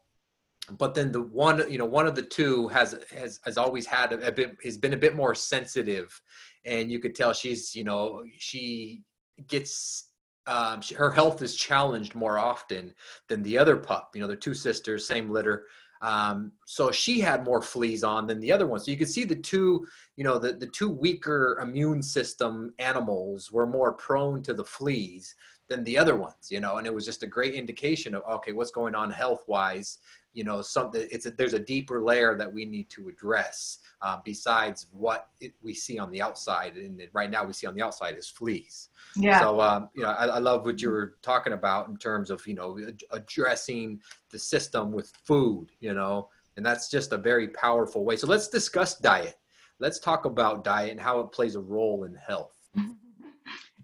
But 0.78 0.94
then 0.94 1.12
the 1.12 1.22
one 1.22 1.70
you 1.70 1.78
know 1.78 1.86
one 1.86 2.08
of 2.08 2.16
the 2.16 2.22
two 2.22 2.68
has 2.70 2.96
has 3.12 3.39
has 3.44 3.58
always 3.58 3.86
had 3.86 4.14
a, 4.14 4.28
a 4.28 4.32
bit 4.32 4.56
has 4.64 4.78
been 4.78 4.94
a 4.94 4.98
bit 4.98 5.16
more 5.16 5.34
sensitive, 5.34 6.22
and 6.66 6.91
you 6.91 7.00
could 7.00 7.16
tell 7.16 7.34
she's 7.34 7.76
you 7.76 7.84
know 7.84 8.24
she 8.38 9.02
gets 9.48 10.10
um, 10.46 10.82
she, 10.82 10.96
her 10.96 11.12
health 11.12 11.41
is 11.41 11.56
challenged 11.56 12.16
more 12.16 12.38
often 12.38 12.94
than 13.30 13.44
the 13.44 13.58
other 13.58 13.78
pup. 13.78 14.12
You 14.14 14.22
know, 14.22 14.28
they're 14.28 14.36
two 14.36 14.54
sisters, 14.54 15.08
same 15.08 15.30
litter. 15.30 15.66
Um, 16.04 16.51
so 16.66 16.91
she 16.91 17.22
had 17.22 17.45
more 17.45 17.62
fleas 17.62 18.04
on 18.04 18.28
than 18.28 18.41
the 18.41 18.51
other 18.51 18.68
one. 18.68 18.82
So 18.82 18.91
you 18.91 18.97
could 18.97 19.10
see 19.10 19.24
the 19.24 19.38
two, 19.38 19.88
you 20.18 20.26
know, 20.26 20.38
the, 20.38 20.51
the 20.51 20.68
two 20.68 20.89
weaker 20.89 21.58
immune 21.62 22.04
system 22.04 22.74
animals 22.78 23.54
were 23.54 23.66
more 23.66 23.93
prone 23.93 24.43
to 24.43 24.54
the 24.54 24.66
fleas 24.66 25.34
than 25.70 25.86
the 25.86 25.97
other 25.97 26.18
ones, 26.18 26.51
you 26.51 26.60
know, 26.60 26.76
and 26.76 26.86
it 26.86 26.93
was 26.93 27.06
just 27.06 27.24
a 27.24 27.28
great 27.28 27.54
indication 27.54 28.14
of, 28.14 28.22
okay, 28.30 28.51
what's 28.51 28.70
going 28.70 28.95
on 28.95 29.10
health 29.10 29.45
wise, 29.47 29.99
you 30.34 30.43
know, 30.43 30.61
something, 30.61 31.07
it's 31.11 31.25
a, 31.25 31.31
there's 31.31 31.53
a 31.53 31.59
deeper 31.59 32.03
layer 32.03 32.36
that 32.38 32.51
we 32.51 32.65
need 32.65 32.89
to 32.89 33.07
address 33.07 33.79
uh, 34.01 34.17
besides 34.25 34.88
what 34.91 35.29
it, 35.39 35.53
we 35.61 35.73
see 35.73 35.99
on 35.99 36.11
the 36.11 36.21
outside. 36.21 36.75
And 36.75 37.01
right 37.13 37.29
now 37.29 37.43
we 37.45 37.53
see 37.53 37.67
on 37.67 37.75
the 37.75 37.81
outside 37.81 38.17
is 38.17 38.27
fleas. 38.27 38.89
Yeah. 39.15 39.39
So, 39.39 39.61
um, 39.61 39.89
you 39.93 40.03
know, 40.03 40.09
I, 40.09 40.25
I 40.25 40.39
love 40.39 40.65
what 40.65 40.81
you 40.81 40.89
were 40.89 41.15
talking 41.21 41.53
about 41.53 41.88
in 41.88 41.97
terms 41.97 42.29
of, 42.29 42.45
you 42.47 42.55
know, 42.55 42.79
addressing 43.11 44.01
the 44.31 44.39
system 44.39 44.91
with 44.91 45.11
food, 45.23 45.67
you 45.79 45.93
know, 45.93 46.29
and 46.57 46.65
that's 46.65 46.89
just 46.89 47.13
a 47.13 47.17
very 47.17 47.49
powerful 47.49 48.03
way. 48.03 48.15
So 48.15 48.27
let's 48.27 48.47
discuss 48.47 48.97
diet. 48.97 49.38
Let's 49.79 49.99
talk 49.99 50.25
about 50.25 50.63
diet 50.63 50.91
and 50.91 50.99
how 50.99 51.19
it 51.19 51.31
plays 51.31 51.55
a 51.55 51.61
role 51.61 52.03
in 52.05 52.15
health. 52.15 52.57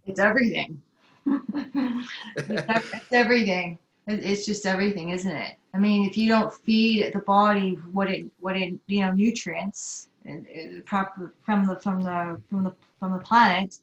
It's 0.06 0.20
everything. 0.20 0.82
it's 1.28 3.12
everything. 3.12 3.78
It's 4.10 4.46
just 4.46 4.66
everything, 4.66 5.10
isn't 5.10 5.32
it? 5.32 5.56
I 5.74 5.78
mean, 5.78 6.10
if 6.10 6.18
you 6.18 6.28
don't 6.30 6.52
feed 6.52 7.14
the 7.14 7.20
body 7.20 7.76
what 7.92 8.10
it 8.10 8.26
what 8.40 8.58
it 8.58 8.74
you 8.88 9.02
know 9.02 9.12
nutrients 9.12 10.10
and 10.26 10.48
proper 10.86 11.34
from 11.44 11.68
the 11.68 11.76
from 11.76 12.02
the 12.04 12.42
from 12.50 12.64
the 12.64 12.74
from 13.00 13.14
the 13.14 13.20
planet, 13.20 13.78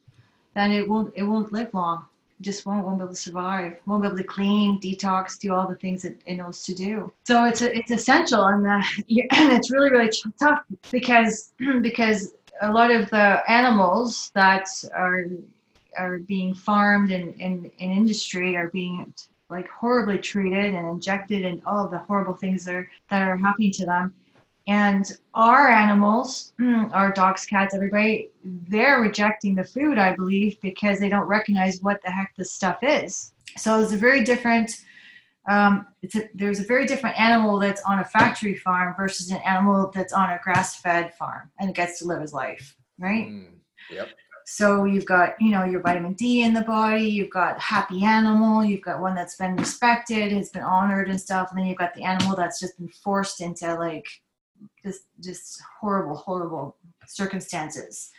then 0.53 0.71
it 0.71 0.87
won't 0.87 1.13
it 1.15 1.23
won't 1.23 1.53
live 1.53 1.73
long. 1.73 2.05
It 2.39 2.43
just 2.43 2.65
won't 2.65 2.85
won't 2.85 2.97
be 2.97 3.03
able 3.03 3.13
to 3.13 3.19
survive. 3.19 3.77
Won't 3.85 4.01
be 4.03 4.07
able 4.07 4.17
to 4.17 4.23
clean, 4.23 4.81
detox, 4.81 5.39
do 5.39 5.53
all 5.53 5.67
the 5.67 5.75
things 5.75 6.01
that 6.01 6.19
it 6.25 6.35
knows 6.35 6.61
to 6.65 6.75
do. 6.75 7.11
So 7.23 7.45
it's 7.45 7.61
a, 7.61 7.75
it's 7.75 7.91
essential, 7.91 8.43
and 8.47 8.67
uh, 8.67 8.81
and 9.31 9.53
it's 9.53 9.71
really 9.71 9.91
really 9.91 10.11
tough 10.37 10.63
because 10.91 11.53
because 11.81 12.33
a 12.61 12.71
lot 12.71 12.91
of 12.91 13.09
the 13.11 13.49
animals 13.49 14.31
that 14.33 14.67
are 14.93 15.25
are 15.97 16.19
being 16.19 16.53
farmed 16.53 17.11
in, 17.11 17.33
in, 17.33 17.71
in 17.79 17.91
industry 17.91 18.55
are 18.55 18.69
being 18.69 19.13
like 19.49 19.67
horribly 19.69 20.17
treated 20.17 20.73
and 20.73 20.87
injected 20.87 21.45
and 21.45 21.61
all 21.65 21.87
the 21.87 21.99
horrible 21.99 22.33
things 22.33 22.65
that 22.65 22.75
are, 22.75 22.89
that 23.09 23.21
are 23.21 23.37
happening 23.37 23.71
to 23.71 23.85
them. 23.85 24.13
And 24.67 25.09
our 25.33 25.69
animals, 25.69 26.53
our 26.91 27.11
dogs, 27.13 27.45
cats, 27.45 27.73
everybody, 27.73 28.29
they're 28.43 28.99
rejecting 28.99 29.55
the 29.55 29.63
food, 29.63 29.97
I 29.97 30.13
believe, 30.13 30.59
because 30.61 30.99
they 30.99 31.07
don't 31.07 31.27
recognize 31.27 31.81
what 31.81 32.01
the 32.03 32.11
heck 32.11 32.35
this 32.35 32.51
stuff 32.51 32.79
is. 32.81 33.31
So 33.55 33.79
it's 33.79 33.93
a 33.93 33.97
very 33.97 34.25
different, 34.25 34.83
um, 35.49 35.87
it's 36.01 36.15
a, 36.15 36.29
there's 36.33 36.59
a 36.59 36.65
very 36.65 36.85
different 36.85 37.17
animal 37.17 37.59
that's 37.59 37.81
on 37.83 37.99
a 37.99 38.05
factory 38.05 38.55
farm 38.55 38.93
versus 38.97 39.31
an 39.31 39.37
animal 39.45 39.89
that's 39.95 40.11
on 40.11 40.31
a 40.31 40.39
grass-fed 40.43 41.13
farm 41.13 41.49
and 41.59 41.73
gets 41.73 41.99
to 41.99 42.05
live 42.05 42.19
his 42.19 42.33
life, 42.33 42.75
right? 42.99 43.27
Mm, 43.27 43.53
yep. 43.89 44.09
So 44.49 44.85
you've 44.85 45.05
got, 45.05 45.33
you 45.41 45.51
know, 45.51 45.65
your 45.65 45.81
vitamin 45.81 46.13
D 46.13 46.43
in 46.43 46.53
the 46.53 46.61
body, 46.61 47.03
you've 47.03 47.29
got 47.29 47.59
happy 47.59 48.05
animal, 48.05 48.63
you've 48.63 48.81
got 48.81 49.01
one 49.01 49.13
that's 49.13 49.35
been 49.35 49.57
respected, 49.57 50.31
has 50.31 50.51
been 50.51 50.63
honored 50.63 51.09
and 51.09 51.19
stuff, 51.19 51.49
and 51.49 51.59
then 51.59 51.67
you've 51.67 51.77
got 51.77 51.93
the 51.95 52.03
animal 52.03 52.33
that's 52.33 52.57
just 52.57 52.77
been 52.77 52.87
forced 52.87 53.41
into 53.41 53.75
like 53.75 54.07
just 54.85 55.01
just 55.19 55.61
horrible, 55.81 56.15
horrible 56.15 56.77
circumstances. 57.07 58.09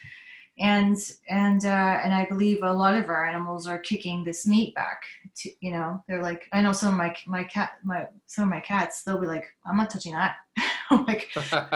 And 0.58 0.98
and 1.30 1.64
uh, 1.64 2.00
and 2.04 2.12
I 2.12 2.26
believe 2.26 2.62
a 2.62 2.74
lot 2.74 2.94
of 2.94 3.08
our 3.08 3.24
animals 3.24 3.66
are 3.66 3.78
kicking 3.78 4.22
this 4.22 4.46
meat 4.46 4.74
back. 4.74 5.04
To, 5.38 5.50
you 5.62 5.72
know, 5.72 6.04
they're 6.08 6.22
like, 6.22 6.44
I 6.52 6.60
know 6.60 6.72
some 6.72 6.90
of 6.90 6.98
my 6.98 7.16
my 7.26 7.44
cat 7.44 7.78
my 7.82 8.06
some 8.26 8.44
of 8.44 8.50
my 8.50 8.60
cats, 8.60 9.02
they'll 9.02 9.18
be 9.18 9.26
like, 9.26 9.46
I'm 9.64 9.78
not 9.78 9.88
touching 9.88 10.12
that. 10.12 10.36
Like, 11.06 11.28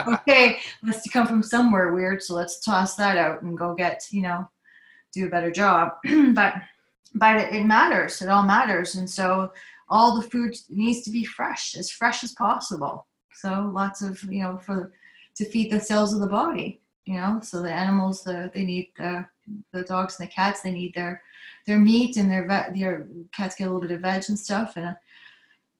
okay, 0.08 0.58
must 0.82 1.12
come 1.12 1.26
from 1.26 1.42
somewhere 1.42 1.92
weird, 1.92 2.22
so 2.22 2.34
let's 2.34 2.60
toss 2.60 2.96
that 2.96 3.18
out 3.18 3.42
and 3.42 3.58
go 3.58 3.74
get, 3.74 4.02
you 4.10 4.22
know, 4.22 4.48
do 5.12 5.26
a 5.26 5.30
better 5.30 5.50
job. 5.50 5.92
but 6.34 6.54
but 7.14 7.36
it, 7.36 7.54
it 7.54 7.66
matters. 7.66 8.22
It 8.22 8.28
all 8.28 8.42
matters, 8.42 8.94
and 8.94 9.08
so 9.08 9.52
all 9.88 10.16
the 10.16 10.28
food 10.28 10.56
needs 10.70 11.02
to 11.02 11.10
be 11.10 11.24
fresh, 11.24 11.76
as 11.76 11.90
fresh 11.90 12.24
as 12.24 12.32
possible. 12.32 13.06
So 13.34 13.70
lots 13.72 14.02
of 14.02 14.22
you 14.24 14.42
know 14.42 14.58
for 14.58 14.92
to 15.36 15.44
feed 15.44 15.70
the 15.70 15.80
cells 15.80 16.12
of 16.14 16.20
the 16.20 16.26
body. 16.26 16.80
You 17.04 17.14
know, 17.14 17.40
so 17.42 17.60
the 17.62 17.72
animals, 17.72 18.22
the 18.22 18.50
they 18.54 18.64
need 18.64 18.92
the 18.96 19.26
the 19.72 19.82
dogs 19.82 20.18
and 20.18 20.28
the 20.28 20.32
cats, 20.32 20.62
they 20.62 20.70
need 20.70 20.94
their 20.94 21.22
their 21.66 21.78
meat 21.78 22.16
and 22.16 22.30
their 22.30 22.46
vet, 22.46 22.74
their 22.74 23.06
cats 23.34 23.54
get 23.56 23.64
a 23.68 23.72
little 23.72 23.80
bit 23.80 23.90
of 23.90 24.00
veg 24.00 24.24
and 24.28 24.38
stuff, 24.38 24.76
and 24.76 24.96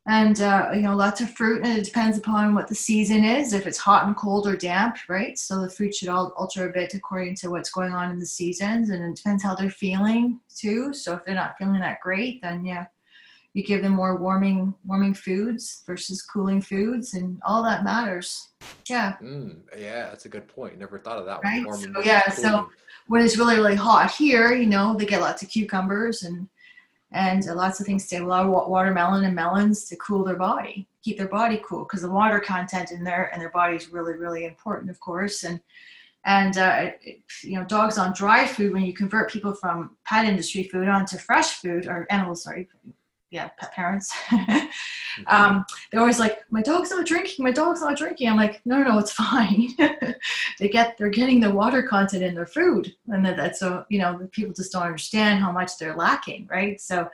and 0.06 0.40
uh, 0.40 0.70
you 0.74 0.80
know 0.80 0.96
lots 0.96 1.20
of 1.20 1.30
fruit 1.30 1.64
and 1.64 1.78
it 1.78 1.84
depends 1.84 2.18
upon 2.18 2.54
what 2.54 2.66
the 2.66 2.74
season 2.74 3.24
is. 3.24 3.52
If 3.52 3.66
it's 3.66 3.78
hot 3.78 4.06
and 4.06 4.16
cold 4.16 4.46
or 4.46 4.56
damp 4.56 4.96
right? 5.08 5.38
So 5.38 5.60
the 5.60 5.70
fruit 5.70 5.94
should 5.94 6.08
all 6.08 6.32
alter 6.36 6.68
a 6.68 6.72
bit 6.72 6.94
according 6.94 7.36
to 7.36 7.50
what's 7.50 7.70
going 7.70 7.92
on 7.92 8.10
in 8.10 8.18
the 8.18 8.26
seasons 8.26 8.90
and 8.90 9.02
it 9.04 9.16
depends 9.16 9.42
how 9.42 9.54
they're 9.54 9.70
feeling 9.70 10.40
too. 10.54 10.92
So 10.92 11.14
if 11.14 11.24
they're 11.24 11.34
not 11.34 11.56
feeling 11.56 11.80
that 11.80 12.00
great 12.00 12.42
then 12.42 12.64
yeah 12.64 12.86
you 13.54 13.62
give 13.62 13.82
them 13.82 13.92
more 13.92 14.16
warming 14.16 14.74
warming 14.84 15.14
foods 15.14 15.82
versus 15.86 16.22
cooling 16.22 16.60
foods 16.60 17.14
and 17.14 17.40
all 17.44 17.62
that 17.62 17.84
matters. 17.84 18.48
Yeah. 18.88 19.16
Mm, 19.22 19.60
yeah 19.76 20.08
that's 20.08 20.24
a 20.24 20.30
good 20.30 20.48
point. 20.48 20.78
Never 20.78 20.98
thought 20.98 21.18
of 21.18 21.26
that 21.26 21.44
right? 21.44 21.64
one 21.64 21.78
so, 21.78 22.02
yeah 22.02 22.22
cooling. 22.22 22.50
so 22.50 22.70
when 23.06 23.22
it's 23.24 23.36
really 23.36 23.56
really 23.56 23.76
hot 23.76 24.10
here 24.10 24.52
you 24.52 24.66
know 24.66 24.96
they 24.96 25.04
get 25.06 25.20
lots 25.20 25.42
of 25.42 25.48
cucumbers 25.48 26.22
and 26.22 26.48
and 27.12 27.44
lots 27.46 27.80
of 27.80 27.86
things 27.86 28.06
to 28.06 28.16
a 28.16 28.24
lot 28.24 28.46
of 28.46 28.68
watermelon 28.68 29.24
and 29.24 29.34
melons 29.34 29.84
to 29.84 29.96
cool 29.96 30.24
their 30.24 30.36
body 30.36 30.86
keep 31.02 31.18
their 31.18 31.28
body 31.28 31.60
cool 31.64 31.84
because 31.84 32.02
the 32.02 32.10
water 32.10 32.40
content 32.40 32.90
in 32.90 33.04
their 33.04 33.26
in 33.34 33.38
their 33.38 33.50
body 33.50 33.76
is 33.76 33.88
really 33.88 34.14
really 34.14 34.44
important 34.44 34.90
of 34.90 34.98
course 35.00 35.44
and 35.44 35.60
and 36.24 36.56
uh, 36.58 36.90
you 37.42 37.58
know 37.58 37.64
dogs 37.64 37.98
on 37.98 38.12
dry 38.12 38.46
food 38.46 38.72
when 38.72 38.84
you 38.84 38.94
convert 38.94 39.30
people 39.30 39.54
from 39.54 39.96
pet 40.04 40.24
industry 40.24 40.62
food 40.64 40.88
onto 40.88 41.18
fresh 41.18 41.54
food 41.54 41.86
or 41.86 42.06
animals 42.10 42.44
sorry 42.44 42.68
yeah, 43.32 43.48
pet 43.58 43.72
parents. 43.72 44.14
Mm-hmm. 45.12 45.36
um, 45.36 45.66
they're 45.90 46.00
always 46.00 46.18
like, 46.18 46.38
my 46.48 46.62
dog's 46.62 46.90
not 46.90 47.04
drinking, 47.04 47.44
my 47.44 47.50
dog's 47.50 47.82
not 47.82 47.98
drinking. 47.98 48.30
I'm 48.30 48.36
like, 48.38 48.62
no, 48.64 48.78
no, 48.78 48.92
no 48.92 48.98
it's 48.98 49.12
fine. 49.12 49.68
they 50.58 50.70
get, 50.70 50.96
they're 50.96 51.10
getting 51.10 51.38
the 51.38 51.50
water 51.50 51.82
content 51.82 52.22
in 52.22 52.34
their 52.34 52.46
food. 52.46 52.94
And 53.08 53.22
that, 53.26 53.36
that's 53.36 53.60
so, 53.60 53.84
you 53.90 53.98
know, 53.98 54.26
people 54.32 54.54
just 54.54 54.72
don't 54.72 54.84
understand 54.84 55.40
how 55.40 55.52
much 55.52 55.76
they're 55.76 55.94
lacking, 55.94 56.48
right? 56.50 56.80
So, 56.80 57.10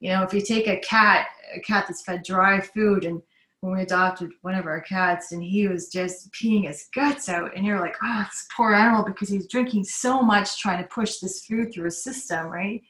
you 0.00 0.10
know, 0.10 0.22
if 0.22 0.34
you 0.34 0.42
take 0.42 0.66
a 0.66 0.80
cat, 0.80 1.28
a 1.56 1.60
cat 1.60 1.86
that's 1.88 2.02
fed 2.02 2.24
dry 2.24 2.60
food 2.60 3.06
and 3.06 3.22
when 3.60 3.74
we 3.74 3.82
adopted 3.82 4.32
one 4.42 4.54
of 4.54 4.66
our 4.66 4.80
cats 4.82 5.32
and 5.32 5.42
he 5.42 5.66
was 5.66 5.88
just 5.88 6.30
peeing 6.32 6.66
his 6.66 6.88
guts 6.94 7.28
out 7.28 7.54
and 7.54 7.64
you're 7.66 7.80
like 7.80 7.94
oh 8.02 8.24
this 8.30 8.46
poor 8.56 8.72
animal 8.72 9.04
because 9.04 9.28
he's 9.28 9.46
drinking 9.48 9.84
so 9.84 10.22
much 10.22 10.58
trying 10.58 10.82
to 10.82 10.88
push 10.88 11.18
this 11.18 11.44
food 11.44 11.70
through 11.72 11.84
his 11.84 12.02
system 12.02 12.46
right 12.46 12.80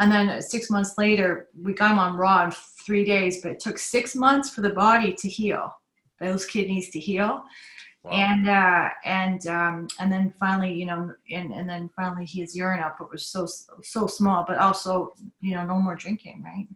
and 0.00 0.10
then 0.10 0.40
six 0.42 0.70
months 0.70 0.96
later, 0.98 1.48
we 1.62 1.74
got 1.74 1.92
him 1.92 1.98
on 1.98 2.16
raw 2.16 2.44
in 2.44 2.50
three 2.50 3.04
days, 3.04 3.42
but 3.42 3.52
it 3.52 3.60
took 3.60 3.78
six 3.78 4.16
months 4.16 4.50
for 4.50 4.62
the 4.62 4.70
body 4.70 5.12
to 5.12 5.28
heal, 5.28 5.72
those 6.18 6.46
kidneys 6.46 6.90
to 6.90 6.98
heal. 6.98 7.44
Wow. 8.02 8.10
And 8.12 8.48
uh, 8.48 8.88
and 9.04 9.46
um, 9.46 9.88
and 9.98 10.10
then 10.10 10.32
finally, 10.40 10.72
you 10.72 10.86
know, 10.86 11.12
and, 11.30 11.52
and 11.52 11.68
then 11.68 11.90
finally 11.94 12.24
his 12.24 12.56
urine 12.56 12.80
output 12.80 13.12
was 13.12 13.26
so 13.26 13.46
so 13.82 14.06
small, 14.06 14.44
but 14.48 14.56
also, 14.56 15.12
you 15.40 15.54
know, 15.54 15.66
no 15.66 15.78
more 15.78 15.96
drinking, 15.96 16.42
right? 16.42 16.66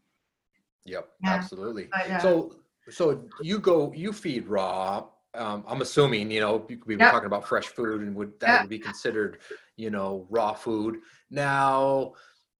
Yep, 0.84 1.08
yeah. 1.22 1.30
absolutely. 1.30 1.88
But, 1.90 2.10
uh, 2.10 2.20
so 2.20 2.56
so 2.90 3.24
you 3.40 3.58
go 3.58 3.90
you 3.96 4.12
feed 4.12 4.46
raw 4.46 5.04
um, 5.34 5.64
I'm 5.66 5.80
assuming, 5.82 6.30
you 6.30 6.40
know, 6.40 6.64
we 6.68 6.96
were 6.96 7.02
yep. 7.02 7.10
talking 7.10 7.26
about 7.26 7.46
fresh 7.46 7.66
food 7.66 8.02
and 8.02 8.14
would 8.14 8.38
that 8.40 8.48
yep. 8.48 8.60
would 8.62 8.70
be 8.70 8.78
considered, 8.78 9.38
you 9.76 9.90
know, 9.90 10.26
raw 10.30 10.52
food. 10.52 10.98
Now, 11.30 12.12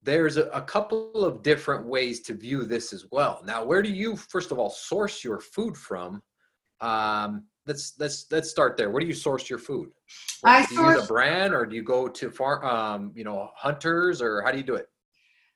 there's 0.05 0.37
a, 0.37 0.45
a, 0.45 0.61
couple 0.61 1.25
of 1.25 1.43
different 1.43 1.87
ways 1.87 2.21
to 2.21 2.35
view 2.35 2.65
this 2.65 2.93
as 2.93 3.07
well. 3.11 3.43
Now, 3.45 3.65
where 3.65 3.83
do 3.83 3.91
you 3.91 4.17
first 4.17 4.53
of 4.53 4.59
all 4.59 4.71
source 4.71 5.25
your 5.25 5.41
food 5.41 5.77
from? 5.77 6.23
Um, 6.81 7.45
let's 7.67 7.95
let's 7.99 8.27
let's 8.31 8.51
start 8.51 8.77
there. 8.77 8.91
Where 8.91 9.01
do 9.01 9.07
you 9.07 9.15
source 9.15 9.49
your 9.49 9.59
food? 9.59 9.91
I 10.45 10.67
do 10.67 10.75
you 10.75 10.81
source, 10.81 10.97
use 10.97 11.05
a 11.05 11.09
brand, 11.09 11.55
or 11.55 11.65
do 11.67 11.75
you 11.75 11.83
go 11.83 12.07
to 12.09 12.31
farm, 12.31 12.65
um, 12.65 13.13
you 13.15 13.25
know, 13.25 13.51
hunters, 13.57 14.21
or 14.21 14.43
how 14.43 14.53
do 14.53 14.59
you 14.59 14.65
do 14.65 14.75
it? 14.75 14.89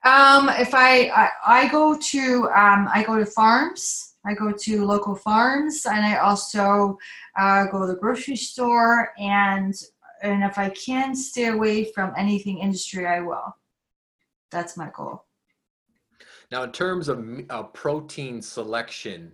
Um, 0.05 0.49
if 0.49 0.75
I, 0.75 1.09
I 1.09 1.31
I 1.47 1.69
go 1.69 1.97
to 1.97 2.49
um, 2.57 2.89
I 2.93 3.05
go 3.07 3.19
to 3.19 3.27
farms. 3.27 4.15
I 4.27 4.35
go 4.35 4.53
to 4.53 4.85
local 4.85 5.15
farms, 5.15 5.87
and 5.87 6.05
I 6.05 6.17
also 6.17 6.99
uh, 7.39 7.67
go 7.67 7.83
to 7.83 7.87
the 7.87 7.99
grocery 7.99 8.37
store. 8.37 9.11
And 9.19 9.75
and 10.23 10.43
if 10.43 10.59
I 10.59 10.71
can 10.71 11.15
stay 11.15 11.47
away 11.47 11.93
from 11.93 12.13
anything 12.17 12.59
industry, 12.59 13.07
I 13.07 13.21
will 13.21 13.55
that's 14.51 14.77
my 14.77 14.91
goal. 14.95 15.25
Now, 16.51 16.63
in 16.63 16.73
terms 16.73 17.09
of 17.09 17.25
uh, 17.51 17.65
protein 17.65 18.41
selection, 18.41 19.33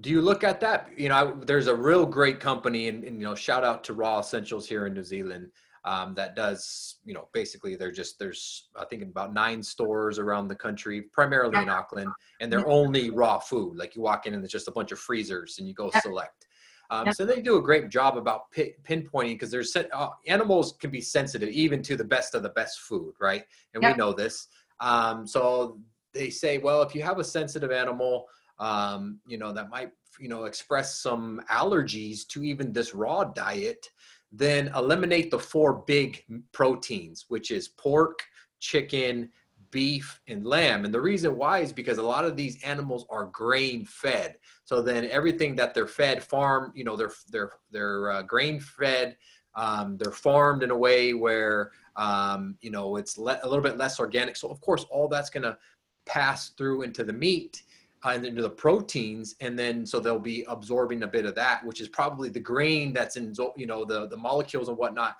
do 0.00 0.10
you 0.10 0.20
look 0.20 0.44
at 0.44 0.60
that? 0.60 0.88
You 0.96 1.08
know, 1.08 1.14
I, 1.14 1.44
there's 1.44 1.68
a 1.68 1.74
real 1.74 2.06
great 2.06 2.40
company, 2.40 2.88
and, 2.88 3.04
and, 3.04 3.20
you 3.20 3.26
know, 3.26 3.34
shout 3.34 3.64
out 3.64 3.84
to 3.84 3.94
Raw 3.94 4.20
Essentials 4.20 4.66
here 4.68 4.86
in 4.86 4.94
New 4.94 5.04
Zealand 5.04 5.50
um, 5.86 6.14
that 6.14 6.34
does, 6.34 6.96
you 7.04 7.14
know, 7.14 7.28
basically 7.32 7.76
they're 7.76 7.92
just 7.92 8.18
there's 8.18 8.68
I 8.76 8.84
think 8.86 9.02
about 9.02 9.32
nine 9.32 9.62
stores 9.62 10.18
around 10.18 10.48
the 10.48 10.54
country, 10.54 11.02
primarily 11.12 11.62
in 11.62 11.68
Auckland, 11.68 12.10
and 12.40 12.52
they're 12.52 12.66
only 12.66 13.10
raw 13.10 13.38
food. 13.38 13.76
Like 13.76 13.94
you 13.94 14.02
walk 14.02 14.26
in 14.26 14.34
and 14.34 14.42
there's 14.42 14.52
just 14.52 14.68
a 14.68 14.72
bunch 14.72 14.90
of 14.90 14.98
freezers, 14.98 15.58
and 15.58 15.68
you 15.68 15.74
go 15.74 15.90
select. 16.02 16.45
Um, 16.90 17.12
so 17.12 17.24
they 17.24 17.40
do 17.40 17.56
a 17.56 17.62
great 17.62 17.88
job 17.88 18.16
about 18.16 18.50
p- 18.50 18.74
pinpointing 18.84 19.34
because 19.34 19.50
there's 19.50 19.74
uh, 19.76 20.08
animals 20.26 20.74
can 20.78 20.90
be 20.90 21.00
sensitive 21.00 21.48
even 21.48 21.82
to 21.82 21.96
the 21.96 22.04
best 22.04 22.34
of 22.34 22.42
the 22.42 22.50
best 22.50 22.80
food, 22.80 23.14
right? 23.20 23.44
And 23.74 23.82
we 23.82 23.94
know 23.94 24.12
this. 24.12 24.48
Um, 24.80 25.26
so 25.26 25.78
they 26.12 26.30
say, 26.30 26.58
well, 26.58 26.82
if 26.82 26.94
you 26.94 27.02
have 27.02 27.18
a 27.18 27.24
sensitive 27.24 27.70
animal, 27.70 28.26
um, 28.58 29.20
you 29.26 29.38
know, 29.38 29.52
that 29.52 29.70
might, 29.70 29.90
you 30.18 30.28
know, 30.28 30.44
express 30.44 31.00
some 31.00 31.42
allergies 31.50 32.26
to 32.28 32.42
even 32.42 32.72
this 32.72 32.94
raw 32.94 33.24
diet, 33.24 33.90
then 34.32 34.70
eliminate 34.74 35.30
the 35.30 35.38
four 35.38 35.84
big 35.86 36.24
proteins, 36.52 37.26
which 37.28 37.50
is 37.50 37.68
pork, 37.68 38.22
chicken, 38.60 39.30
beef, 39.70 40.20
and 40.28 40.46
lamb. 40.46 40.84
And 40.84 40.92
the 40.92 41.00
reason 41.00 41.36
why 41.36 41.60
is 41.60 41.72
because 41.72 41.98
a 41.98 42.02
lot 42.02 42.24
of 42.24 42.36
these 42.36 42.62
animals 42.62 43.06
are 43.10 43.26
grain 43.26 43.84
fed. 43.84 44.36
So 44.64 44.82
then 44.82 45.08
everything 45.10 45.56
that 45.56 45.74
they're 45.74 45.86
fed, 45.86 46.22
farm, 46.22 46.72
you 46.74 46.84
know, 46.84 46.96
they're 46.96 47.12
they're 47.30 47.52
they're 47.70 48.10
uh, 48.10 48.22
grain 48.22 48.60
fed. 48.60 49.16
Um, 49.54 49.96
they're 49.96 50.12
farmed 50.12 50.62
in 50.62 50.70
a 50.70 50.76
way 50.76 51.14
where 51.14 51.72
um, 51.96 52.56
you 52.60 52.70
know 52.70 52.96
it's 52.96 53.16
le- 53.16 53.40
a 53.42 53.48
little 53.48 53.62
bit 53.62 53.78
less 53.78 53.98
organic. 53.98 54.36
So 54.36 54.48
of 54.48 54.60
course, 54.60 54.84
all 54.90 55.08
that's 55.08 55.30
going 55.30 55.44
to 55.44 55.56
pass 56.04 56.50
through 56.50 56.82
into 56.82 57.04
the 57.04 57.12
meat 57.12 57.62
uh, 58.04 58.10
and 58.10 58.24
into 58.24 58.42
the 58.42 58.50
proteins, 58.50 59.34
and 59.40 59.58
then 59.58 59.86
so 59.86 59.98
they'll 59.98 60.18
be 60.18 60.44
absorbing 60.48 61.02
a 61.02 61.06
bit 61.06 61.26
of 61.26 61.34
that, 61.34 61.64
which 61.64 61.80
is 61.80 61.88
probably 61.88 62.28
the 62.28 62.40
grain 62.40 62.92
that's 62.92 63.16
in 63.16 63.34
you 63.56 63.66
know 63.66 63.84
the 63.84 64.06
the 64.08 64.16
molecules 64.16 64.68
and 64.68 64.76
whatnot 64.76 65.16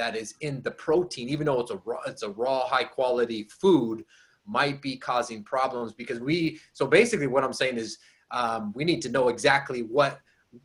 that 0.00 0.16
is 0.16 0.34
in 0.40 0.62
the 0.62 0.70
protein, 0.70 1.28
even 1.28 1.44
though 1.44 1.60
it's 1.60 1.70
a 1.70 1.76
raw, 1.84 2.00
it's 2.06 2.22
a 2.22 2.30
raw 2.30 2.66
high 2.66 2.84
quality 2.84 3.46
food, 3.50 4.02
might 4.46 4.80
be 4.80 4.96
causing 4.96 5.44
problems 5.44 5.92
because 5.92 6.20
we. 6.20 6.58
So 6.72 6.86
basically, 6.86 7.26
what 7.26 7.44
I'm 7.44 7.52
saying 7.52 7.76
is 7.76 7.98
um, 8.30 8.72
we 8.74 8.84
need 8.84 9.02
to 9.02 9.10
know 9.10 9.28
exactly 9.28 9.82
what 9.82 10.20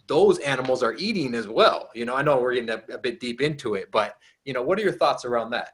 those 0.08 0.40
animals 0.40 0.82
are 0.82 0.94
eating 0.94 1.36
as 1.36 1.50
well. 1.50 1.90
You 1.94 2.06
know, 2.06 2.16
I 2.16 2.22
know 2.22 2.40
we're 2.40 2.54
getting 2.54 2.70
a, 2.70 2.82
a 2.94 2.98
bit 2.98 3.20
deep 3.20 3.42
into 3.42 3.76
it, 3.76 3.90
but 3.92 4.16
you 4.46 4.54
know, 4.54 4.62
what 4.62 4.80
are 4.80 4.84
your 4.84 4.94
thoughts 4.94 5.26
around 5.26 5.50
that? 5.52 5.72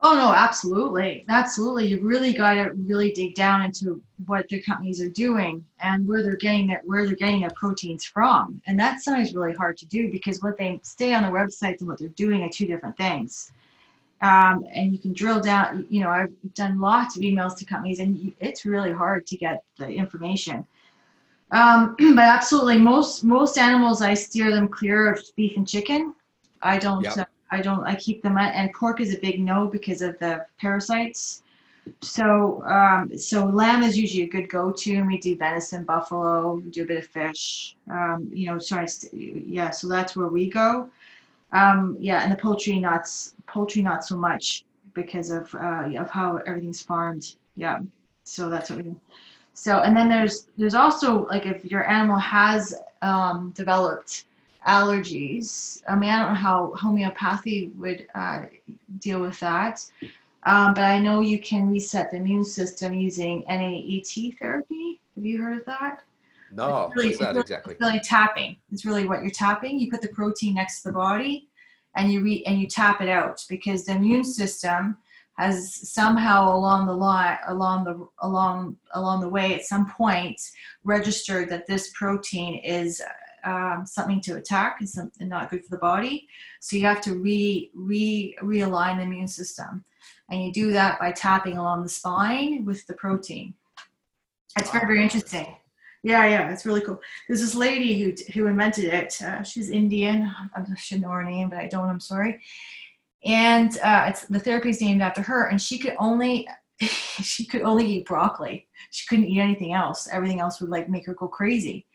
Oh 0.00 0.14
no, 0.14 0.32
absolutely, 0.32 1.24
absolutely. 1.28 1.88
You 1.88 2.00
really 2.00 2.32
got 2.32 2.54
to 2.54 2.70
really 2.86 3.10
dig 3.10 3.34
down 3.34 3.62
into 3.62 4.00
what 4.26 4.48
the 4.48 4.62
companies 4.62 5.00
are 5.00 5.08
doing 5.08 5.64
and 5.80 6.06
where 6.06 6.22
they're 6.22 6.36
getting 6.36 6.68
that, 6.68 6.86
where 6.86 7.04
they're 7.04 7.16
getting 7.16 7.40
their 7.40 7.50
proteins 7.56 8.04
from, 8.04 8.62
and 8.66 8.78
that's 8.78 9.04
sometimes 9.04 9.34
really 9.34 9.54
hard 9.54 9.76
to 9.78 9.86
do 9.86 10.10
because 10.12 10.40
what 10.40 10.56
they 10.56 10.78
stay 10.84 11.14
on 11.14 11.24
the 11.24 11.28
websites 11.28 11.80
and 11.80 11.88
what 11.88 11.98
they're 11.98 12.08
doing 12.10 12.42
are 12.42 12.48
two 12.48 12.66
different 12.66 12.96
things. 12.96 13.50
Um, 14.20 14.66
and 14.72 14.92
you 14.92 14.98
can 14.98 15.12
drill 15.12 15.40
down. 15.40 15.84
You 15.90 16.02
know, 16.02 16.10
I've 16.10 16.32
done 16.54 16.80
lots 16.80 17.16
of 17.16 17.22
emails 17.22 17.56
to 17.58 17.64
companies, 17.64 17.98
and 17.98 18.32
it's 18.38 18.64
really 18.64 18.92
hard 18.92 19.26
to 19.26 19.36
get 19.36 19.64
the 19.78 19.88
information. 19.88 20.64
Um, 21.50 21.96
but 22.14 22.24
absolutely, 22.24 22.78
most 22.78 23.24
most 23.24 23.58
animals 23.58 24.00
I 24.00 24.14
steer 24.14 24.52
them 24.52 24.68
clear 24.68 25.12
of 25.12 25.20
beef 25.34 25.56
and 25.56 25.66
chicken. 25.66 26.14
I 26.62 26.78
don't. 26.78 27.02
Yep. 27.02 27.18
Uh, 27.18 27.24
I 27.50 27.60
don't. 27.60 27.84
I 27.84 27.94
keep 27.94 28.22
them 28.22 28.36
at, 28.36 28.54
and 28.54 28.72
pork 28.72 29.00
is 29.00 29.14
a 29.14 29.18
big 29.18 29.40
no 29.40 29.66
because 29.66 30.02
of 30.02 30.18
the 30.18 30.46
parasites. 30.60 31.42
So, 32.02 32.62
um, 32.64 33.16
so 33.16 33.46
lamb 33.46 33.82
is 33.82 33.96
usually 33.96 34.24
a 34.24 34.28
good 34.28 34.48
go-to, 34.50 34.96
and 34.96 35.06
we 35.06 35.18
do 35.18 35.36
venison, 35.36 35.84
buffalo, 35.84 36.60
do 36.60 36.82
a 36.82 36.86
bit 36.86 36.98
of 36.98 37.06
fish. 37.06 37.76
Um, 37.90 38.28
you 38.32 38.46
know, 38.46 38.58
sorry, 38.58 38.86
yeah. 39.12 39.70
So 39.70 39.88
that's 39.88 40.14
where 40.14 40.28
we 40.28 40.50
go. 40.50 40.90
Um, 41.52 41.96
yeah, 41.98 42.22
and 42.22 42.30
the 42.30 42.36
poultry 42.36 42.78
nuts, 42.78 43.34
poultry 43.46 43.82
not 43.82 44.04
so 44.04 44.16
much 44.16 44.64
because 44.92 45.30
of 45.30 45.54
uh, 45.54 45.88
of 45.96 46.10
how 46.10 46.38
everything's 46.46 46.82
farmed. 46.82 47.36
Yeah, 47.56 47.80
so 48.24 48.48
that's 48.48 48.70
what 48.70 48.78
we 48.78 48.82
do. 48.84 49.00
So, 49.54 49.80
and 49.80 49.96
then 49.96 50.08
there's 50.08 50.48
there's 50.56 50.74
also 50.74 51.26
like 51.26 51.46
if 51.46 51.64
your 51.64 51.88
animal 51.88 52.18
has 52.18 52.74
um, 53.02 53.52
developed 53.56 54.24
allergies. 54.66 55.82
I 55.88 55.94
mean, 55.94 56.10
I 56.10 56.20
don't 56.20 56.28
know 56.28 56.40
how 56.40 56.72
homeopathy 56.76 57.72
would 57.76 58.06
uh, 58.14 58.42
deal 58.98 59.20
with 59.20 59.38
that, 59.40 59.84
um, 60.44 60.74
but 60.74 60.84
I 60.84 60.98
know 60.98 61.20
you 61.20 61.40
can 61.40 61.70
reset 61.70 62.10
the 62.10 62.16
immune 62.16 62.44
system 62.44 62.94
using 62.94 63.44
NAET 63.48 64.38
therapy. 64.38 65.00
Have 65.14 65.24
you 65.24 65.42
heard 65.42 65.58
of 65.58 65.66
that? 65.66 66.02
No, 66.50 66.90
really, 66.94 67.08
what's 67.08 67.18
that 67.18 67.28
really, 67.28 67.40
exactly? 67.40 67.72
It's 67.74 67.80
really 67.80 68.00
tapping. 68.00 68.56
It's 68.72 68.84
really 68.84 69.06
what 69.06 69.22
you're 69.22 69.30
tapping. 69.30 69.78
You 69.78 69.90
put 69.90 70.00
the 70.00 70.08
protein 70.08 70.54
next 70.54 70.82
to 70.82 70.88
the 70.88 70.94
body, 70.94 71.48
and 71.94 72.10
you 72.10 72.22
re- 72.22 72.44
and 72.46 72.58
you 72.58 72.66
tap 72.66 73.00
it 73.00 73.08
out 73.08 73.44
because 73.48 73.84
the 73.84 73.92
immune 73.92 74.24
system 74.24 74.96
has 75.36 75.88
somehow 75.90 76.54
along 76.54 76.86
the 76.86 76.92
line 76.92 77.38
along 77.46 77.84
the 77.84 78.08
along 78.22 78.76
along 78.94 79.20
the 79.20 79.28
way 79.28 79.54
at 79.54 79.64
some 79.64 79.88
point 79.90 80.40
registered 80.84 81.48
that 81.48 81.66
this 81.66 81.90
protein 81.94 82.56
is 82.64 83.00
um, 83.48 83.86
something 83.86 84.20
to 84.20 84.36
attack 84.36 84.76
and 84.80 84.88
something 84.88 85.28
not 85.28 85.50
good 85.50 85.64
for 85.64 85.70
the 85.70 85.78
body. 85.78 86.28
So 86.60 86.76
you 86.76 86.84
have 86.84 87.00
to 87.02 87.14
re 87.14 87.70
re 87.74 88.36
realign 88.42 88.96
the 88.96 89.04
immune 89.04 89.28
system. 89.28 89.84
And 90.30 90.44
you 90.44 90.52
do 90.52 90.70
that 90.72 90.98
by 90.98 91.12
tapping 91.12 91.56
along 91.56 91.82
the 91.82 91.88
spine 91.88 92.66
with 92.66 92.86
the 92.86 92.94
protein. 92.94 93.54
It's 94.58 94.70
very 94.70 94.86
very 94.86 95.02
interesting. 95.02 95.56
Yeah 96.02 96.26
yeah 96.26 96.50
it's 96.50 96.66
really 96.66 96.82
cool. 96.82 97.00
There's 97.26 97.40
this 97.40 97.54
lady 97.54 98.02
who 98.02 98.12
who 98.34 98.46
invented 98.46 98.84
it. 98.84 99.20
Uh, 99.22 99.42
she's 99.42 99.70
indian. 99.70 100.30
I 100.54 100.64
should 100.76 101.00
know 101.00 101.10
her 101.10 101.24
name 101.24 101.48
but 101.48 101.58
i 101.58 101.66
don't 101.66 101.88
i'm 101.88 102.00
sorry. 102.00 102.40
And 103.24 103.76
uh, 103.82 104.04
it's 104.08 104.26
the 104.26 104.38
therapy 104.38 104.70
is 104.70 104.80
named 104.80 105.02
after 105.02 105.22
her 105.22 105.48
and 105.48 105.60
she 105.60 105.78
could 105.78 105.96
only 105.98 106.46
she 106.80 107.46
could 107.46 107.62
only 107.62 107.86
eat 107.86 108.06
broccoli. 108.06 108.68
She 108.90 109.06
couldn't 109.08 109.26
eat 109.26 109.40
anything 109.40 109.72
else. 109.72 110.06
Everything 110.12 110.40
else 110.40 110.60
would 110.60 110.70
like 110.70 110.90
make 110.90 111.06
her 111.06 111.14
go 111.14 111.28
crazy 111.28 111.86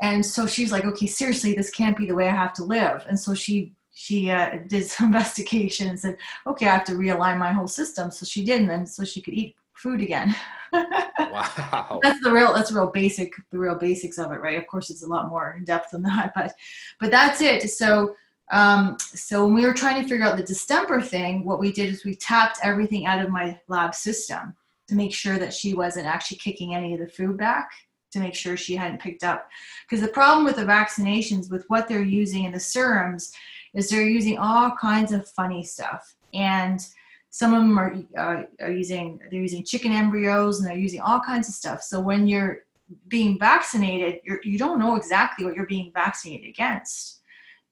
and 0.00 0.24
so 0.24 0.46
she's 0.46 0.72
like 0.72 0.84
okay 0.84 1.06
seriously 1.06 1.54
this 1.54 1.70
can't 1.70 1.96
be 1.96 2.06
the 2.06 2.14
way 2.14 2.28
i 2.28 2.34
have 2.34 2.52
to 2.54 2.64
live. 2.64 3.04
And 3.08 3.18
so 3.18 3.34
she 3.34 3.74
she 3.92 4.30
uh, 4.30 4.58
did 4.66 4.86
some 4.86 5.06
investigation 5.14 5.88
and 5.88 5.98
said 5.98 6.16
okay 6.46 6.66
i 6.66 6.72
have 6.72 6.84
to 6.84 6.92
realign 6.92 7.38
my 7.38 7.52
whole 7.52 7.68
system. 7.68 8.10
So 8.10 8.26
she 8.26 8.44
did 8.44 8.60
and 8.60 8.70
then 8.70 8.86
so 8.86 9.04
she 9.04 9.20
could 9.20 9.34
eat 9.34 9.56
food 9.74 10.00
again. 10.00 10.34
Wow. 11.30 11.98
That's 12.02 12.20
the 12.22 12.30
real 12.30 12.52
that's 12.52 12.70
the 12.70 12.76
real 12.76 12.90
basic 12.90 13.32
the 13.50 13.58
real 13.58 13.76
basics 13.76 14.18
of 14.18 14.30
it 14.30 14.40
right? 14.40 14.58
Of 14.58 14.66
course 14.68 14.90
it's 14.90 15.02
a 15.02 15.06
lot 15.06 15.28
more 15.28 15.54
in 15.56 15.64
depth 15.64 15.90
than 15.90 16.02
that 16.02 16.32
but 16.34 16.54
but 17.00 17.10
that's 17.10 17.40
it. 17.40 17.68
So 17.70 18.14
um, 18.52 18.96
so 19.00 19.44
when 19.44 19.54
we 19.54 19.66
were 19.66 19.72
trying 19.72 20.02
to 20.02 20.08
figure 20.08 20.24
out 20.24 20.36
the 20.36 20.42
distemper 20.42 21.00
thing, 21.00 21.44
what 21.44 21.58
we 21.58 21.72
did 21.72 21.88
is 21.88 22.04
we 22.04 22.14
tapped 22.14 22.58
everything 22.62 23.06
out 23.06 23.24
of 23.24 23.30
my 23.30 23.58
lab 23.68 23.94
system 23.94 24.54
to 24.88 24.94
make 24.94 25.14
sure 25.14 25.38
that 25.38 25.52
she 25.52 25.74
wasn't 25.74 26.06
actually 26.06 26.36
kicking 26.36 26.74
any 26.74 26.94
of 26.94 27.00
the 27.00 27.08
food 27.08 27.36
back 27.36 27.70
to 28.14 28.20
make 28.20 28.34
sure 28.34 28.56
she 28.56 28.74
hadn't 28.74 29.00
picked 29.00 29.22
up. 29.22 29.48
Because 29.88 30.00
the 30.00 30.08
problem 30.10 30.44
with 30.44 30.56
the 30.56 30.64
vaccinations, 30.64 31.50
with 31.50 31.64
what 31.68 31.86
they're 31.86 32.02
using 32.02 32.44
in 32.44 32.52
the 32.52 32.60
serums, 32.60 33.32
is 33.74 33.90
they're 33.90 34.08
using 34.08 34.38
all 34.38 34.70
kinds 34.70 35.12
of 35.12 35.28
funny 35.28 35.62
stuff. 35.62 36.14
And 36.32 36.84
some 37.30 37.52
of 37.52 37.60
them 37.60 37.78
are, 37.78 37.96
uh, 38.16 38.42
are 38.60 38.70
using 38.70 39.18
they're 39.30 39.40
using 39.40 39.64
chicken 39.64 39.92
embryos 39.92 40.60
and 40.60 40.68
they're 40.68 40.78
using 40.78 41.00
all 41.00 41.20
kinds 41.20 41.48
of 41.48 41.54
stuff. 41.54 41.82
So 41.82 42.00
when 42.00 42.26
you're 42.26 42.60
being 43.08 43.38
vaccinated, 43.38 44.20
you're, 44.24 44.40
you 44.44 44.56
don't 44.58 44.78
know 44.78 44.96
exactly 44.96 45.44
what 45.44 45.56
you're 45.56 45.66
being 45.66 45.90
vaccinated 45.92 46.48
against. 46.48 47.20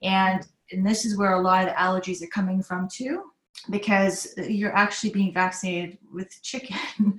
And 0.02 0.46
and 0.72 0.86
this 0.86 1.04
is 1.04 1.16
where 1.16 1.34
a 1.34 1.40
lot 1.40 1.62
of 1.62 1.68
the 1.68 1.74
allergies 1.76 2.22
are 2.22 2.28
coming 2.28 2.62
from 2.62 2.88
too 2.88 3.32
because 3.70 4.34
you're 4.36 4.74
actually 4.74 5.10
being 5.10 5.32
vaccinated 5.32 5.98
with 6.12 6.42
chicken 6.42 6.76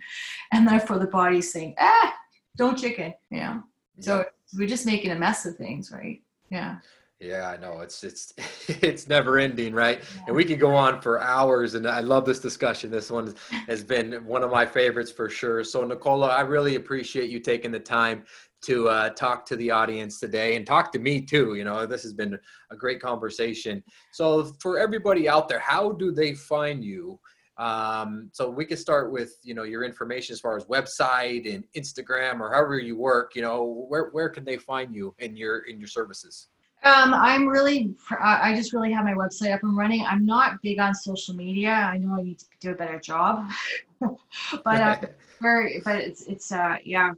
and 0.52 0.68
therefore 0.68 1.00
the 1.00 1.08
body's 1.08 1.52
saying 1.52 1.74
ah 1.80 2.14
don't 2.58 2.78
chicken. 2.78 3.14
Yeah. 3.30 3.62
So 4.00 4.26
we're 4.58 4.68
just 4.68 4.86
making 4.86 5.12
a 5.12 5.16
mess 5.16 5.46
of 5.46 5.56
things 5.56 5.92
right? 5.92 6.22
Yeah. 6.50 6.78
Yeah 7.20 7.50
i 7.50 7.58
know. 7.58 7.80
It's 7.82 8.04
it's 8.04 8.34
it's 8.68 9.08
never 9.08 9.38
ending 9.38 9.74
right? 9.74 10.02
Yeah. 10.16 10.24
and 10.28 10.36
we 10.36 10.46
could 10.46 10.60
go 10.60 10.76
on 10.76 11.02
for 11.02 11.22
hours 11.22 11.76
and 11.76 11.88
i 11.88 12.00
love 12.00 12.26
this 12.26 12.40
discussion. 12.40 12.92
This 12.92 13.10
one 13.12 13.34
has 13.68 13.84
been 13.84 14.26
one 14.26 14.44
of 14.44 14.52
my 14.52 14.66
favorites 14.66 15.12
for 15.12 15.30
sure. 15.30 15.64
So 15.64 15.86
nicola 15.86 16.28
i 16.28 16.42
really 16.42 16.76
appreciate 16.76 17.30
you 17.30 17.40
taking 17.40 17.72
the 17.72 17.80
time 17.80 18.24
to 18.64 18.88
uh, 18.88 19.10
talk 19.10 19.46
to 19.46 19.56
the 19.58 19.70
audience 19.70 20.20
today 20.20 20.56
and 20.56 20.66
talk 20.66 20.92
to 20.94 21.00
me 21.00 21.22
too. 21.22 21.56
You 21.56 21.66
know, 21.66 21.86
this 21.86 22.02
has 22.04 22.14
been 22.14 22.40
a 22.72 22.76
great 22.76 23.02
conversation. 23.02 23.84
So, 24.14 24.46
for 24.60 24.80
everybody 24.80 25.28
out 25.28 25.50
there, 25.50 25.60
how 25.60 25.92
do 25.92 26.12
they 26.12 26.34
find 26.34 26.84
you? 26.84 27.20
Um, 27.58 28.30
so 28.34 28.50
we 28.50 28.66
can 28.66 28.78
start 28.78 29.12
with 29.12 29.38
you 29.44 29.54
know 29.54 29.64
your 29.64 29.84
information 29.84 30.34
as 30.34 30.40
far 30.40 30.58
as 30.58 30.66
website 30.66 31.54
and 31.54 31.64
Instagram 31.76 32.40
or 32.40 32.52
however 32.52 32.80
you 32.80 32.98
work. 32.98 33.36
You 33.36 33.44
know, 33.44 33.86
where 33.88 34.10
where 34.10 34.30
can 34.30 34.44
they 34.44 34.58
find 34.58 34.94
you 34.94 35.14
in 35.20 35.38
your 35.38 35.60
in 35.60 35.80
your 35.80 35.88
services? 35.88 36.48
Um, 36.84 37.14
I'm 37.14 37.48
really, 37.48 37.96
I 38.22 38.54
just 38.58 38.74
really 38.74 38.92
have 38.92 39.06
my 39.06 39.14
website 39.14 39.54
up 39.54 39.64
and 39.64 39.78
running. 39.78 40.06
I'm 40.06 40.26
not 40.26 40.62
big 40.62 40.80
on 40.80 40.94
social 40.94 41.34
media. 41.34 41.72
I 41.72 41.98
know 41.98 42.16
I 42.20 42.24
need 42.24 42.40
to 42.40 42.46
do 42.60 42.72
a 42.72 42.76
better 42.76 43.00
job, 43.00 43.50
but 44.02 44.18
uh, 44.66 44.98
very, 45.42 45.82
but 45.86 45.96
it's 45.96 46.24
it's 46.24 46.52
uh 46.52 46.78
yeah 46.84 47.14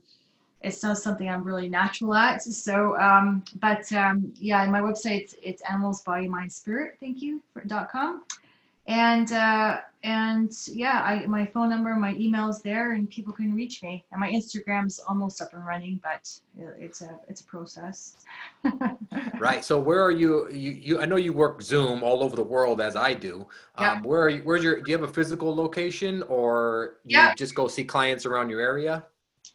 it's 0.65 0.81
not 0.83 0.97
something 0.97 1.29
I'm 1.29 1.43
really 1.43 1.69
natural 1.69 2.15
at. 2.15 2.41
So, 2.41 2.97
um, 2.99 3.43
but 3.59 3.91
um, 3.93 4.33
yeah, 4.35 4.65
my 4.67 4.81
website 4.81 5.21
it's 5.21 5.35
it's 5.41 5.61
animals, 5.69 6.01
body, 6.01 6.27
mind, 6.27 6.51
spirit. 6.51 6.97
Thank 6.99 7.21
you 7.21 7.41
for, 7.53 7.63
dot 7.63 7.91
.com. 7.91 8.23
and 8.87 9.31
uh, 9.31 9.77
and 10.03 10.51
yeah, 10.67 11.01
I 11.01 11.25
my 11.25 11.45
phone 11.47 11.69
number, 11.69 11.93
my 11.95 12.13
email's 12.13 12.61
there, 12.61 12.91
and 12.91 13.09
people 13.09 13.33
can 13.33 13.55
reach 13.55 13.81
me. 13.81 14.05
And 14.11 14.21
my 14.21 14.31
Instagram's 14.31 14.99
almost 14.99 15.41
up 15.41 15.53
and 15.53 15.65
running, 15.65 15.99
but 16.03 16.29
it's 16.79 17.01
a 17.01 17.19
it's 17.27 17.41
a 17.41 17.45
process. 17.45 18.17
right. 19.39 19.65
So 19.65 19.79
where 19.79 20.03
are 20.03 20.11
you? 20.11 20.47
You, 20.51 20.71
you 20.71 21.01
I 21.01 21.05
know 21.05 21.15
you 21.15 21.33
work 21.33 21.61
Zoom 21.61 22.03
all 22.03 22.21
over 22.21 22.35
the 22.35 22.43
world 22.43 22.79
as 22.79 22.95
I 22.95 23.15
do. 23.15 23.47
Yeah. 23.79 23.93
Um, 23.93 24.03
where 24.03 24.21
are 24.21 24.29
you? 24.29 24.41
Where's 24.43 24.63
your? 24.63 24.79
Do 24.81 24.91
you 24.91 24.97
have 24.97 25.09
a 25.09 25.11
physical 25.11 25.55
location, 25.55 26.21
or 26.23 26.97
you 27.05 27.17
Yeah. 27.17 27.33
just 27.33 27.55
go 27.55 27.67
see 27.67 27.83
clients 27.83 28.27
around 28.27 28.49
your 28.49 28.61
area? 28.61 29.05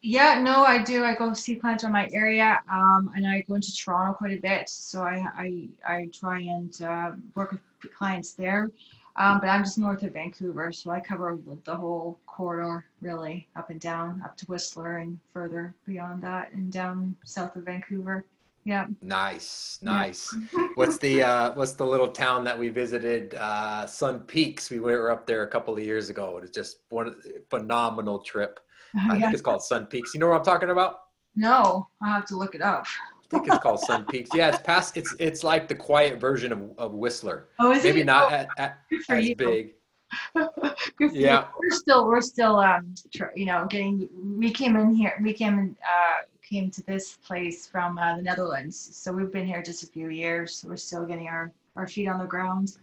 Yeah, 0.02 0.40
no, 0.40 0.64
I 0.64 0.82
do. 0.82 1.04
I 1.04 1.14
go 1.14 1.34
see 1.34 1.56
clients 1.56 1.84
in 1.84 1.92
my 1.92 2.08
area, 2.12 2.60
um, 2.72 3.10
and 3.14 3.26
I 3.26 3.42
go 3.42 3.54
into 3.56 3.76
Toronto 3.76 4.14
quite 4.14 4.32
a 4.38 4.40
bit. 4.40 4.68
So 4.68 5.02
I 5.02 5.24
I, 5.36 5.68
I 5.86 6.08
try 6.12 6.40
and 6.40 6.82
uh, 6.82 7.12
work 7.36 7.52
with 7.52 7.60
clients 7.94 8.32
there. 8.32 8.70
Um, 9.16 9.40
but 9.40 9.48
I'm 9.48 9.64
just 9.64 9.78
north 9.78 10.02
of 10.02 10.12
Vancouver, 10.12 10.72
so 10.72 10.90
I 10.90 11.00
cover 11.00 11.38
the 11.64 11.76
whole 11.76 12.18
corridor, 12.26 12.86
really, 13.02 13.48
up 13.56 13.70
and 13.70 13.80
down, 13.80 14.22
up 14.24 14.36
to 14.38 14.46
Whistler 14.46 14.98
and 14.98 15.18
further 15.32 15.74
beyond 15.86 16.22
that, 16.22 16.52
and 16.52 16.72
down 16.72 17.16
south 17.24 17.56
of 17.56 17.64
Vancouver. 17.64 18.24
Yeah. 18.64 18.86
Nice, 19.02 19.78
Yeah. 19.82 19.90
nice. 19.92 20.36
What's 20.74 20.98
the 20.98 21.22
uh, 21.22 21.54
what's 21.54 21.72
the 21.72 21.86
little 21.86 22.08
town 22.08 22.44
that 22.44 22.58
we 22.58 22.68
visited? 22.68 23.34
Uh, 23.34 23.86
Sun 23.86 24.20
Peaks. 24.20 24.70
We 24.70 24.78
were 24.80 25.10
up 25.10 25.26
there 25.26 25.42
a 25.42 25.48
couple 25.48 25.74
of 25.74 25.82
years 25.82 26.10
ago. 26.10 26.36
It 26.36 26.42
was 26.42 26.50
just 26.50 26.80
one 26.90 27.16
phenomenal 27.48 28.18
trip. 28.18 28.60
I 28.94 29.14
yeah. 29.14 29.20
think 29.22 29.32
it's 29.32 29.42
called 29.42 29.62
Sun 29.62 29.86
Peaks. 29.86 30.12
You 30.14 30.20
know 30.20 30.28
what 30.28 30.36
I'm 30.38 30.44
talking 30.44 30.70
about? 30.70 31.00
No, 31.36 31.88
I'll 32.02 32.12
have 32.12 32.26
to 32.26 32.36
look 32.36 32.54
it 32.54 32.60
up. 32.60 32.86
I 33.32 33.38
think 33.38 33.48
it's 33.48 33.58
called 33.58 33.80
Sun 33.80 34.06
Peaks. 34.06 34.30
Yeah, 34.34 34.48
it's 34.48 34.58
past. 34.58 34.96
It's 34.96 35.14
it's 35.20 35.44
like 35.44 35.68
the 35.68 35.74
quiet 35.74 36.18
version 36.18 36.52
of, 36.52 36.72
of 36.78 36.94
Whistler. 36.94 37.48
Oh, 37.60 37.70
is 37.72 37.84
Maybe 37.84 38.00
it? 38.00 38.04
not 38.06 38.32
Oh, 38.32 38.34
at, 38.34 38.48
at, 38.58 38.78
good 38.90 39.02
for 39.04 39.14
as 39.16 39.28
you. 39.28 39.36
big. 39.36 39.74
Good 40.34 40.50
for 40.98 41.04
you. 41.04 41.10
Yeah. 41.12 41.46
We're 41.56 41.70
still, 41.70 42.08
we're 42.08 42.20
still, 42.20 42.56
um, 42.58 42.96
tr- 43.14 43.26
you 43.36 43.46
know, 43.46 43.66
getting, 43.70 44.08
we 44.36 44.50
came 44.50 44.74
in 44.74 44.92
here, 44.92 45.14
we 45.22 45.32
came, 45.32 45.56
in, 45.56 45.76
uh, 45.84 46.24
came 46.42 46.68
to 46.72 46.82
this 46.82 47.16
place 47.24 47.68
from 47.68 47.96
uh, 47.96 48.16
the 48.16 48.22
Netherlands. 48.22 48.76
So 48.92 49.12
we've 49.12 49.30
been 49.30 49.46
here 49.46 49.62
just 49.62 49.84
a 49.84 49.86
few 49.86 50.08
years. 50.08 50.56
So 50.56 50.68
we're 50.68 50.78
still 50.78 51.06
getting 51.06 51.28
our, 51.28 51.52
our 51.76 51.86
feet 51.86 52.08
on 52.08 52.18
the 52.18 52.24
ground. 52.26 52.76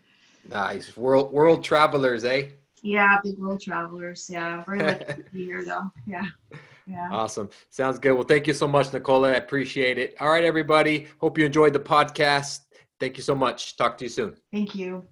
Nice 0.49 0.95
world 0.95 1.33
world 1.33 1.65
travelers, 1.65 2.23
eh? 2.23 2.43
Yeah, 2.81 3.17
big 3.21 3.37
world 3.37 3.59
travelers. 3.59 4.29
Yeah, 4.31 4.63
very 4.63 4.79
lucky 4.79 5.03
to 5.21 5.23
be 5.33 5.43
here 5.43 5.65
though. 5.65 5.91
Yeah, 6.05 6.23
yeah. 6.87 7.09
Awesome. 7.11 7.49
Sounds 7.69 7.99
good. 7.99 8.13
Well, 8.13 8.23
thank 8.23 8.47
you 8.47 8.53
so 8.53 8.67
much, 8.67 8.93
Nicola. 8.93 9.31
I 9.31 9.35
appreciate 9.35 9.97
it. 9.97 10.15
All 10.19 10.29
right, 10.29 10.43
everybody. 10.43 11.07
Hope 11.19 11.37
you 11.37 11.45
enjoyed 11.45 11.73
the 11.73 11.79
podcast. 11.79 12.61
Thank 12.99 13.17
you 13.17 13.23
so 13.23 13.35
much. 13.35 13.75
Talk 13.75 13.97
to 13.99 14.05
you 14.05 14.09
soon. 14.09 14.35
Thank 14.51 14.73
you. 14.73 15.07